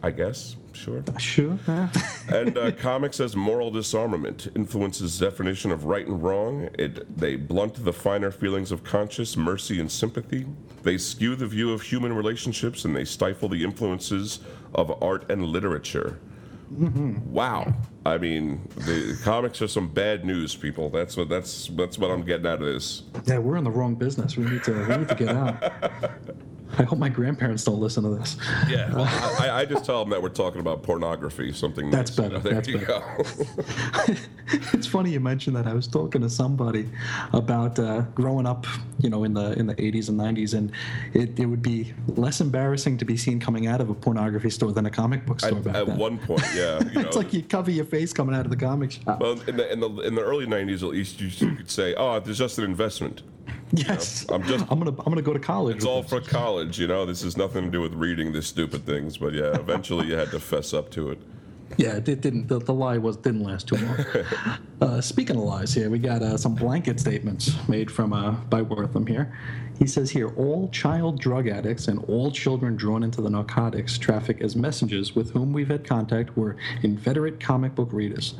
I 0.01 0.11
guess, 0.11 0.55
sure. 0.72 1.03
Sure. 1.17 1.59
yeah. 1.67 1.89
and 2.30 2.57
uh, 2.57 2.72
comics 2.72 3.20
as 3.20 3.36
moral 3.36 3.70
disarmament 3.70 4.47
influences 4.55 5.20
definition 5.20 5.72
of 5.72 5.86
right 5.86 6.07
and 6.07 6.24
wrong. 6.24 6.70
It, 6.78 7.17
they 7.17 7.36
blunt 7.36 7.84
the 7.84 7.91
finer 7.91 8.32
feelings 8.32 8.72
of 8.72 8.84
conscience, 8.84 9.36
mercy, 9.36 9.82
and 9.82 9.91
sympathy. 9.91 10.45
They 10.84 10.97
skew 10.97 11.36
the 11.36 11.47
view 11.47 11.74
of 11.74 11.82
human 11.82 12.13
relationships, 12.13 12.86
and 12.86 12.95
they 12.95 13.03
stifle 13.03 13.49
the 13.49 13.61
influences 13.61 14.39
of 14.74 15.03
art 15.03 15.30
and 15.30 15.43
literature. 15.45 16.20
Mm-hmm. 16.74 17.32
Wow, 17.32 17.74
I 18.05 18.17
mean, 18.17 18.61
the 18.76 19.20
comics 19.24 19.61
are 19.61 19.67
some 19.67 19.88
bad 19.88 20.24
news, 20.24 20.55
people. 20.55 20.89
That's 20.89 21.17
what 21.17 21.30
that's 21.30 21.67
that's 21.70 21.97
what 21.97 22.11
I'm 22.11 22.24
getting 22.24 22.45
out 22.45 22.61
of 22.61 22.67
this. 22.67 23.03
yeah, 23.26 23.39
we're 23.39 23.57
in 23.57 23.63
the 23.63 23.72
wrong 23.72 23.95
business. 23.95 24.38
We 24.38 24.45
need 24.45 24.63
to 24.63 24.74
we 24.74 24.97
need 24.97 25.09
to 25.09 25.15
get 25.15 25.30
out. 25.30 25.72
I 26.78 26.84
hope 26.84 26.99
my 26.99 27.09
grandparents 27.09 27.63
don't 27.63 27.80
listen 27.80 28.03
to 28.03 28.09
this. 28.09 28.38
Yeah, 28.70 28.93
well, 28.93 29.05
I, 29.39 29.61
I 29.61 29.65
just 29.65 29.86
tell 29.86 29.99
them 29.99 30.09
that 30.11 30.22
we're 30.22 30.30
talking 30.30 30.61
about 30.61 30.84
pornography, 30.84 31.51
something. 31.51 31.89
That's 31.89 32.17
nice, 32.17 32.17
you 32.17 32.24
better, 32.30 32.36
know, 32.36 32.39
There 32.43 32.53
that's 32.53 32.67
you 32.67 32.78
better. 32.78 34.07
go. 34.07 34.13
it's 34.74 34.88
funny 34.88 35.11
you 35.11 35.20
mentioned 35.20 35.55
that. 35.55 35.67
I 35.67 35.74
was 35.74 35.88
talking 35.88 36.22
to 36.22 36.30
somebody 36.30 36.89
about 37.34 37.80
uh, 37.80 38.01
growing 38.15 38.45
up, 38.45 38.65
you 38.99 39.09
know, 39.09 39.24
in 39.24 39.34
the 39.34 39.53
in 39.53 39.67
the 39.67 39.76
80s 39.76 40.09
and 40.09 40.20
90s, 40.20 40.53
and 40.53 40.72
it, 41.13 41.39
it 41.39 41.45
would 41.45 41.61
be 41.61 41.93
less 42.07 42.41
embarrassing 42.41 42.97
to 42.99 43.05
be 43.05 43.17
seen 43.17 43.39
coming 43.39 43.67
out 43.67 43.82
of 43.82 43.89
a 43.89 43.93
pornography 43.95 44.49
store 44.49 44.72
than 44.72 44.86
a 44.86 44.91
comic 44.91 45.26
book 45.26 45.39
store 45.39 45.57
at, 45.57 45.63
back 45.63 45.76
at 45.76 45.88
then. 45.88 45.97
one 45.97 46.17
point, 46.20 46.43
yeah. 46.55 46.80
You 46.89 47.01
know, 47.01 47.07
it's 47.07 47.15
like 47.15 47.34
you 47.34 47.43
cover 47.43 47.72
your 47.72 47.86
face 47.86 48.13
coming 48.13 48.36
out 48.36 48.45
of 48.45 48.51
the 48.51 48.57
comic 48.57 48.91
shop. 48.91 49.20
Well, 49.20 49.39
in 49.47 49.57
the 49.57 49.72
in 49.72 49.80
the 49.80 49.89
in 50.01 50.15
the 50.15 50.22
early 50.22 50.45
'90s, 50.45 50.82
at 50.84 50.89
least, 50.89 51.20
you 51.22 51.51
could 51.55 51.70
say, 51.70 51.93
"Oh, 51.95 52.20
there's 52.20 52.38
just 52.38 52.57
an 52.57 52.63
investment. 52.63 53.22
Yes, 53.72 54.26
I'm 54.30 54.43
just- 54.43 54.65
I'm 54.70 54.80
gonna 54.80 54.91
I'm 54.99 55.11
gonna 55.11 55.22
go 55.22 55.34
to 55.34 55.39
college. 55.39 55.78
It's 55.78 55.86
all 55.86 56.03
for 56.03 56.22
college, 56.22 56.80
you 56.80 56.88
know. 56.88 57.05
This 57.05 57.22
has 57.24 57.38
nothing 57.38 57.65
to 57.65 57.70
do 57.70 57.82
with 57.82 57.93
reading 57.93 58.34
these 58.34 58.47
stupid 58.47 58.86
things." 58.86 59.17
But 59.17 59.34
yeah, 59.34 59.55
eventually, 59.55 60.07
you 60.07 60.15
had 60.15 60.32
to 60.32 60.39
fess 60.39 60.74
up 60.74 60.89
to 60.91 61.11
it. 61.11 61.20
Yeah, 61.78 61.97
it 61.97 62.03
didn't. 62.05 62.47
The, 62.47 62.59
the 62.59 62.74
lie 62.74 62.97
was 62.97 63.17
didn't 63.17 63.43
last 63.43 63.67
too 63.67 63.78
long. 63.78 64.05
uh, 64.82 65.01
speaking 65.01 65.36
of 65.36 65.43
lies, 65.43 65.74
here 65.74 65.89
we 65.89 65.99
got 65.99 66.22
uh, 66.24 66.36
some 66.36 66.55
blanket 66.55 66.99
statements 66.99 67.51
made 67.70 67.91
from 67.91 68.11
uh, 68.11 68.32
by 68.49 68.63
Wertham 68.63 69.07
here. 69.07 69.38
He 69.80 69.88
says 69.88 70.12
here, 70.12 70.28
all 70.36 70.68
child 70.70 71.20
drug 71.20 71.48
addicts 71.48 71.88
and 71.88 72.04
all 72.10 72.32
children 72.32 72.76
drawn 72.76 73.02
into 73.02 73.22
the 73.22 73.30
narcotics 73.30 73.98
traffic 73.98 74.42
as 74.42 74.56
messengers 74.56 75.16
with 75.16 75.32
whom 75.32 75.54
we've 75.54 75.70
had 75.70 75.88
contact 75.88 76.36
were 76.36 76.58
inveterate 76.84 77.40
comic 77.40 77.76
book 77.76 77.94
readers. 77.94 78.36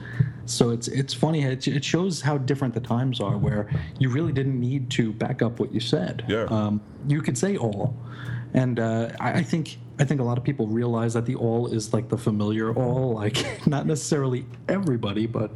So 0.46 0.72
it's 0.72 0.90
it's 0.90 1.14
funny. 1.14 1.44
It, 1.44 1.66
it 1.68 1.84
shows 1.86 2.22
how 2.22 2.38
different 2.40 2.74
the 2.74 2.82
times 2.82 3.22
are, 3.22 3.38
where 3.38 3.70
you 4.00 4.10
really 4.10 4.34
didn't 4.34 4.60
need 4.60 4.90
to 4.92 5.14
back 5.14 5.42
up 5.42 5.60
what 5.60 5.72
you 5.74 5.80
said. 5.80 6.26
Yeah. 6.28 6.44
Um, 6.46 6.82
you 7.08 7.22
could 7.22 7.38
say 7.38 7.56
all, 7.56 7.96
and 8.54 8.80
uh, 8.80 9.10
I, 9.20 9.40
I 9.40 9.44
think 9.44 9.78
I 10.00 10.06
think 10.06 10.22
a 10.22 10.24
lot 10.24 10.38
of 10.38 10.44
people 10.44 10.68
realize 10.68 11.14
that 11.14 11.26
the 11.26 11.36
all 11.36 11.68
is 11.68 11.94
like 11.94 12.10
the 12.10 12.18
familiar 12.18 12.74
all, 12.74 13.14
like 13.14 13.38
not 13.68 13.86
necessarily 13.86 14.46
everybody, 14.68 15.26
but 15.28 15.52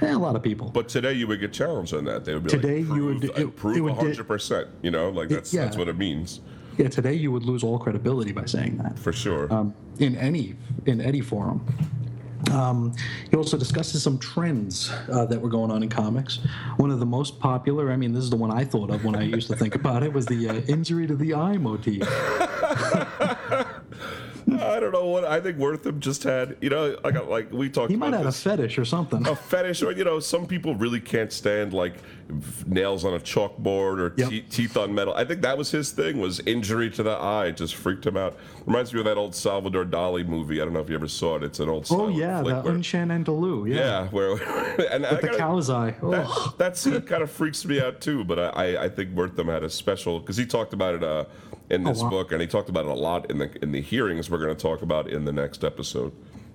eh, 0.00 0.12
a 0.12 0.18
lot 0.18 0.34
of 0.36 0.42
people. 0.42 0.70
But 0.70 0.88
today, 0.88 1.12
you 1.12 1.26
would 1.26 1.40
get 1.40 1.52
challenged 1.52 1.94
on 1.94 2.04
that. 2.06 2.24
They 2.24 2.34
would 2.34 2.44
be 2.44 2.50
Today, 2.50 2.82
like, 2.82 2.96
you 2.96 3.04
would- 3.06 3.20
"Prove- 3.20 3.38
it- 3.38 3.56
prove 3.56 3.74
di- 3.76 3.80
100 3.80 4.26
percent. 4.26 4.68
You 4.82 4.90
know, 4.90 5.10
like 5.10 5.28
that's 5.28 5.50
that's 5.50 5.74
yeah. 5.74 5.78
what 5.78 5.88
it 5.88 5.96
means 5.96 6.40
yeah, 6.78 6.88
today 6.88 7.12
you 7.12 7.30
would 7.30 7.42
lose 7.44 7.62
all 7.62 7.78
credibility 7.78 8.32
by 8.32 8.46
saying 8.46 8.78
that 8.78 8.98
for 8.98 9.12
sure. 9.12 9.52
um, 9.52 9.74
in 9.98 10.16
any 10.16 10.56
in 10.86 11.00
any 11.00 11.20
forum. 11.20 11.64
Um, 12.52 12.94
he 13.30 13.36
also 13.36 13.56
discusses 13.56 14.02
some 14.02 14.18
trends 14.18 14.90
uh, 15.10 15.24
that 15.26 15.40
were 15.40 15.48
going 15.48 15.70
on 15.70 15.82
in 15.82 15.88
comics. 15.88 16.38
One 16.76 16.90
of 16.90 17.00
the 17.00 17.06
most 17.06 17.38
popular, 17.40 17.90
I 17.90 17.96
mean, 17.96 18.12
this 18.12 18.24
is 18.24 18.30
the 18.30 18.36
one 18.36 18.50
I 18.50 18.64
thought 18.64 18.90
of 18.90 19.04
when 19.04 19.16
I 19.16 19.22
used 19.22 19.48
to 19.48 19.56
think 19.56 19.74
about 19.74 20.02
it, 20.02 20.12
was 20.12 20.26
the 20.26 20.48
uh, 20.48 20.54
injury 20.68 21.06
to 21.06 21.16
the 21.16 21.34
eye 21.34 21.56
motif. 21.56 22.02
I 24.60 24.80
don't 24.80 24.92
know 24.92 25.06
what 25.06 25.24
I 25.24 25.40
think. 25.40 25.58
Wertham 25.58 25.98
just 26.00 26.22
had, 26.24 26.56
you 26.60 26.70
know, 26.70 26.96
like 27.04 27.26
like 27.28 27.52
we 27.52 27.68
talked 27.68 27.90
He 27.90 27.96
might 27.96 28.08
about 28.08 28.18
have 28.24 28.26
a 28.26 28.32
fetish 28.32 28.78
or 28.78 28.84
something. 28.84 29.26
a 29.26 29.36
fetish, 29.36 29.82
or 29.82 29.92
you 29.92 30.04
know, 30.04 30.18
some 30.20 30.46
people 30.46 30.74
really 30.74 31.00
can't 31.00 31.32
stand 31.32 31.72
like 31.72 31.94
nails 32.66 33.04
on 33.04 33.12
a 33.14 33.18
chalkboard 33.18 33.98
or 33.98 34.14
Yep. 34.16 34.28
te- 34.30 34.40
teeth 34.42 34.76
on 34.76 34.94
metal. 34.94 35.12
I 35.14 35.24
think 35.24 35.42
that 35.42 35.58
was 35.58 35.70
his 35.70 35.90
thing. 35.90 36.18
Was 36.18 36.40
injury 36.40 36.88
to 36.90 37.02
the 37.02 37.10
eye 37.10 37.46
It 37.46 37.56
just 37.58 37.74
freaked 37.74 38.06
him 38.06 38.16
out. 38.16 38.36
Reminds 38.66 38.92
me 38.94 39.00
of 39.00 39.04
that 39.06 39.16
old 39.18 39.34
Salvador 39.34 39.84
Dali 39.84 40.26
movie. 40.26 40.60
I 40.60 40.64
don't 40.64 40.72
know 40.72 40.80
if 40.80 40.88
you 40.88 40.94
ever 40.94 41.08
saw 41.08 41.36
it. 41.36 41.42
It's 41.42 41.60
an 41.60 41.68
old. 41.68 41.86
Oh 41.90 42.08
yeah, 42.08 42.38
the 42.38 42.44
where- 42.44 42.68
Un 42.68 42.82
Chien 42.82 43.08
Andalou. 43.08 43.68
Yeah, 43.68 43.74
yeah, 43.76 44.08
where 44.08 44.32
and 44.92 45.04
I 45.04 45.14
the 45.16 45.22
gotta- 45.26 45.38
cow's 45.38 45.68
eye. 45.70 45.90
that, 46.02 46.26
Oh, 46.28 46.54
that 46.58 46.76
scene 46.76 47.00
kind 47.02 47.22
of 47.22 47.30
freaks 47.30 47.64
me 47.64 47.80
out 47.80 48.00
too. 48.00 48.24
But 48.24 48.38
I, 48.38 48.46
I, 48.76 48.84
I 48.84 48.88
think 48.88 49.14
Wertham 49.14 49.46
had 49.52 49.62
a 49.62 49.70
special 49.70 50.20
because 50.20 50.36
he 50.36 50.46
talked 50.46 50.72
about 50.72 50.94
it 50.94 51.02
uh, 51.04 51.24
in 51.72 51.84
this 51.84 52.02
wow. 52.02 52.10
book, 52.10 52.32
and 52.32 52.40
he 52.40 52.46
talked 52.46 52.68
about 52.68 52.84
it 52.84 52.90
a 52.90 52.94
lot 52.94 53.30
in 53.30 53.38
the 53.38 53.50
in 53.62 53.72
the 53.72 53.80
hearings 53.80 54.30
we're 54.30 54.38
going 54.38 54.54
to 54.54 54.62
talk 54.62 54.82
about 54.82 55.08
in 55.08 55.24
the 55.24 55.32
next 55.32 55.64
episode. 55.64 56.12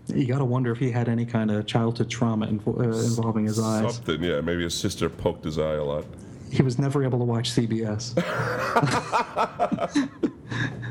you 0.07 0.25
got 0.25 0.37
to 0.37 0.45
wonder 0.45 0.71
if 0.71 0.77
he 0.77 0.91
had 0.91 1.09
any 1.09 1.25
kind 1.25 1.51
of 1.51 1.65
childhood 1.65 2.09
trauma 2.09 2.47
invo- 2.47 2.79
uh, 2.79 3.05
involving 3.05 3.45
his 3.45 3.59
eyes. 3.59 3.95
Something, 3.95 4.23
yeah. 4.23 4.41
Maybe 4.41 4.63
his 4.63 4.75
sister 4.75 5.09
poked 5.09 5.43
his 5.43 5.57
eye 5.57 5.75
a 5.75 5.83
lot. 5.83 6.05
He 6.51 6.63
was 6.63 6.79
never 6.79 7.03
able 7.03 7.19
to 7.19 7.25
watch 7.25 7.51
CBS. 7.51 8.15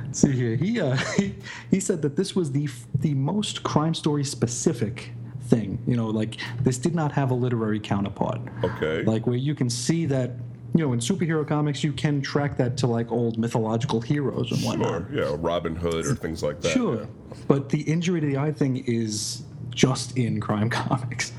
See 0.12 0.32
here, 0.32 0.56
he, 0.56 0.80
uh, 0.80 0.96
he 1.16 1.34
he 1.70 1.80
said 1.80 2.02
that 2.02 2.16
this 2.16 2.34
was 2.34 2.52
the 2.52 2.64
f- 2.64 2.86
the 3.00 3.14
most 3.14 3.62
crime 3.62 3.94
story 3.94 4.24
specific 4.24 5.12
thing. 5.42 5.78
You 5.86 5.96
know, 5.96 6.08
like 6.08 6.36
this 6.62 6.78
did 6.78 6.94
not 6.94 7.12
have 7.12 7.30
a 7.30 7.34
literary 7.34 7.80
counterpart. 7.80 8.40
Okay. 8.64 9.02
Like 9.02 9.26
where 9.26 9.36
you 9.36 9.54
can 9.54 9.70
see 9.70 10.06
that. 10.06 10.32
You 10.76 10.84
know, 10.84 10.92
in 10.92 11.00
superhero 11.00 11.46
comics, 11.46 11.82
you 11.82 11.92
can 11.92 12.20
track 12.20 12.58
that 12.58 12.76
to 12.78 12.86
like 12.86 13.10
old 13.10 13.38
mythological 13.38 14.00
heroes 14.00 14.52
and 14.52 14.62
whatnot. 14.62 14.90
Or 14.90 15.08
yeah, 15.10 15.34
Robin 15.38 15.74
Hood 15.74 16.04
or 16.04 16.14
things 16.14 16.42
like 16.42 16.60
that. 16.60 16.72
Sure, 16.72 17.08
but 17.48 17.70
the 17.70 17.80
injury 17.82 18.20
to 18.20 18.26
the 18.26 18.36
eye 18.36 18.52
thing 18.52 18.84
is 18.86 19.42
just 19.70 20.16
in 20.18 20.40
crime 20.40 20.68
comics. 20.84 21.32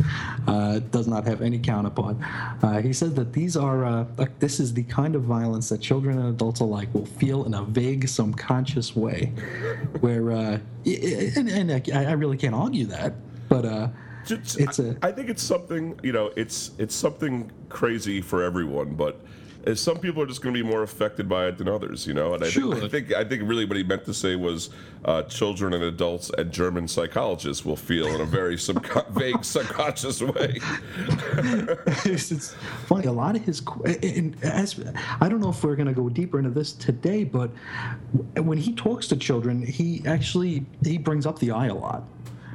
Uh, 0.47 0.79
does 0.91 1.07
not 1.07 1.25
have 1.25 1.41
any 1.41 1.59
counterpart. 1.59 2.15
Uh, 2.63 2.81
he 2.81 2.93
says 2.93 3.13
that 3.15 3.33
these 3.33 3.57
are 3.57 3.83
uh, 3.85 4.05
like 4.17 4.39
this 4.39 4.59
is 4.59 4.73
the 4.73 4.83
kind 4.83 5.15
of 5.15 5.23
violence 5.23 5.69
that 5.69 5.81
children 5.81 6.17
and 6.17 6.29
adults 6.29 6.61
alike 6.61 6.91
will 6.93 7.05
feel 7.05 7.45
in 7.45 7.53
a 7.53 7.63
vague, 7.63 8.07
subconscious 8.07 8.95
way, 8.95 9.33
where 9.99 10.31
uh, 10.31 10.59
and, 10.85 11.49
and 11.49 11.71
I 11.71 12.05
I 12.05 12.13
really 12.13 12.37
can't 12.37 12.55
argue 12.55 12.85
that, 12.85 13.13
but 13.49 13.65
uh, 13.65 13.89
Just- 14.27 14.59
it's 14.59 14.79
a 14.79 14.97
I 15.01 15.11
think 15.11 15.29
it's 15.29 15.43
something 15.43 15.99
you 16.03 16.11
know. 16.11 16.31
It's 16.35 16.71
it's 16.77 16.95
something 16.95 17.51
crazy 17.69 18.21
for 18.21 18.43
everyone, 18.43 18.95
but 18.95 19.21
uh, 19.67 19.75
some 19.75 19.97
people 19.97 20.21
are 20.21 20.25
just 20.25 20.41
going 20.41 20.53
to 20.53 20.63
be 20.63 20.67
more 20.67 20.83
affected 20.83 21.27
by 21.27 21.47
it 21.47 21.57
than 21.57 21.67
others. 21.67 22.07
You 22.07 22.13
know, 22.13 22.33
and 22.33 22.43
I, 22.43 22.49
think, 22.49 22.73
I 22.75 22.87
think 22.87 23.13
I 23.13 23.23
think 23.23 23.43
really 23.45 23.65
what 23.65 23.77
he 23.77 23.83
meant 23.83 24.05
to 24.05 24.13
say 24.13 24.35
was 24.35 24.69
uh, 25.05 25.23
children 25.23 25.73
and 25.73 25.83
adults 25.83 26.31
and 26.37 26.51
German 26.51 26.87
psychologists 26.87 27.65
will 27.65 27.75
feel 27.75 28.07
in 28.07 28.21
a 28.21 28.25
very 28.25 28.55
subco- 28.55 29.09
vague 29.11 29.43
subconscious 29.43 30.21
way. 30.21 30.59
it's, 32.05 32.31
it's 32.31 32.53
funny. 32.85 33.07
A 33.07 33.11
lot 33.11 33.35
of 33.35 33.43
his, 33.43 33.61
and 34.03 34.35
as 34.43 34.83
I 35.19 35.27
don't 35.27 35.39
know 35.39 35.49
if 35.49 35.63
we're 35.63 35.75
going 35.75 35.87
to 35.87 35.93
go 35.93 36.09
deeper 36.09 36.39
into 36.39 36.51
this 36.51 36.73
today, 36.73 37.23
but 37.23 37.49
when 38.35 38.57
he 38.57 38.73
talks 38.73 39.07
to 39.07 39.15
children, 39.17 39.61
he 39.61 40.01
actually 40.05 40.65
he 40.83 40.97
brings 40.97 41.25
up 41.25 41.39
the 41.39 41.51
eye 41.51 41.67
a 41.67 41.75
lot. 41.75 42.03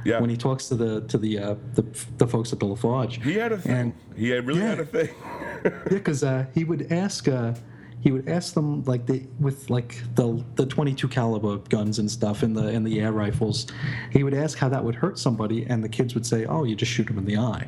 Yeah. 0.05 0.19
When 0.19 0.29
he 0.29 0.37
talks 0.37 0.67
to 0.69 0.75
the 0.75 1.01
to 1.07 1.17
the 1.17 1.39
uh, 1.39 1.55
the, 1.75 1.83
the 2.17 2.27
folks 2.27 2.51
at 2.53 2.59
the 2.59 2.65
Lafargue. 2.65 3.21
He 3.23 3.33
had 3.33 3.51
a 3.51 3.57
thing. 3.57 3.71
And- 3.73 3.93
he 4.15 4.29
had 4.29 4.45
really 4.45 4.61
had 4.61 4.77
Yeah. 4.77 4.83
a 4.83 4.85
thing. 4.85 5.09
yeah, 5.65 5.69
because 5.89 6.23
uh, 6.23 6.45
he 6.53 6.63
would 6.63 6.91
ask. 6.91 7.27
Uh, 7.27 7.53
he 8.01 8.11
would 8.11 8.27
ask 8.27 8.53
them 8.53 8.83
like 8.83 9.05
the 9.05 9.25
with 9.39 9.69
like 9.69 10.01
the 10.15 10.43
the 10.55 10.65
22 10.65 11.07
caliber 11.07 11.57
guns 11.69 11.99
and 11.99 12.11
stuff 12.11 12.43
and 12.43 12.53
the 12.55 12.67
and 12.67 12.85
the 12.85 12.99
air 12.99 13.13
rifles. 13.13 13.67
He 14.11 14.23
would 14.25 14.33
ask 14.33 14.57
how 14.57 14.67
that 14.69 14.83
would 14.83 14.95
hurt 14.95 15.17
somebody, 15.17 15.65
and 15.67 15.81
the 15.81 15.87
kids 15.89 16.13
would 16.13 16.25
say, 16.25 16.43
"Oh, 16.45 16.65
you 16.65 16.75
just 16.75 16.91
shoot 16.91 17.07
them 17.07 17.17
in 17.17 17.23
the 17.25 17.37
eye." 17.37 17.67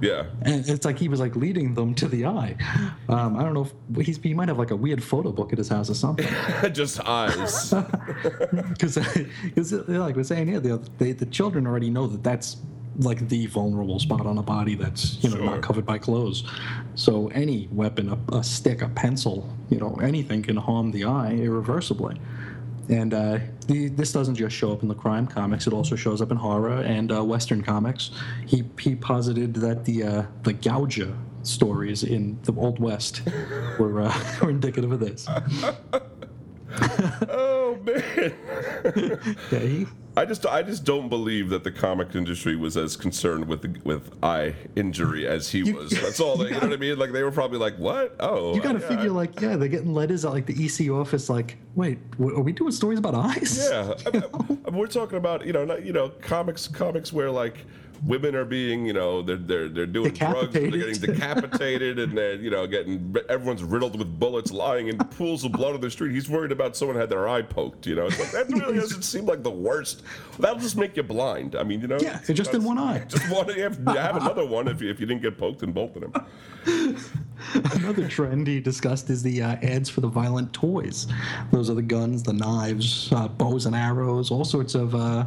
Yeah. 0.00 0.26
And 0.42 0.68
it's 0.68 0.84
like 0.84 0.98
he 0.98 1.08
was 1.08 1.20
like 1.20 1.36
leading 1.36 1.74
them 1.74 1.94
to 1.94 2.08
the 2.08 2.26
eye. 2.26 2.56
Um, 3.08 3.36
I 3.36 3.42
don't 3.42 3.54
know 3.54 3.68
if 3.98 4.06
he's, 4.06 4.18
he 4.18 4.34
might 4.34 4.48
have 4.48 4.58
like 4.58 4.70
a 4.70 4.76
weird 4.76 5.02
photo 5.02 5.32
book 5.32 5.52
at 5.52 5.58
his 5.58 5.68
house 5.68 5.88
or 5.90 5.94
something. 5.94 6.26
just 6.72 7.00
eyes. 7.06 7.72
Because 8.68 8.96
like 9.88 10.16
we're 10.16 10.22
saying 10.24 10.48
here, 10.48 10.60
the, 10.60 10.86
they, 10.98 11.12
the 11.12 11.26
children 11.26 11.66
already 11.66 11.90
know 11.90 12.06
that 12.06 12.22
that's 12.22 12.58
like 13.00 13.28
the 13.28 13.46
vulnerable 13.46 13.98
spot 13.98 14.24
on 14.26 14.38
a 14.38 14.42
body 14.42 14.74
that's 14.74 15.22
you 15.22 15.28
know 15.30 15.36
Sure. 15.36 15.44
not 15.44 15.62
covered 15.62 15.84
by 15.84 15.98
clothes. 15.98 16.44
So 16.94 17.28
any 17.28 17.68
weapon, 17.72 18.08
a, 18.10 18.36
a 18.36 18.42
stick, 18.42 18.80
a 18.82 18.88
pencil, 18.88 19.48
you 19.70 19.78
know, 19.78 19.94
anything 20.02 20.42
can 20.42 20.56
harm 20.56 20.90
the 20.92 21.04
eye 21.04 21.32
irreversibly. 21.34 22.18
And 22.88 23.12
uh, 23.12 23.38
the, 23.66 23.88
this 23.88 24.12
doesn't 24.12 24.36
just 24.36 24.54
show 24.54 24.72
up 24.72 24.82
in 24.82 24.88
the 24.88 24.94
crime 24.94 25.26
comics; 25.26 25.66
it 25.66 25.72
also 25.72 25.96
shows 25.96 26.20
up 26.22 26.30
in 26.30 26.36
horror 26.36 26.82
and 26.82 27.10
uh, 27.10 27.24
Western 27.24 27.62
comics. 27.62 28.10
He 28.46 28.64
he 28.80 28.94
posited 28.94 29.54
that 29.54 29.84
the 29.84 30.02
uh, 30.02 30.22
the 30.42 30.54
Gouger 30.54 31.16
stories 31.42 32.02
in 32.02 32.38
the 32.42 32.54
Old 32.54 32.78
West 32.78 33.22
were 33.78 34.02
uh, 34.02 34.24
were 34.42 34.50
indicative 34.50 34.92
of 34.92 35.00
this. 35.00 35.26
oh 37.28 37.78
man. 37.84 38.34
Yeah, 39.50 39.58
he, 39.58 39.86
I 40.16 40.24
just 40.24 40.46
I 40.46 40.62
just 40.62 40.84
don't 40.84 41.10
believe 41.10 41.50
that 41.50 41.62
the 41.62 41.70
comic 41.70 42.14
industry 42.14 42.56
was 42.56 42.76
as 42.76 42.96
concerned 42.96 43.46
with 43.46 43.82
with 43.84 44.10
eye 44.22 44.54
injury 44.74 45.26
as 45.26 45.50
he 45.50 45.72
was. 45.72 45.90
That's 45.90 46.20
all. 46.20 46.38
They, 46.38 46.46
you 46.46 46.52
know 46.52 46.60
what 46.60 46.72
I 46.72 46.76
mean? 46.76 46.98
Like 46.98 47.12
they 47.12 47.22
were 47.22 47.30
probably 47.30 47.58
like, 47.58 47.76
"What? 47.76 48.16
Oh, 48.18 48.54
you 48.54 48.62
gotta 48.62 48.78
yeah, 48.78 48.88
figure 48.88 49.10
like, 49.10 49.38
yeah, 49.40 49.56
they're 49.56 49.68
getting 49.68 49.92
letters 49.92 50.24
at 50.24 50.32
like 50.32 50.46
the 50.46 50.54
EC 50.64 50.90
office. 50.90 51.28
Like, 51.28 51.58
wait, 51.74 51.98
are 52.18 52.40
we 52.40 52.52
doing 52.52 52.72
stories 52.72 52.98
about 52.98 53.14
eyes? 53.14 53.68
Yeah, 53.70 53.92
I 54.06 54.10
mean, 54.10 54.24
I 54.66 54.70
mean, 54.70 54.80
we're 54.80 54.86
talking 54.86 55.18
about 55.18 55.44
you 55.46 55.52
know 55.52 55.66
not, 55.66 55.84
you 55.84 55.92
know 55.92 56.08
comics 56.08 56.66
comics 56.66 57.12
where 57.12 57.30
like 57.30 57.66
women 58.04 58.34
are 58.34 58.44
being 58.44 58.86
you 58.86 58.92
know 58.92 59.22
they're 59.22 59.36
they're 59.36 59.68
they're 59.68 59.86
doing 59.86 60.12
drugs, 60.12 60.52
they're 60.52 60.70
getting 60.70 61.00
decapitated, 61.00 61.98
and 61.98 62.16
they're 62.16 62.34
you 62.34 62.50
know 62.50 62.66
getting 62.66 63.14
everyone's 63.28 63.62
riddled 63.62 63.98
with 63.98 64.18
bullets, 64.18 64.52
lying 64.52 64.88
in 64.88 64.98
pools 64.98 65.44
of 65.44 65.52
blood 65.52 65.74
on 65.74 65.80
the 65.80 65.90
street. 65.90 66.12
He's 66.12 66.28
worried 66.28 66.52
about 66.52 66.76
someone 66.76 66.96
had 66.96 67.10
their 67.10 67.28
eye 67.28 67.42
poked. 67.42 67.86
You 67.86 67.96
know, 67.96 68.06
it's 68.06 68.18
like, 68.18 68.30
that 68.32 68.48
really 68.48 68.78
doesn't 68.78 69.02
seem 69.02 69.26
like 69.26 69.42
the 69.42 69.50
worst. 69.50 70.02
That'll 70.38 70.58
just 70.58 70.76
make 70.76 70.96
you 70.96 71.02
blind. 71.02 71.56
I 71.56 71.62
mean, 71.62 71.80
you 71.80 71.86
know, 71.86 71.98
Yeah, 72.00 72.20
just 72.32 72.54
in 72.54 72.64
one 72.64 72.78
eye. 72.78 73.04
Just 73.08 73.30
one. 73.30 73.48
You 73.48 73.62
have, 73.62 73.78
you 73.78 73.94
have 73.94 74.16
another 74.16 74.44
one 74.44 74.68
if 74.68 74.80
you, 74.82 74.90
if 74.90 75.00
you 75.00 75.06
didn't 75.06 75.22
get 75.22 75.38
poked 75.38 75.62
in 75.62 75.72
both 75.72 75.96
of 75.96 76.02
them. 76.02 77.06
Another 77.74 78.08
trend 78.08 78.46
he 78.46 78.60
discussed 78.60 79.08
is 79.10 79.22
the 79.22 79.42
uh, 79.42 79.56
ads 79.62 79.88
for 79.88 80.00
the 80.00 80.08
violent 80.08 80.52
toys. 80.52 81.06
Those 81.52 81.70
are 81.70 81.74
the 81.74 81.82
guns, 81.82 82.22
the 82.22 82.32
knives, 82.32 83.12
uh, 83.12 83.28
bows 83.28 83.66
and 83.66 83.76
arrows, 83.76 84.30
all 84.30 84.44
sorts 84.44 84.74
of 84.74 84.94
uh, 84.94 85.24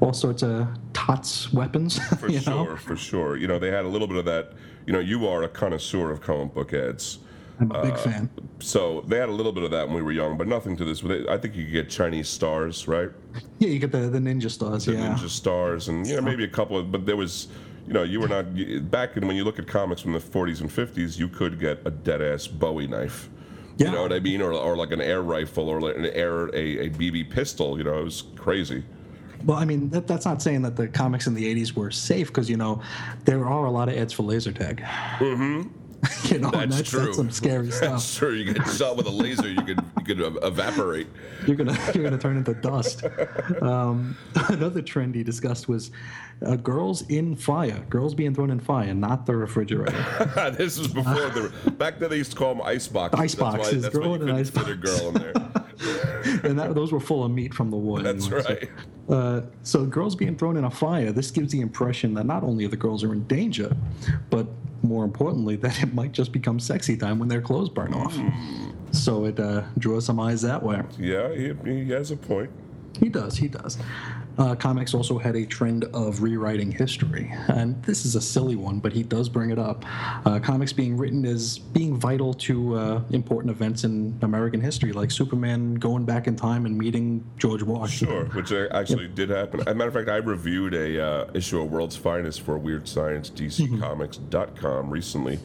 all 0.00 0.12
sorts 0.12 0.42
of 0.42 0.66
tots 0.92 1.52
weapons. 1.52 2.00
For 2.18 2.28
you 2.28 2.40
sure, 2.40 2.76
for 2.76 2.96
sure. 2.96 3.36
You 3.36 3.46
know, 3.46 3.58
they 3.58 3.70
had 3.70 3.84
a 3.84 3.88
little 3.88 4.06
bit 4.08 4.16
of 4.16 4.24
that. 4.26 4.52
You 4.86 4.92
know, 4.92 4.98
you 5.00 5.26
are 5.26 5.42
a 5.44 5.48
connoisseur 5.48 6.10
of 6.10 6.20
comic 6.20 6.54
book 6.54 6.72
ads. 6.74 7.18
I'm 7.60 7.70
a 7.70 7.74
Uh, 7.74 7.82
big 7.84 7.98
fan. 7.98 8.30
So 8.60 9.02
they 9.06 9.18
had 9.18 9.28
a 9.28 9.32
little 9.32 9.52
bit 9.52 9.62
of 9.64 9.70
that 9.70 9.86
when 9.86 9.96
we 9.96 10.02
were 10.02 10.12
young, 10.12 10.36
but 10.36 10.46
nothing 10.48 10.76
to 10.78 10.84
this. 10.84 11.04
I 11.28 11.36
think 11.38 11.54
you 11.54 11.64
could 11.64 11.72
get 11.72 11.90
Chinese 11.90 12.28
stars, 12.28 12.88
right? 12.88 13.10
Yeah, 13.58 13.68
you 13.68 13.78
get 13.78 13.92
the, 13.92 14.08
the 14.08 14.18
ninja 14.18 14.50
stars. 14.50 14.84
The 14.86 14.92
yeah, 14.94 15.14
ninja 15.14 15.28
stars, 15.28 15.88
and 15.88 16.06
you 16.06 16.16
know 16.16 16.22
maybe 16.22 16.44
a 16.44 16.48
couple 16.48 16.76
of. 16.76 16.90
But 16.90 17.06
there 17.06 17.16
was, 17.16 17.48
you 17.86 17.92
know, 17.92 18.02
you 18.02 18.20
were 18.20 18.28
not 18.28 18.46
back 18.90 19.16
in 19.16 19.26
when 19.26 19.36
you 19.36 19.44
look 19.44 19.58
at 19.58 19.66
comics 19.66 20.00
from 20.00 20.12
the 20.12 20.18
40s 20.18 20.60
and 20.60 20.70
50s. 20.70 21.18
You 21.18 21.28
could 21.28 21.60
get 21.60 21.80
a 21.84 21.90
dead 21.90 22.22
ass 22.22 22.46
Bowie 22.46 22.86
knife. 22.88 23.28
Yeah. 23.78 23.86
You 23.86 23.92
know 23.92 24.02
what 24.02 24.12
I 24.12 24.20
mean, 24.20 24.42
or, 24.42 24.52
or 24.52 24.76
like 24.76 24.90
an 24.92 25.00
air 25.00 25.22
rifle, 25.22 25.68
or 25.68 25.80
like 25.80 25.96
an 25.96 26.06
air 26.06 26.46
a, 26.54 26.86
a 26.86 26.90
BB 26.90 27.30
pistol. 27.30 27.78
You 27.78 27.84
know, 27.84 27.98
it 27.98 28.04
was 28.04 28.22
crazy. 28.36 28.82
Well, 29.44 29.58
I 29.58 29.64
mean, 29.64 29.90
that, 29.90 30.06
that's 30.06 30.24
not 30.24 30.42
saying 30.42 30.62
that 30.62 30.76
the 30.76 30.88
comics 30.88 31.26
in 31.26 31.34
the 31.34 31.44
80s 31.54 31.74
were 31.74 31.90
safe 31.90 32.28
because, 32.28 32.48
you 32.48 32.56
know, 32.56 32.82
there 33.24 33.46
are 33.46 33.66
a 33.66 33.70
lot 33.70 33.88
of 33.88 33.96
ads 33.96 34.12
for 34.12 34.22
laser 34.22 34.52
tag. 34.52 34.78
Mm-hmm. 35.18 35.68
you 36.24 36.38
know, 36.38 36.50
and 36.50 36.72
That's 36.72 36.78
that's, 36.78 36.90
true. 36.90 37.04
that's 37.04 37.16
some 37.16 37.30
scary 37.30 37.70
stuff. 37.70 37.90
That's 37.90 38.16
true. 38.16 38.32
You 38.32 38.52
get 38.52 38.66
shot 38.70 38.96
with 38.96 39.06
a 39.06 39.10
laser, 39.10 39.48
you 39.48 39.62
could 39.62 39.80
you 39.98 40.04
could 40.04 40.20
evaporate. 40.42 41.06
You're 41.46 41.56
gonna 41.56 41.78
you're 41.94 42.02
gonna 42.02 42.18
turn 42.18 42.36
into 42.36 42.54
dust. 42.54 43.04
Um, 43.60 44.16
another 44.48 44.82
trend 44.82 45.14
he 45.14 45.22
discussed 45.22 45.68
was 45.68 45.92
uh, 46.44 46.56
girls 46.56 47.02
in 47.08 47.36
fire, 47.36 47.84
girls 47.90 48.14
being 48.14 48.34
thrown 48.34 48.50
in 48.50 48.60
fire, 48.60 48.94
not 48.94 49.26
the 49.26 49.34
refrigerator. 49.36 50.52
this 50.56 50.78
was 50.78 50.88
before 50.88 51.28
the 51.30 51.70
back 51.72 51.98
then 51.98 52.10
they 52.10 52.16
used 52.16 52.32
to 52.32 52.36
call 52.36 52.54
them 52.54 52.62
ice 52.64 52.88
boxes. 52.88 53.20
Ice 53.20 53.34
that's 53.34 53.42
why, 53.42 53.56
boxes, 53.56 53.82
that's 53.82 53.96
girl 53.96 54.14
in 54.14 54.28
an 54.28 54.30
ice 54.30 54.50
fit 54.50 54.68
a 54.68 54.74
girl 54.74 55.08
in 55.08 55.14
there. 55.14 55.32
and 56.44 56.58
that, 56.58 56.74
those 56.74 56.92
were 56.92 57.00
full 57.00 57.24
of 57.24 57.30
meat 57.30 57.54
from 57.54 57.70
the 57.70 57.76
war. 57.76 58.00
That's 58.00 58.26
anyway, 58.26 58.42
so- 58.42 58.48
right. 58.48 58.70
Uh, 59.08 59.42
so 59.62 59.84
girls 59.84 60.14
being 60.14 60.36
thrown 60.36 60.56
in 60.56 60.64
a 60.64 60.70
fire, 60.70 61.10
this 61.12 61.30
gives 61.30 61.52
the 61.52 61.60
impression 61.60 62.14
that 62.14 62.24
not 62.24 62.44
only 62.44 62.64
are 62.64 62.68
the 62.68 62.76
girls 62.76 63.02
are 63.02 63.12
in 63.12 63.24
danger, 63.24 63.76
but 64.30 64.46
more 64.82 65.04
importantly, 65.04 65.56
that 65.56 65.82
it 65.82 65.92
might 65.92 66.12
just 66.12 66.32
become 66.32 66.60
sexy 66.60 66.96
time 66.96 67.18
when 67.18 67.28
their 67.28 67.40
clothes 67.40 67.68
burn 67.68 67.92
off. 67.94 68.14
Hmm. 68.14 68.70
So 68.92 69.24
it 69.24 69.40
uh, 69.40 69.62
draws 69.78 70.04
some 70.06 70.20
eyes 70.20 70.42
that 70.42 70.62
way. 70.62 70.82
Yeah, 70.98 71.34
he, 71.34 71.52
he 71.64 71.90
has 71.90 72.10
a 72.10 72.16
point. 72.16 72.50
He 73.00 73.08
does, 73.08 73.36
he 73.36 73.48
does. 73.48 73.78
Uh, 74.38 74.54
comics 74.54 74.94
also 74.94 75.18
had 75.18 75.36
a 75.36 75.44
trend 75.44 75.84
of 75.92 76.22
rewriting 76.22 76.70
history, 76.70 77.32
and 77.48 77.82
this 77.84 78.06
is 78.06 78.14
a 78.14 78.20
silly 78.20 78.56
one, 78.56 78.78
but 78.78 78.92
he 78.92 79.02
does 79.02 79.28
bring 79.28 79.50
it 79.50 79.58
up. 79.58 79.84
Uh, 80.26 80.38
comics 80.38 80.72
being 80.72 80.96
written 80.96 81.26
as 81.26 81.58
being 81.58 81.96
vital 81.96 82.32
to 82.32 82.76
uh, 82.76 83.02
important 83.10 83.50
events 83.50 83.84
in 83.84 84.18
American 84.22 84.60
history, 84.60 84.92
like 84.92 85.10
Superman 85.10 85.74
going 85.74 86.04
back 86.04 86.26
in 86.26 86.36
time 86.36 86.66
and 86.66 86.76
meeting 86.76 87.24
George 87.36 87.62
Washington. 87.62 88.30
Sure, 88.30 88.42
which 88.42 88.52
actually 88.72 89.08
did 89.08 89.30
happen. 89.30 89.60
As 89.60 89.66
a 89.68 89.74
matter 89.74 89.88
of 89.88 89.94
fact, 89.94 90.08
I 90.08 90.16
reviewed 90.16 90.74
a 90.74 91.04
uh, 91.04 91.30
issue 91.34 91.60
of 91.60 91.70
World's 91.70 91.96
Finest 91.96 92.40
for 92.40 92.56
Weird 92.56 92.88
Science 92.88 93.30
DCComics.com 93.30 94.90
recently, 94.90 95.38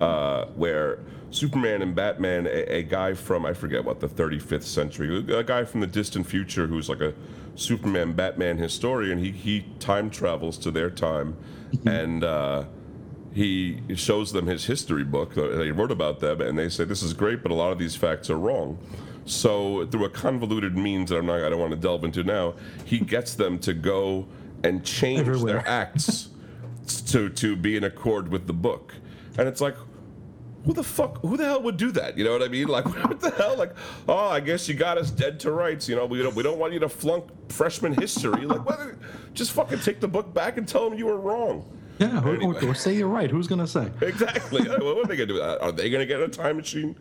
uh, 0.00 0.46
where 0.56 0.98
Superman 1.30 1.82
and 1.82 1.94
Batman, 1.94 2.46
a, 2.46 2.76
a 2.76 2.82
guy 2.82 3.14
from 3.14 3.44
I 3.44 3.54
forget 3.54 3.84
what 3.84 4.00
the 4.00 4.08
35th 4.08 4.62
century, 4.62 5.24
a 5.34 5.42
guy 5.42 5.64
from 5.64 5.80
the 5.80 5.86
distant 5.86 6.26
future 6.26 6.66
who's 6.66 6.88
like 6.88 7.00
a 7.00 7.14
Superman 7.54 8.12
Batman 8.12 8.58
historian, 8.58 9.18
he 9.18 9.30
he 9.30 9.66
time 9.78 10.10
travels 10.10 10.58
to 10.58 10.70
their 10.70 10.90
time, 10.90 11.36
and. 11.86 12.24
Uh, 12.24 12.64
he 13.32 13.80
shows 13.96 14.30
them 14.30 14.46
his 14.46 14.66
history 14.66 15.02
book 15.02 15.34
that 15.34 15.60
he 15.64 15.72
wrote 15.72 15.90
about 15.90 16.20
them, 16.20 16.40
and 16.40 16.56
they 16.56 16.68
say 16.68 16.84
this 16.84 17.02
is 17.02 17.12
great, 17.12 17.42
but 17.42 17.50
a 17.50 17.54
lot 17.54 17.72
of 17.72 17.80
these 17.80 17.96
facts 17.96 18.30
are 18.30 18.38
wrong. 18.38 18.78
So 19.26 19.86
through 19.86 20.04
a 20.04 20.08
convoluted 20.08 20.76
means 20.76 21.10
that 21.10 21.18
I'm 21.18 21.26
not, 21.26 21.42
I 21.42 21.48
don't 21.48 21.58
want 21.58 21.72
to 21.72 21.76
delve 21.76 22.04
into 22.04 22.22
now, 22.22 22.54
he 22.84 23.00
gets 23.00 23.34
them 23.34 23.58
to 23.60 23.74
go 23.74 24.28
and 24.62 24.84
change 24.84 25.20
Everywhere. 25.20 25.54
their 25.54 25.68
acts 25.68 26.28
to 27.08 27.28
to 27.28 27.56
be 27.56 27.76
in 27.76 27.82
accord 27.82 28.28
with 28.28 28.46
the 28.46 28.52
book, 28.52 28.94
and 29.36 29.48
it's 29.48 29.60
like. 29.60 29.74
Who 30.64 30.72
the 30.72 30.82
fuck? 30.82 31.20
Who 31.20 31.36
the 31.36 31.44
hell 31.44 31.62
would 31.62 31.76
do 31.76 31.90
that? 31.92 32.16
You 32.16 32.24
know 32.24 32.32
what 32.32 32.42
I 32.42 32.48
mean? 32.48 32.68
Like, 32.74 32.86
what 32.86 33.20
the 33.20 33.30
hell? 33.30 33.56
Like, 33.56 33.74
oh, 34.08 34.28
I 34.28 34.40
guess 34.40 34.68
you 34.68 34.74
got 34.74 34.96
us 34.98 35.10
dead 35.10 35.38
to 35.40 35.52
rights. 35.52 35.88
You 35.88 35.96
know, 35.96 36.06
we 36.06 36.22
don't 36.22 36.34
we 36.34 36.42
don't 36.42 36.58
want 36.58 36.72
you 36.72 36.78
to 36.80 36.88
flunk 36.88 37.24
freshman 37.52 37.92
history. 37.94 38.46
Like, 38.46 38.64
what? 38.64 38.80
Just 39.34 39.52
fucking 39.52 39.80
take 39.80 40.00
the 40.00 40.08
book 40.08 40.32
back 40.32 40.56
and 40.56 40.66
tell 40.66 40.88
them 40.88 40.98
you 40.98 41.06
were 41.06 41.18
wrong. 41.18 41.70
Yeah, 41.98 42.24
or, 42.24 42.34
Anyway. 42.34 42.56
or, 42.62 42.70
or 42.70 42.74
say 42.74 42.94
you're 42.96 43.06
right. 43.08 43.30
Who's 43.30 43.46
gonna 43.46 43.66
say? 43.66 43.88
Exactly. 44.00 44.62
What 44.68 44.80
are 44.80 45.04
they 45.06 45.16
gonna 45.16 45.26
do? 45.26 45.40
Are 45.40 45.70
they 45.72 45.90
gonna 45.90 46.06
get 46.06 46.20
a 46.20 46.28
time 46.28 46.56
machine? 46.56 46.96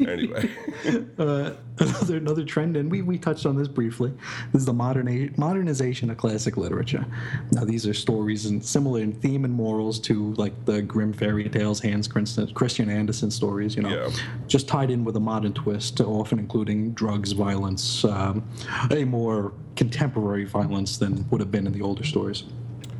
Anyway, 0.00 0.50
Uh, 1.18 1.52
another 1.78 2.16
another 2.16 2.44
trend, 2.44 2.76
and 2.76 2.90
we, 2.90 3.02
we 3.02 3.18
touched 3.18 3.44
on 3.46 3.56
this 3.56 3.66
briefly. 3.68 4.12
This 4.52 4.60
is 4.62 4.66
the 4.66 4.72
modern 4.72 5.34
modernization 5.36 6.10
of 6.10 6.16
classic 6.16 6.56
literature. 6.56 7.04
Now, 7.50 7.64
these 7.64 7.86
are 7.86 7.94
stories 7.94 8.46
and 8.46 8.64
similar 8.64 9.00
in 9.00 9.12
theme 9.12 9.44
and 9.44 9.52
morals 9.52 9.98
to 10.00 10.32
like 10.34 10.52
the 10.64 10.82
Grimm 10.82 11.12
fairy 11.12 11.48
tales, 11.48 11.80
Hans 11.80 12.06
Christian, 12.06 12.52
Christian 12.54 12.88
Andersen 12.88 13.30
stories. 13.30 13.74
You 13.76 13.82
know, 13.82 13.88
Yeah. 13.88 14.10
just 14.46 14.68
tied 14.68 14.90
in 14.90 15.04
with 15.04 15.16
a 15.16 15.20
modern 15.20 15.52
twist, 15.52 16.00
often 16.00 16.38
including 16.38 16.92
drugs, 16.92 17.32
violence, 17.32 18.04
um, 18.04 18.44
a 18.90 19.04
more 19.04 19.52
contemporary 19.76 20.44
violence 20.44 20.98
than 20.98 21.26
would 21.30 21.40
have 21.40 21.50
been 21.50 21.66
in 21.66 21.72
the 21.72 21.82
older 21.82 22.04
stories. 22.04 22.44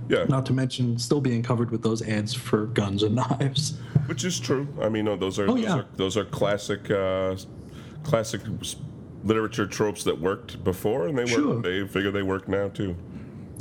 Yeah, 0.08 0.24
Not 0.24 0.46
to 0.46 0.52
mention 0.52 0.98
still 0.98 1.20
being 1.20 1.42
covered 1.42 1.70
with 1.70 1.82
those 1.82 2.02
ads 2.06 2.34
for 2.34 2.66
guns 2.66 3.02
and 3.02 3.14
knives. 3.22 3.78
which 4.06 4.24
is 4.24 4.40
true. 4.40 4.66
I 4.80 4.88
mean, 4.88 5.04
no, 5.04 5.16
those 5.16 5.38
are 5.38 5.44
Oh, 5.48 5.54
those, 5.54 5.60
yeah. 5.64 5.74
are 5.78 5.86
those 5.96 6.16
are 6.16 6.24
classic 6.24 6.90
uh, 6.90 7.36
classic 8.02 8.40
literature 9.24 9.66
tropes 9.66 10.04
that 10.04 10.18
worked 10.20 10.62
before, 10.64 11.08
and 11.08 11.18
they 11.18 11.26
Sure. 11.26 11.54
work. 11.56 11.64
They 11.64 11.86
figure 11.86 12.10
they 12.10 12.22
work 12.22 12.48
now 12.48 12.68
too. 12.68 12.96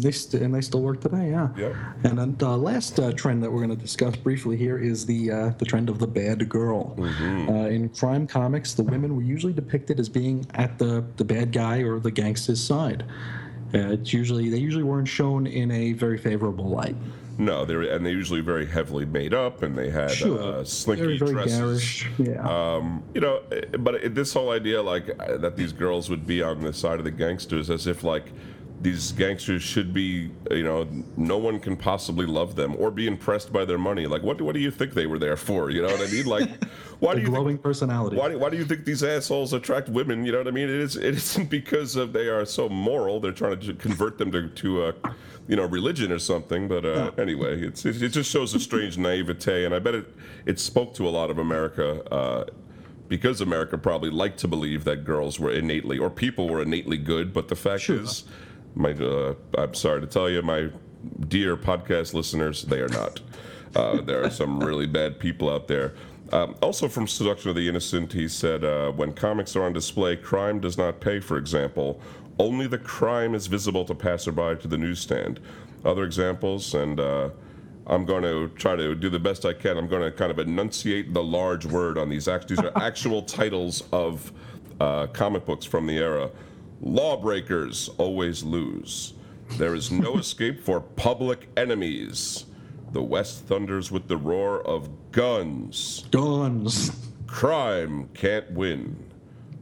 They 0.02 0.12
st- 0.12 0.44
and 0.44 0.54
they 0.54 0.62
still 0.62 0.84
work 0.84 1.02
today, 1.02 1.32
yeah. 1.32 1.50
Yep. 1.58 1.76
And 2.04 2.18
then 2.20 2.36
the 2.38 2.56
last 2.56 3.00
uh, 3.00 3.12
trend 3.14 3.42
that 3.42 3.52
we're 3.52 3.66
going 3.66 3.76
to 3.76 3.82
discuss 3.84 4.16
briefly 4.16 4.56
here 4.56 4.78
is 4.78 5.08
the 5.08 5.32
uh, 5.32 5.50
the 5.58 5.66
trend 5.66 5.90
of 5.90 5.98
the 5.98 6.06
bad 6.08 6.48
girl. 6.48 6.96
Mm-hmm. 6.98 7.50
Uh, 7.50 7.54
in 7.66 7.90
crime 7.90 8.28
comics, 8.28 8.76
the 8.76 8.84
women 8.84 9.16
were 9.16 9.24
usually 9.24 9.54
depicted 9.54 10.00
as 10.00 10.08
being 10.08 10.46
at 10.54 10.78
the 10.78 11.04
the 11.18 11.26
bad 11.26 11.52
guy 11.52 11.80
or 11.80 12.00
the 12.00 12.12
gangster's 12.12 12.64
side. 12.64 13.06
Uh, 13.74 13.92
it's 13.94 14.14
usually 14.14 14.50
they 14.50 14.58
usually 14.58 14.84
weren't 14.84 15.08
shown 15.08 15.46
in 15.48 15.72
a 15.72 15.94
very 15.94 16.18
favorable 16.18 16.70
light. 16.70 16.96
No, 17.40 17.66
they 17.66 17.76
were, 17.76 17.84
and 17.84 18.04
they 18.04 18.10
usually 18.12 18.42
very 18.42 18.66
heavily 18.66 19.06
made 19.06 19.34
up, 19.34 19.62
and 19.62 19.78
they 19.78 19.92
had 19.92 20.10
Sure. 20.10 20.42
uh, 20.42 20.64
slinky 20.64 21.18
dresses. 21.20 21.58
garish. 21.60 22.08
Yeah. 22.18 22.42
Um, 22.76 23.04
you 23.14 23.22
know, 23.22 23.42
eh, 23.52 23.78
but 23.78 23.96
it, 23.96 24.16
this 24.16 24.34
whole 24.34 24.50
idea, 24.50 24.82
like 24.82 25.10
uh, 25.20 25.38
that 25.38 25.56
these 25.56 25.72
girls 25.72 26.10
would 26.10 26.26
be 26.26 26.42
on 26.42 26.62
the 26.62 26.74
side 26.74 26.98
of 26.98 27.06
the 27.06 27.12
gangsters, 27.12 27.70
as 27.70 27.86
if 27.86 28.04
like 28.04 28.32
these 28.82 29.12
gangsters 29.12 29.62
should 29.62 29.94
be, 29.94 30.32
you 30.50 30.64
know, 30.64 30.88
no 31.16 31.38
one 31.38 31.60
can 31.60 31.76
possibly 31.76 32.26
love 32.26 32.56
them 32.56 32.76
or 32.78 32.90
be 32.90 33.06
impressed 33.08 33.52
by 33.54 33.66
their 33.66 33.78
money. 33.80 34.08
Like, 34.08 34.24
what 34.24 34.38
do- 34.40 34.44
what 34.46 34.54
do 34.54 34.60
you 34.60 34.72
think 34.72 34.94
they 34.94 35.06
were 35.08 35.20
there 35.20 35.38
for? 35.38 35.70
You 35.70 35.82
know 35.84 35.90
what 35.90 36.08
I 36.08 36.12
mean? 36.12 36.26
Like, 36.26 36.50
why 37.00 37.16
do 37.16 37.22
you 37.22 37.46
think, 37.46 37.62
personality. 37.62 38.18
why 38.18 38.30
do, 38.30 38.40
why 38.40 38.50
do 38.50 38.58
you 38.58 38.66
think 38.66 38.86
these 38.86 39.04
assholes 39.04 39.54
attract 39.54 39.90
women? 39.90 40.26
You 40.26 40.32
know 40.32 40.40
what 40.40 40.48
I 40.48 40.52
mean? 40.52 40.70
It 40.70 40.80
is 40.82 40.96
it 40.96 41.16
isn't 41.16 41.50
because 41.50 41.96
of 41.96 42.14
they 42.14 42.28
are 42.28 42.46
so 42.46 42.70
moral. 42.70 43.20
They're 43.20 43.32
trying 43.32 43.60
to 43.60 43.74
convert 43.74 44.18
them 44.18 44.32
to 44.32 44.50
to 44.50 44.84
uh, 44.84 44.92
you 45.48 45.56
know 45.56 45.66
religion 45.66 46.12
or 46.12 46.20
something. 46.20 46.68
But 46.68 46.86
uh, 46.86 47.12
anyway, 47.18 47.62
it's 47.62 47.86
it, 47.86 48.02
it 48.02 48.10
just 48.10 48.32
shows 48.32 48.54
a 48.56 48.60
strange 48.60 48.98
naivete, 49.08 49.66
and 49.66 49.74
I 49.76 49.80
bet 49.80 49.96
it 49.96 50.16
it 50.46 50.60
spoke 50.60 50.94
to 50.96 51.08
a 51.08 51.12
lot 51.12 51.30
of 51.30 51.38
America. 51.38 52.04
Uh, 52.12 52.46
because 53.08 53.40
America 53.40 53.78
probably 53.78 54.10
liked 54.10 54.38
to 54.40 54.50
believe 54.50 54.84
that 54.84 55.06
girls 55.06 55.40
were 55.40 55.50
innately 55.52 55.98
or 55.98 56.10
people 56.10 56.50
were 56.50 56.62
innately 56.62 56.98
good, 56.98 57.32
but 57.32 57.48
the 57.48 57.56
fact 57.56 57.84
Sure. 57.84 58.02
is, 58.02 58.26
my 58.76 58.92
uh, 58.92 59.34
I'm 59.58 59.74
sorry 59.76 60.02
to 60.02 60.08
tell 60.08 60.30
you, 60.30 60.42
my 60.42 60.70
dear 61.30 61.56
podcast 61.56 62.14
listeners, 62.14 62.64
they 62.64 62.82
are 62.82 62.90
not. 62.90 63.22
Uh, 63.76 64.02
there 64.02 64.24
are 64.24 64.30
some 64.30 64.60
really 64.60 64.88
bad 64.88 65.20
people 65.20 65.50
out 65.50 65.68
there. 65.70 65.94
Um, 66.34 66.56
also, 66.62 66.88
from 66.88 67.08
Seduction 67.08 67.50
of 67.50 67.56
the 67.56 67.68
Innocent, 67.70 68.12
he 68.12 68.28
said, 68.28 68.64
uh, 68.64 68.92
when 68.92 69.14
comics 69.14 69.56
are 69.56 69.64
on 69.64 69.74
display, 69.74 70.16
crime 70.16 70.60
does 70.60 70.78
not 70.78 71.00
pay, 71.00 71.20
for 71.20 71.38
example. 71.38 72.02
Only 72.40 72.68
the 72.68 72.78
crime 72.78 73.34
is 73.34 73.48
visible 73.48 73.86
to 73.86 73.96
passerby 73.96 74.58
to 74.62 74.68
the 74.68 74.78
newsstand. 74.78 75.40
Other 75.86 76.04
examples, 76.04 76.74
and 76.74 77.00
uh, 77.00 77.30
I'm 77.88 78.06
going 78.06 78.24
to 78.24 78.50
try 78.56 78.76
to 78.76 78.94
do 78.94 79.10
the 79.10 79.20
best 79.20 79.46
I 79.46 79.54
can. 79.54 79.78
I'm 79.78 79.88
going 79.88 80.02
to 80.02 80.12
kind 80.12 80.30
of 80.30 80.40
enunciate 80.40 81.14
the 81.14 81.24
large 81.24 81.66
word 81.66 81.98
on 81.98 82.10
these. 82.10 82.28
Act- 82.28 82.50
these 82.50 82.60
are 82.60 82.72
actual 82.82 83.22
titles 83.22 83.84
of 83.94 84.32
uh, 84.82 85.08
comic 85.08 85.46
books 85.46 85.66
from 85.66 85.88
the 85.88 85.98
era. 85.98 86.30
Lawbreakers 86.82 87.90
always 87.98 88.44
lose. 88.44 89.14
There 89.58 89.74
is 89.74 89.92
no 89.92 90.18
escape 90.18 90.60
for 90.60 90.82
public 90.82 91.48
enemies. 91.56 92.46
The 92.92 93.04
West 93.04 93.46
thunders 93.46 93.92
with 93.92 94.08
the 94.08 94.18
roar 94.18 94.62
of 94.66 95.12
guns. 95.12 96.06
Guns. 96.12 96.92
Crime 97.28 98.10
can't 98.14 98.50
win. 98.52 99.06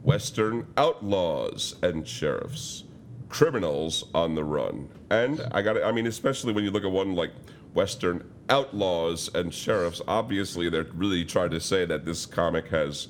Western 0.02 0.66
outlaws 0.76 1.74
and 1.82 2.06
sheriffs. 2.06 2.84
Criminals 3.28 4.04
on 4.14 4.34
the 4.34 4.44
run. 4.44 4.88
And 5.10 5.40
I 5.52 5.62
got 5.62 5.82
I 5.82 5.90
mean, 5.90 6.06
especially 6.06 6.52
when 6.52 6.64
you 6.64 6.70
look 6.70 6.84
at 6.84 6.90
one 6.90 7.14
like 7.14 7.32
Western 7.74 8.30
outlaws 8.48 9.28
and 9.34 9.52
sheriffs, 9.52 10.00
obviously 10.06 10.70
they're 10.70 10.86
really 10.94 11.24
trying 11.24 11.50
to 11.50 11.60
say 11.60 11.84
that 11.84 12.04
this 12.04 12.24
comic 12.24 12.68
has 12.68 13.08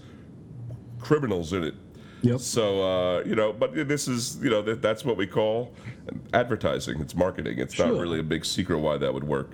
criminals 0.98 1.52
in 1.52 1.64
it. 1.64 1.74
Yep. 2.22 2.40
So, 2.40 2.82
uh, 2.82 3.22
you 3.24 3.36
know, 3.36 3.52
but 3.52 3.74
this 3.86 4.08
is, 4.08 4.38
you 4.42 4.50
know, 4.50 4.62
that, 4.62 4.82
that's 4.82 5.04
what 5.04 5.16
we 5.16 5.26
call 5.26 5.72
advertising. 6.32 7.00
It's 7.00 7.14
marketing. 7.14 7.58
It's 7.58 7.78
not 7.78 7.92
really 7.92 8.18
a 8.18 8.24
big 8.24 8.44
secret 8.44 8.78
why 8.78 8.96
that 8.96 9.12
would 9.12 9.24
work. 9.24 9.52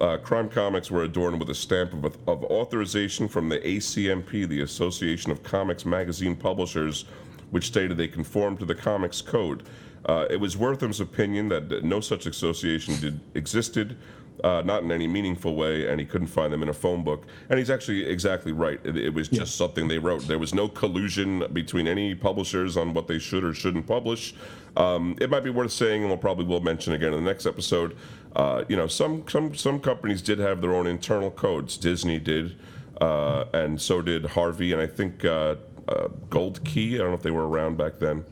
Uh, 0.00 0.16
crime 0.16 0.48
comics 0.48 0.90
were 0.90 1.02
adorned 1.02 1.38
with 1.38 1.50
a 1.50 1.54
stamp 1.54 1.92
of, 1.92 2.16
of 2.26 2.42
authorization 2.44 3.28
from 3.28 3.50
the 3.50 3.58
ACMP, 3.58 4.48
the 4.48 4.62
Association 4.62 5.30
of 5.30 5.42
Comics 5.42 5.84
Magazine 5.84 6.34
Publishers, 6.34 7.04
which 7.50 7.66
stated 7.66 7.98
they 7.98 8.08
conformed 8.08 8.58
to 8.60 8.64
the 8.64 8.74
Comics 8.74 9.20
Code. 9.20 9.62
Uh, 10.06 10.24
it 10.30 10.36
was 10.36 10.56
Wertham's 10.56 11.00
opinion 11.00 11.50
that 11.50 11.84
no 11.84 12.00
such 12.00 12.24
association 12.24 12.98
did, 12.98 13.20
existed, 13.34 13.98
uh, 14.44 14.62
not 14.64 14.82
in 14.82 14.92
any 14.92 15.06
meaningful 15.06 15.54
way, 15.54 15.88
and 15.88 16.00
he 16.00 16.06
couldn't 16.06 16.28
find 16.28 16.52
them 16.52 16.62
in 16.62 16.68
a 16.68 16.74
phone 16.74 17.02
book. 17.02 17.26
And 17.48 17.58
he's 17.58 17.70
actually 17.70 18.06
exactly 18.06 18.52
right. 18.52 18.80
It, 18.84 18.96
it 18.96 19.14
was 19.14 19.28
just 19.28 19.56
something 19.56 19.88
they 19.88 19.98
wrote. 19.98 20.26
There 20.26 20.38
was 20.38 20.54
no 20.54 20.68
collusion 20.68 21.44
between 21.52 21.86
any 21.86 22.14
publishers 22.14 22.76
on 22.76 22.94
what 22.94 23.08
they 23.08 23.18
should 23.18 23.44
or 23.44 23.54
shouldn't 23.54 23.86
publish. 23.86 24.34
Um, 24.76 25.16
it 25.20 25.30
might 25.30 25.44
be 25.44 25.50
worth 25.50 25.72
saying, 25.72 26.02
and 26.02 26.10
we'll 26.10 26.18
probably 26.18 26.44
will 26.44 26.60
mention 26.60 26.92
again 26.92 27.12
in 27.12 27.24
the 27.24 27.30
next 27.30 27.46
episode. 27.46 27.96
Uh, 28.36 28.64
you 28.68 28.76
know, 28.76 28.86
some 28.86 29.24
some 29.28 29.54
some 29.54 29.80
companies 29.80 30.22
did 30.22 30.38
have 30.38 30.60
their 30.60 30.74
own 30.74 30.86
internal 30.86 31.30
codes. 31.30 31.76
Disney 31.76 32.18
did, 32.18 32.56
uh, 33.00 33.44
and 33.52 33.80
so 33.80 34.00
did 34.02 34.24
Harvey, 34.26 34.72
and 34.72 34.80
I 34.80 34.86
think 34.86 35.24
uh, 35.24 35.56
uh, 35.88 36.08
Gold 36.28 36.64
Key. 36.64 36.94
I 36.94 36.98
don't 36.98 37.08
know 37.08 37.14
if 37.14 37.22
they 37.22 37.30
were 37.32 37.48
around 37.48 37.76
back 37.76 37.98
then. 37.98 38.24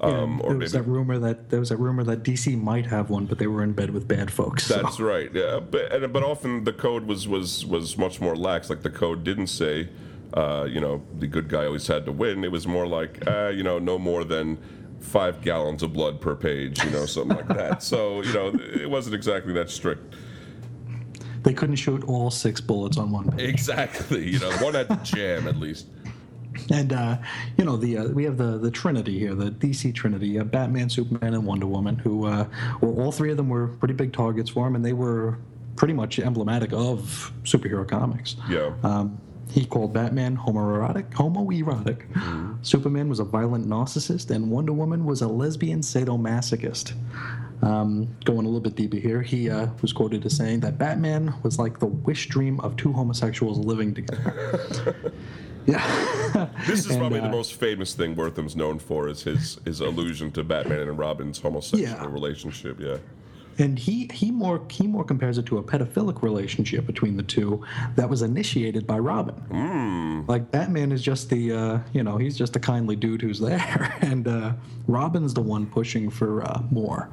Um, 0.00 0.42
there 0.46 0.56
was 0.58 0.72
that 0.72 0.82
rumor 0.82 1.18
that 1.18 1.48
there 1.48 1.58
was 1.60 1.70
that 1.70 1.78
rumor 1.78 2.04
that 2.04 2.22
DC 2.22 2.60
might 2.60 2.84
have 2.86 3.08
one, 3.08 3.24
but 3.26 3.38
they 3.38 3.46
were 3.46 3.62
in 3.62 3.72
bed 3.72 3.90
with 3.90 4.06
bad 4.06 4.30
folks. 4.30 4.64
so- 4.66 4.82
That's 4.82 5.00
right. 5.00 5.30
Yeah, 5.32 5.58
but 5.60 5.92
and, 5.92 6.12
but 6.12 6.22
often 6.22 6.64
the 6.64 6.72
code 6.72 7.06
was 7.06 7.26
was 7.26 7.64
was 7.64 7.96
much 7.96 8.20
more 8.20 8.36
lax. 8.36 8.68
Like 8.68 8.82
the 8.82 8.90
code 8.90 9.24
didn't 9.24 9.46
say, 9.46 9.88
uh, 10.34 10.66
you 10.68 10.80
know, 10.80 11.02
the 11.18 11.26
good 11.26 11.48
guy 11.48 11.64
always 11.64 11.86
had 11.86 12.04
to 12.06 12.12
win. 12.12 12.44
It 12.44 12.52
was 12.52 12.66
more 12.66 12.86
like, 12.86 13.26
uh, 13.26 13.48
you 13.48 13.62
know, 13.62 13.78
no 13.78 13.98
more 13.98 14.22
than 14.24 14.58
five 15.00 15.40
gallons 15.40 15.82
of 15.82 15.92
blood 15.94 16.20
per 16.20 16.34
page. 16.34 16.82
You 16.84 16.90
know, 16.90 17.06
something 17.06 17.36
like 17.36 17.48
that. 17.48 17.82
So 17.82 18.20
you 18.22 18.32
know, 18.34 18.48
it 18.54 18.90
wasn't 18.90 19.14
exactly 19.14 19.52
that 19.54 19.70
strict. 19.70 20.14
They 21.42 21.54
couldn't 21.54 21.76
shoot 21.76 22.02
all 22.04 22.30
six 22.30 22.60
bullets 22.60 22.98
on 22.98 23.12
one 23.12 23.30
page. 23.30 23.48
Exactly. 23.48 24.28
You 24.28 24.40
know, 24.40 24.50
one 24.58 24.74
had 24.74 24.88
to 24.88 24.96
jam 25.04 25.46
at 25.46 25.56
least. 25.56 25.86
And 26.70 26.92
uh, 26.92 27.18
you 27.56 27.64
know 27.64 27.76
the 27.76 27.98
uh, 27.98 28.08
we 28.08 28.24
have 28.24 28.36
the 28.36 28.58
the 28.58 28.70
Trinity 28.70 29.18
here, 29.18 29.34
the 29.34 29.50
DC 29.50 29.94
Trinity, 29.94 30.38
uh, 30.38 30.44
Batman, 30.44 30.88
Superman, 30.90 31.34
and 31.34 31.46
Wonder 31.46 31.66
Woman, 31.66 31.96
who 31.96 32.26
uh, 32.26 32.46
well, 32.80 32.98
all 33.00 33.12
three 33.12 33.30
of 33.30 33.36
them 33.36 33.48
were 33.48 33.68
pretty 33.68 33.94
big 33.94 34.12
targets 34.12 34.50
for 34.50 34.66
him, 34.66 34.74
and 34.74 34.84
they 34.84 34.92
were 34.92 35.38
pretty 35.76 35.94
much 35.94 36.18
emblematic 36.18 36.72
of 36.72 37.32
superhero 37.44 37.86
comics. 37.86 38.36
Yeah. 38.48 38.72
Um, 38.82 39.20
he 39.50 39.64
called 39.64 39.92
Batman 39.92 40.36
homoerotic, 40.36 41.10
homoerotic. 41.12 42.02
Superman 42.66 43.08
was 43.08 43.20
a 43.20 43.24
violent 43.24 43.66
narcissist, 43.66 44.30
and 44.30 44.50
Wonder 44.50 44.72
Woman 44.72 45.04
was 45.04 45.22
a 45.22 45.28
lesbian 45.28 45.80
sadomasochist. 45.80 46.94
Um, 47.62 48.14
going 48.24 48.40
a 48.40 48.48
little 48.48 48.60
bit 48.60 48.74
deeper 48.74 48.96
here, 48.96 49.22
he 49.22 49.48
uh, 49.48 49.68
was 49.80 49.92
quoted 49.92 50.26
as 50.26 50.36
saying 50.36 50.60
that 50.60 50.78
Batman 50.78 51.34
was 51.42 51.58
like 51.58 51.78
the 51.78 51.86
wish 51.86 52.28
dream 52.28 52.60
of 52.60 52.76
two 52.76 52.92
homosexuals 52.92 53.58
living 53.58 53.94
together. 53.94 54.96
yeah. 55.66 56.48
This 56.66 56.80
is 56.80 56.90
And, 56.90 56.98
probably 56.98 57.20
the 57.20 57.26
uh, 57.28 57.30
most 57.30 57.54
famous 57.54 57.94
thing 57.94 58.14
Wertham's 58.14 58.54
known 58.56 58.78
for 58.78 59.08
is 59.08 59.22
his 59.22 59.58
his 59.64 59.80
allusion 59.80 60.30
to 60.32 60.44
Batman 60.44 60.80
and 60.88 60.98
Robin's 60.98 61.38
homosexual 61.38 61.80
Yeah. 61.92 62.04
relationship. 62.06 62.78
Yeah. 62.80 62.98
And 63.58 63.78
he, 63.78 64.08
he 64.12 64.30
more 64.30 64.62
he 64.70 64.86
more 64.86 65.04
compares 65.04 65.38
it 65.38 65.46
to 65.46 65.58
a 65.58 65.62
pedophilic 65.62 66.22
relationship 66.22 66.86
between 66.86 67.16
the 67.16 67.22
two 67.22 67.64
that 67.94 68.08
was 68.08 68.22
initiated 68.22 68.86
by 68.86 68.98
Robin. 68.98 69.34
Like 70.26 70.50
Batman 70.50 70.92
is 70.92 71.02
just 71.02 71.30
the 71.30 71.52
uh, 71.52 71.78
you 71.92 72.02
know 72.02 72.16
he's 72.16 72.36
just 72.36 72.56
a 72.56 72.60
kindly 72.60 72.96
dude 72.96 73.22
who's 73.22 73.40
there, 73.40 73.96
and 74.00 74.26
uh, 74.28 74.52
Robin's 74.86 75.34
the 75.34 75.40
one 75.40 75.66
pushing 75.66 76.10
for 76.10 76.42
uh, 76.42 76.62
more. 76.70 77.08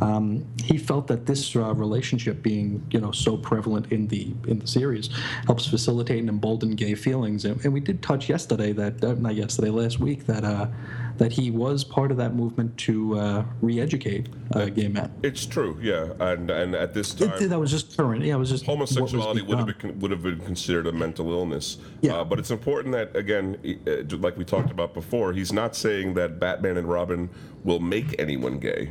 Um, 0.00 0.46
he 0.62 0.78
felt 0.78 1.06
that 1.08 1.26
this 1.26 1.54
uh, 1.56 1.74
relationship 1.74 2.42
being 2.42 2.86
you 2.90 3.00
know 3.00 3.12
so 3.12 3.36
prevalent 3.36 3.90
in 3.92 4.08
the 4.08 4.34
in 4.46 4.58
the 4.60 4.66
series 4.66 5.10
helps 5.46 5.66
facilitate 5.66 6.18
and 6.18 6.28
embolden 6.28 6.76
gay 6.76 6.94
feelings, 6.94 7.44
and, 7.44 7.62
and 7.64 7.72
we 7.72 7.80
did 7.80 8.02
touch 8.02 8.28
yesterday 8.28 8.72
that 8.72 9.02
uh, 9.02 9.14
not 9.14 9.34
yesterday 9.34 9.70
last 9.70 9.98
week 9.98 10.26
that 10.26 10.44
uh, 10.44 10.66
that 11.22 11.30
he 11.30 11.52
was 11.52 11.84
part 11.84 12.10
of 12.10 12.16
that 12.16 12.34
movement 12.34 12.76
to 12.76 13.16
uh, 13.16 13.44
re-educate 13.60 14.28
uh, 14.56 14.64
gay 14.64 14.88
men. 14.88 15.08
It's 15.22 15.46
true. 15.46 15.78
Yeah. 15.80 16.14
And 16.18 16.50
and 16.50 16.74
at 16.74 16.94
this 16.94 17.14
time. 17.14 17.40
It, 17.40 17.46
that 17.46 17.60
was 17.60 17.70
just 17.70 17.96
current. 17.96 18.24
Yeah, 18.24 18.34
it 18.34 18.38
was 18.38 18.50
just 18.50 18.66
homosexuality 18.66 19.42
would 19.42 19.58
have 19.58 19.78
been 19.78 20.00
would 20.00 20.10
have 20.10 20.24
been 20.24 20.40
considered 20.40 20.88
a 20.88 20.92
mental 20.92 21.30
illness. 21.30 21.78
Yeah. 22.00 22.16
Uh, 22.16 22.24
but 22.24 22.40
it's 22.40 22.50
important 22.50 22.92
that 22.94 23.14
again, 23.14 23.56
uh, 23.86 24.16
like 24.16 24.36
we 24.36 24.44
talked 24.44 24.72
about 24.72 24.94
before, 24.94 25.32
he's 25.32 25.52
not 25.52 25.76
saying 25.76 26.14
that 26.14 26.40
Batman 26.40 26.76
and 26.76 26.88
Robin 26.88 27.30
will 27.62 27.78
make 27.78 28.16
anyone 28.18 28.58
gay. 28.58 28.90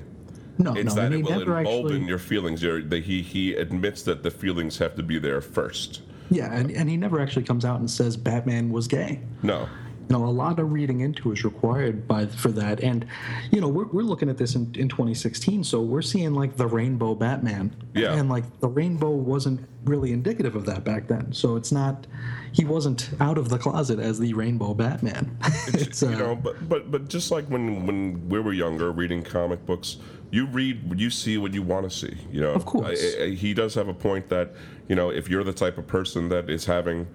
No, 0.58 0.74
It's 0.74 0.96
no, 0.96 1.02
that 1.02 1.12
it 1.12 1.24
will 1.26 1.42
embolden 1.42 1.64
actually. 1.64 2.08
your 2.08 2.20
feelings. 2.20 2.64
Your, 2.64 2.80
he 2.80 3.22
he 3.22 3.56
admits 3.56 4.04
that 4.04 4.24
the 4.24 4.32
feelings 4.32 4.78
have 4.78 4.96
to 4.96 5.04
be 5.04 5.20
there 5.20 5.42
first. 5.42 6.02
Yeah, 6.30 6.54
and, 6.54 6.72
and 6.72 6.90
he 6.90 6.96
never 6.96 7.20
actually 7.20 7.44
comes 7.44 7.66
out 7.66 7.82
and 7.82 7.92
says 7.92 8.16
Batman 8.16 8.70
was 8.72 8.88
gay. 8.88 9.20
No. 9.44 9.68
You 10.12 10.18
know, 10.18 10.26
a 10.26 10.28
lot 10.28 10.60
of 10.60 10.74
reading 10.74 11.00
into 11.00 11.32
is 11.32 11.46
required 11.46 12.06
by 12.06 12.26
for 12.26 12.50
that, 12.50 12.82
and 12.82 13.06
you 13.50 13.62
know, 13.62 13.70
we're, 13.70 13.86
we're 13.86 14.02
looking 14.04 14.28
at 14.28 14.38
this 14.38 14.56
in, 14.56 14.64
in 14.78 14.90
2016, 14.90 15.64
so 15.64 15.80
we're 15.82 16.02
seeing 16.02 16.34
like 16.34 16.58
the 16.58 16.68
rainbow 16.68 17.16
Batman, 17.16 17.74
Yeah. 17.94 18.16
and 18.16 18.28
like 18.30 18.60
the 18.60 18.68
rainbow 18.68 19.12
wasn't 19.12 19.66
really 19.86 20.12
indicative 20.12 20.58
of 20.58 20.66
that 20.66 20.84
back 20.84 21.08
then, 21.08 21.32
so 21.32 21.56
it's 21.56 21.72
not, 21.72 22.08
he 22.52 22.66
wasn't 22.66 23.10
out 23.22 23.38
of 23.38 23.48
the 23.48 23.58
closet 23.58 24.00
as 24.00 24.20
the 24.20 24.34
rainbow 24.34 24.74
Batman. 24.74 25.38
it's, 25.68 26.04
uh, 26.04 26.10
you 26.10 26.18
know, 26.18 26.36
but 26.36 26.68
but 26.68 26.92
but 26.92 27.08
just 27.08 27.32
like 27.32 27.46
when 27.46 27.86
when 27.86 28.28
we 28.28 28.42
were 28.42 28.52
younger, 28.52 28.92
reading 28.92 29.24
comic 29.24 29.66
books, 29.66 29.96
you 30.30 30.46
read, 30.48 31.00
you 31.00 31.10
see 31.10 31.38
what 31.38 31.54
you 31.54 31.62
want 31.64 31.90
to 31.90 31.98
see. 31.98 32.18
You 32.34 32.42
know, 32.42 32.52
Of 32.52 32.66
course. 32.66 33.02
I- 33.18 33.24
I- 33.24 33.30
he 33.30 33.54
does 33.54 33.76
have 33.76 33.88
a 33.88 33.94
point 33.94 34.28
that 34.28 34.56
you 34.90 34.96
know, 34.98 35.10
if 35.10 35.30
you're 35.30 35.46
the 35.46 35.54
type 35.54 35.78
of 35.78 35.88
person 35.88 36.28
that 36.28 36.50
is 36.50 36.66
having 36.66 37.08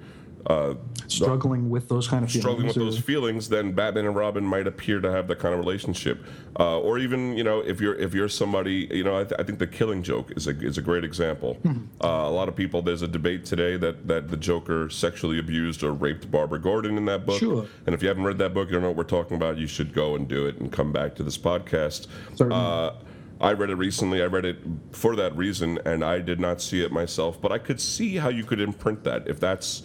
uh, 0.47 0.74
struggling 1.09 1.70
with 1.70 1.89
those 1.89 2.06
kind 2.06 2.24
of 2.24 2.31
feelings 2.31 2.43
struggling 2.43 2.66
with 2.66 2.77
feelings 2.77 2.94
those 2.97 3.05
feelings, 3.05 3.48
then 3.48 3.73
Batman 3.73 4.06
and 4.06 4.14
Robin 4.14 4.44
might 4.44 4.66
appear 4.66 5.01
to 5.01 5.10
have 5.10 5.27
that 5.28 5.39
kind 5.39 5.52
of 5.52 5.60
relationship. 5.60 6.24
Uh, 6.59 6.78
or 6.78 6.98
even, 6.98 7.36
you 7.36 7.44
know, 7.44 7.60
if 7.60 7.81
you're 7.81 7.97
if 7.97 8.14
you're 8.14 8.28
somebody, 8.28 8.89
you 8.90 9.05
know, 9.05 9.18
I, 9.18 9.24
th- 9.24 9.40
I 9.40 9.43
think 9.43 9.59
the 9.59 9.66
Killing 9.66 10.02
Joke 10.02 10.32
is 10.36 10.47
a 10.47 10.59
is 10.59 10.78
a 10.78 10.82
great 10.82 11.05
example. 11.05 11.55
Hmm. 11.55 11.86
Uh, 12.02 12.06
a 12.06 12.31
lot 12.31 12.48
of 12.48 12.55
people, 12.55 12.81
there's 12.81 13.02
a 13.02 13.09
debate 13.09 13.44
today 13.44 13.77
that 13.77 14.06
that 14.06 14.28
the 14.28 14.36
Joker 14.36 14.89
sexually 14.89 15.39
abused 15.39 15.82
or 15.82 15.93
raped 15.93 16.31
Barbara 16.31 16.60
Gordon 16.60 16.97
in 16.97 17.05
that 17.06 17.27
book. 17.27 17.40
Sure. 17.40 17.66
And 17.85 17.94
if 17.94 18.02
you 18.02 18.09
haven't 18.09 18.24
read 18.24 18.39
that 18.39 18.55
book, 18.55 18.68
you 18.68 18.74
don't 18.74 18.82
know 18.82 18.89
what 18.89 18.97
we're 18.97 19.05
talking 19.05 19.36
about. 19.36 19.59
You 19.59 19.66
should 19.66 19.93
go 19.93 20.14
and 20.14 20.28
do 20.28 20.47
it 20.47 20.59
and 20.59 20.70
come 20.70 20.93
back 20.93 21.16
to 21.16 21.23
this 21.23 21.36
podcast. 21.36 22.06
Certainly. 22.35 22.56
Uh, 22.56 22.93
I 23.39 23.52
read 23.52 23.68
it 23.68 23.74
recently. 23.74 24.23
I 24.23 24.27
read 24.27 24.47
it 24.47 24.59
for 24.93 25.14
that 25.16 25.36
reason, 25.36 25.78
and 25.85 26.02
I 26.02 26.20
did 26.20 26.40
not 26.40 26.62
see 26.62 26.82
it 26.82 26.90
myself. 26.90 27.40
But 27.40 27.52
I 27.52 27.59
could 27.59 27.81
see 27.81 28.16
how 28.16 28.31
you 28.31 28.44
could 28.44 28.60
imprint 28.60 29.05
that 29.05 29.28
if 29.28 29.39
that's 29.39 29.82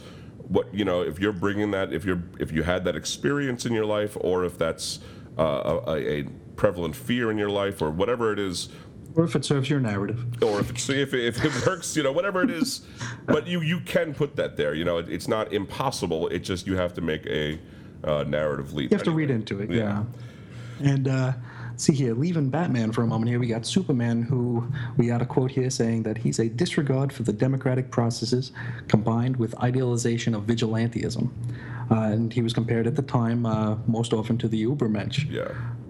what 0.48 0.74
you 0.74 0.86
know. 0.86 1.02
If 1.02 1.20
you're 1.20 1.34
bringing 1.34 1.72
that, 1.72 1.94
if 1.94 2.06
you're 2.06 2.22
if 2.40 2.52
you 2.52 2.64
had 2.64 2.84
that 2.86 2.96
experience 2.96 3.66
in 3.66 3.74
your 3.74 3.86
life, 3.86 4.18
or 4.20 4.46
if 4.46 4.58
that's 4.58 5.00
uh, 5.38 5.80
a, 5.88 6.20
a 6.20 6.24
prevalent 6.56 6.96
fear 6.96 7.32
in 7.32 7.38
your 7.38 7.50
life, 7.50 7.82
or 7.82 7.90
whatever 7.90 8.32
it 8.34 8.40
is, 8.40 8.70
or 9.16 9.24
if 9.24 9.36
it 9.36 9.46
serves 9.46 9.70
your 9.70 9.80
narrative. 9.80 10.42
or 10.42 10.60
if 10.60 10.70
it's, 10.70 10.90
if 10.90 11.14
it, 11.14 11.26
if 11.26 11.44
it 11.44 11.68
works, 11.68 11.96
you 11.96 12.04
know, 12.04 12.12
whatever 12.12 12.44
it 12.44 12.50
is. 12.50 12.82
But 13.26 13.48
you 13.48 13.62
you 13.62 13.80
can 13.82 14.14
put 14.14 14.36
that 14.38 14.58
there. 14.58 14.74
You 14.74 14.86
know, 14.86 14.98
it, 14.98 15.10
it's 15.10 15.28
not 15.28 15.52
impossible. 15.54 16.28
It 16.28 16.40
just 16.40 16.68
you 16.68 16.76
have 16.76 16.94
to 16.96 17.02
make 17.02 17.26
a 17.26 17.60
uh, 18.04 18.24
narrative 18.24 18.74
leap. 18.74 18.92
You 18.92 18.98
have 18.98 19.06
to 19.06 19.12
read 19.12 19.30
into 19.30 19.60
it, 19.62 19.70
yeah. 19.70 20.04
And 20.82 21.08
uh, 21.08 21.34
see 21.82 21.94
here, 21.94 22.14
leaving 22.14 22.50
Batman 22.50 22.92
for 22.92 23.02
a 23.02 23.08
moment 23.08 23.30
here, 23.30 23.40
we 23.40 23.48
got 23.48 23.66
Superman, 23.66 24.22
who 24.22 24.66
we 24.98 25.08
got 25.08 25.22
a 25.22 25.26
quote 25.26 25.52
here 25.52 25.70
saying 25.70 26.04
that 26.04 26.18
he's 26.18 26.40
a 26.40 26.48
disregard 26.48 27.12
for 27.12 27.24
the 27.24 27.34
democratic 27.34 27.90
processes 27.90 28.52
combined 28.88 29.36
with 29.38 29.58
idealization 29.60 30.36
of 30.36 30.44
vigilantism. 30.44 31.30
Uh, 31.90 31.96
and 31.96 32.32
he 32.32 32.42
was 32.42 32.54
compared 32.54 32.88
at 32.88 32.96
the 32.96 33.02
time 33.02 33.46
uh, 33.46 33.76
most 33.88 34.14
often 34.14 34.38
to 34.38 34.48
the 34.48 34.64
Ubermensch. 34.66 35.30
Yeah. 35.30 35.50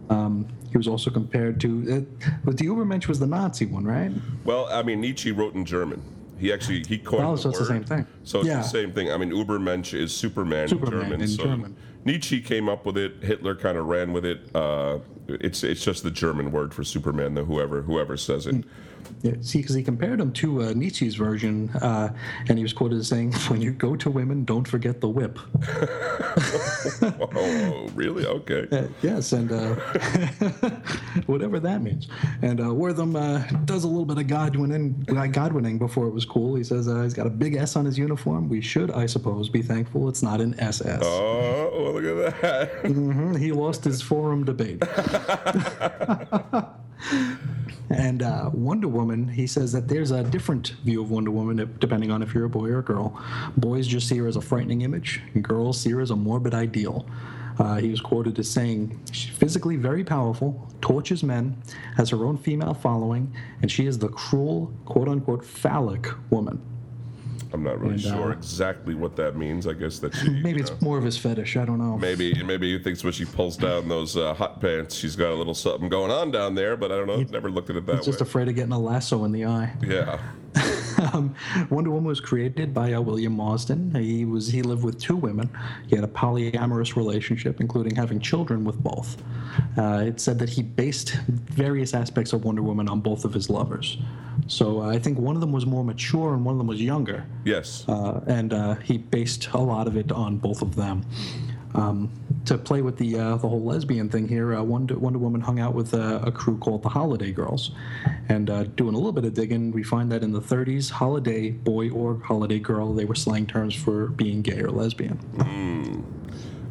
Um, 0.09 0.47
he 0.72 0.77
was 0.77 0.88
also 0.88 1.09
compared 1.11 1.59
to, 1.61 2.07
uh, 2.23 2.27
but 2.43 2.57
the 2.57 2.65
Ubermensch 2.65 3.07
was 3.07 3.19
the 3.19 3.27
Nazi 3.27 3.65
one, 3.65 3.85
right? 3.85 4.11
Well, 4.45 4.68
I 4.72 4.81
mean, 4.84 5.01
Nietzsche 5.01 5.31
wrote 5.31 5.53
in 5.53 5.65
German. 5.65 6.01
He 6.39 6.51
actually 6.51 6.84
he 6.88 6.97
coined 6.97 7.23
Oh, 7.23 7.35
the 7.35 7.41
so 7.43 7.49
it's 7.49 7.59
the 7.59 7.65
same 7.65 7.84
thing. 7.84 8.07
So 8.23 8.39
it's 8.39 8.47
Yeah. 8.47 8.57
the 8.57 8.63
same 8.63 8.91
thing. 8.93 9.11
I 9.11 9.18
mean, 9.18 9.30
Ubermensch 9.31 9.93
is 9.93 10.11
Superman, 10.11 10.68
Superman 10.69 10.93
in 11.03 11.09
German. 11.09 11.22
in 11.22 11.27
so 11.27 11.43
German. 11.43 11.76
Nietzsche 12.03 12.41
came 12.41 12.68
up 12.68 12.86
with 12.86 12.98
it. 12.98 13.23
Hitler 13.23 13.56
kind 13.56 13.78
of 13.78 13.86
ran 13.86 14.14
with 14.14 14.26
it. 14.26 14.53
Uh, 14.56 14.99
it's 15.28 15.64
it's 15.64 15.84
just 15.84 16.03
the 16.03 16.11
German 16.11 16.52
word 16.52 16.73
for 16.73 16.84
Superman. 16.84 17.36
Though 17.36 17.45
whoever 17.45 17.82
whoever 17.82 18.18
says 18.18 18.48
it. 18.48 18.64
Yeah, 19.23 19.34
see, 19.41 19.60
because 19.60 19.76
he 19.76 19.84
compared 19.84 20.19
him 20.19 20.31
to 20.34 20.64
uh, 20.64 20.73
Nietzsche's 20.73 21.15
version, 21.15 21.69
uh, 21.81 22.11
and 22.49 22.57
he 22.57 22.64
was 22.64 22.73
quoted 22.73 22.98
as 22.99 23.07
saying, 23.07 23.34
"When 23.49 23.61
you 23.61 23.72
go 23.72 23.95
to 23.95 24.10
women, 24.10 24.45
don't 24.45 24.68
forget 24.68 24.99
the 24.99 25.10
whip." 25.10 25.38
oh, 27.02 27.89
really? 27.93 28.26
Okay. 28.26 28.68
Uh, 28.72 28.88
yes, 29.02 29.31
and 29.34 29.52
uh, 29.52 29.76
whatever 31.27 31.60
that 31.60 31.81
means. 31.84 32.07
And 32.41 32.60
uh, 32.60 32.65
Wertham 32.65 33.15
uh, 33.15 33.45
does 33.65 33.84
a 33.84 33.88
little 33.88 34.06
bit 34.06 34.18
of 34.18 34.26
Godwinning, 34.26 35.06
Godwinning 35.06 35.77
before 35.77 36.07
it 36.07 36.11
was 36.11 36.26
cool. 36.26 36.56
He 36.56 36.64
says 36.64 36.88
uh, 36.88 37.02
he's 37.03 37.14
got 37.14 37.27
a 37.27 37.31
big 37.31 37.56
S 37.56 37.76
on 37.76 37.85
his 37.85 37.98
uniform. 37.98 38.49
We 38.49 38.61
should, 38.61 38.91
I 38.91 39.06
suppose, 39.06 39.49
be 39.49 39.61
thankful 39.61 40.10
it's 40.10 40.23
not 40.23 40.41
an 40.41 40.60
SS. 40.60 41.02
Oh, 41.03 41.69
well, 41.73 41.93
look 42.02 42.26
at 42.26 42.41
that. 42.41 42.84
Mhm, 42.84 43.38
He 43.39 43.52
lost 43.52 43.84
his 43.84 44.02
forum 44.02 44.45
debate. 44.45 44.81
And 47.91 48.23
uh, 48.23 48.49
Wonder 48.53 48.88
Woman, 48.88 49.27
he 49.27 49.47
says 49.47 49.72
that 49.73 49.88
there's 49.88 50.11
a 50.11 50.23
different 50.23 50.69
view 50.84 51.01
of 51.01 51.11
Wonder 51.11 51.31
Woman 51.31 51.76
depending 51.80 52.11
on 52.11 52.22
if 52.22 52.34
you're 52.34 52.45
a 52.45 52.49
boy 52.49 52.69
or 52.69 52.80
a 52.80 52.84
girl. 52.84 53.22
Boys 53.57 53.88
just 53.88 54.07
see 54.07 54.18
her 54.18 54.27
as 54.27 54.35
a 54.35 54.41
frightening 54.41 54.81
image, 54.81 55.22
girls 55.41 55.80
see 55.80 55.91
her 55.91 56.01
as 56.01 56.11
a 56.11 56.15
morbid 56.15 56.53
ideal. 56.53 57.05
Uh, 57.59 57.76
he 57.76 57.89
was 57.89 57.99
quoted 57.99 58.39
as 58.39 58.49
saying, 58.49 58.99
She's 59.11 59.35
physically 59.35 59.76
very 59.76 60.03
powerful, 60.03 60.68
tortures 60.81 61.22
men, 61.22 61.61
has 61.97 62.09
her 62.09 62.26
own 62.26 62.38
female 62.38 62.73
following, 62.73 63.34
and 63.61 63.69
she 63.69 63.85
is 63.85 63.99
the 63.99 64.07
cruel, 64.07 64.72
quote 64.85 65.07
unquote, 65.07 65.45
phallic 65.45 66.07
woman. 66.31 66.61
I'm 67.53 67.64
not 67.64 67.80
really 67.80 67.95
And, 67.95 68.06
uh, 68.06 68.15
sure 68.15 68.32
exactly 68.32 68.95
what 68.95 69.15
that 69.18 69.36
means. 69.36 69.68
I 69.68 69.73
guess 69.73 69.99
that 69.99 70.15
she 70.15 70.30
Maybe 70.30 70.61
it's 70.61 70.72
know, 70.72 70.78
more 70.82 70.98
of 70.98 71.03
his 71.03 71.18
fetish, 71.18 71.57
I 71.57 71.65
don't 71.65 71.80
know. 71.80 71.98
maybe 71.98 72.41
maybe 72.44 72.78
he 72.78 72.84
thinks 72.84 73.03
when 73.03 73.14
she 73.14 73.26
pulls 73.26 73.57
down 73.57 73.88
those 73.90 74.15
uh, 74.18 74.34
hot 74.34 74.61
pants, 74.61 74.95
she's 74.95 75.15
got 75.15 75.32
a 75.32 75.36
little 75.36 75.53
something 75.53 75.90
going 75.90 76.11
on 76.11 76.32
down 76.32 76.56
there. 76.56 76.78
But 76.78 76.91
I 76.91 76.95
don't 76.95 77.07
know. 77.07 77.22
Never 77.23 77.49
looked 77.52 77.69
at 77.69 77.76
it 77.76 77.86
that 77.86 77.98
He's 77.98 78.06
just 78.06 78.22
afraid 78.22 78.48
of 78.48 78.56
getting 78.56 78.73
a 78.73 78.80
lasso 78.80 79.23
in 79.26 79.32
the 79.32 79.45
eye. 79.45 79.73
yeah. 79.84 80.19
Um, 81.14 81.34
Wonder 81.72 81.90
Woman 81.90 82.06
was 82.07 82.22
created 82.22 82.76
by 82.76 82.94
uh, 82.94 83.02
William 83.02 83.34
Marston. 83.34 83.94
He 83.95 84.23
was 84.23 84.48
he 84.48 84.61
lived 84.61 84.84
with 84.84 84.99
two 84.99 85.15
women. 85.15 85.49
He 85.88 85.95
had 85.95 86.06
a 86.06 86.07
polyamorous 86.07 86.95
relationship, 86.95 87.60
including 87.60 87.95
having 87.95 88.19
children 88.19 88.64
with 88.64 88.78
both. 88.84 89.18
Uh, 89.78 90.03
it 90.06 90.19
said 90.19 90.38
that 90.40 90.49
he 90.49 90.61
based 90.61 91.14
various 91.28 91.95
aspects 91.95 92.34
of 92.34 92.45
Wonder 92.45 92.61
Woman 92.61 92.88
on 92.88 92.99
both 93.02 93.26
of 93.26 93.34
his 93.34 93.49
lovers. 93.49 93.98
So 94.48 94.82
uh, 94.82 94.90
I 94.90 94.99
think 94.99 95.18
one 95.18 95.36
of 95.36 95.41
them 95.41 95.52
was 95.52 95.65
more 95.65 95.84
mature 95.84 96.36
and 96.36 96.45
one 96.45 96.53
of 96.53 96.60
them 96.60 96.68
was 96.68 96.80
younger, 96.82 97.26
Yes. 97.45 97.84
uh, 97.90 98.22
and 98.28 98.53
uh, 98.53 98.76
he 98.76 98.98
based 98.99 99.49
a 99.53 99.57
lot 99.60 99.88
of 99.88 99.98
it 99.98 100.11
on 100.11 100.38
both 100.38 100.61
of 100.61 100.76
them. 100.76 101.03
Um, 101.73 102.11
to 102.45 102.57
play 102.57 102.81
with 102.81 102.98
the 102.98 103.18
uh, 103.19 103.35
the 103.38 103.48
whole 103.48 103.64
lesbian 103.64 104.10
thing 104.10 104.27
here, 104.27 104.56
uh, 104.56 104.61
Wonder, 104.64 104.98
Wonder 104.98 105.19
Woman 105.19 105.41
hung 105.41 105.60
out 105.60 105.73
with 105.76 105.93
uh, 105.93 106.19
a 106.23 106.31
crew 106.31 106.57
called 106.57 106.81
the 106.84 106.89
Holiday 106.89 107.31
Girls, 107.31 107.72
and 108.30 108.49
uh, 108.49 108.64
doing 108.64 108.93
a 108.93 108.98
little 108.98 109.11
bit 109.11 109.26
of 109.26 109.34
digging, 109.34 109.72
we 109.72 109.84
find 109.84 110.11
that 110.11 110.23
in 110.23 110.31
the 110.31 110.41
30s, 110.41 110.89
holiday 110.89 111.52
boy 111.52 111.89
or 111.91 112.19
holiday 112.26 112.60
girl, 112.60 112.93
they 112.93 113.06
were 113.06 113.15
slang 113.15 113.45
terms 113.45 113.76
for 113.76 114.07
being 114.07 114.41
gay 114.41 114.60
or 114.60 114.69
lesbian. 114.72 115.19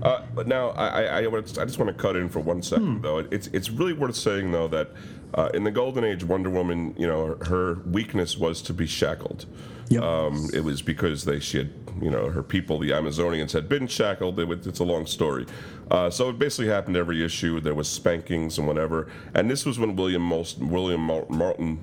Uh, 0.02 0.22
but 0.34 0.48
now 0.48 0.70
I, 0.70 0.86
I, 0.86 1.20
I, 1.22 1.26
I 1.28 1.40
just 1.40 1.78
want 1.78 1.88
to 1.88 1.92
cut 1.94 2.16
in 2.16 2.28
for 2.30 2.40
one 2.40 2.62
second, 2.62 2.96
Hmm. 2.96 3.02
though. 3.02 3.18
It's 3.18 3.48
it's 3.48 3.70
really 3.70 3.92
worth 3.92 4.16
saying 4.16 4.50
though 4.50 4.66
that 4.68 4.90
uh, 5.34 5.50
in 5.52 5.64
the 5.64 5.70
golden 5.70 6.04
age, 6.04 6.24
Wonder 6.24 6.48
Woman, 6.50 6.94
you 6.98 7.06
know, 7.06 7.36
her 7.42 7.74
weakness 7.86 8.36
was 8.38 8.62
to 8.62 8.72
be 8.74 8.86
shackled. 8.86 9.44
Yep. 9.90 10.02
Um, 10.02 10.48
it 10.54 10.62
was 10.64 10.82
because 10.82 11.24
they 11.24 11.40
she 11.40 11.58
had 11.58 11.70
you 12.00 12.10
know 12.10 12.30
her 12.30 12.42
people, 12.42 12.78
the 12.78 12.90
Amazonians, 12.90 13.52
had 13.52 13.68
been 13.68 13.86
shackled. 13.86 14.38
It 14.38 14.46
was, 14.46 14.66
it's 14.66 14.78
a 14.78 14.84
long 14.84 15.04
story. 15.04 15.46
Uh, 15.90 16.08
so 16.08 16.30
it 16.30 16.38
basically 16.38 16.68
happened 16.68 16.96
every 16.96 17.24
issue. 17.24 17.60
There 17.60 17.74
was 17.74 17.88
spankings 17.88 18.56
and 18.58 18.66
whatever. 18.66 19.08
And 19.34 19.50
this 19.50 19.66
was 19.66 19.78
when 19.78 19.96
William 19.96 20.22
Most, 20.22 20.58
William 20.58 21.00
Martin, 21.00 21.80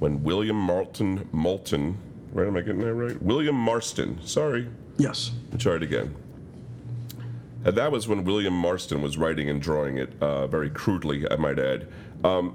when 0.00 0.22
William 0.24 0.56
Martin 0.56 1.28
Moulton, 1.32 1.96
right? 2.32 2.48
Am 2.48 2.56
I 2.56 2.60
getting 2.60 2.80
that 2.80 2.94
right? 2.94 3.22
William 3.22 3.54
Marston. 3.54 4.18
Sorry, 4.26 4.68
Yes. 4.96 5.32
I'll 5.52 5.58
try 5.58 5.74
it 5.76 5.82
again. 5.82 6.14
And 7.64 7.76
that 7.76 7.90
was 7.90 8.06
when 8.06 8.24
William 8.24 8.54
Marston 8.54 9.00
was 9.00 9.16
writing 9.16 9.48
and 9.48 9.60
drawing 9.60 9.96
it, 9.96 10.12
uh, 10.20 10.46
very 10.46 10.70
crudely, 10.70 11.26
I 11.30 11.36
might 11.36 11.58
add. 11.58 11.88
Um, 12.22 12.54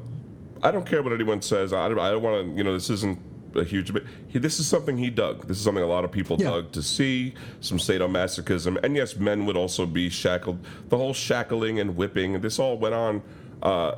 I 0.61 0.71
don't 0.71 0.85
care 0.85 1.01
what 1.01 1.13
anyone 1.13 1.41
says. 1.41 1.73
I 1.73 1.87
don't, 1.89 1.99
I 1.99 2.11
don't 2.11 2.21
want 2.21 2.45
to, 2.51 2.57
you 2.57 2.63
know, 2.63 2.73
this 2.73 2.89
isn't 2.89 3.17
a 3.55 3.63
huge 3.63 3.93
bit. 3.93 4.05
He, 4.27 4.39
this 4.39 4.59
is 4.59 4.67
something 4.67 4.97
he 4.97 5.09
dug. 5.09 5.47
This 5.47 5.57
is 5.57 5.63
something 5.63 5.83
a 5.83 5.87
lot 5.87 6.03
of 6.05 6.11
people 6.11 6.37
Yeah. 6.39 6.49
dug 6.51 6.71
to 6.73 6.81
see, 6.83 7.33
some 7.61 7.77
sadomasochism. 7.77 8.83
And 8.83 8.95
yes, 8.95 9.15
men 9.15 9.45
would 9.45 9.57
also 9.57 9.85
be 9.85 10.09
shackled. 10.09 10.59
The 10.89 10.97
whole 10.97 11.13
shackling 11.13 11.79
and 11.79 11.95
whipping, 11.95 12.41
this 12.41 12.59
all 12.59 12.77
went 12.77 12.95
on. 12.95 13.21
Uh, 13.61 13.67
uh, 13.67 13.97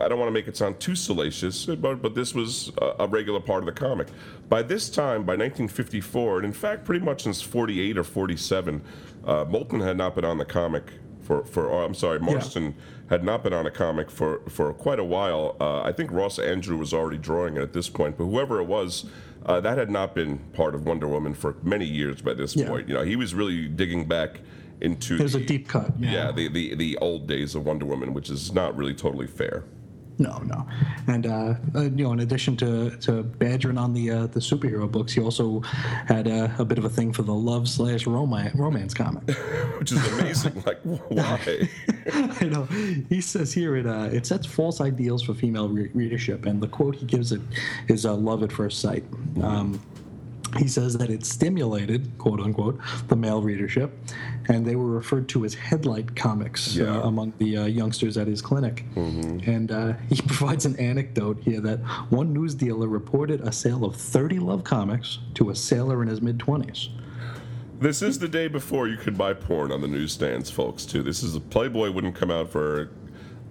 I 0.00 0.08
don't 0.08 0.18
want 0.18 0.28
to 0.28 0.30
make 0.30 0.46
it 0.46 0.56
sound 0.56 0.78
too 0.78 0.94
salacious, 0.94 1.66
but, 1.66 2.00
but 2.00 2.14
this 2.14 2.34
was 2.34 2.70
a, 2.80 2.94
a 3.00 3.06
regular 3.08 3.40
part 3.40 3.60
of 3.62 3.66
the 3.66 3.72
comic. 3.72 4.06
By 4.48 4.62
this 4.62 4.88
time, 4.88 5.24
by 5.24 5.32
1954, 5.32 6.36
and 6.38 6.46
in 6.46 6.52
fact, 6.52 6.84
pretty 6.84 7.04
much 7.04 7.24
since 7.24 7.42
48 7.42 7.98
or 7.98 8.04
47, 8.04 8.80
uh, 9.26 9.44
Moulton 9.48 9.80
had 9.80 9.96
not 9.96 10.14
been 10.14 10.24
on 10.24 10.38
the 10.38 10.44
comic 10.44 10.84
for, 11.24 11.44
for 11.44 11.66
or, 11.66 11.82
I'm 11.84 11.94
sorry, 11.94 12.20
Marston 12.20 12.74
had 13.08 13.24
not 13.24 13.42
been 13.42 13.52
on 13.52 13.66
a 13.66 13.70
comic 13.70 14.10
for, 14.10 14.40
for 14.48 14.72
quite 14.72 14.98
a 14.98 15.04
while. 15.04 15.56
Uh, 15.60 15.82
I 15.82 15.92
think 15.92 16.10
Ross 16.12 16.38
Andru 16.38 16.78
was 16.78 16.92
already 16.92 17.18
drawing 17.18 17.56
it 17.56 17.62
at 17.62 17.72
this 17.72 17.88
point, 17.88 18.16
but 18.18 18.24
whoever 18.24 18.60
it 18.60 18.64
was, 18.64 19.06
uh, 19.46 19.60
that 19.60 19.76
had 19.78 19.90
not 19.90 20.14
been 20.14 20.38
part 20.52 20.74
of 20.74 20.86
Wonder 20.86 21.08
Woman 21.08 21.34
for 21.34 21.56
many 21.62 21.86
years 21.86 22.20
by 22.22 22.34
this 22.34 22.54
Yeah. 22.54 22.68
point. 22.68 22.88
You 22.88 22.94
know, 22.94 23.02
he 23.02 23.16
was 23.16 23.34
really 23.34 23.66
digging 23.68 24.06
back 24.06 24.40
into 24.80 25.16
There's 25.16 25.34
a 25.34 25.40
deep 25.44 25.68
cut. 25.68 25.92
yeah, 25.98 26.30
the, 26.32 26.48
the, 26.48 26.74
the 26.74 26.96
old 26.98 27.26
days 27.26 27.54
of 27.54 27.64
Wonder 27.64 27.86
Woman, 27.86 28.12
which 28.14 28.30
is 28.30 28.52
not 28.52 28.76
really 28.76 28.94
totally 28.94 29.26
fair. 29.26 29.64
No, 30.18 30.38
no, 30.38 30.66
and 31.08 31.26
uh, 31.26 31.54
uh, 31.74 31.82
you 31.82 32.04
know, 32.04 32.12
in 32.12 32.20
addition 32.20 32.56
to, 32.58 32.90
to 32.98 33.24
badgering 33.24 33.78
on 33.78 33.92
the 33.92 34.10
uh, 34.10 34.26
the 34.28 34.38
superhero 34.38 34.90
books, 34.90 35.12
he 35.12 35.20
also 35.20 35.60
had 35.60 36.28
uh, 36.28 36.48
a 36.58 36.64
bit 36.64 36.78
of 36.78 36.84
a 36.84 36.88
thing 36.88 37.12
for 37.12 37.22
the 37.22 37.34
love 37.34 37.68
slash 37.68 38.06
romance 38.06 38.54
romance 38.54 38.94
comic. 38.94 39.28
Which 39.78 39.90
is 39.90 40.06
amazing. 40.12 40.62
like, 40.64 40.80
why? 40.82 41.68
I 42.12 42.44
know. 42.44 42.64
He 43.08 43.20
says 43.20 43.52
here 43.52 43.76
it 43.76 43.86
uh, 43.86 44.08
it 44.12 44.24
sets 44.24 44.46
false 44.46 44.80
ideals 44.80 45.22
for 45.22 45.34
female 45.34 45.68
re- 45.68 45.90
readership, 45.94 46.46
and 46.46 46.60
the 46.60 46.68
quote 46.68 46.94
he 46.94 47.06
gives 47.06 47.32
it 47.32 47.40
is 47.88 48.06
uh, 48.06 48.14
"love 48.14 48.42
at 48.44 48.52
first 48.52 48.80
sight." 48.80 49.04
Um, 49.42 49.80
he 50.56 50.68
says 50.68 50.96
that 50.98 51.10
it 51.10 51.24
stimulated, 51.24 52.16
quote 52.18 52.40
unquote, 52.40 52.78
the 53.08 53.16
male 53.16 53.42
readership, 53.42 53.92
and 54.48 54.64
they 54.64 54.76
were 54.76 54.90
referred 54.90 55.28
to 55.30 55.44
as 55.44 55.54
headlight 55.54 56.14
comics 56.16 56.74
Yeah. 56.76 56.98
uh, 56.98 57.08
among 57.08 57.32
the 57.38 57.56
uh, 57.58 57.64
youngsters 57.66 58.16
at 58.16 58.26
his 58.26 58.40
clinic. 58.42 58.84
And 58.96 59.70
uh, 59.70 59.94
he 60.10 60.20
provides 60.22 60.64
an 60.66 60.76
anecdote 60.78 61.38
here 61.42 61.60
that 61.60 61.78
one 62.10 62.32
news 62.32 62.54
dealer 62.54 62.88
reported 62.88 63.40
a 63.42 63.52
sale 63.52 63.84
of 63.84 63.96
30 63.96 64.38
love 64.38 64.64
comics 64.64 65.18
to 65.34 65.50
a 65.50 65.54
sailor 65.54 66.02
in 66.02 66.08
his 66.08 66.20
mid 66.20 66.38
20s. 66.38 66.88
This 67.80 68.02
is 68.02 68.18
the 68.18 68.28
day 68.28 68.48
before 68.48 68.88
you 68.88 68.96
could 68.96 69.18
buy 69.18 69.34
porn 69.34 69.72
on 69.72 69.80
the 69.80 69.88
newsstands, 69.88 70.50
folks. 70.50 70.84
Too. 70.86 71.02
This 71.02 71.22
is 71.22 71.34
a 71.34 71.40
Playboy 71.40 71.90
wouldn't 71.90 72.14
come 72.14 72.30
out 72.30 72.48
for 72.50 72.90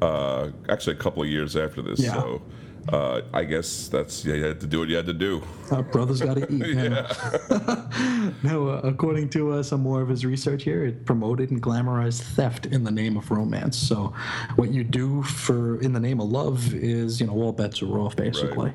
uh, 0.02 0.50
actually 0.70 0.96
a 0.96 1.00
couple 1.00 1.22
of 1.22 1.30
years 1.30 1.56
after 1.56 1.82
this. 1.82 2.00
Yeah. 2.00 2.14
So 2.14 2.42
uh, 2.90 3.22
I 3.34 3.44
guess 3.46 3.88
that's 3.88 4.26
yeah, 4.26 4.36
you 4.36 4.44
had 4.44 4.60
to 4.60 4.68
do 4.68 4.80
what 4.80 4.90
you 4.90 4.96
had 4.96 5.06
to 5.06 5.14
do. 5.14 5.42
Uh, 5.72 5.82
brothers 5.82 6.22
got 6.22 6.36
to 6.36 6.52
eat. 6.54 6.76
yeah. 6.76 8.32
no, 8.44 8.70
uh, 8.70 8.82
according 8.84 9.30
to 9.30 9.54
uh, 9.54 9.64
some 9.64 9.82
more 9.82 10.02
of 10.02 10.10
his 10.10 10.26
research 10.26 10.64
here, 10.64 10.86
it 10.86 11.06
promoted 11.06 11.52
and 11.52 11.62
glamorized 11.62 12.22
theft 12.36 12.66
in 12.66 12.84
the 12.84 12.92
name 12.92 13.16
of 13.16 13.32
romance. 13.32 13.78
So, 13.78 14.14
what 14.56 14.72
you 14.72 14.84
do 14.84 15.24
for 15.24 15.80
in 15.82 15.94
the 15.94 16.00
name 16.00 16.20
of 16.20 16.30
love 16.30 16.74
is, 16.74 17.22
you 17.22 17.28
know, 17.28 17.34
all 17.34 17.54
bets 17.54 17.82
are 17.82 17.98
off, 18.00 18.16
basically. 18.16 18.74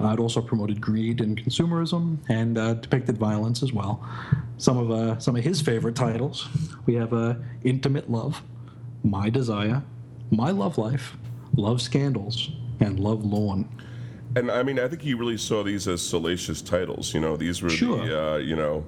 Uh, 0.00 0.14
it 0.14 0.20
also 0.20 0.40
promoted 0.40 0.80
greed 0.80 1.20
and 1.20 1.36
consumerism, 1.36 2.18
and 2.28 2.56
uh, 2.56 2.74
depicted 2.74 3.18
violence 3.18 3.62
as 3.62 3.72
well. 3.72 4.06
Some 4.56 4.78
of 4.78 4.90
uh, 4.90 5.18
some 5.18 5.36
of 5.36 5.44
his 5.44 5.60
favorite 5.60 5.94
titles, 5.96 6.48
we 6.86 6.94
have 6.94 7.12
uh, 7.12 7.34
"Intimate 7.64 8.10
Love," 8.10 8.42
"My 9.02 9.28
Desire," 9.28 9.82
"My 10.30 10.52
Love 10.52 10.78
Life," 10.78 11.16
"Love 11.54 11.82
Scandals," 11.82 12.50
and 12.80 12.98
"Love 13.00 13.24
Lawn." 13.24 13.68
And 14.36 14.50
I 14.50 14.62
mean, 14.62 14.78
I 14.78 14.86
think 14.88 15.02
he 15.02 15.14
really 15.14 15.36
saw 15.36 15.62
these 15.64 15.88
as 15.88 16.00
salacious 16.02 16.62
titles. 16.62 17.12
You 17.14 17.20
know, 17.20 17.36
these 17.36 17.62
were 17.62 17.70
Sure. 17.70 18.04
the 18.06 18.32
uh, 18.34 18.36
you 18.38 18.56
know 18.56 18.84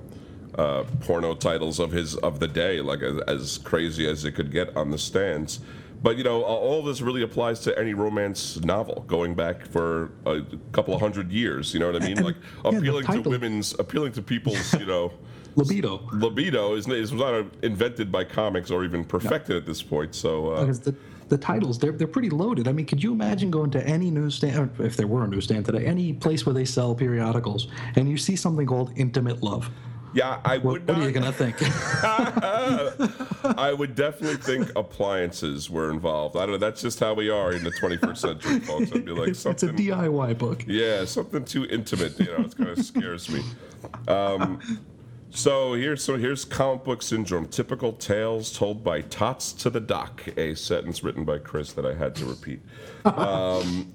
uh, 0.57 0.85
porno 1.01 1.35
titles 1.35 1.79
of 1.81 1.91
his 1.93 2.17
of 2.17 2.39
the 2.41 2.49
day, 2.49 2.81
like 2.81 3.03
as, 3.03 3.19
as 3.27 3.59
crazy 3.59 4.09
as 4.09 4.25
it 4.25 4.33
could 4.33 4.51
get 4.53 4.77
on 4.77 4.91
the 4.91 4.99
stands. 4.99 5.61
but 6.03 6.17
you 6.17 6.25
know, 6.25 6.43
all 6.43 6.83
this 6.83 7.01
really 7.01 7.23
applies 7.23 7.61
to 7.61 7.77
any 7.79 7.95
romance 7.95 8.61
novel 8.65 9.05
going 9.07 9.35
back 9.35 9.65
for 9.67 10.11
a 10.27 10.43
couple 10.73 10.93
of 10.95 11.01
hundred 11.01 11.31
years. 11.31 11.73
You 11.73 11.81
know 11.81 11.93
what 11.93 12.03
I 12.03 12.07
mean? 12.07 12.17
And- 12.19 12.27
like 12.27 12.37
yeah, 12.65 12.71
appealing 12.79 13.07
to 13.07 13.21
women's, 13.31 13.75
appealing 13.79 14.13
to 14.13 14.23
people's, 14.23 14.73
you 14.75 14.87
know. 14.87 15.13
Libido. 15.55 16.01
libido 16.13 16.75
is, 16.77 16.89
is 16.89 17.13
not 17.13 17.45
invented 17.63 18.11
by 18.11 18.25
comics 18.25 18.71
or 18.71 18.85
even 18.85 19.05
perfected 19.05 19.55
at 19.55 19.67
this 19.67 19.83
point. 19.83 20.15
So 20.15 20.53
uh, 20.53 20.61
Because 20.61 20.81
the, 20.81 20.95
the 21.33 21.39
titles, 21.39 21.79
they're, 21.79 21.93
they're 21.93 22.07
pretty 22.07 22.29
loaded. 22.29 22.69
I 22.69 22.73
mean, 22.73 22.85
could 22.85 23.03
you 23.03 23.13
imagine 23.13 23.51
going 23.51 23.71
to 23.71 23.85
any 23.87 24.11
newsstand 24.11 24.71
if 24.79 24.99
there 24.99 25.07
were 25.07 25.25
a 25.25 25.29
newsstand 25.29 25.65
today, 25.65 25.87
any 25.87 26.13
place 26.13 26.45
where 26.45 26.53
they 26.53 26.67
sell 26.67 26.95
periodicals, 26.95 27.69
and 27.97 28.09
you 28.09 28.19
see 28.19 28.37
something 28.37 28.67
called 28.67 28.93
Intimate 28.97 29.43
Love? 29.43 29.71
yeah, 30.15 30.41
I 30.45 30.59
What, 30.59 30.65
would 30.65 30.89
what 30.89 30.99
are 30.99 31.09
you 31.09 31.21
to 31.21 31.33
think? 31.33 31.57
I 33.59 33.73
would 33.73 33.95
definitely 33.95 34.37
think 34.37 34.71
appliances 34.77 35.71
were 35.71 35.91
involved. 35.91 36.37
I 36.37 36.41
don't 36.41 36.51
know. 36.51 36.59
That's 36.59 36.83
just 36.83 37.01
how 37.01 37.15
we 37.15 37.31
are 37.31 37.53
in 37.53 37.65
the 37.65 37.71
21st 37.71 38.19
century, 38.19 38.61
folks. 38.61 38.93
I'd 38.93 39.07
be 39.07 39.13
like 39.13 39.31
it's, 39.31 39.47
it's 39.47 39.63
a. 39.63 39.69
DIY 39.69 40.37
book. 40.37 40.65
Yeah, 40.67 41.07
something 41.07 41.47
too 41.47 41.65
intimate. 41.65 42.21
You 42.21 42.27
know, 42.27 42.45
it 42.45 42.55
kind 42.55 42.71
of 42.71 42.85
scares 42.85 43.31
me. 43.31 43.43
Um, 44.07 44.61
so 45.35 45.73
here's 45.75 46.05
so 46.05 46.17
here's 46.17 46.45
comic 46.45 46.85
book 46.85 47.03
syndrome. 47.03 47.47
Typical 47.47 47.93
tales 47.95 48.53
told 48.57 48.85
by 48.85 49.01
tots 49.01 49.53
to 49.55 49.71
the 49.71 49.81
doc. 49.81 50.23
A 50.37 50.55
sentence 50.55 51.03
written 51.03 51.25
by 51.25 51.39
Chris 51.39 51.73
that 51.73 51.87
I 51.87 51.95
had 51.95 52.15
to 52.17 52.27
repeat. 52.27 52.61
Um, 53.05 53.95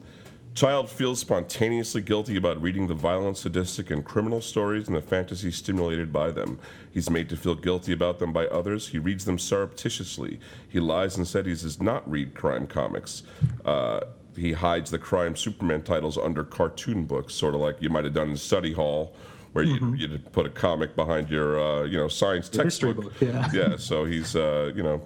child 0.53 0.89
feels 0.89 1.19
spontaneously 1.19 2.01
guilty 2.01 2.35
about 2.35 2.61
reading 2.61 2.87
the 2.87 2.93
violent, 2.93 3.37
sadistic, 3.37 3.89
and 3.89 4.03
criminal 4.03 4.41
stories 4.41 4.87
and 4.87 4.97
the 4.97 5.01
fantasy 5.01 5.51
stimulated 5.51 6.11
by 6.11 6.31
them. 6.31 6.59
He's 6.91 7.09
made 7.09 7.29
to 7.29 7.37
feel 7.37 7.55
guilty 7.55 7.93
about 7.93 8.19
them 8.19 8.33
by 8.33 8.47
others. 8.47 8.89
He 8.89 8.99
reads 8.99 9.23
them 9.23 9.37
surreptitiously. 9.39 10.39
He 10.67 10.79
lies 10.79 11.15
and 11.15 11.25
says 11.25 11.45
he 11.45 11.51
does 11.51 11.81
not 11.81 12.09
read 12.09 12.33
crime 12.33 12.67
comics. 12.67 13.23
Uh, 13.63 14.01
he 14.35 14.51
hides 14.51 14.91
the 14.91 14.99
crime 14.99 15.35
Superman 15.35 15.83
titles 15.83 16.17
under 16.17 16.43
cartoon 16.43 17.05
books, 17.05 17.33
sort 17.33 17.55
of 17.55 17.61
like 17.61 17.81
you 17.81 17.89
might 17.89 18.03
have 18.03 18.13
done 18.13 18.31
in 18.31 18.37
study 18.37 18.73
hall, 18.73 19.15
where 19.53 19.63
you 19.63 19.93
you'd 19.95 20.31
put 20.31 20.45
a 20.45 20.49
comic 20.49 20.95
behind 20.95 21.29
your 21.29 21.59
uh, 21.59 21.83
you 21.83 21.97
know 21.97 22.07
science 22.07 22.49
textbook. 22.49 22.97
book, 22.97 23.13
yeah. 23.21 23.49
yeah. 23.53 23.75
So 23.77 24.05
he's 24.05 24.35
uh, 24.35 24.71
you 24.75 24.83
know 24.83 25.05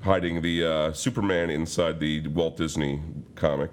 hiding 0.00 0.42
the 0.42 0.64
uh, 0.64 0.92
Superman 0.92 1.50
inside 1.50 2.00
the 2.00 2.26
Walt 2.28 2.56
Disney 2.56 3.02
comic. 3.34 3.70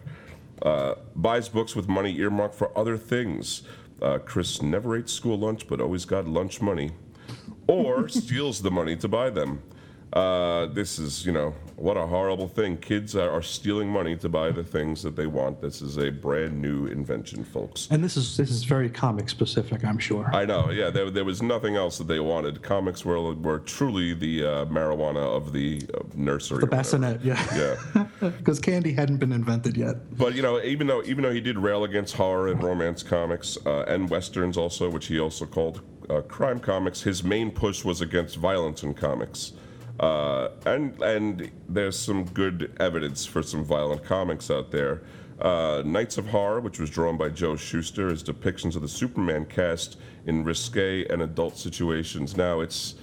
Uh, 0.62 0.96
buys 1.16 1.50
books 1.50 1.76
with 1.76 1.88
money 1.88 2.18
earmarked 2.18 2.56
for 2.56 2.76
other 2.78 2.98
things. 2.98 3.64
Uh, 4.02 4.18
Chris 4.18 4.62
never 4.62 4.98
ate 4.98 5.10
school 5.10 5.38
lunch, 5.38 5.68
but 5.68 5.80
always 5.80 6.06
got 6.06 6.28
lunch 6.28 6.62
money, 6.62 6.92
or 7.68 8.08
steals 8.22 8.62
the 8.62 8.72
money 8.72 8.96
to 8.96 9.08
buy 9.08 9.30
them. 9.30 9.62
Uh, 10.16 10.68
this 10.68 10.98
is, 10.98 11.26
you 11.26 11.34
know, 11.34 11.54
what 11.76 11.98
a 11.98 12.08
horrible 12.08 12.48
thing. 12.48 12.78
Kids 12.78 13.18
are, 13.18 13.30
are 13.30 13.42
stealing 13.42 13.90
money 13.90 14.16
to 14.16 14.30
buy 14.30 14.50
the 14.50 14.64
things 14.64 15.04
that 15.04 15.18
they 15.18 15.28
want. 15.28 15.60
This 15.60 15.82
is 15.82 15.98
a 15.98 16.10
brand 16.10 16.62
new 16.62 16.86
invention, 16.86 17.44
folks. 17.44 17.90
And 17.92 18.02
this 18.02 18.16
is 18.16 18.38
this 18.38 18.50
is 18.50 18.64
very 18.64 18.90
comic 18.90 19.28
specific, 19.28 19.84
I'm 19.84 19.98
sure. 19.98 20.30
I 20.34 20.46
know, 20.46 20.72
yeah. 20.72 20.90
There, 20.90 21.12
there 21.12 21.26
was 21.26 21.42
nothing 21.42 21.76
else 21.76 21.98
that 21.98 22.08
they 22.08 22.22
wanted. 22.22 22.62
Comics 22.64 23.04
were 23.04 23.34
were 23.34 23.60
truly 23.60 24.14
the 24.14 24.44
uh, 24.44 24.66
marijuana 24.68 25.18
of 25.18 25.52
the 25.52 25.82
uh, 25.94 26.00
nursery. 26.16 26.60
the 26.60 26.68
bassinet, 26.68 27.22
yeah. 27.22 27.36
Yeah. 27.54 28.06
Because 28.38 28.60
candy 28.60 28.94
hadn't 28.94 29.18
been 29.18 29.34
invented 29.34 29.76
yet. 29.76 30.18
But 30.18 30.34
you 30.34 30.42
know, 30.42 30.62
even 30.62 30.88
though 30.88 31.04
even 31.04 31.24
though 31.24 31.34
he 31.34 31.42
did 31.42 31.58
rail 31.58 31.84
against 31.84 32.16
horror 32.16 32.48
and 32.48 32.64
romance 32.64 33.04
comics 33.04 33.58
uh, 33.66 33.84
and 33.90 34.10
westerns, 34.10 34.56
also, 34.56 34.90
which 34.90 35.08
he 35.08 35.20
also 35.20 35.46
called 35.46 35.82
uh, 36.10 36.22
crime 36.22 36.62
comics, 36.62 37.02
his 37.02 37.22
main 37.22 37.52
push 37.52 37.84
was 37.84 38.00
against 38.00 38.38
violence 38.38 38.82
in 38.84 38.94
comics. 38.94 39.52
Uh, 40.00 40.50
and 40.66 41.02
and 41.02 41.52
there's 41.70 41.98
some 41.98 42.26
good 42.26 42.76
evidence 42.80 43.26
for 43.26 43.42
some 43.42 43.64
violent 43.64 44.04
comics 44.04 44.52
out 44.52 44.72
there. 44.72 45.02
Uh, 45.40 45.84
Nights 45.86 46.18
of 46.18 46.28
Horror, 46.28 46.62
which 46.62 46.80
was 46.80 46.90
drawn 46.90 47.18
by 47.18 47.30
Joe 47.30 47.56
Shuster, 47.56 48.10
is 48.10 48.24
depictions 48.24 48.76
of 48.76 48.82
the 48.82 48.88
Superman 48.88 49.46
cast 49.46 49.98
in 50.26 50.44
risque 50.44 51.06
and 51.08 51.22
adult 51.22 51.58
situations. 51.58 52.38
Now, 52.38 52.62
it's 52.62 52.96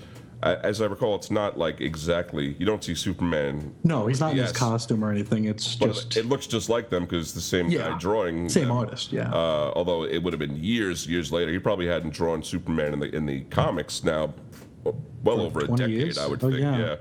as 0.42 0.80
I 0.82 0.86
recall, 0.86 1.14
it's 1.14 1.30
not 1.30 1.56
like 1.56 1.80
exactly. 1.80 2.56
You 2.58 2.66
don't 2.66 2.82
see 2.82 2.94
Superman 2.94 3.74
No, 3.84 4.06
he's 4.06 4.20
not 4.20 4.32
in 4.32 4.38
his 4.38 4.52
costume 4.52 5.04
or 5.04 5.10
anything. 5.10 5.44
It's 5.44 5.76
just 5.76 6.16
it 6.16 6.26
looks 6.26 6.46
just 6.46 6.68
like 6.68 6.90
them 6.90 7.04
because 7.04 7.26
it's 7.26 7.32
the 7.32 7.40
same 7.40 7.70
guy 7.70 7.96
drawing. 7.98 8.48
same 8.48 8.68
them. 8.68 8.76
artist, 8.76 9.12
yeah. 9.12 9.32
Uh, 9.32 9.72
although 9.76 10.04
it 10.04 10.22
would 10.22 10.32
have 10.32 10.40
been 10.40 10.56
years, 10.56 11.06
years 11.06 11.30
later. 11.30 11.52
He 11.52 11.58
probably 11.58 11.86
hadn't 11.86 12.12
drawn 12.12 12.42
Superman 12.42 12.92
in 12.94 12.98
the 12.98 13.14
in 13.14 13.26
the 13.26 13.42
comics 13.44 14.02
now, 14.02 14.34
well 15.22 15.40
over 15.40 15.60
a 15.60 15.68
decade, 15.68 15.90
years? 15.90 16.18
I 16.18 16.26
would 16.26 16.42
Oh, 16.42 16.50
think. 16.50 16.60
yeah. 16.62 16.96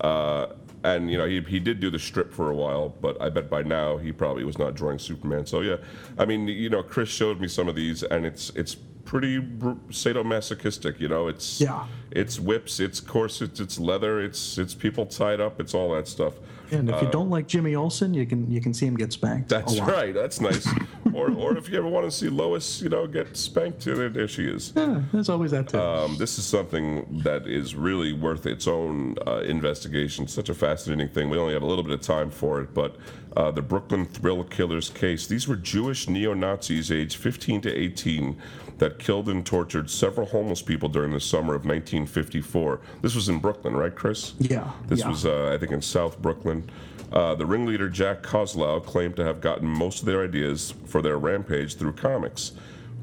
Yeah. 0.00 0.06
Uh, 0.06 0.52
and 0.84 1.10
you 1.10 1.18
know 1.18 1.26
he, 1.26 1.40
he 1.40 1.58
did 1.58 1.80
do 1.80 1.90
the 1.90 1.98
strip 1.98 2.32
for 2.32 2.50
a 2.50 2.54
while, 2.54 2.90
but 3.00 3.20
I 3.20 3.28
bet 3.28 3.50
by 3.50 3.62
now 3.62 3.96
he 3.96 4.12
probably 4.12 4.44
was 4.44 4.56
not 4.58 4.74
drawing 4.74 4.98
Superman. 4.98 5.44
So 5.46 5.60
yeah, 5.60 5.76
I 6.18 6.24
mean 6.26 6.46
you 6.46 6.68
know 6.70 6.82
Chris 6.82 7.08
showed 7.08 7.40
me 7.40 7.48
some 7.48 7.68
of 7.68 7.74
these, 7.74 8.02
and 8.04 8.24
it's 8.24 8.50
it's 8.50 8.76
pretty 9.06 9.38
br- 9.38 9.70
sadomasochistic. 9.90 11.00
You 11.00 11.08
know 11.08 11.28
it's 11.28 11.60
Yeah. 11.60 11.86
it's 12.10 12.38
whips, 12.38 12.80
it's 12.80 13.00
corsets, 13.00 13.60
it's 13.60 13.78
leather, 13.78 14.20
it's 14.20 14.58
it's 14.58 14.74
people 14.74 15.06
tied 15.06 15.40
up, 15.40 15.60
it's 15.60 15.72
all 15.74 15.94
that 15.94 16.06
stuff. 16.08 16.34
and 16.72 16.90
if 16.90 17.00
you 17.00 17.08
don't 17.10 17.30
like 17.30 17.46
Jimmy 17.46 17.74
Olsen, 17.76 18.12
you 18.12 18.26
can 18.26 18.50
you 18.50 18.60
can 18.60 18.74
see 18.74 18.86
him 18.86 18.96
get 18.96 19.12
spanked. 19.12 19.52
uh, 19.52 19.58
That's 19.58 19.78
right. 19.80 20.12
That's 20.12 20.40
nice. 20.40 20.66
or, 21.14 21.30
or 21.30 21.56
if 21.56 21.68
you 21.70 21.78
ever 21.78 21.86
want 21.88 22.04
to 22.06 22.10
see 22.10 22.28
Lois, 22.28 22.82
you 22.82 22.88
know, 22.88 23.06
get 23.06 23.36
spanked, 23.36 23.84
there, 23.84 24.08
there 24.08 24.26
she 24.28 24.44
is. 24.48 24.72
Yeah, 24.76 25.02
there's 25.12 25.28
always 25.28 25.52
that 25.52 25.68
too. 25.68 25.78
Um, 25.80 26.16
this 26.18 26.38
is 26.38 26.44
something 26.44 27.20
that 27.22 27.46
is 27.46 27.76
really 27.76 28.12
worth 28.12 28.44
its 28.46 28.66
own 28.66 29.14
uh, 29.26 29.42
investigation. 29.42 30.26
Such 30.26 30.48
a 30.48 30.54
fascinating 30.54 31.08
thing. 31.14 31.30
We 31.30 31.38
only 31.38 31.54
have 31.54 31.62
a 31.62 31.66
little 31.66 31.84
bit 31.84 31.94
of 31.94 32.00
time 32.00 32.30
for 32.30 32.60
it, 32.60 32.74
but 32.74 32.96
uh, 33.36 33.52
the 33.52 33.62
Brooklyn 33.62 34.04
Thrill 34.04 34.42
Killers 34.44 34.90
case. 34.90 35.26
These 35.28 35.46
were 35.46 35.56
Jewish 35.56 36.08
neo 36.08 36.34
Nazis 36.34 36.90
aged 36.90 37.16
15 37.16 37.60
to 37.62 37.72
18 37.72 38.36
that 38.78 38.98
killed 38.98 39.28
and 39.28 39.44
tortured 39.44 39.88
several 39.88 40.26
homeless 40.26 40.60
people 40.62 40.88
during 40.88 41.12
the 41.12 41.20
summer 41.20 41.54
of 41.54 41.64
1954. 41.64 42.80
This 43.02 43.14
was 43.14 43.28
in 43.28 43.38
Brooklyn, 43.38 43.74
right, 43.74 43.94
Chris? 43.94 44.34
Yeah, 44.38 44.70
This 44.86 45.00
yeah. 45.00 45.08
was, 45.08 45.24
uh, 45.24 45.50
I 45.52 45.58
think, 45.58 45.72
in 45.72 45.80
South 45.82 46.20
Brooklyn. 46.20 46.68
Uh, 47.12 47.34
the 47.34 47.46
ringleader 47.46 47.88
Jack 47.88 48.22
Koslow 48.22 48.84
claimed 48.84 49.16
to 49.16 49.24
have 49.24 49.40
gotten 49.40 49.66
most 49.68 50.00
of 50.00 50.06
their 50.06 50.22
ideas 50.24 50.74
for 50.86 51.00
their 51.00 51.18
rampage 51.18 51.76
through 51.76 51.92
comics, 51.94 52.52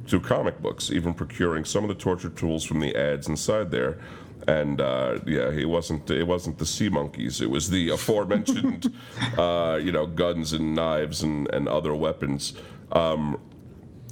through 0.05 0.19
comic 0.19 0.61
books, 0.61 0.91
even 0.91 1.13
procuring 1.13 1.65
some 1.65 1.83
of 1.83 1.87
the 1.87 1.95
torture 1.95 2.29
tools 2.29 2.63
from 2.63 2.79
the 2.79 2.95
ads 2.95 3.27
inside 3.27 3.71
there. 3.71 3.97
And 4.45 4.81
uh, 4.81 5.19
yeah, 5.25 5.49
it 5.49 5.69
wasn't 5.69 6.11
it 6.11 6.27
wasn't 6.27 6.57
the 6.57 6.65
sea 6.65 6.89
monkeys. 6.89 7.39
It 7.39 7.49
was 7.49 7.69
the 7.69 7.89
aforementioned, 7.97 8.93
uh, 9.37 9.79
you 9.81 9.93
know, 9.93 10.05
guns 10.05 10.51
and 10.51 10.75
knives 10.75 11.23
and, 11.23 11.49
and 11.53 11.69
other 11.69 11.95
weapons. 11.95 12.53
Um, 12.91 13.39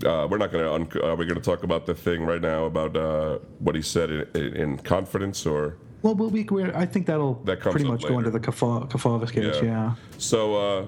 uh, 0.06 0.28
we're 0.30 0.38
not 0.38 0.52
going 0.52 0.64
to. 0.64 0.74
Un- 0.74 1.04
are 1.04 1.16
we 1.16 1.26
going 1.26 1.40
to 1.40 1.42
talk 1.42 1.64
about 1.64 1.86
the 1.86 1.94
thing 1.94 2.24
right 2.26 2.42
now 2.42 2.66
about 2.66 2.96
uh, 2.96 3.40
what 3.60 3.76
he 3.76 3.82
said 3.82 4.10
in, 4.10 4.28
in, 4.36 4.56
in 4.56 4.78
confidence 4.78 5.46
or? 5.46 5.78
well, 6.02 6.16
we'll 6.16 6.32
be, 6.32 6.44
we're, 6.44 6.76
I 6.76 6.86
think 6.86 7.06
that'll 7.06 7.36
That 7.46 7.60
comes 7.62 7.76
pretty 7.76 7.90
much 7.90 8.04
go 8.04 8.18
into 8.18 8.32
the 8.32 8.40
Kafa- 8.40 8.90
Kefauver's 8.90 9.32
case. 9.32 9.62
Yeah. 9.62 9.94
So 10.18 10.56
uh, 10.56 10.86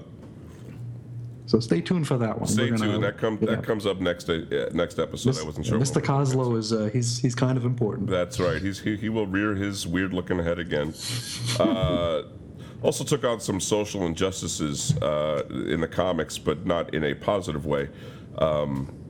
So 1.46 1.60
stay 1.60 1.80
tuned 1.80 2.08
for 2.08 2.18
that 2.18 2.38
one. 2.38 2.48
stay 2.48 2.70
tuned. 2.70 3.04
That 3.04 3.18
comes 3.18 3.40
yeah. 3.40 3.54
that 3.54 3.64
comes 3.64 3.86
up 3.86 4.00
next 4.00 4.28
uh, 4.28 4.70
next 4.72 4.98
episode. 4.98 5.38
I 5.38 5.44
wasn't 5.44 5.66
sure. 5.66 5.78
Mr. 5.78 5.96
we 5.96 6.00
were 6.00 6.06
gonna 6.06 6.24
Koslow 6.24 6.58
is 6.58 6.72
uh, 6.72 6.90
he's 6.92 7.18
he's 7.18 7.34
kind 7.34 7.56
of 7.56 7.64
important. 7.64 8.08
That's 8.08 8.40
right. 8.40 8.60
He's 8.60 8.80
he, 8.80 8.96
he 8.96 9.08
will 9.08 9.26
rear 9.26 9.54
his 9.54 9.86
weird 9.86 10.12
looking 10.12 10.38
head 10.38 10.58
again. 10.58 10.94
Uh, 11.60 12.22
also 12.82 13.04
took 13.04 13.24
on 13.24 13.40
some 13.40 13.60
social 13.60 14.04
injustices 14.04 14.96
uh, 14.98 15.42
in 15.48 15.80
the 15.80 15.88
comics, 15.88 16.38
but 16.38 16.66
not 16.66 16.92
in 16.92 17.04
a 17.04 17.14
positive 17.14 17.66
way. 17.66 17.88
Um, 18.38 19.03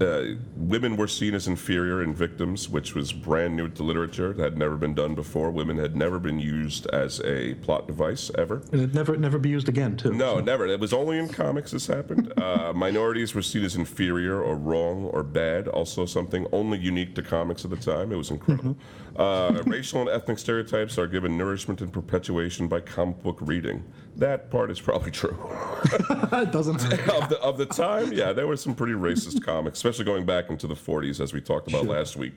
uh, 0.00 0.22
women 0.56 0.96
were 0.96 1.08
seen 1.08 1.34
as 1.34 1.48
inferior 1.48 2.02
in 2.02 2.14
victims, 2.14 2.68
which 2.68 2.94
was 2.94 3.12
brand 3.12 3.56
new 3.56 3.68
to 3.68 3.82
literature. 3.82 4.32
That 4.32 4.44
had 4.44 4.58
never 4.58 4.76
been 4.76 4.94
done 4.94 5.14
before. 5.14 5.50
Women 5.50 5.78
had 5.78 5.96
never 5.96 6.18
been 6.18 6.38
used 6.38 6.86
as 6.88 7.20
a 7.24 7.54
plot 7.54 7.86
device 7.86 8.30
ever. 8.36 8.62
And 8.72 8.80
it 8.80 8.94
never 8.94 9.16
never 9.16 9.38
be 9.38 9.48
used 9.48 9.68
again 9.68 9.96
too. 9.96 10.12
No, 10.12 10.40
never. 10.40 10.66
It 10.66 10.80
was 10.80 10.92
only 10.92 11.18
in 11.18 11.28
comics 11.28 11.72
this 11.72 11.86
happened. 11.86 12.32
Uh, 12.38 12.72
minorities 12.76 13.34
were 13.34 13.42
seen 13.42 13.64
as 13.64 13.76
inferior 13.76 14.40
or 14.40 14.56
wrong 14.56 15.04
or 15.06 15.22
bad. 15.22 15.68
Also, 15.68 16.06
something 16.06 16.46
only 16.52 16.78
unique 16.78 17.14
to 17.16 17.22
comics 17.22 17.64
at 17.64 17.70
the 17.70 17.76
time. 17.76 18.12
It 18.12 18.16
was 18.16 18.30
incredible. 18.30 18.76
Uh, 19.18 19.62
racial 19.66 20.00
and 20.00 20.08
ethnic 20.08 20.38
stereotypes 20.38 20.96
are 20.96 21.08
given 21.08 21.36
nourishment 21.36 21.80
and 21.80 21.92
perpetuation 21.92 22.68
by 22.68 22.78
comic 22.78 23.20
book 23.20 23.36
reading. 23.40 23.82
That 24.14 24.48
part 24.48 24.70
is 24.70 24.80
probably 24.80 25.10
true. 25.10 25.36
it 26.32 26.52
doesn't. 26.52 26.76
of 27.10 27.28
the 27.28 27.38
of 27.42 27.58
the 27.58 27.66
time, 27.66 28.12
yeah, 28.12 28.32
there 28.32 28.46
were 28.46 28.56
some 28.56 28.76
pretty 28.76 28.92
racist 28.92 29.42
comics, 29.42 29.78
especially 29.78 30.04
going 30.04 30.24
back 30.24 30.50
into 30.50 30.68
the 30.68 30.74
40s, 30.76 31.20
as 31.20 31.32
we 31.32 31.40
talked 31.40 31.68
about 31.68 31.86
last 31.86 32.16
week. 32.16 32.34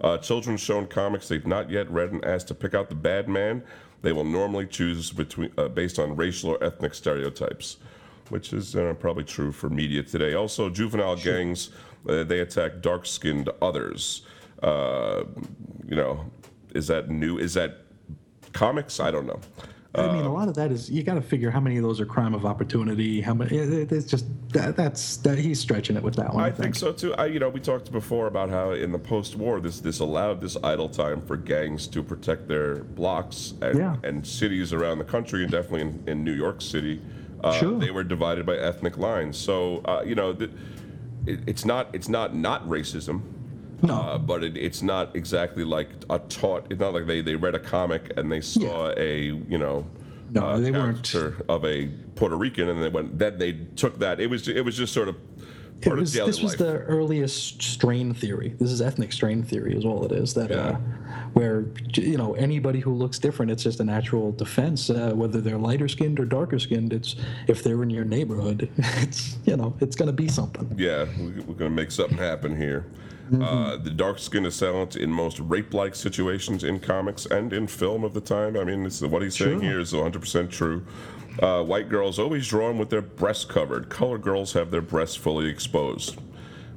Uh, 0.00 0.16
children 0.16 0.56
shown 0.56 0.86
comics 0.86 1.28
they've 1.28 1.46
not 1.46 1.70
yet 1.70 1.90
read 1.90 2.12
and 2.12 2.24
asked 2.24 2.48
to 2.48 2.54
pick 2.54 2.72
out 2.72 2.88
the 2.88 2.94
bad 2.94 3.28
man. 3.28 3.62
They 4.00 4.12
will 4.12 4.24
normally 4.24 4.66
choose 4.66 5.10
between 5.10 5.52
uh, 5.58 5.68
based 5.68 5.98
on 5.98 6.16
racial 6.16 6.50
or 6.50 6.64
ethnic 6.64 6.94
stereotypes, 6.94 7.76
which 8.30 8.54
is 8.54 8.74
uh, 8.74 8.94
probably 8.98 9.24
true 9.24 9.52
for 9.52 9.68
media 9.68 10.02
today. 10.02 10.32
Also, 10.32 10.70
juvenile 10.70 11.16
gangs 11.16 11.70
uh, 12.08 12.24
they 12.24 12.40
attack 12.40 12.80
dark-skinned 12.80 13.48
others. 13.60 14.22
Uh, 14.62 15.24
you 15.88 15.96
know, 15.96 16.24
is 16.74 16.86
that 16.88 17.10
new? 17.10 17.38
Is 17.38 17.54
that 17.54 17.78
comics? 18.52 19.00
I 19.00 19.10
don't 19.10 19.26
know. 19.26 19.40
I 19.94 20.10
mean, 20.10 20.24
a 20.24 20.32
lot 20.32 20.48
of 20.48 20.54
that 20.54 20.72
is 20.72 20.90
you 20.90 21.02
got 21.02 21.14
to 21.16 21.20
figure 21.20 21.50
how 21.50 21.60
many 21.60 21.76
of 21.76 21.82
those 21.82 22.00
are 22.00 22.06
crime 22.06 22.32
of 22.32 22.46
opportunity. 22.46 23.20
How 23.20 23.34
many? 23.34 23.58
it- 23.58 23.92
It's 23.92 24.06
just 24.06 24.24
that, 24.54 24.74
that's 24.74 25.18
that 25.18 25.36
he's 25.36 25.60
stretching 25.60 25.96
it 25.96 26.02
with 26.02 26.14
that 26.14 26.32
one. 26.32 26.42
I 26.42 26.50
think 26.50 26.74
so 26.76 26.92
too. 26.92 27.12
I, 27.16 27.26
you 27.26 27.38
know, 27.38 27.50
we 27.50 27.60
talked 27.60 27.92
before 27.92 28.26
about 28.26 28.48
how 28.48 28.70
in 28.70 28.90
the 28.90 28.98
post-war, 28.98 29.60
this 29.60 29.80
this 29.80 29.98
allowed 29.98 30.40
this 30.40 30.56
idle 30.64 30.88
time 30.88 31.20
for 31.26 31.36
gangs 31.36 31.86
to 31.88 32.02
protect 32.02 32.48
their 32.48 32.84
blocks 32.84 33.52
and, 33.60 33.78
Yeah. 33.78 33.96
and 34.02 34.26
cities 34.26 34.72
around 34.72 34.96
the 34.98 35.04
country, 35.04 35.42
and 35.42 35.52
definitely 35.52 35.82
in, 35.82 36.02
in 36.06 36.24
New 36.24 36.32
York 36.34 36.62
City, 36.62 37.02
uh, 37.44 37.52
Sure. 37.52 37.78
they 37.78 37.90
were 37.90 38.04
divided 38.04 38.46
by 38.46 38.56
ethnic 38.56 38.96
lines. 38.96 39.36
So, 39.36 39.82
uh, 39.84 40.02
you 40.06 40.14
know, 40.14 40.32
the, 40.32 40.48
it, 41.26 41.40
it's 41.46 41.66
not 41.66 41.88
it's 41.94 42.08
not 42.08 42.34
not 42.34 42.66
racism. 42.66 43.20
No. 43.82 43.94
Uh, 43.94 44.18
but 44.18 44.44
it, 44.44 44.56
it's 44.56 44.80
not 44.82 45.14
exactly 45.16 45.64
like 45.64 45.88
a 46.08 46.18
taught. 46.20 46.66
It's 46.70 46.80
not 46.80 46.94
like 46.94 47.06
they, 47.06 47.20
they 47.20 47.34
read 47.34 47.54
a 47.54 47.58
comic 47.58 48.12
and 48.16 48.30
they 48.30 48.40
saw 48.40 48.92
a 48.96 49.18
you 49.48 49.58
know 49.58 49.84
No, 50.30 50.42
uh, 50.46 50.58
they 50.60 50.70
weren't- 50.70 51.14
of 51.48 51.64
a 51.64 51.88
Puerto 52.14 52.36
Rican 52.36 52.68
and 52.68 52.82
they 52.82 52.88
went 52.88 53.18
then 53.18 53.38
they 53.38 53.52
took 53.76 53.98
that. 53.98 54.20
It 54.20 54.28
was 54.28 54.46
it 54.48 54.64
was 54.64 54.76
just 54.76 54.92
sort 54.92 55.08
of 55.08 55.16
part 55.80 55.98
was, 55.98 56.10
of 56.10 56.14
daily 56.16 56.26
this 56.30 56.40
was 56.42 56.52
life. 56.52 56.58
the 56.58 56.78
earliest 56.84 57.60
strain 57.60 58.14
theory. 58.14 58.54
This 58.60 58.70
is 58.70 58.80
ethnic 58.80 59.12
strain 59.12 59.42
theory, 59.42 59.76
is 59.76 59.84
all 59.84 60.04
it 60.04 60.12
is. 60.12 60.32
That 60.34 60.50
Yeah. 60.50 60.56
uh, 60.56 60.76
where 61.32 61.64
you 61.94 62.16
know 62.18 62.34
anybody 62.34 62.78
who 62.78 62.92
looks 62.94 63.18
different, 63.18 63.50
it's 63.50 63.64
just 63.64 63.80
a 63.80 63.84
natural 63.84 64.30
defense. 64.32 64.90
Uh, 64.90 65.12
whether 65.14 65.40
they're 65.40 65.58
lighter 65.58 65.88
skinned 65.88 66.20
or 66.20 66.24
darker 66.24 66.58
skinned, 66.60 66.92
it's 66.92 67.16
if 67.48 67.64
they're 67.64 67.82
in 67.82 67.90
your 67.90 68.04
neighborhood, 68.04 68.68
it's 68.78 69.38
you 69.44 69.56
know 69.56 69.74
it's 69.80 69.96
going 69.96 70.06
to 70.06 70.12
be 70.12 70.28
something. 70.28 70.72
Yeah, 70.78 71.06
we're 71.18 71.30
going 71.54 71.58
to 71.58 71.70
make 71.70 71.90
something 71.90 72.18
happen 72.18 72.56
here. 72.56 72.84
Mm-hmm. 73.30 73.42
Uh, 73.42 73.76
the 73.76 73.90
dark 73.90 74.18
skinned 74.18 74.46
assailant 74.46 74.96
in 74.96 75.10
most 75.10 75.38
rape 75.40 75.72
like 75.72 75.94
situations 75.94 76.64
in 76.64 76.80
comics 76.80 77.24
and 77.26 77.52
in 77.52 77.66
film 77.66 78.04
of 78.04 78.14
the 78.14 78.20
time. 78.20 78.56
I 78.56 78.64
mean, 78.64 78.84
it's, 78.84 79.00
what 79.00 79.22
he's 79.22 79.36
saying 79.36 79.60
Sure. 79.60 79.70
here 79.70 79.80
is 79.80 79.92
100% 79.92 80.50
true. 80.50 80.84
Uh, 81.40 81.62
white 81.62 81.88
girls 81.88 82.18
always 82.18 82.46
drawn 82.46 82.78
with 82.78 82.90
their 82.90 83.00
breasts 83.00 83.44
covered. 83.44 83.88
Colored 83.88 84.22
girls 84.22 84.52
have 84.52 84.70
their 84.70 84.82
breasts 84.82 85.16
fully 85.16 85.48
exposed. 85.48 86.18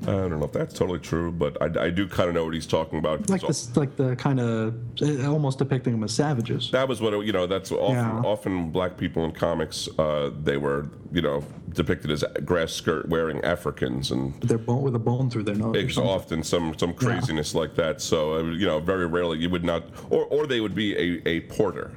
I 0.03 0.05
don't 0.11 0.39
know 0.39 0.45
if 0.45 0.51
that's 0.51 0.73
totally 0.73 0.99
true, 0.99 1.31
but 1.31 1.59
I, 1.61 1.85
I 1.85 1.89
do 1.89 2.07
kind 2.07 2.30
of 2.30 2.35
know 2.35 2.45
what 2.45 2.53
he's 2.53 2.67
talking 2.67 2.99
about. 2.99 3.30
Like 3.30 3.41
this, 3.41 3.76
like 3.76 3.95
the 3.95 4.15
kind 4.15 4.39
of 4.39 4.76
uh, 5.01 5.31
almost 5.31 5.57
depicting 5.57 5.93
them 5.93 6.03
as 6.03 6.13
savages. 6.13 6.69
that 6.72 6.88
was 6.88 7.01
what 7.01 7.13
it, 7.13 7.26
you 7.26 7.31
know. 7.31 7.47
That's 7.47 7.72
often 7.72 7.95
Yeah. 7.95 8.22
often 8.23 8.72
black 8.72 8.97
people 8.97 9.26
in 9.26 9.31
comics. 9.31 9.88
Uh, 9.97 10.31
they 10.43 10.57
were 10.57 10.89
you 11.11 11.22
know 11.22 11.43
depicted 11.73 12.11
as 12.11 12.23
grass 12.43 12.72
skirt 12.72 13.09
wearing 13.09 13.43
Africans 13.43 14.11
and 14.11 14.39
They're 14.41 14.57
bone 14.57 14.81
with 14.84 14.95
a 14.95 14.99
bone 14.99 15.30
through 15.30 15.43
their 15.43 15.55
nose. 15.55 15.76
It's 15.76 15.97
often 15.97 16.43
some 16.43 16.77
some 16.77 16.93
craziness 16.93 17.55
like 17.55 17.76
that. 17.76 18.01
So 18.01 18.35
uh, 18.35 18.43
you 18.43 18.65
know, 18.65 18.80
very 18.80 19.07
rarely 19.07 19.39
you 19.39 19.49
would 19.49 19.63
not, 19.63 19.84
or 20.09 20.26
or 20.26 20.45
they 20.45 20.59
would 20.61 20.76
be 20.76 20.95
a, 20.95 21.22
a 21.27 21.39
porter. 21.41 21.91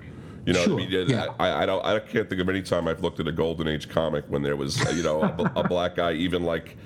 You 0.47 0.55
know, 0.55 0.63
Sure, 0.63 0.81
I, 0.81 0.87
mean? 0.87 1.09
yeah. 1.11 1.27
I, 1.39 1.63
I 1.65 1.67
don't, 1.67 1.85
I 1.85 1.99
can't 1.99 2.27
think 2.27 2.41
of 2.41 2.49
any 2.49 2.63
time 2.63 2.89
I've 2.89 3.03
looked 3.03 3.21
at 3.21 3.29
a 3.29 3.33
golden 3.33 3.69
age 3.69 3.91
comic 3.91 4.25
when 4.29 4.43
there 4.43 4.57
was, 4.57 4.79
you 4.97 5.03
know, 5.03 5.21
a, 5.21 5.53
a 5.57 5.69
black 5.69 5.97
guy 5.97 6.13
even 6.13 6.43
like, 6.43 6.79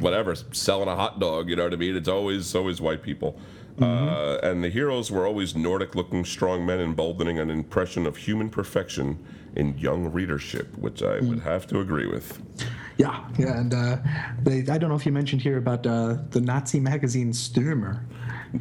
whatever, 0.00 0.34
selling 0.52 0.88
a 0.88 0.94
hot 0.96 1.18
dog. 1.20 1.48
You 1.48 1.56
know 1.56 1.64
what 1.64 1.72
I 1.72 1.76
mean? 1.76 1.96
It's 1.96 2.08
always 2.08 2.54
always 2.54 2.80
white 2.80 3.02
people. 3.02 3.38
Mm-hmm. 3.78 4.08
Uh, 4.08 4.48
and 4.50 4.64
the 4.64 4.70
heroes 4.70 5.10
were 5.12 5.24
always 5.24 5.54
Nordic-looking 5.54 6.24
strong 6.24 6.66
men, 6.66 6.80
emboldening 6.80 7.38
an 7.38 7.48
impression 7.48 8.06
of 8.06 8.16
human 8.16 8.50
perfection 8.50 9.24
in 9.54 9.78
young 9.78 10.10
readership, 10.12 10.76
which 10.78 11.00
I 11.02 11.20
Mm. 11.20 11.28
would 11.28 11.40
have 11.40 11.66
to 11.68 11.78
agree 11.80 12.06
with. 12.08 12.40
Yeah, 12.96 13.24
yeah, 13.38 13.56
and 13.60 13.72
uh, 13.72 13.98
they, 14.42 14.58
I 14.68 14.78
don't 14.78 14.88
know 14.90 14.96
if 14.96 15.06
you 15.06 15.12
mentioned 15.12 15.42
here 15.42 15.58
about 15.58 15.86
uh, 15.86 16.16
the 16.30 16.40
Nazi 16.40 16.80
magazine 16.80 17.30
Stürmer. 17.32 18.00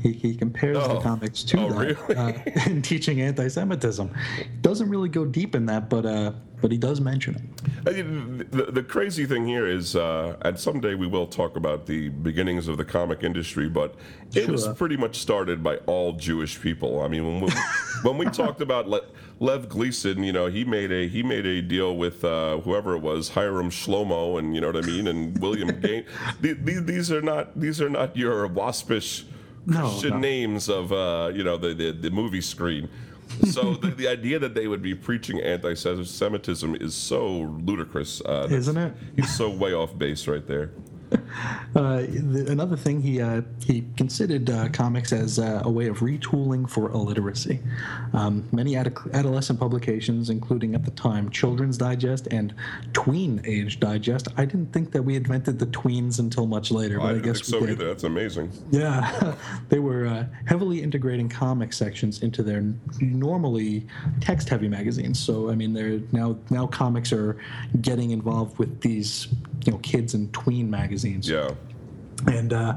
He, 0.03 0.11
he 0.11 0.35
compares 0.35 0.77
the 0.77 0.97
Oh. 0.97 1.01
comics 1.01 1.41
to 1.45 1.59
Oh, 1.61 1.69
that 1.73 1.97
really? 2.09 2.15
uh, 2.15 2.33
in 2.69 2.83
teaching 2.83 3.21
anti-Semitism. 3.21 4.13
Doesn't 4.61 4.87
really 4.89 5.09
go 5.09 5.25
deep 5.25 5.55
in 5.55 5.65
that, 5.65 5.89
but 5.89 6.05
uh, 6.05 6.33
but 6.61 6.71
he 6.71 6.77
does 6.77 6.99
mention 6.99 7.35
it. 7.35 7.41
I 7.87 8.01
mean, 8.01 8.37
the, 8.51 8.71
the 8.71 8.83
crazy 8.83 9.25
thing 9.25 9.45
here 9.45 9.67
is, 9.67 9.95
uh, 9.95 10.35
and 10.41 10.59
someday 10.59 10.95
we 10.95 11.05
will 11.07 11.27
talk 11.27 11.55
about 11.55 11.85
the 11.85 12.09
beginnings 12.09 12.67
of 12.67 12.77
the 12.77 12.85
comic 12.85 13.23
industry, 13.23 13.69
but 13.69 13.95
it 14.33 14.49
was 14.49 14.67
pretty 14.69 14.97
much 14.97 15.17
started 15.19 15.63
by 15.63 15.77
all 15.85 16.13
Jewish 16.13 16.59
people. 16.59 17.01
I 17.01 17.07
mean, 17.07 17.25
when 17.25 17.41
we, 17.41 17.51
when 18.01 18.17
we 18.17 18.25
talked 18.31 18.61
about 18.61 18.89
Le, 18.89 19.01
Lev 19.39 19.69
Gleason, 19.69 20.23
you 20.23 20.33
know, 20.33 20.47
he 20.47 20.63
made 20.65 20.91
a 20.91 21.07
he 21.07 21.21
made 21.21 21.45
a 21.45 21.61
deal 21.61 21.95
with 21.95 22.25
uh, 22.25 22.57
whoever 22.59 22.95
it 22.95 23.01
was, 23.01 23.29
Hiram 23.29 23.69
Shlomo, 23.69 24.39
and 24.39 24.55
you 24.55 24.61
know 24.61 24.71
what 24.71 24.83
I 24.83 24.87
mean, 24.87 25.07
and 25.07 25.37
William 25.39 25.67
Gain. 25.81 26.05
The, 26.41 26.53
the, 26.53 26.81
these 26.81 27.11
are 27.11 27.21
not 27.21 27.59
these 27.59 27.79
are 27.81 27.89
not 27.89 28.17
your 28.17 28.47
waspish 28.47 29.25
No, 29.67 29.99
no. 30.01 30.17
names 30.17 30.69
of 30.69 30.91
uh, 30.91 31.31
you 31.33 31.43
know 31.43 31.55
the, 31.57 31.73
the 31.75 31.91
the 31.91 32.09
movie 32.09 32.41
screen. 32.41 32.89
So 33.51 33.75
the, 33.75 33.91
the 33.91 34.07
idea 34.07 34.39
that 34.39 34.53
they 34.53 34.67
would 34.67 34.81
be 34.81 34.95
preaching 34.95 35.41
anti-Semitism 35.41 36.75
is 36.75 36.95
so 36.95 37.27
ludicrous, 37.63 38.21
uh, 38.21 38.47
Isn't 38.49 38.77
it? 38.77 38.93
He's 39.15 39.35
so 39.35 39.49
way 39.49 39.73
off 39.73 39.97
base 39.97 40.27
right 40.27 40.45
there. 40.45 40.71
Uh, 41.75 41.97
the, 42.09 42.47
another 42.49 42.75
thing, 42.75 42.99
he 43.01 43.21
uh, 43.21 43.41
he 43.63 43.83
considered 43.97 44.49
uh, 44.49 44.67
comics 44.69 45.13
as 45.13 45.37
uh, 45.37 45.61
a 45.63 45.69
way 45.69 45.85
of 45.87 45.99
retooling 45.99 46.67
for 46.67 46.89
illiteracy. 46.89 47.59
Um, 48.13 48.47
many 48.51 48.75
ad- 48.75 48.97
adolescent 49.13 49.59
publications, 49.59 50.31
including 50.31 50.73
at 50.73 50.83
the 50.85 50.91
time 50.91 51.29
Children's 51.29 51.77
Digest 51.77 52.27
and 52.31 52.55
Tween 52.93 53.41
Age 53.45 53.79
Digest. 53.79 54.29
I 54.37 54.45
didn't 54.45 54.73
think 54.73 54.91
that 54.93 55.03
we 55.03 55.17
invented 55.17 55.59
the 55.59 55.67
tweens 55.67 56.17
until 56.17 56.47
much 56.47 56.71
later, 56.71 56.97
but 56.99 57.05
I 57.05 57.17
I, 57.17 57.19
guess 57.19 57.45
so 57.45 57.59
did. 57.59 57.71
either. 57.71 57.85
That's 57.85 58.05
amazing. 58.05 58.51
Yeah, 58.71 59.35
they 59.69 59.79
were 59.79 60.07
uh, 60.07 60.25
heavily 60.45 60.81
integrating 60.81 61.29
comic 61.29 61.73
sections 61.73 62.23
into 62.23 62.41
their 62.41 62.63
normally 62.99 63.85
text-heavy 64.19 64.69
magazines. 64.69 65.19
So 65.19 65.51
I 65.51 65.55
mean, 65.55 65.73
they're 65.73 65.99
now 66.11 66.37
now 66.49 66.65
comics 66.65 67.13
are 67.13 67.37
getting 67.81 68.11
involved 68.11 68.57
with 68.57 68.81
these 68.81 69.27
you 69.65 69.73
know 69.73 69.77
kids 69.79 70.15
and 70.15 70.33
tween 70.33 70.71
magazines 70.71 70.96
Yeah. 71.29 71.51
and 72.27 72.53
uh, 72.53 72.75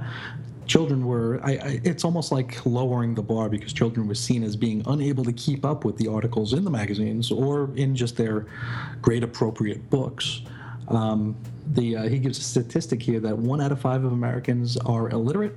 children 0.67 1.05
were 1.05 1.41
I, 1.43 1.53
I, 1.53 1.81
it's 1.85 2.05
almost 2.05 2.33
like 2.33 2.65
lowering 2.67 3.15
the 3.15 3.23
bar 3.23 3.49
because 3.49 3.73
children 3.73 4.07
were 4.07 4.15
seen 4.15 4.43
as 4.43 4.57
being 4.57 4.83
unable 4.87 5.25
to 5.25 5.33
keep 5.33 5.65
up 5.65 5.85
with 5.85 5.97
the 5.97 6.09
articles 6.09 6.53
in 6.53 6.65
the 6.65 6.71
magazines 6.71 7.31
or 7.31 7.71
in 7.77 7.97
just 7.97 8.17
their 8.17 8.47
grade 9.03 9.25
appropriate 9.25 9.91
books 9.91 10.43
um, 10.91 11.37
the, 11.73 11.97
uh, 11.97 12.09
he 12.09 12.19
gives 12.19 12.39
a 12.39 12.43
statistic 12.43 13.01
here 13.01 13.21
that 13.21 13.39
one 13.39 13.61
out 13.61 13.71
of 13.71 13.81
five 13.81 14.05
of 14.05 14.13
Americans 14.13 14.77
are 14.77 15.09
illiterate, 15.11 15.57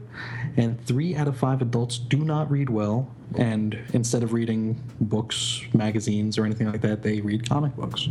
and 0.57 0.79
three 0.85 1.15
out 1.15 1.27
of 1.27 1.35
five 1.35 1.61
adults 1.61 1.97
do 1.97 2.17
not 2.17 2.49
read 2.51 2.69
well. 2.69 3.09
And 3.35 3.79
instead 3.93 4.21
of 4.21 4.31
reading 4.31 4.79
books, 5.01 5.61
magazines, 5.73 6.37
or 6.37 6.45
anything 6.45 6.71
like 6.71 6.81
that, 6.81 7.01
they 7.01 7.19
read 7.21 7.49
comic 7.49 7.75
books. 7.75 8.07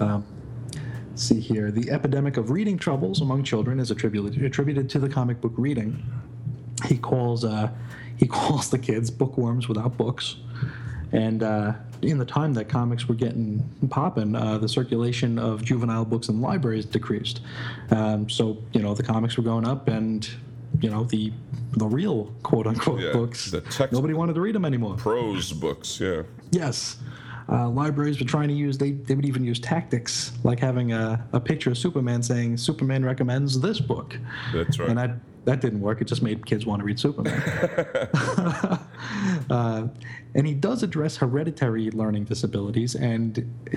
Um, 0.00 0.24
see 1.18 1.40
here. 1.40 1.70
The 1.70 1.90
epidemic 1.90 2.36
of 2.36 2.50
reading 2.50 2.78
troubles 2.78 3.20
among 3.20 3.44
children 3.44 3.80
is 3.80 3.90
attributed 3.90 4.42
attributed 4.42 4.88
to 4.90 4.98
the 4.98 5.08
comic 5.08 5.40
book 5.40 5.52
reading. 5.56 6.02
He 6.86 6.96
calls 6.96 7.44
uh, 7.44 7.70
he 8.16 8.26
calls 8.26 8.70
the 8.70 8.78
kids 8.78 9.10
bookworms 9.10 9.68
without 9.68 9.96
books. 9.96 10.36
And 11.12 11.42
uh, 11.42 11.72
in 12.02 12.18
the 12.18 12.24
time 12.26 12.52
that 12.54 12.68
comics 12.68 13.08
were 13.08 13.14
getting 13.14 13.66
popping, 13.88 14.34
uh, 14.36 14.58
the 14.58 14.68
circulation 14.68 15.38
of 15.38 15.64
juvenile 15.64 16.04
books 16.04 16.28
in 16.28 16.40
libraries 16.42 16.84
decreased. 16.84 17.40
Um, 17.90 18.28
so 18.28 18.58
you 18.72 18.82
know 18.82 18.94
the 18.94 19.02
comics 19.02 19.36
were 19.36 19.42
going 19.42 19.66
up, 19.66 19.88
and 19.88 20.28
you 20.80 20.90
know 20.90 21.04
the 21.04 21.32
the 21.76 21.86
real 21.86 22.32
quote 22.42 22.66
unquote 22.66 23.00
Yeah, 23.00 23.12
books. 23.12 23.50
the 23.50 23.60
text- 23.62 23.92
Nobody 23.92 24.14
wanted 24.14 24.34
to 24.34 24.40
read 24.40 24.54
them 24.54 24.64
anymore. 24.64 24.96
Prose 24.96 25.52
books. 25.52 25.98
Yeah. 26.00 26.22
Yes. 26.50 26.96
Uh, 27.50 27.68
libraries 27.68 28.20
were 28.20 28.26
trying 28.26 28.48
to 28.48 28.54
use, 28.54 28.76
they, 28.76 28.92
they 28.92 29.14
would 29.14 29.24
even 29.24 29.42
use 29.42 29.58
tactics 29.58 30.32
like 30.44 30.60
having 30.60 30.92
a, 30.92 31.24
a 31.32 31.40
picture 31.40 31.70
of 31.70 31.78
Superman 31.78 32.22
saying, 32.22 32.58
Superman 32.58 33.04
recommends 33.04 33.58
this 33.60 33.80
book. 33.80 34.18
That's 34.52 34.78
right. 34.78 34.90
And 34.90 34.98
that, 34.98 35.12
that 35.44 35.62
didn't 35.62 35.80
work. 35.80 36.02
It 36.02 36.08
just 36.08 36.22
made 36.22 36.44
kids 36.44 36.66
want 36.66 36.80
to 36.80 36.84
read 36.84 37.00
Superman. 37.00 37.40
uh, 39.50 39.88
and 40.34 40.46
he 40.46 40.52
does 40.52 40.82
address 40.82 41.16
hereditary 41.16 41.90
learning 41.90 42.24
disabilities. 42.24 42.94
And 42.94 43.50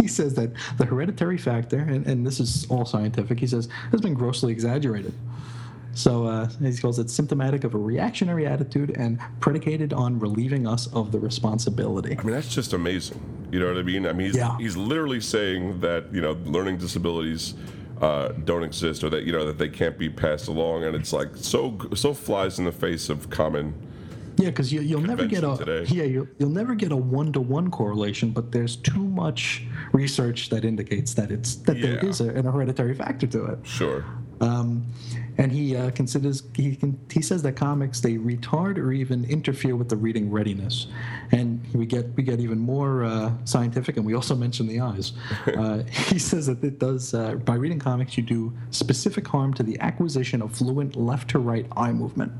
he 0.00 0.08
says 0.08 0.34
that 0.34 0.50
the 0.78 0.84
hereditary 0.84 1.38
factor, 1.38 1.78
and, 1.78 2.04
and 2.08 2.26
this 2.26 2.40
is 2.40 2.66
all 2.68 2.84
scientific, 2.84 3.38
he 3.38 3.46
says, 3.46 3.68
has 3.92 4.00
been 4.00 4.14
grossly 4.14 4.52
exaggerated. 4.52 5.14
So 5.96 6.26
uh, 6.26 6.46
he 6.60 6.76
calls 6.76 6.98
it 6.98 7.08
symptomatic 7.08 7.64
of 7.64 7.74
a 7.74 7.78
reactionary 7.78 8.46
attitude 8.46 8.94
and 8.98 9.18
predicated 9.40 9.94
on 9.94 10.18
relieving 10.18 10.66
us 10.66 10.88
of 10.88 11.10
the 11.10 11.18
responsibility. 11.18 12.14
I 12.18 12.22
mean, 12.22 12.34
that's 12.34 12.54
just 12.54 12.74
amazing. 12.74 13.18
You 13.50 13.60
know 13.60 13.68
what 13.68 13.78
I 13.78 13.82
mean? 13.82 14.06
I 14.06 14.12
mean, 14.12 14.26
he's, 14.26 14.36
Yeah. 14.36 14.58
he's 14.58 14.76
literally 14.76 15.22
saying 15.22 15.80
that 15.80 16.12
you 16.12 16.20
know 16.20 16.36
learning 16.44 16.76
disabilities 16.78 17.54
uh, 18.02 18.28
don't 18.44 18.62
exist, 18.62 19.02
or 19.04 19.08
that 19.08 19.24
you 19.24 19.32
know 19.32 19.46
that 19.46 19.56
they 19.56 19.70
can't 19.70 19.96
be 19.96 20.10
passed 20.10 20.48
along, 20.48 20.84
and 20.84 20.94
it's 20.94 21.14
like 21.14 21.34
so 21.34 21.78
so 21.94 22.12
flies 22.12 22.58
in 22.58 22.66
the 22.66 22.72
face 22.72 23.08
of 23.08 23.30
common. 23.30 23.72
Yeah, 24.36 24.50
because 24.50 24.70
you, 24.70 24.82
you'll 24.82 25.00
never 25.00 25.24
get 25.24 25.44
a 25.44 25.56
today. 25.56 25.86
yeah 25.88 26.04
you'll, 26.04 26.26
you'll 26.38 26.50
never 26.50 26.74
get 26.74 26.92
a 26.92 26.96
one 26.96 27.32
to 27.32 27.40
one 27.40 27.70
correlation, 27.70 28.32
but 28.32 28.52
there's 28.52 28.76
too 28.76 29.02
much 29.02 29.64
research 29.94 30.50
that 30.50 30.62
indicates 30.62 31.14
that 31.14 31.30
it's 31.30 31.54
that 31.64 31.80
there 31.80 31.94
Yeah. 31.94 32.10
is 32.10 32.20
a, 32.20 32.28
an 32.28 32.44
hereditary 32.44 32.94
factor 32.94 33.26
to 33.28 33.46
it. 33.46 33.58
Sure. 33.62 34.04
Um, 34.42 34.84
and 35.38 35.52
he 35.52 35.76
uh, 35.76 35.90
considers 35.90 36.42
he 36.54 36.76
can, 36.76 36.98
he 37.10 37.22
says 37.22 37.42
that 37.42 37.52
comics 37.52 38.00
they 38.00 38.14
retard 38.14 38.78
or 38.78 38.92
even 38.92 39.24
interfere 39.24 39.76
with 39.76 39.88
the 39.88 39.96
reading 39.96 40.30
readiness, 40.30 40.86
and 41.32 41.62
we 41.74 41.86
get 41.86 42.06
we 42.16 42.22
get 42.22 42.40
even 42.40 42.58
more 42.58 43.04
uh, 43.04 43.32
scientific, 43.44 43.96
and 43.96 44.06
we 44.06 44.14
also 44.14 44.34
mention 44.34 44.66
the 44.66 44.80
eyes. 44.80 45.12
Uh, 45.56 45.82
he 46.08 46.18
says 46.18 46.46
that 46.46 46.62
it 46.62 46.78
does 46.78 47.14
uh, 47.14 47.34
by 47.34 47.54
reading 47.54 47.78
comics, 47.78 48.16
you 48.16 48.22
do 48.22 48.52
specific 48.70 49.26
harm 49.26 49.54
to 49.54 49.62
the 49.62 49.78
acquisition 49.80 50.42
of 50.42 50.52
fluent 50.52 50.96
left 50.96 51.30
to 51.30 51.38
right 51.38 51.66
eye 51.76 51.92
movement 51.92 52.32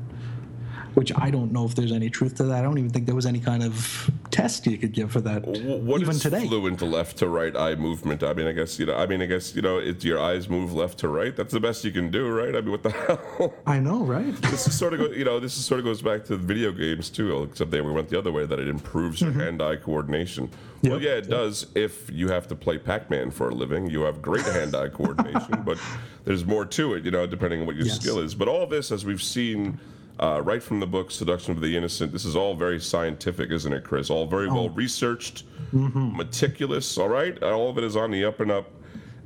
which 0.93 1.11
I 1.17 1.29
don't 1.31 1.51
know 1.51 1.65
if 1.65 1.75
there's 1.75 1.91
any 1.91 2.09
truth 2.09 2.35
to 2.35 2.43
that. 2.45 2.59
I 2.59 2.61
don't 2.61 2.77
even 2.77 2.89
think 2.89 3.05
there 3.05 3.15
was 3.15 3.25
any 3.25 3.39
kind 3.39 3.63
of 3.63 4.09
test 4.31 4.65
you 4.67 4.77
could 4.77 4.93
give 4.93 5.11
for 5.11 5.21
that. 5.21 5.45
What 5.45 6.01
even 6.01 6.15
is 6.15 6.21
today. 6.21 6.47
fluent 6.47 6.81
left 6.81 7.17
to 7.17 7.27
right 7.27 7.55
eye 7.55 7.75
movement? 7.75 8.23
I 8.23 8.33
mean, 8.33 8.47
I 8.47 8.51
guess 8.51 8.79
you 8.79 8.85
know. 8.85 8.95
I 8.95 9.05
mean, 9.05 9.21
I 9.21 9.25
guess 9.25 9.55
you 9.55 9.61
know. 9.61 9.77
It's 9.77 10.03
your 10.03 10.19
eyes 10.19 10.49
move 10.49 10.73
left 10.73 10.99
to 10.99 11.07
right. 11.07 11.35
That's 11.35 11.53
the 11.53 11.59
best 11.59 11.83
you 11.83 11.91
can 11.91 12.11
do, 12.11 12.29
right? 12.29 12.55
I 12.55 12.61
mean, 12.61 12.71
what 12.71 12.83
the 12.83 12.91
hell? 13.37 13.53
I 13.65 13.79
know, 13.79 14.03
right? 14.03 14.35
this 14.43 14.67
is 14.67 14.77
sort 14.77 14.93
of 14.93 14.99
go, 14.99 15.07
you 15.07 15.25
know. 15.25 15.39
This 15.39 15.57
is 15.57 15.65
sort 15.65 15.79
of 15.79 15.85
goes 15.85 16.01
back 16.01 16.23
to 16.25 16.37
the 16.37 16.43
video 16.43 16.71
games 16.71 17.09
too, 17.09 17.43
except 17.43 17.71
they 17.71 17.81
we 17.81 17.91
went 17.91 18.09
the 18.09 18.17
other 18.19 18.31
way 18.31 18.45
that 18.45 18.59
it 18.59 18.67
improves 18.67 19.21
your 19.21 19.31
mm-hmm. 19.31 19.39
hand-eye 19.39 19.77
coordination. 19.77 20.49
Well, 20.83 21.01
yeah, 21.01 21.15
it 21.15 21.29
does. 21.29 21.67
If 21.75 22.09
you 22.11 22.29
have 22.29 22.47
to 22.49 22.55
play 22.55 22.77
Pac-Man 22.77 23.31
for 23.31 23.49
a 23.49 23.53
living, 23.53 23.89
you 23.89 24.01
have 24.01 24.21
great 24.21 24.45
hand-eye 24.45 24.89
coordination, 24.89 25.61
but 25.65 25.79
there's 26.25 26.45
more 26.45 26.65
to 26.65 26.93
it, 26.93 27.03
you 27.05 27.11
know, 27.11 27.25
depending 27.25 27.61
on 27.61 27.65
what 27.67 27.75
your 27.75 27.85
Yes. 27.87 27.99
skill 27.99 28.19
is. 28.19 28.35
But 28.35 28.47
all 28.47 28.67
this, 28.67 28.91
as 28.91 29.05
we've 29.05 29.23
seen. 29.23 29.79
Uh, 30.19 30.41
right 30.43 30.63
from 30.63 30.79
the 30.79 30.87
book 30.87 31.11
Seduction 31.11 31.51
of 31.51 31.61
the 31.61 31.77
Innocent. 31.77 32.11
This 32.11 32.25
is 32.25 32.35
all 32.35 32.55
very 32.55 32.79
scientific, 32.79 33.51
isn't 33.51 33.71
it, 33.71 33.83
Chris? 33.83 34.09
All 34.09 34.25
very 34.25 34.47
well 34.47 34.69
researched, 34.69 35.43
meticulous, 35.71 36.97
all 36.97 37.09
right? 37.09 37.41
All 37.43 37.69
of 37.69 37.77
it 37.77 37.83
is 37.83 37.95
on 37.95 38.09
the 38.09 38.25
up 38.25 38.39
and 38.39 38.49
up, 38.49 38.71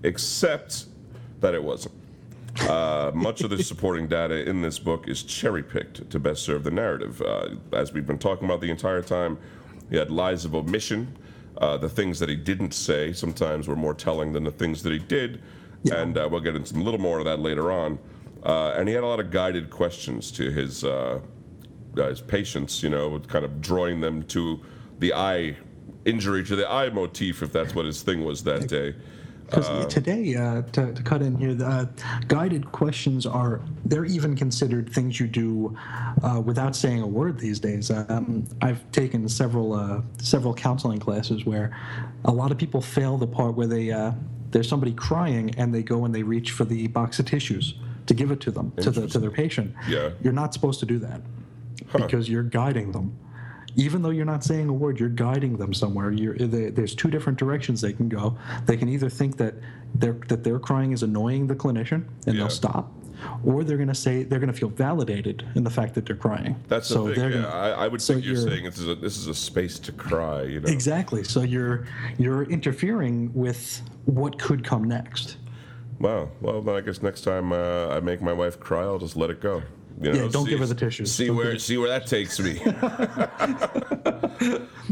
except 0.03 0.85
that 1.39 1.53
it 1.53 1.63
wasn't. 1.63 1.95
Uh, 2.59 3.11
much 3.15 3.41
of 3.41 3.49
the 3.49 3.63
supporting 3.63 4.07
data 4.07 4.47
in 4.49 4.61
this 4.61 4.79
book 4.79 5.07
is 5.07 5.23
cherry 5.23 5.63
picked 5.63 6.09
to 6.09 6.19
best 6.19 6.43
serve 6.43 6.65
the 6.65 6.71
narrative. 6.71 7.21
Uh, 7.21 7.49
as 7.71 7.93
we've 7.93 8.07
been 8.07 8.19
talking 8.19 8.43
about 8.43 8.59
the 8.59 8.69
entire 8.69 9.01
time, 9.01 9.37
he 9.89 9.95
had 9.95 10.11
lies 10.11 10.43
of 10.43 10.53
omission. 10.53 11.17
Uh, 11.57 11.77
the 11.77 11.89
things 11.89 12.19
that 12.19 12.27
he 12.27 12.35
didn't 12.35 12.73
say 12.73 13.13
sometimes 13.13 13.67
were 13.67 13.75
more 13.77 13.93
telling 13.93 14.33
than 14.33 14.43
the 14.43 14.51
things 14.51 14.83
that 14.83 14.91
he 14.91 14.99
did. 14.99 15.41
And 15.91 16.17
uh, 16.17 16.27
we'll 16.29 16.41
get 16.41 16.55
into 16.55 16.75
a 16.75 16.77
little 16.77 16.99
more 16.99 17.19
of 17.19 17.25
that 17.25 17.39
later 17.39 17.71
on. 17.71 17.97
Uh, 18.43 18.73
and 18.75 18.87
he 18.87 18.95
had 18.95 19.03
a 19.03 19.07
lot 19.07 19.19
of 19.19 19.29
guided 19.29 19.69
questions 19.69 20.31
to 20.31 20.49
his, 20.49 20.83
uh, 20.83 21.19
uh, 21.97 22.07
his 22.07 22.21
patients, 22.21 22.81
you 22.81 22.89
know, 22.89 23.19
kind 23.27 23.45
of 23.45 23.61
drawing 23.61 24.01
them 24.01 24.23
to 24.23 24.59
the 24.99 25.13
eye 25.13 25.55
injury, 26.05 26.43
to 26.43 26.55
the 26.55 26.69
eye 26.69 26.89
motif, 26.89 27.43
if 27.43 27.51
that's 27.51 27.75
what 27.75 27.85
his 27.85 28.01
thing 28.01 28.23
was 28.23 28.43
that 28.43 28.67
day. 28.67 28.95
Because 29.45 29.93
today, 29.93 30.33
uh, 30.35 30.61
to, 30.61 30.93
to 30.93 31.03
cut 31.03 31.21
in 31.21 31.35
here, 31.35 31.53
the, 31.53 31.67
uh, 31.67 31.85
guided 32.29 32.71
questions 32.71 33.25
are 33.25 33.59
they're 33.83 34.05
even 34.05 34.33
considered 34.33 34.89
things 34.93 35.19
you 35.19 35.27
do 35.27 35.77
uh, 36.23 36.41
without 36.43 36.73
saying 36.73 37.01
a 37.01 37.07
word 37.07 37.37
these 37.37 37.59
days. 37.59 37.91
Um, 37.91 38.47
I've 38.61 38.89
taken 38.93 39.27
several 39.27 39.73
uh, 39.73 40.01
several 40.19 40.53
counseling 40.53 40.99
classes 40.99 41.45
where 41.45 41.77
a 42.23 42.31
lot 42.31 42.51
of 42.51 42.57
people 42.57 42.79
fail 42.79 43.17
the 43.17 43.27
part 43.27 43.55
where 43.55 43.67
they 43.67 43.91
uh, 43.91 44.13
there's 44.51 44.69
somebody 44.69 44.93
crying 44.93 45.53
and 45.57 45.75
they 45.75 45.83
go 45.83 46.05
and 46.05 46.15
they 46.15 46.23
reach 46.23 46.51
for 46.51 46.63
the 46.63 46.87
box 46.87 47.19
of 47.19 47.25
tissues 47.25 47.75
to 48.11 48.15
give 48.15 48.29
it 48.31 48.41
to 48.41 48.51
them 48.51 48.73
to 48.81 48.91
the 48.91 49.07
to 49.07 49.19
their 49.19 49.31
patient. 49.31 49.73
Yeah. 49.87 50.09
You're 50.21 50.33
not 50.33 50.53
supposed 50.53 50.79
to 50.81 50.85
do 50.85 50.99
that 50.99 51.21
because 51.93 52.27
you're 52.29 52.43
guiding 52.43 52.91
them. 52.91 53.17
Even 53.77 54.01
though 54.01 54.09
you're 54.09 54.25
not 54.25 54.43
saying 54.43 54.67
a 54.67 54.73
word, 54.73 54.99
you're 54.99 55.07
guiding 55.07 55.55
them 55.55 55.73
somewhere. 55.73 56.11
You're, 56.11 56.37
they, 56.37 56.69
there's 56.71 56.93
two 56.93 57.09
different 57.09 57.39
directions 57.39 57.79
they 57.79 57.93
can 57.93 58.09
go. 58.09 58.37
They 58.65 58.75
can 58.75 58.89
either 58.89 59.07
think 59.09 59.37
that 59.37 59.55
their 59.95 60.13
that 60.27 60.43
their 60.43 60.59
crying 60.59 60.91
is 60.91 61.03
annoying 61.03 61.47
the 61.47 61.55
clinician 61.55 62.03
and 62.25 62.35
Yeah. 62.35 62.41
they'll 62.41 62.49
stop, 62.49 62.91
or 63.45 63.63
they're 63.63 63.77
going 63.77 63.87
to 63.87 63.95
say 63.95 64.23
they're 64.23 64.39
going 64.39 64.51
to 64.51 64.59
feel 64.59 64.67
validated 64.67 65.47
in 65.55 65.63
the 65.63 65.69
fact 65.69 65.93
that 65.95 66.05
they're 66.05 66.17
crying. 66.17 66.57
That's 66.67 66.89
so 66.89 67.07
the 67.07 67.15
thing. 67.15 67.23
Yeah, 67.31 67.43
gonna- 67.43 67.47
I, 67.47 67.69
I 67.85 67.87
would 67.87 68.01
so 68.01 68.13
think 68.15 68.25
you're, 68.25 68.35
you're- 68.35 68.49
saying 68.51 68.65
this 68.65 68.77
is 68.77 68.89
a 68.89 68.95
this 68.95 69.15
is 69.17 69.27
a 69.27 69.33
space 69.35 69.79
to 69.79 69.93
cry. 69.93 70.43
You 70.43 70.59
know. 70.59 70.67
exactly. 70.69 71.23
So 71.23 71.43
you're 71.43 71.85
you're 72.17 72.43
interfering 72.43 73.33
with 73.33 73.81
what 74.03 74.37
could 74.37 74.65
come 74.65 74.83
next. 74.83 75.37
Wow. 76.01 76.29
Well, 76.41 76.61
then 76.61 76.75
I 76.75 76.81
guess 76.81 77.01
next 77.01 77.21
time 77.21 77.53
uh, 77.53 77.89
I 77.89 77.99
make 77.99 78.21
my 78.21 78.33
wife 78.33 78.59
cry, 78.59 78.81
I'll 78.81 78.97
just 78.97 79.15
let 79.15 79.29
it 79.29 79.39
go. 79.39 79.61
You 80.01 80.13
Yeah, 80.13 80.27
don't 80.29 80.49
give 80.49 80.59
her 80.59 80.65
the 80.65 80.75
tissues. 80.75 81.13
See 81.13 81.27
Don't 81.27 81.35
where 81.35 81.59
see 81.59 81.77
where 81.77 81.89
that 81.89 82.07
takes 82.07 82.39
me. 82.39 82.53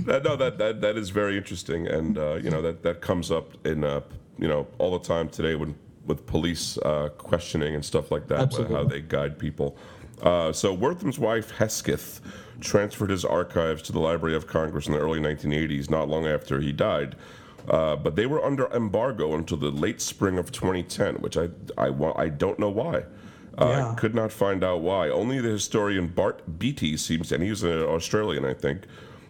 That- 0.05 0.23
no, 0.23 0.35
that, 0.35 0.57
that 0.59 0.81
that 0.81 0.97
is 0.97 1.09
very 1.09 1.37
interesting, 1.37 1.87
and 1.87 2.17
uh, 2.17 2.35
you 2.35 2.49
know 2.49 2.61
that 2.61 2.83
that 2.83 3.01
comes 3.01 3.31
up 3.31 3.65
in 3.65 3.83
uh, 3.83 4.01
you 4.37 4.47
know 4.47 4.67
all 4.77 4.97
the 4.97 5.05
time 5.05 5.29
today 5.29 5.55
when 5.55 5.75
with 6.05 6.25
police 6.25 6.77
uh, 6.79 7.09
questioning 7.17 7.75
and 7.75 7.83
stuff 7.83 8.11
like 8.11 8.27
that, 8.27 8.53
how 8.69 8.83
they 8.83 9.01
guide 9.01 9.37
people. 9.37 9.77
Uh, 10.21 10.51
so 10.51 10.73
Wertham's 10.73 11.19
wife 11.19 11.51
Hesketh 11.51 12.21
transferred 12.59 13.09
his 13.09 13.23
archives 13.23 13.81
to 13.83 13.91
the 13.91 13.99
Library 13.99 14.35
of 14.35 14.47
Congress 14.47 14.87
in 14.87 14.93
the 14.93 14.99
early 14.99 15.19
1980s, 15.19 15.89
not 15.89 16.09
long 16.09 16.27
after 16.27 16.59
he 16.59 16.71
died. 16.71 17.15
Uh, 17.67 17.95
but 17.95 18.15
they 18.15 18.25
were 18.25 18.43
under 18.43 18.67
embargo 18.73 19.35
until 19.35 19.57
the 19.57 19.69
late 19.71 20.01
spring 20.01 20.37
of 20.37 20.51
2010, 20.51 21.15
which 21.15 21.37
I 21.37 21.49
I, 21.77 21.89
I 22.15 22.29
don't 22.29 22.59
know 22.59 22.69
why. 22.69 23.03
Uh, 23.57 23.65
Yeah. 23.67 23.91
I 23.91 23.95
could 23.95 24.15
not 24.15 24.31
find 24.31 24.63
out 24.63 24.81
why. 24.81 25.09
Only 25.09 25.41
the 25.41 25.49
historian 25.49 26.07
Bart 26.07 26.59
Beaty 26.59 26.97
seems, 26.97 27.31
and 27.31 27.43
he's 27.43 27.63
an 27.63 27.81
Australian, 27.83 28.45
I 28.45 28.53
think, 28.53 28.83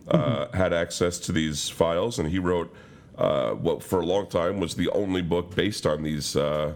uh, 0.08 0.48
had 0.54 0.72
access 0.74 1.20
to 1.20 1.32
these 1.32 1.70
files, 1.70 2.20
and 2.20 2.30
he 2.30 2.40
wrote 2.40 2.74
uh, 3.18 3.52
what 3.52 3.84
for 3.84 4.00
a 4.00 4.06
long 4.06 4.28
time 4.28 4.60
was 4.60 4.76
the 4.76 4.90
only 4.92 5.22
book 5.22 5.56
based 5.56 5.86
on 5.86 6.04
these 6.04 6.36
uh, 6.36 6.74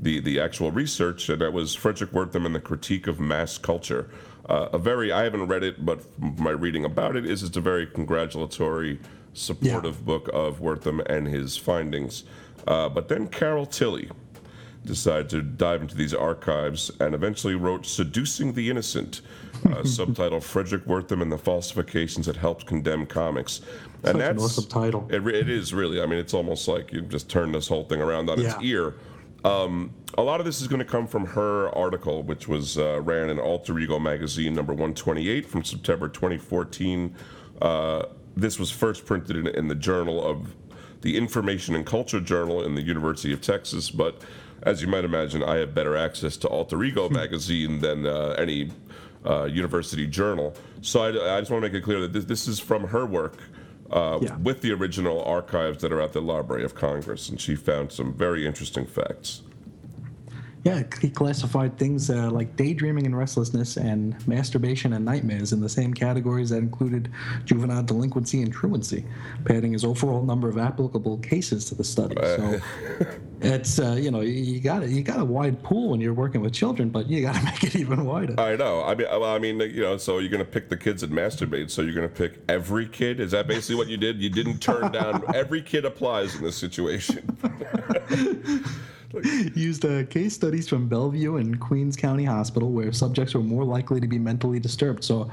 the 0.00 0.20
the 0.20 0.40
actual 0.40 0.70
research, 0.70 1.28
and 1.28 1.40
that 1.40 1.52
was 1.52 1.74
Frederick 1.74 2.12
Wertham 2.12 2.44
and 2.46 2.54
the 2.54 2.60
Critique 2.60 3.06
of 3.06 3.18
Mass 3.20 3.58
Culture. 3.58 4.10
Uh, 4.48 4.68
a 4.72 4.78
very 4.78 5.12
I 5.12 5.24
haven't 5.24 5.46
read 5.46 5.62
it, 5.62 5.84
but 5.84 6.00
my 6.38 6.50
reading 6.50 6.84
about 6.84 7.16
it 7.16 7.24
is 7.26 7.42
it's 7.42 7.56
a 7.56 7.60
very 7.60 7.86
congratulatory, 7.86 8.98
supportive 9.38 10.04
book 10.04 10.28
of 10.32 10.60
Wertham 10.60 11.04
and 11.06 11.26
his 11.26 11.56
findings. 11.56 12.24
Uh, 12.66 12.88
but 12.88 13.08
then 13.08 13.28
Carol 13.28 13.66
Tilley 13.66 14.10
decided 14.84 15.28
to 15.28 15.42
dive 15.42 15.82
into 15.82 15.94
these 15.94 16.14
archives 16.14 16.90
and 17.00 17.14
eventually 17.14 17.54
wrote 17.54 17.86
Seducing 17.86 18.54
the 18.54 18.70
Innocent, 18.70 19.20
uh, 19.70 19.84
subtitle 19.84 20.40
Frederick 20.40 20.84
Wertham 20.86 21.22
and 21.22 21.30
the 21.30 21.38
Falsifications 21.38 22.26
That 22.26 22.36
Helped 22.36 22.66
Condemn 22.66 23.06
Comics. 23.06 23.60
And 24.04 24.18
Such 24.18 24.30
an 24.30 24.38
awesome 24.38 24.66
title. 24.66 25.08
It, 25.10 25.26
it 25.26 25.48
is 25.48 25.74
really. 25.74 26.00
I 26.00 26.06
mean, 26.06 26.18
it's 26.18 26.34
almost 26.34 26.68
like 26.68 26.92
you 26.92 27.02
just 27.02 27.28
turn 27.28 27.52
this 27.52 27.68
whole 27.68 27.84
thing 27.84 28.00
around 28.00 28.30
on 28.30 28.40
its 28.40 28.54
ear. 28.62 28.94
Um, 29.44 29.92
a 30.16 30.22
lot 30.22 30.40
of 30.40 30.46
this 30.46 30.60
is 30.60 30.68
going 30.68 30.80
to 30.80 30.84
come 30.84 31.06
from 31.06 31.26
her 31.26 31.68
article, 31.74 32.22
which 32.22 32.48
was 32.48 32.76
uh, 32.78 33.00
ran 33.02 33.30
in 33.30 33.38
Alter 33.38 33.78
Ego 33.78 33.98
magazine 33.98 34.54
number 34.54 34.72
128 34.72 35.46
from 35.46 35.64
September 35.64 36.08
2014. 36.08 37.14
Uh, 37.62 38.04
this 38.38 38.58
was 38.58 38.70
first 38.70 39.04
printed 39.04 39.36
in, 39.36 39.46
in 39.48 39.68
the 39.68 39.74
Journal 39.74 40.24
of 40.24 40.54
the 41.00 41.16
Information 41.16 41.74
and 41.74 41.84
Culture 41.84 42.20
Journal 42.20 42.62
in 42.64 42.74
the 42.74 42.82
University 42.82 43.32
of 43.32 43.40
Texas, 43.40 43.90
but 43.90 44.22
as 44.62 44.82
you 44.82 44.88
might 44.88 45.04
imagine, 45.04 45.42
I 45.42 45.56
have 45.56 45.74
better 45.74 45.96
access 45.96 46.36
to 46.38 46.48
Alter 46.48 46.82
Ego 46.82 47.08
magazine 47.08 47.80
than 47.80 48.06
uh, 48.06 48.34
any 48.38 48.72
uh, 49.24 49.44
university 49.44 50.06
journal. 50.06 50.54
So 50.82 51.00
I, 51.00 51.36
I 51.36 51.40
just 51.40 51.50
want 51.50 51.62
to 51.64 51.68
make 51.68 51.74
it 51.74 51.84
clear 51.84 52.00
that 52.00 52.12
this, 52.12 52.24
this 52.24 52.48
is 52.48 52.58
from 52.58 52.88
her 52.88 53.06
work 53.06 53.38
uh, 53.90 54.18
Yeah. 54.20 54.36
with 54.38 54.60
the 54.60 54.72
original 54.72 55.22
archives 55.24 55.80
that 55.82 55.92
are 55.92 56.00
at 56.00 56.12
the 56.12 56.20
Library 56.20 56.64
of 56.64 56.74
Congress, 56.74 57.28
and 57.28 57.40
she 57.40 57.54
found 57.54 57.92
some 57.92 58.12
very 58.14 58.46
interesting 58.46 58.86
facts. 58.86 59.42
Yeah, 60.68 60.82
he 61.00 61.08
classified 61.08 61.78
things 61.78 62.10
uh, 62.10 62.30
like 62.30 62.54
daydreaming 62.56 63.06
and 63.06 63.16
restlessness 63.16 63.78
and 63.78 64.14
masturbation 64.28 64.92
and 64.92 65.02
nightmares 65.02 65.54
in 65.54 65.62
the 65.62 65.68
same 65.68 65.94
categories 65.94 66.50
that 66.50 66.58
included 66.58 67.10
juvenile 67.46 67.82
delinquency 67.82 68.42
and 68.42 68.52
truancy, 68.52 69.06
padding 69.46 69.72
his 69.72 69.82
overall 69.82 70.22
number 70.22 70.46
of 70.46 70.58
applicable 70.58 71.16
cases 71.18 71.64
to 71.66 71.74
the 71.74 71.84
study. 71.84 72.16
So 72.20 72.60
it's 73.40 73.78
uh, 73.78 73.92
you 73.92 74.10
know 74.10 74.20
you 74.20 74.60
got 74.60 74.86
you 74.86 75.02
got 75.02 75.20
a 75.20 75.24
wide 75.24 75.62
pool 75.62 75.88
when 75.88 76.02
you're 76.02 76.12
working 76.12 76.42
with 76.42 76.52
children, 76.52 76.90
but 76.90 77.08
you 77.08 77.22
got 77.22 77.36
to 77.36 77.44
make 77.46 77.64
it 77.64 77.74
even 77.74 78.04
wider. 78.04 78.38
I 78.38 78.54
know. 78.54 78.84
I 78.84 78.94
mean, 78.94 79.08
I 79.10 79.38
mean, 79.38 79.60
you 79.60 79.80
know, 79.80 79.96
so 79.96 80.18
you're 80.18 80.28
going 80.28 80.44
to 80.44 80.50
pick 80.50 80.68
the 80.68 80.76
kids 80.76 81.00
that 81.00 81.10
masturbate. 81.10 81.70
So 81.70 81.80
you're 81.80 81.94
going 81.94 82.08
to 82.08 82.14
pick 82.14 82.42
every 82.46 82.86
kid. 82.86 83.20
Is 83.20 83.30
that 83.30 83.46
basically 83.46 83.76
what 83.76 83.88
you 83.88 83.96
did? 83.96 84.20
You 84.20 84.28
didn't 84.28 84.58
turn 84.58 84.92
down 84.92 85.24
every 85.34 85.62
kid 85.62 85.86
applies 85.86 86.34
in 86.34 86.44
this 86.44 86.56
situation. 86.56 87.24
Used 89.54 89.84
uh, 89.86 90.04
case 90.04 90.34
studies 90.34 90.68
from 90.68 90.86
Bellevue 90.88 91.36
and 91.36 91.58
Queens 91.58 91.96
County 91.96 92.24
Hospital 92.24 92.70
where 92.70 92.92
subjects 92.92 93.34
were 93.34 93.40
more 93.42 93.64
likely 93.64 94.00
to 94.00 94.06
be 94.06 94.18
mentally 94.18 94.60
disturbed. 94.60 95.02
So, 95.02 95.30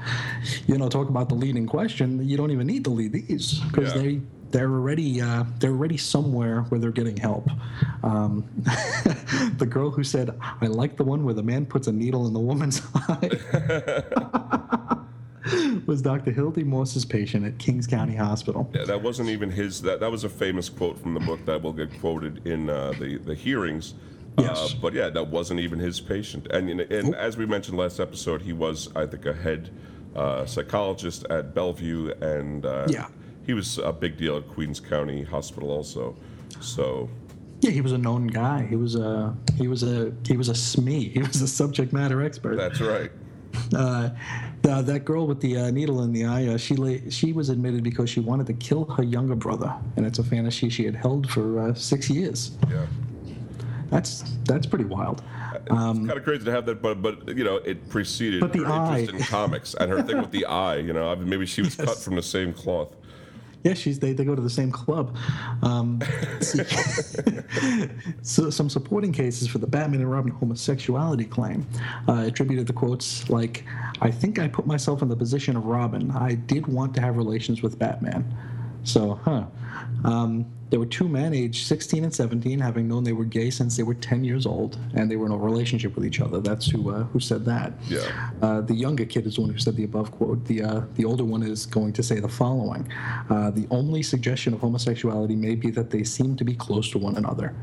you 0.66 0.78
know, 0.78 0.88
talk 0.88 1.08
about 1.10 1.28
the 1.28 1.34
leading 1.34 1.66
question. 1.66 2.26
You 2.26 2.36
don't 2.36 2.50
even 2.50 2.66
need 2.66 2.84
to 2.84 2.90
lead 2.90 3.12
these 3.12 3.60
because 3.60 3.94
Yeah. 3.94 4.02
they 4.02 4.20
they're 4.52 4.70
already 4.70 5.20
uh, 5.20 5.44
they're 5.58 5.72
already 5.72 5.96
somewhere 5.98 6.62
where 6.68 6.80
they're 6.80 6.92
getting 6.92 7.16
help. 7.16 7.48
Um, 8.02 8.44
the 9.58 9.66
girl 9.68 9.90
who 9.90 10.04
said, 10.04 10.38
"I 10.60 10.66
like 10.66 10.96
the 10.96 11.04
one 11.04 11.24
where 11.24 11.34
the 11.34 11.42
man 11.42 11.66
puts 11.66 11.88
a 11.88 11.92
needle 11.92 12.26
in 12.28 12.32
the 12.32 12.40
woman's 12.40 12.80
eye." 12.94 14.82
was 15.86 16.02
Dr. 16.02 16.30
Hilde 16.32 16.64
Mosse's 16.64 17.04
patient 17.04 17.44
at 17.46 17.58
Kings 17.58 17.86
County 17.86 18.14
Hospital. 18.14 18.68
Yeah, 18.74 18.84
that 18.84 19.02
wasn't 19.02 19.28
even 19.28 19.50
his. 19.50 19.80
That 19.82 20.00
that 20.00 20.10
was 20.10 20.24
a 20.24 20.28
famous 20.28 20.68
quote 20.68 20.98
from 20.98 21.14
the 21.14 21.20
book 21.20 21.44
that 21.46 21.62
will 21.62 21.72
get 21.72 21.98
quoted 22.00 22.46
in 22.46 22.68
uh, 22.70 22.92
the 22.98 23.18
the 23.18 23.34
hearings. 23.34 23.94
Yes. 24.38 24.58
Uh, 24.74 24.76
but 24.82 24.92
yeah, 24.92 25.08
that 25.10 25.28
wasn't 25.28 25.60
even 25.60 25.78
his 25.78 26.00
patient. 26.00 26.46
And 26.48 26.68
and, 26.68 26.80
and 26.80 27.14
as 27.14 27.36
we 27.36 27.46
mentioned 27.46 27.78
last 27.78 28.00
episode, 28.00 28.42
he 28.42 28.52
was 28.52 28.88
I 28.94 29.06
think 29.06 29.24
a 29.26 29.32
head 29.32 29.70
uh, 30.14 30.46
psychologist 30.46 31.24
at 31.30 31.54
Bellevue, 31.54 32.12
and 32.20 32.64
uh, 32.66 32.86
Yeah. 32.88 33.08
he 33.46 33.52
was 33.54 33.78
a 33.78 33.92
big 33.92 34.16
deal 34.16 34.36
at 34.36 34.48
Queens 34.48 34.80
County 34.80 35.22
Hospital 35.24 35.70
also. 35.70 36.16
So 36.60 37.08
Yeah, 37.60 37.70
he 37.70 37.80
was 37.80 37.92
a 37.92 37.98
known 37.98 38.26
guy. 38.26 38.66
He 38.66 38.76
was 38.76 38.94
a 38.94 39.34
he 39.56 39.68
was 39.68 39.82
a 39.82 40.12
he 40.26 40.36
was 40.36 40.48
a 40.48 40.54
SME. 40.54 41.12
He 41.12 41.18
was 41.20 41.40
a 41.40 41.48
subject 41.48 41.92
matter 41.92 42.22
expert. 42.22 42.56
that's 42.56 42.80
right. 42.80 43.10
Uh, 43.74 44.10
the, 44.62 44.82
that 44.82 45.04
girl 45.04 45.26
with 45.26 45.40
the 45.40 45.56
uh, 45.56 45.70
needle 45.70 46.02
in 46.02 46.12
the 46.12 46.24
eye, 46.24 46.46
uh, 46.48 46.56
she 46.56 46.74
lay, 46.76 47.08
she 47.10 47.32
was 47.32 47.48
admitted 47.48 47.82
because 47.82 48.08
she 48.10 48.20
wanted 48.20 48.46
to 48.46 48.52
kill 48.54 48.84
her 48.86 49.02
younger 49.02 49.34
brother, 49.36 49.72
and 49.96 50.04
it's 50.06 50.18
a 50.18 50.24
fantasy 50.24 50.68
she 50.68 50.84
had 50.84 50.94
held 50.94 51.28
for 51.30 51.60
uh, 51.60 51.74
six 51.74 52.08
years. 52.10 52.52
Yeah. 52.70 52.86
That's 53.90 54.22
that's 54.44 54.66
pretty 54.66 54.84
wild. 54.84 55.22
it's 55.54 55.68
kind 55.68 56.10
of 56.10 56.24
crazy 56.24 56.44
to 56.44 56.50
have 56.50 56.66
that, 56.66 56.82
but 56.82 57.00
but 57.02 57.36
you 57.36 57.44
know, 57.44 57.56
it 57.56 57.88
preceded 57.88 58.42
Um, 58.42 58.48
But 58.48 58.58
the 58.58 58.64
her 58.64 58.72
eye. 58.72 58.98
interest 59.00 59.20
in 59.20 59.26
comics 59.26 59.74
and 59.74 59.90
her 59.90 60.02
thing 60.02 60.20
with 60.20 60.32
the 60.32 60.44
eye. 60.66 60.76
You 60.78 60.92
know, 60.92 61.14
maybe 61.16 61.46
she 61.46 61.62
was 61.62 61.76
cut 61.76 61.96
from 61.98 62.16
the 62.16 62.22
same 62.22 62.52
cloth. 62.52 62.94
Yeah, 63.66 63.74
she's 63.74 63.98
they, 63.98 64.12
they 64.12 64.24
go 64.24 64.36
to 64.36 64.40
the 64.40 64.48
same 64.48 64.70
club. 64.70 65.16
Um, 65.62 66.00
so 68.22 68.48
some 68.48 68.70
supporting 68.70 69.10
cases 69.10 69.48
for 69.48 69.58
the 69.58 69.66
Batman 69.66 70.02
and 70.02 70.08
Robin 70.08 70.30
homosexuality 70.30 71.24
claim 71.24 71.66
uh, 72.08 72.22
attributed 72.28 72.68
the 72.68 72.72
quotes 72.72 73.28
like, 73.28 73.64
"I 74.00 74.12
think 74.12 74.38
I 74.38 74.46
put 74.46 74.68
myself 74.68 75.02
in 75.02 75.08
the 75.08 75.16
position 75.16 75.56
of 75.56 75.64
Robin. 75.64 76.12
I 76.12 76.34
did 76.34 76.68
want 76.68 76.94
to 76.94 77.00
have 77.00 77.16
relations 77.16 77.60
with 77.60 77.76
Batman." 77.76 78.24
So, 78.86 79.20
huh. 79.24 79.46
Um, 80.04 80.46
there 80.70 80.80
were 80.80 80.86
two 80.86 81.08
men 81.08 81.32
aged 81.32 81.66
16 81.66 82.04
and 82.04 82.14
17, 82.14 82.58
having 82.58 82.88
known 82.88 83.04
they 83.04 83.12
were 83.12 83.24
gay 83.24 83.50
since 83.50 83.76
they 83.76 83.82
were 83.82 83.94
10 83.94 84.24
years 84.24 84.46
old, 84.46 84.78
and 84.94 85.10
they 85.10 85.16
were 85.16 85.26
in 85.26 85.32
a 85.32 85.36
relationship 85.36 85.94
with 85.94 86.04
each 86.04 86.20
other. 86.20 86.40
That's 86.40 86.68
who 86.68 86.90
uh, 86.90 87.04
who 87.04 87.20
said 87.20 87.44
that. 87.44 87.72
Yeah. 87.88 88.30
Uh, 88.42 88.60
the 88.62 88.74
younger 88.74 89.04
kid 89.04 89.26
is 89.26 89.36
the 89.36 89.42
one 89.42 89.50
who 89.50 89.58
said 89.58 89.76
the 89.76 89.84
above 89.84 90.10
quote. 90.10 90.44
The 90.44 90.62
uh, 90.62 90.80
the 90.94 91.04
older 91.04 91.24
one 91.24 91.42
is 91.42 91.66
going 91.66 91.92
to 91.94 92.02
say 92.02 92.18
the 92.18 92.28
following: 92.28 92.90
uh, 93.30 93.50
The 93.50 93.66
only 93.70 94.02
suggestion 94.02 94.54
of 94.54 94.60
homosexuality 94.60 95.36
may 95.36 95.54
be 95.54 95.70
that 95.70 95.90
they 95.90 96.02
seem 96.02 96.36
to 96.36 96.44
be 96.44 96.54
close 96.54 96.90
to 96.90 96.98
one 96.98 97.16
another, 97.16 97.54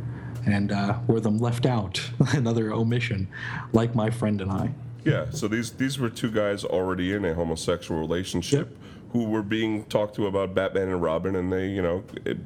and 0.45 0.71
uh, 0.71 0.99
Wertham 1.07 1.41
left 1.41 1.65
out, 1.65 2.01
another 2.33 2.71
omission, 2.71 3.27
like 3.73 3.95
my 3.95 4.09
friend 4.09 4.39
and 4.39 4.51
I. 4.51 4.73
Yeah, 5.03 5.29
so 5.31 5.49
these 5.49 5.71
these 5.71 5.99
were 5.99 6.09
two 6.09 6.31
guys 6.31 6.63
already 6.63 7.11
in 7.11 7.25
a 7.25 7.33
homosexual 7.33 7.99
relationship 7.99 8.77
who 9.14 9.26
were 9.26 9.44
being 9.44 9.85
talked 9.85 10.15
to 10.15 10.26
about 10.26 10.56
Batman 10.56 10.90
and 10.90 11.02
Robin, 11.02 11.35
and 11.35 11.53
they, 11.53 11.68
you 11.68 11.84
know, 11.84 12.03
it 12.26 12.38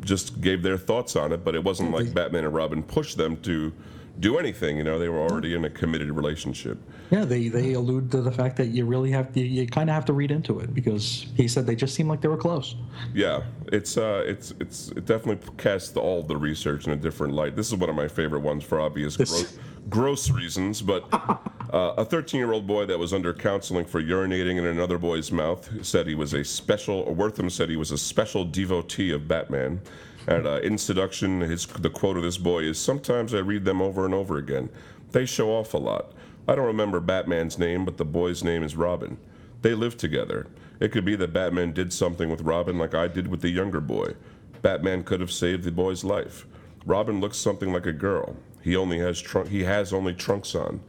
just 0.00 0.40
gave 0.40 0.62
their 0.62 0.78
thoughts 0.78 1.14
on 1.14 1.30
it. 1.30 1.44
But 1.44 1.54
it 1.54 1.62
wasn't 1.62 1.92
like 1.92 2.12
Batman 2.14 2.44
and 2.44 2.54
Robin 2.54 2.82
pushed 2.82 3.18
them 3.18 3.36
to 3.42 3.70
do 4.18 4.38
anything. 4.38 4.78
You 4.78 4.84
know, 4.84 4.98
they 4.98 5.10
were 5.10 5.18
already 5.18 5.54
in 5.54 5.64
a 5.66 5.70
committed 5.70 6.10
relationship. 6.10 6.78
Yeah, 7.10 7.26
they 7.26 7.48
they 7.48 7.74
allude 7.74 8.10
to 8.12 8.22
the 8.22 8.32
fact 8.32 8.56
that 8.56 8.68
you 8.68 8.86
really 8.86 9.10
have 9.10 9.32
to, 9.34 9.40
you 9.40 9.66
kind 9.66 9.90
of 9.90 9.94
have 9.94 10.06
to 10.06 10.14
read 10.14 10.30
into 10.30 10.58
it 10.60 10.72
because 10.72 11.26
he 11.36 11.46
said 11.46 11.66
they 11.66 11.76
just 11.76 11.94
seemed 11.94 12.08
like 12.08 12.22
they 12.22 12.28
were 12.28 12.36
close. 12.38 12.76
Yeah, 13.14 13.42
it's 13.66 13.98
uh, 13.98 14.22
it's 14.26 14.54
it's 14.58 14.88
it 14.92 15.04
definitely 15.04 15.46
casts 15.58 15.94
all 15.98 16.22
the 16.22 16.36
research 16.36 16.86
in 16.86 16.92
a 16.94 16.96
different 16.96 17.34
light. 17.34 17.56
This 17.56 17.66
is 17.68 17.74
one 17.76 17.90
of 17.90 17.96
my 17.96 18.08
favorite 18.08 18.40
ones 18.40 18.64
for 18.64 18.80
obvious 18.80 19.16
This- 19.16 19.30
gross, 19.30 19.58
gross 19.88 20.30
reasons. 20.30 20.82
But 20.82 21.04
uh, 21.12 21.94
a 21.96 22.04
13-year-old 22.04 22.66
boy 22.66 22.86
that 22.86 22.98
was 22.98 23.12
under 23.12 23.32
counseling 23.32 23.84
for 23.84 24.02
urinating 24.02 24.58
in 24.58 24.66
another 24.66 24.98
boy's 24.98 25.32
mouth 25.32 25.84
said 25.84 26.06
he 26.06 26.14
was 26.14 26.34
a 26.34 26.44
special. 26.44 27.04
Wertham 27.14 27.50
said 27.50 27.68
he 27.68 27.76
was 27.76 27.90
a 27.90 27.98
special 27.98 28.44
devotee 28.44 29.12
of 29.12 29.28
Batman. 29.28 29.80
And 30.26 30.46
uh, 30.46 30.60
in 30.60 30.76
seduction, 30.76 31.40
his 31.40 31.66
the 31.66 31.90
quote 31.90 32.16
of 32.16 32.22
this 32.22 32.38
boy 32.38 32.64
is, 32.64 32.78
"Sometimes 32.78 33.34
I 33.34 33.38
read 33.38 33.64
them 33.64 33.80
over 33.80 34.04
and 34.04 34.14
over 34.14 34.36
again. 34.36 34.68
They 35.12 35.26
show 35.26 35.50
off 35.50 35.74
a 35.74 35.78
lot. 35.78 36.12
I 36.46 36.54
don't 36.54 36.66
remember 36.66 37.00
Batman's 37.00 37.58
name, 37.58 37.84
but 37.84 37.96
the 37.96 38.04
boy's 38.04 38.44
name 38.44 38.62
is 38.62 38.76
Robin." 38.76 39.18
They 39.62 39.74
live 39.74 39.96
together. 39.96 40.46
It 40.78 40.90
could 40.92 41.04
be 41.04 41.16
that 41.16 41.34
Batman 41.34 41.72
did 41.72 41.92
something 41.92 42.30
with 42.30 42.40
Robin 42.40 42.78
like 42.78 42.94
I 42.94 43.08
did 43.08 43.28
with 43.28 43.42
the 43.42 43.50
younger 43.50 43.80
boy. 43.80 44.14
Batman 44.62 45.04
could 45.04 45.20
have 45.20 45.32
saved 45.32 45.64
the 45.64 45.70
boy's 45.70 46.04
life. 46.04 46.46
Robin 46.86 47.20
looks 47.20 47.36
something 47.36 47.72
like 47.72 47.86
a 47.86 47.92
girl. 47.92 48.36
He 48.62 48.76
only 48.76 48.98
has 48.98 49.20
trunk. 49.20 49.48
He 49.48 49.64
has 49.64 49.92
only 49.92 50.14
trunks 50.14 50.54
on. 50.54 50.80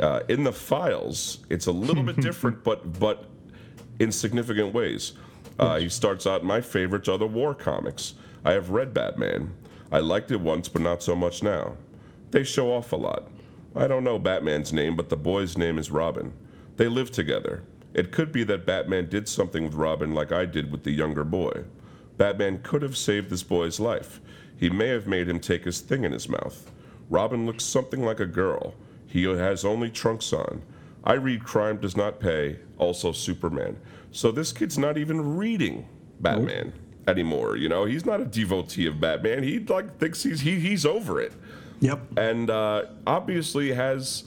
Uh, 0.00 0.20
in 0.28 0.42
the 0.44 0.52
files, 0.52 1.38
it's 1.50 1.66
a 1.66 1.72
little 1.72 2.02
bit 2.02 2.16
different, 2.20 2.64
but 2.64 2.98
but 2.98 3.26
in 3.98 4.10
significant 4.10 4.74
ways. 4.74 5.12
Uh, 5.58 5.78
he 5.78 5.88
starts 5.88 6.26
out. 6.26 6.44
My 6.44 6.60
favorites 6.60 7.08
are 7.08 7.18
the 7.18 7.26
war 7.26 7.54
comics. 7.54 8.14
I 8.44 8.52
have 8.52 8.70
read 8.70 8.92
Batman. 8.92 9.54
I 9.92 10.00
liked 10.00 10.32
it 10.32 10.40
once, 10.40 10.68
but 10.68 10.82
not 10.82 11.02
so 11.02 11.14
much 11.14 11.42
now. 11.42 11.76
They 12.32 12.42
show 12.42 12.72
off 12.72 12.92
a 12.92 12.96
lot. 12.96 13.28
I 13.76 13.86
don't 13.86 14.04
know 14.04 14.18
Batman's 14.18 14.72
name, 14.72 14.96
but 14.96 15.08
the 15.08 15.16
boy's 15.16 15.56
name 15.56 15.78
is 15.78 15.90
Robin. 15.90 16.32
They 16.76 16.88
live 16.88 17.12
together. 17.12 17.62
It 17.92 18.10
could 18.10 18.32
be 18.32 18.42
that 18.44 18.66
Batman 18.66 19.08
did 19.08 19.28
something 19.28 19.64
with 19.64 19.74
Robin 19.74 20.14
like 20.14 20.32
I 20.32 20.44
did 20.46 20.72
with 20.72 20.82
the 20.82 20.90
younger 20.90 21.22
boy. 21.22 21.64
Batman 22.16 22.60
could 22.62 22.82
have 22.82 22.96
saved 22.96 23.30
this 23.30 23.44
boy's 23.44 23.78
life. 23.78 24.20
He 24.56 24.68
may 24.68 24.88
have 24.88 25.06
made 25.06 25.28
him 25.28 25.38
take 25.38 25.64
his 25.64 25.80
thing 25.80 26.04
in 26.04 26.12
his 26.12 26.28
mouth. 26.28 26.70
Robin 27.10 27.46
looks 27.46 27.64
something 27.64 28.04
like 28.04 28.20
a 28.20 28.26
girl. 28.26 28.74
He 29.06 29.24
has 29.24 29.64
only 29.64 29.90
trunks 29.90 30.32
on. 30.32 30.62
I 31.04 31.14
read 31.14 31.44
Crime 31.44 31.76
Does 31.78 31.96
Not 31.96 32.18
Pay, 32.18 32.58
also 32.78 33.12
Superman. 33.12 33.76
So 34.10 34.30
this 34.32 34.52
kid's 34.52 34.78
not 34.78 34.96
even 34.96 35.36
reading 35.36 35.86
Batman 36.20 36.72
anymore. 37.06 37.56
You 37.56 37.68
know, 37.68 37.84
he's 37.84 38.06
not 38.06 38.20
a 38.20 38.24
devotee 38.24 38.86
of 38.86 39.00
Batman. 39.00 39.42
He 39.42 39.58
like 39.58 39.98
thinks 39.98 40.22
he's 40.22 40.40
he, 40.40 40.58
he's 40.58 40.86
over 40.86 41.20
it 41.20 41.32
Yep. 41.80 42.18
and 42.18 42.48
uh, 42.48 42.84
obviously 43.06 43.72
has 43.72 44.24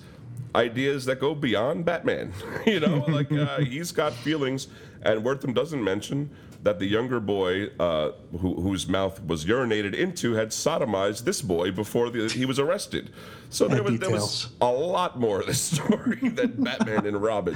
ideas 0.55 1.05
that 1.05 1.19
go 1.19 1.33
beyond 1.33 1.85
Batman. 1.85 2.33
you 2.67 2.79
know, 2.79 3.03
like 3.07 3.31
uh, 3.31 3.59
he's 3.59 3.91
got 3.91 4.13
feelings, 4.13 4.67
and 5.01 5.23
Wertham 5.23 5.53
doesn't 5.53 5.83
mention 5.83 6.29
that 6.63 6.79
the 6.79 6.85
younger 6.85 7.19
boy, 7.19 7.67
uh, 7.79 8.11
who, 8.39 8.55
whose 8.55 8.88
mouth 8.88 9.21
was 9.23 9.45
urinated 9.45 9.93
into, 9.93 10.34
had 10.34 10.49
sodomized 10.49 11.23
this 11.23 11.41
boy 11.41 11.71
before 11.71 12.09
the, 12.09 12.27
he 12.29 12.45
was 12.45 12.59
arrested. 12.59 13.11
So 13.49 13.67
there 13.67 13.84
was, 13.84 13.99
there 13.99 14.09
was 14.09 14.49
a 14.61 14.71
lot 14.71 15.19
more 15.19 15.39
of 15.41 15.47
this 15.47 15.61
story 15.77 16.17
than 16.29 16.63
Batman 16.63 17.05
and 17.05 17.21
Robin. 17.21 17.55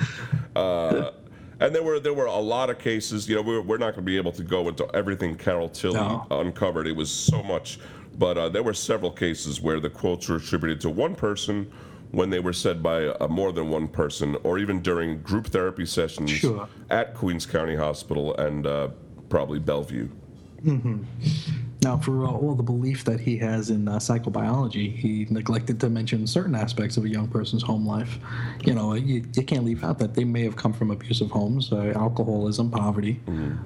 Uh, 0.55 1.11
and 1.59 1.75
there 1.75 1.83
were 1.83 1.99
there 1.99 2.13
were 2.13 2.25
a 2.25 2.39
lot 2.39 2.69
of 2.69 2.79
cases. 2.79 3.29
You 3.29 3.35
know, 3.35 3.41
we're, 3.43 3.61
we're 3.61 3.77
not 3.77 3.93
going 3.93 4.03
to 4.05 4.11
be 4.11 4.17
able 4.17 4.31
to 4.33 4.43
go 4.43 4.67
into 4.67 4.87
everything 4.95 5.35
Carol 5.35 5.69
Tilley 5.69 5.95
No. 5.95 6.25
uncovered. 6.31 6.87
It 6.87 6.95
was 6.95 7.11
so 7.11 7.43
much, 7.43 7.79
but 8.17 8.37
uh, 8.37 8.49
there 8.49 8.63
were 8.63 8.73
several 8.73 9.11
cases 9.11 9.61
where 9.61 9.79
the 9.79 9.89
quotes 9.89 10.27
were 10.27 10.37
attributed 10.37 10.81
to 10.81 10.89
one 10.89 11.13
person 11.15 11.71
when 12.11 12.29
they 12.29 12.39
were 12.39 12.53
said 12.53 12.83
by 12.83 13.05
uh, 13.07 13.27
more 13.27 13.51
than 13.51 13.69
one 13.69 13.87
person, 13.87 14.35
or 14.43 14.57
even 14.59 14.81
during 14.81 15.21
group 15.21 15.47
therapy 15.47 15.85
sessions 15.85 16.29
Sure. 16.31 16.67
at 16.89 17.13
Queens 17.15 17.45
County 17.45 17.75
Hospital 17.75 18.35
and 18.35 18.67
uh, 18.67 18.89
probably 19.29 19.59
Bellevue. 19.59 20.09
Now, 21.83 21.97
for 21.97 22.23
uh, 22.25 22.29
all 22.29 22.53
the 22.53 22.61
belief 22.61 23.03
that 23.05 23.19
he 23.19 23.35
has 23.37 23.71
in 23.71 23.87
uh, 23.87 23.97
psychobiology, 23.97 24.95
he 24.95 25.25
neglected 25.31 25.79
to 25.79 25.89
mention 25.89 26.27
certain 26.27 26.53
aspects 26.53 26.97
of 26.97 27.05
a 27.05 27.09
young 27.09 27.27
person's 27.27 27.63
home 27.63 27.87
life. 27.87 28.19
You 28.63 28.75
know, 28.75 28.93
you, 28.93 29.25
you 29.33 29.41
can't 29.43 29.65
leave 29.65 29.83
out 29.83 29.97
that 29.99 30.13
they 30.13 30.23
may 30.23 30.43
have 30.43 30.55
come 30.55 30.71
from 30.73 30.91
abusive 30.91 31.31
homes, 31.31 31.71
uh, 31.71 31.93
alcoholism, 31.95 32.69
poverty. 32.69 33.19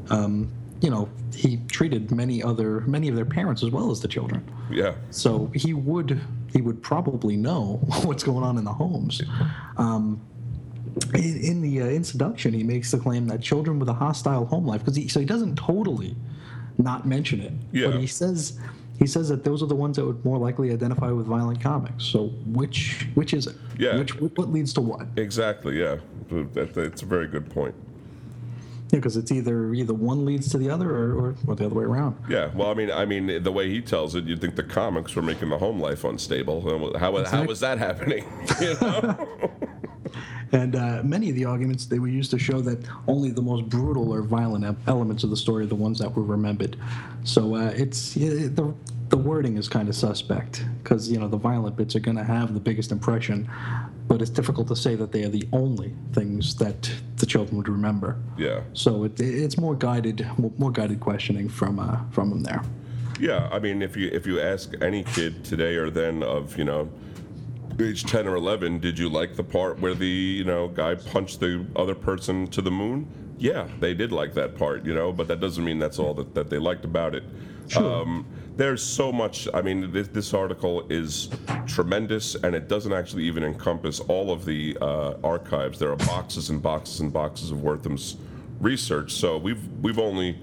Um, 0.10 0.50
you 0.81 0.89
know, 0.89 1.10
he 1.34 1.57
treated 1.68 2.11
many 2.11 2.43
other 2.43 2.81
many 2.81 3.07
of 3.07 3.15
their 3.15 3.26
parents 3.26 3.64
as 3.64 3.69
well 3.72 3.91
as 3.91 4.02
the 4.02 4.07
children. 4.07 4.45
Yeah, 4.72 4.95
So 5.10 5.52
he 5.56 5.73
would 5.73 6.19
he 6.53 6.61
would 6.61 6.81
probably 6.81 7.35
know 7.35 7.80
what's 8.03 8.23
going 8.23 8.43
on 8.43 8.57
in 8.57 8.64
the 8.64 8.73
homes. 8.73 9.22
Um, 9.77 10.22
in, 11.14 11.38
in 11.41 11.61
the 11.61 11.81
uh, 11.81 11.85
introduction, 11.88 12.53
he 12.53 12.64
makes 12.64 12.91
the 12.91 12.97
claim 12.97 13.27
that 13.27 13.41
children 13.41 13.80
with 13.80 13.89
a 13.89 13.93
hostile 13.93 14.45
home 14.45 14.65
life, 14.65 14.80
because 14.81 14.95
he 14.95 15.07
so 15.07 15.19
he 15.19 15.26
doesn't 15.26 15.56
totally 15.57 16.15
not 16.77 17.06
mention 17.07 17.39
it, 17.41 17.53
Yeah. 17.72 17.88
but 17.91 17.99
he 17.99 18.07
says 18.07 18.60
he 18.99 19.07
says 19.07 19.27
that 19.30 19.43
those 19.43 19.61
are 19.61 19.65
the 19.65 19.76
ones 19.76 19.97
that 19.97 20.06
would 20.06 20.23
more 20.23 20.38
likely 20.38 20.72
identify 20.72 21.11
with 21.11 21.26
violent 21.26 21.61
comics. 21.61 22.03
So 22.06 22.27
which 22.47 23.07
which 23.15 23.34
is 23.34 23.47
it? 23.47 23.56
Yeah. 23.77 23.97
Which 23.97 24.19
what 24.19 24.52
leads 24.52 24.73
to 24.73 24.81
what? 24.81 25.07
exactly. 25.18 25.80
Yeah, 25.80 25.97
that, 26.53 26.73
that's 26.73 27.02
a 27.02 27.06
very 27.06 27.27
good 27.27 27.49
point. 27.49 27.76
Yeah, 28.91 28.99
because 28.99 29.18
it's 29.18 29.32
either 29.32 29.74
either 29.74 29.94
one 29.94 30.26
leads 30.26 30.49
to 30.52 30.57
the 30.57 30.70
other, 30.70 30.90
or, 30.90 31.14
or, 31.14 31.36
or 31.48 31.56
the 31.56 31.66
other 31.66 31.76
way 31.76 31.84
around. 31.84 32.18
Yeah, 32.30 32.52
well, 32.53 32.70
I 32.70 32.76
mean, 32.76 32.91
I 32.91 33.06
mean, 33.06 33.41
the 33.44 33.52
way 33.52 33.70
he 33.70 33.82
tells 33.82 34.16
it, 34.16 34.26
you'd 34.26 34.41
think 34.41 34.56
the 34.56 34.64
comics 34.64 35.16
were 35.16 35.24
making 35.24 35.49
the 35.49 35.57
home 35.57 35.80
life 35.80 36.03
unstable. 36.03 36.62
How, 36.98 37.24
how 37.26 37.44
was 37.44 37.60
that 37.62 37.78
happening? 37.78 38.26
You 38.62 38.76
know? 38.82 39.52
And 40.52 40.76
uh, 40.76 41.02
many 41.03 41.30
of 41.30 41.36
the 41.36 41.44
arguments 41.44 41.86
they 41.86 41.99
were 41.99 42.07
used 42.07 42.32
to 42.32 42.40
show 42.40 42.62
that 42.62 42.80
only 43.07 43.30
the 43.32 43.41
most 43.41 43.68
brutal 43.68 44.14
or 44.14 44.22
violent 44.22 44.78
elements 44.88 45.24
of 45.24 45.30
the 45.30 45.36
story 45.36 45.64
are 45.64 45.68
the 45.68 45.76
ones 45.76 45.99
that 45.99 46.16
were 46.16 46.24
remembered. 46.24 46.78
So 47.24 47.56
uh, 47.56 47.74
it's 47.76 48.16
yeah, 48.16 48.48
the 48.48 48.74
the 49.10 49.18
wording 49.18 49.57
is 49.57 49.68
kind 49.68 49.88
of 49.88 49.95
suspect 49.95 50.65
because 50.82 51.11
you 51.11 51.19
know 51.19 51.27
the 51.27 51.38
violent 51.38 51.76
bits 51.76 51.95
are 51.95 51.99
going 51.99 52.18
to 52.18 52.23
have 52.23 52.53
the 52.53 52.60
biggest 52.60 52.91
impression, 52.91 53.49
but 54.07 54.22
it's 54.22 54.32
difficult 54.32 54.68
to 54.69 54.76
say 54.76 54.95
that 54.95 55.11
they 55.11 55.23
are 55.23 55.30
the 55.30 55.48
only 55.53 55.94
things 56.14 56.56
that 56.56 56.91
the 57.18 57.26
children 57.26 57.57
would 57.57 57.69
remember. 57.69 58.18
yeah, 58.38 58.61
So 58.73 59.03
it, 59.06 59.19
it's 59.19 59.57
more 59.57 59.76
guided, 59.76 60.27
more 60.57 60.72
guided 60.72 60.99
questioning 60.99 61.49
from 61.49 61.80
uh, 61.80 61.99
from 62.11 62.30
them 62.30 62.44
there. 62.44 62.64
yeah. 63.19 63.48
I 63.52 63.60
mean, 63.60 63.82
if 63.82 63.95
you 63.95 64.10
if 64.11 64.26
you 64.26 64.40
ask 64.40 64.73
any 64.82 65.03
kid 65.03 65.44
today 65.45 65.76
or 65.76 65.90
then 65.90 66.23
of 66.23 66.57
you 66.57 66.65
know 66.65 66.90
age 67.80 68.06
ten 68.06 68.27
or 68.27 68.36
eleven, 68.36 68.80
did 68.80 68.98
you 68.98 69.07
like 69.10 69.36
the 69.36 69.44
part 69.44 69.80
where 69.80 69.94
the 69.94 70.07
you 70.07 70.45
know 70.45 70.68
guy 70.68 70.95
punched 70.95 71.40
the 71.40 71.65
other 71.76 71.95
person 71.95 72.48
to 72.48 72.61
the 72.61 72.72
moon? 72.72 73.07
yeah, 73.38 73.68
they 73.82 73.94
did 73.94 74.14
like 74.14 74.34
that 74.36 74.57
part, 74.57 74.86
you 74.86 74.95
know, 74.95 75.11
but 75.11 75.27
that 75.27 75.41
doesn't 75.41 75.65
mean 75.65 75.77
that's 75.77 75.99
all 75.99 76.14
that, 76.14 76.34
that 76.36 76.49
they 76.49 76.57
liked 76.57 76.86
about 76.86 77.14
it. 77.14 77.23
Um, 77.76 78.26
there's 78.56 78.82
so 78.84 79.11
much. 79.11 79.48
I 79.53 79.61
mean, 79.61 79.91
this, 79.91 80.07
this 80.07 80.34
article 80.34 80.86
is 80.90 81.30
tremendous, 81.68 82.36
and 82.36 82.56
it 82.56 82.68
doesn't 82.68 82.94
actually 82.94 83.23
even 83.23 83.44
encompass 83.44 83.99
all 84.02 84.32
of 84.32 84.45
the 84.45 84.77
uh, 84.82 85.15
archives. 85.23 85.80
There 85.80 85.91
are 85.91 85.98
boxes 85.98 86.49
and 86.49 86.61
boxes 86.61 87.02
and 87.02 87.11
boxes 87.11 87.52
of 87.52 87.61
Wertham's 87.61 88.18
research. 88.60 89.14
So 89.14 89.38
we've 89.38 89.61
we've 89.82 89.99
only 89.99 90.40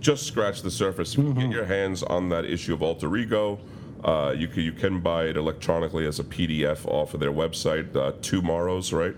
just 0.00 0.26
scratched 0.26 0.62
the 0.62 0.70
surface. 0.70 1.12
If 1.14 1.24
you 1.24 1.34
get 1.34 1.50
your 1.50 1.64
hands 1.64 2.02
on 2.02 2.28
that 2.28 2.44
issue 2.44 2.74
of 2.74 2.82
Alter 2.82 3.16
Ego, 3.16 3.58
uh, 4.04 4.34
you 4.36 4.46
can 4.46 4.62
you 4.62 4.72
can 4.72 5.00
buy 5.00 5.24
it 5.24 5.36
electronically 5.36 6.06
as 6.06 6.20
a 6.20 6.24
PDF 6.24 6.86
off 6.86 7.14
of 7.14 7.20
their 7.20 7.32
website. 7.32 7.94
Uh, 7.96 8.12
TwoMorrows, 8.12 8.92
right? 8.96 9.16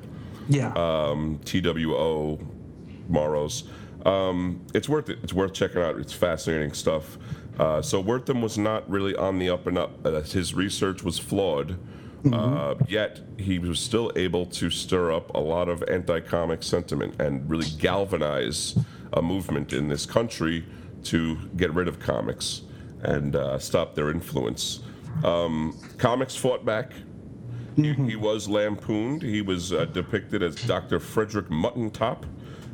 Yeah. 0.48 0.72
um, 0.72 1.40
TWO 1.44 2.38
Morrows. 3.08 3.64
Um, 4.06 4.64
it's 4.72 4.88
worth 4.88 5.10
it. 5.10 5.18
It's 5.22 5.34
worth 5.34 5.52
checking 5.52 5.82
out. 5.82 5.98
It's 5.98 6.12
fascinating 6.14 6.72
stuff. 6.72 7.18
Uh, 7.59 7.82
so 7.82 8.02
Wertham 8.02 8.40
was 8.40 8.56
not 8.56 8.89
really 8.89 9.16
on 9.16 9.39
the 9.39 9.51
up 9.51 9.66
and 9.66 9.76
up. 9.76 10.06
Uh, 10.06 10.20
his 10.20 10.55
research 10.55 11.02
was 11.02 11.18
flawed, 11.18 11.78
uh, 12.32 12.74
yet 12.86 13.20
he 13.39 13.59
was 13.59 13.80
still 13.80 14.12
able 14.16 14.47
to 14.47 14.70
stir 14.70 15.12
up 15.12 15.35
a 15.35 15.40
lot 15.40 15.68
of 15.68 15.82
anti-comic 15.89 16.62
sentiment 16.62 17.20
and 17.20 17.48
really 17.48 17.68
galvanize 17.78 18.78
a 19.12 19.22
movement 19.22 19.72
in 19.72 19.89
this 19.89 20.06
country 20.06 20.64
to 21.05 21.36
get 21.56 21.72
rid 21.72 21.89
of 21.89 21.98
comics 21.98 22.62
and 23.02 23.36
uh, 23.36 23.59
stop 23.59 23.94
their 23.94 24.10
influence. 24.10 24.80
Um, 25.24 25.78
comics 25.98 26.36
fought 26.36 26.64
back. 26.64 26.93
He, 27.76 27.93
he 27.93 28.16
was 28.16 28.48
lampooned. 28.48 29.22
He 29.22 29.40
was 29.40 29.72
uh, 29.72 29.85
depicted 29.86 30.43
as 30.43 30.56
Dr. 30.56 30.98
Frederick 30.98 31.48
Muttentop, 31.48 32.24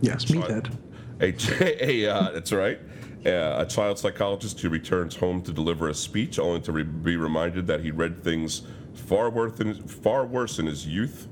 yes, 0.01 0.25
meathead. 0.25 0.75
a, 1.21 2.07
a 2.07 2.11
uh, 2.11 2.31
that's 2.33 2.53
right, 2.53 2.79
uh, 2.79 3.04
a 3.25 3.67
child 3.67 3.99
psychologist 3.99 4.61
who 4.61 4.69
returns 4.69 5.17
home 5.17 5.43
to 5.43 5.53
deliver 5.53 5.89
a 5.89 5.95
speech, 5.95 6.39
only 6.39 6.61
to 6.61 6.73
re- 6.73 6.83
be 6.83 7.17
reminded 7.17 7.67
that 7.67 7.81
he 7.81 7.91
read 7.91 8.23
things 8.23 8.63
far 8.95 9.31
worse 9.31 9.59
in, 9.61 9.75
far 9.75 10.27
worse 10.27 10.59
in 10.59 10.67
his 10.67 10.87
youth. 10.87 11.27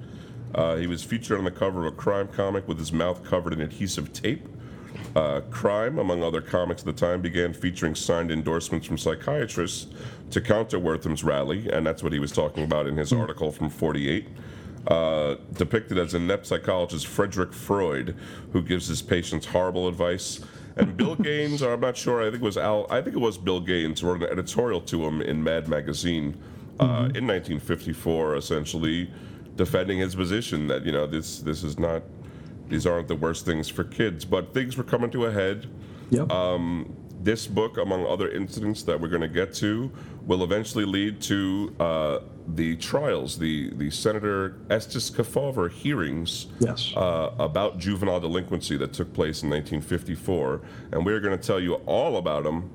Uh, 0.54 0.76
he 0.76 0.86
was 0.86 1.02
featured 1.02 1.38
on 1.38 1.44
the 1.44 1.50
cover 1.50 1.86
of 1.86 1.92
a 1.92 1.96
crime 1.96 2.28
comic 2.28 2.66
with 2.68 2.78
his 2.78 2.92
mouth 2.92 3.24
covered 3.24 3.52
in 3.52 3.60
adhesive 3.60 4.12
tape. 4.12 4.46
Uh, 5.14 5.40
crime, 5.50 5.98
among 5.98 6.22
other 6.22 6.40
comics 6.40 6.82
at 6.82 6.86
the 6.86 6.92
time, 6.92 7.20
began 7.20 7.52
featuring 7.52 7.94
signed 7.94 8.30
endorsements 8.30 8.86
from 8.86 8.96
psychiatrists 8.96 9.86
to 10.30 10.40
counter 10.40 10.78
Wertham's 10.78 11.22
rally, 11.22 11.68
and 11.70 11.86
that's 11.86 12.02
what 12.02 12.12
he 12.12 12.18
was 12.18 12.32
talking 12.32 12.64
about 12.64 12.86
in 12.86 12.96
his 12.96 13.12
article 13.12 13.52
from 13.52 13.68
48. 13.68 14.28
Uh, 14.86 15.36
depicted 15.52 15.96
as 15.96 16.12
inept 16.12 16.44
psychologist 16.44 17.06
Frederick 17.06 17.52
Freud, 17.52 18.16
who 18.52 18.62
gives 18.62 18.88
his 18.88 19.00
patients 19.00 19.46
horrible 19.46 19.86
advice. 19.86 20.40
And 20.76 20.96
Bill 20.96 21.16
Gaines, 21.16 21.62
or 21.62 21.72
I'm 21.74 21.80
not 21.80 21.96
sure, 21.96 22.22
I 22.22 22.30
think 22.30 22.42
it 22.42 22.46
was 22.46 22.56
Al, 22.56 22.86
I 22.90 23.00
think 23.02 23.16
it 23.16 23.20
was 23.20 23.38
Bill 23.38 23.60
Gaines, 23.60 24.02
wrote 24.02 24.22
an 24.22 24.30
editorial 24.30 24.80
to 24.82 25.04
him 25.04 25.20
in 25.20 25.42
Mad 25.42 25.68
Magazine 25.68 26.36
uh, 26.80 27.10
in 27.14 27.26
1954, 27.26 28.36
essentially 28.36 29.10
defending 29.56 29.98
his 29.98 30.14
position 30.14 30.66
that 30.66 30.86
you 30.86 30.92
know 30.92 31.06
this 31.06 31.40
this 31.40 31.62
is 31.62 31.78
not 31.78 32.02
these 32.68 32.86
aren't 32.86 33.08
the 33.08 33.16
worst 33.16 33.44
things 33.44 33.68
for 33.68 33.84
kids, 33.84 34.24
but 34.24 34.54
things 34.54 34.76
were 34.76 34.84
coming 34.84 35.10
to 35.10 35.26
a 35.26 35.32
head. 35.32 35.66
Yep. 36.10 36.30
This 37.22 37.46
book, 37.46 37.78
among 37.78 38.04
other 38.04 38.28
incidents 38.30 38.82
that 38.82 39.00
we're 39.00 39.08
going 39.08 39.22
to 39.22 39.28
get 39.28 39.54
to, 39.54 39.92
will 40.26 40.42
eventually 40.42 40.84
lead 40.84 41.20
to 41.22 41.72
uh, 41.78 42.18
the 42.48 42.76
trials, 42.76 43.38
the 43.38 43.70
the 43.74 43.90
Senator 43.90 44.56
Estes 44.70 45.10
Kefauver 45.10 45.70
hearings 45.70 46.46
Yes. 46.58 46.92
uh, 46.96 47.30
about 47.38 47.78
juvenile 47.78 48.20
delinquency 48.20 48.76
that 48.78 48.92
took 48.92 49.12
place 49.12 49.42
in 49.42 49.50
1954, 49.50 50.60
and 50.92 51.04
we're 51.06 51.20
going 51.20 51.38
to 51.38 51.46
tell 51.46 51.60
you 51.60 51.74
all 51.86 52.16
about 52.16 52.44
them 52.44 52.70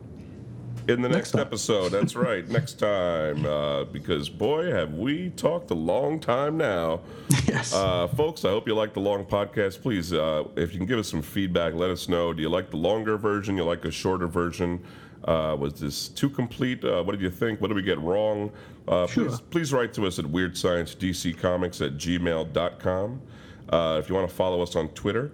in 0.87 1.01
the 1.01 1.09
next, 1.09 1.33
Next 1.33 1.45
episode. 1.45 1.89
That's 1.89 2.15
right, 2.27 2.47
next 2.47 2.79
time, 2.79 3.45
uh, 3.45 3.83
because 3.85 4.29
boy, 4.29 4.71
have 4.71 4.93
we 4.93 5.31
talked 5.31 5.69
a 5.71 5.75
long 5.75 6.19
time 6.21 6.55
now. 6.57 7.01
yes. 7.45 7.73
Uh, 7.73 8.07
folks, 8.07 8.45
I 8.45 8.49
hope 8.49 8.67
you 8.69 8.73
like 8.75 8.93
the 8.93 9.01
long 9.01 9.25
podcast. 9.25 9.81
Please, 9.81 10.13
uh, 10.13 10.45
if 10.55 10.71
you 10.71 10.77
can 10.79 10.87
give 10.87 10.97
us 10.99 11.09
some 11.09 11.21
feedback, 11.21 11.73
let 11.73 11.89
us 11.89 12.07
know. 12.07 12.31
Do 12.31 12.41
you 12.41 12.47
like 12.49 12.69
the 12.71 12.77
longer 12.77 13.17
version? 13.17 13.57
You 13.57 13.65
like 13.65 13.83
a 13.83 13.91
shorter 13.91 14.27
version? 14.27 14.81
Uh, 15.25 15.57
was 15.59 15.73
this 15.73 16.07
too 16.07 16.29
complete? 16.29 16.85
Uh, 16.85 17.03
what 17.03 17.11
did 17.11 17.21
you 17.21 17.29
think? 17.31 17.59
What 17.59 17.67
did 17.67 17.75
we 17.75 17.81
get 17.81 17.99
wrong? 17.99 18.49
Uh, 18.87 19.05
Sure. 19.07 19.25
please, 19.25 19.41
please 19.49 19.73
write 19.73 19.93
to 19.93 20.05
us 20.07 20.17
at 20.19 20.25
weirdsciencedccomics 20.25 21.85
at 21.85 21.97
gmail.com. 21.97 23.21
Uh, 23.69 23.99
if 24.01 24.07
you 24.09 24.15
want 24.15 24.29
to 24.29 24.35
follow 24.35 24.61
us 24.61 24.75
on 24.75 24.87
Twitter, 24.89 25.31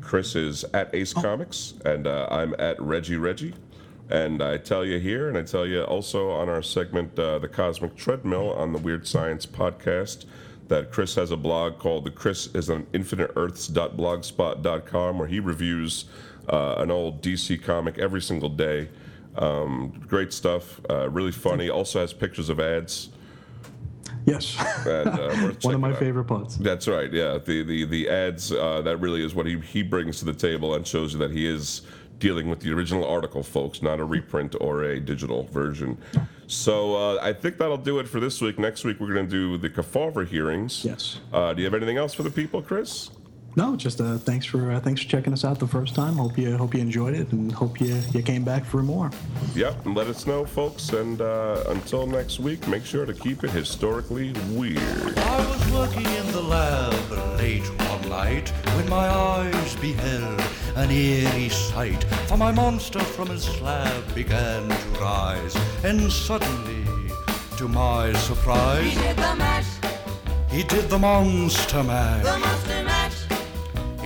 Chris 0.00 0.34
is 0.34 0.64
at 0.72 0.94
Ace 0.94 1.12
Comics, 1.12 1.74
and 1.84 2.06
uh, 2.06 2.26
I'm 2.30 2.54
at 2.58 2.80
Reggie 2.80 3.16
Reggie. 3.16 3.54
And 4.08 4.40
I 4.40 4.56
tell 4.56 4.84
you 4.84 5.00
here, 5.00 5.28
and 5.28 5.36
I 5.36 5.42
tell 5.42 5.66
you 5.66 5.82
also 5.82 6.30
on 6.30 6.48
our 6.48 6.62
segment, 6.62 7.18
uh, 7.18 7.40
The 7.40 7.48
Cosmic 7.48 7.96
Treadmill, 7.96 8.52
on 8.52 8.72
the 8.72 8.78
Weird 8.78 9.04
Science 9.06 9.44
podcast, 9.46 10.24
that 10.68 10.90
Chris 10.92 11.16
has 11.16 11.32
a 11.32 11.36
blog 11.36 11.78
called 11.80 12.04
The 12.04 12.10
Chris 12.12 12.46
is 12.54 12.70
on 12.70 12.84
infiniteearths.blogspot.com, 12.92 15.18
where 15.18 15.28
he 15.28 15.40
reviews 15.40 16.04
uh, 16.48 16.76
an 16.78 16.90
old 16.90 17.20
DC 17.22 17.62
comic 17.62 17.98
every 17.98 18.22
single 18.22 18.48
day. 18.48 18.88
Um, 19.38 20.02
great 20.08 20.32
stuff, 20.32 20.80
uh, 20.90 21.08
really 21.10 21.32
funny. 21.32 21.68
Also 21.70 22.00
has 22.00 22.12
pictures 22.12 22.48
of 22.48 22.58
ads. 22.60 23.10
yes. 24.24 24.56
And, 24.86 25.08
uh, 25.08 25.52
One 25.62 25.74
of 25.74 25.80
my 25.80 25.90
out. 25.90 25.98
favorite 25.98 26.24
parts. 26.24 26.56
That's 26.56 26.88
right. 26.88 27.12
Yeah, 27.12 27.38
the 27.38 27.62
the 27.62 27.84
the 27.84 28.08
ads 28.08 28.52
uh, 28.52 28.82
that 28.82 28.96
really 28.98 29.24
is 29.24 29.34
what 29.34 29.46
he 29.46 29.58
he 29.60 29.82
brings 29.82 30.18
to 30.20 30.24
the 30.24 30.34
table 30.34 30.74
and 30.74 30.86
shows 30.86 31.12
you 31.12 31.18
that 31.20 31.30
he 31.30 31.46
is 31.46 31.82
dealing 32.18 32.48
with 32.48 32.60
the 32.60 32.72
original 32.72 33.06
article, 33.06 33.42
folks, 33.42 33.82
not 33.82 34.00
a 34.00 34.04
reprint 34.04 34.54
or 34.58 34.84
a 34.84 34.98
digital 34.98 35.44
version. 35.44 35.98
So 36.46 36.94
uh, 36.96 37.18
I 37.20 37.34
think 37.34 37.58
that'll 37.58 37.76
do 37.76 37.98
it 37.98 38.08
for 38.08 38.20
this 38.20 38.40
week. 38.40 38.58
Next 38.58 38.84
week 38.84 39.00
we're 39.00 39.12
going 39.12 39.26
to 39.26 39.30
do 39.30 39.58
the 39.58 39.68
Kefauver 39.68 40.26
hearings. 40.26 40.82
Yes. 40.82 41.20
Uh, 41.30 41.52
do 41.52 41.60
you 41.60 41.66
have 41.66 41.74
anything 41.74 41.98
else 41.98 42.14
for 42.14 42.22
the 42.22 42.30
people, 42.30 42.62
Chris? 42.62 43.10
No, 43.56 43.74
just 43.74 44.02
uh, 44.02 44.18
thanks 44.18 44.44
for 44.44 44.70
uh, 44.70 44.80
thanks 44.80 45.00
for 45.02 45.08
checking 45.08 45.32
us 45.32 45.42
out 45.42 45.58
the 45.58 45.66
first 45.66 45.94
time. 45.94 46.16
Hope 46.16 46.36
you 46.36 46.58
hope 46.58 46.74
you 46.74 46.80
enjoyed 46.80 47.14
it, 47.14 47.32
and 47.32 47.50
hope 47.50 47.80
you 47.80 47.98
you 48.12 48.22
came 48.22 48.44
back 48.44 48.66
for 48.66 48.82
more. 48.82 49.10
Yep. 49.54 49.86
And 49.86 49.94
let 49.96 50.08
us 50.08 50.26
know, 50.26 50.44
folks. 50.44 50.90
And 50.90 51.22
uh, 51.22 51.64
until 51.68 52.06
next 52.06 52.38
week, 52.38 52.68
make 52.68 52.84
sure 52.84 53.06
to 53.06 53.14
keep 53.14 53.44
it 53.44 53.50
historically 53.50 54.34
weird. 54.50 55.18
I 55.18 55.48
was 55.48 55.72
working 55.72 56.04
in 56.04 56.32
the 56.32 56.42
lab 56.42 57.10
late 57.38 57.66
one 57.88 58.08
night 58.10 58.50
when 58.76 58.90
my 58.90 59.08
eyes 59.08 59.76
beheld 59.76 60.42
an 60.76 60.90
eerie 60.90 61.48
sight. 61.48 62.04
For 62.28 62.36
my 62.36 62.52
monster 62.52 63.00
from 63.00 63.28
his 63.28 63.44
slab 63.44 64.14
began 64.14 64.68
to 64.68 64.88
rise, 65.00 65.56
and 65.82 66.12
suddenly, 66.12 66.84
to 67.56 67.68
my 67.68 68.12
surprise, 68.12 68.92
He 68.92 69.00
did 69.00 69.16
the 69.16 69.34
mash, 69.36 69.66
he 70.50 70.62
did 70.62 70.90
the 70.90 70.98
monster 70.98 71.82
the 71.82 72.38
monster 72.38 72.84
mash. 72.84 72.95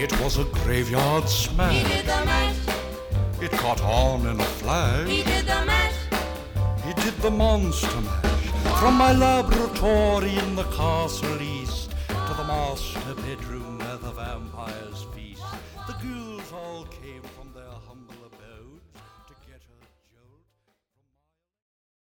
It 0.02 0.18
was 0.18 0.38
a 0.38 0.44
graveyard 0.64 1.28
smash. 1.28 1.74
He 1.76 1.82
did 1.86 2.06
the 2.06 2.24
mash, 2.24 2.56
It 3.42 3.50
caught 3.52 3.82
on 3.82 4.26
in 4.26 4.40
a 4.40 4.50
flash. 4.60 5.06
he 5.06 5.22
did 5.22 5.44
the 5.44 5.62
mash. 5.66 5.98
He 6.86 6.92
did 7.04 7.14
the 7.20 7.30
monster 7.30 8.00
mash 8.00 8.46
from 8.80 8.94
my 8.94 9.12
laboratory 9.12 10.34
in 10.38 10.56
the 10.56 10.64
castle 10.80 11.42
east 11.42 11.90
to 12.08 12.32
the 12.38 12.44
master 12.44 13.14
bedroom 13.26 13.78
where 13.78 13.98
the 13.98 14.12
vampires 14.12 14.89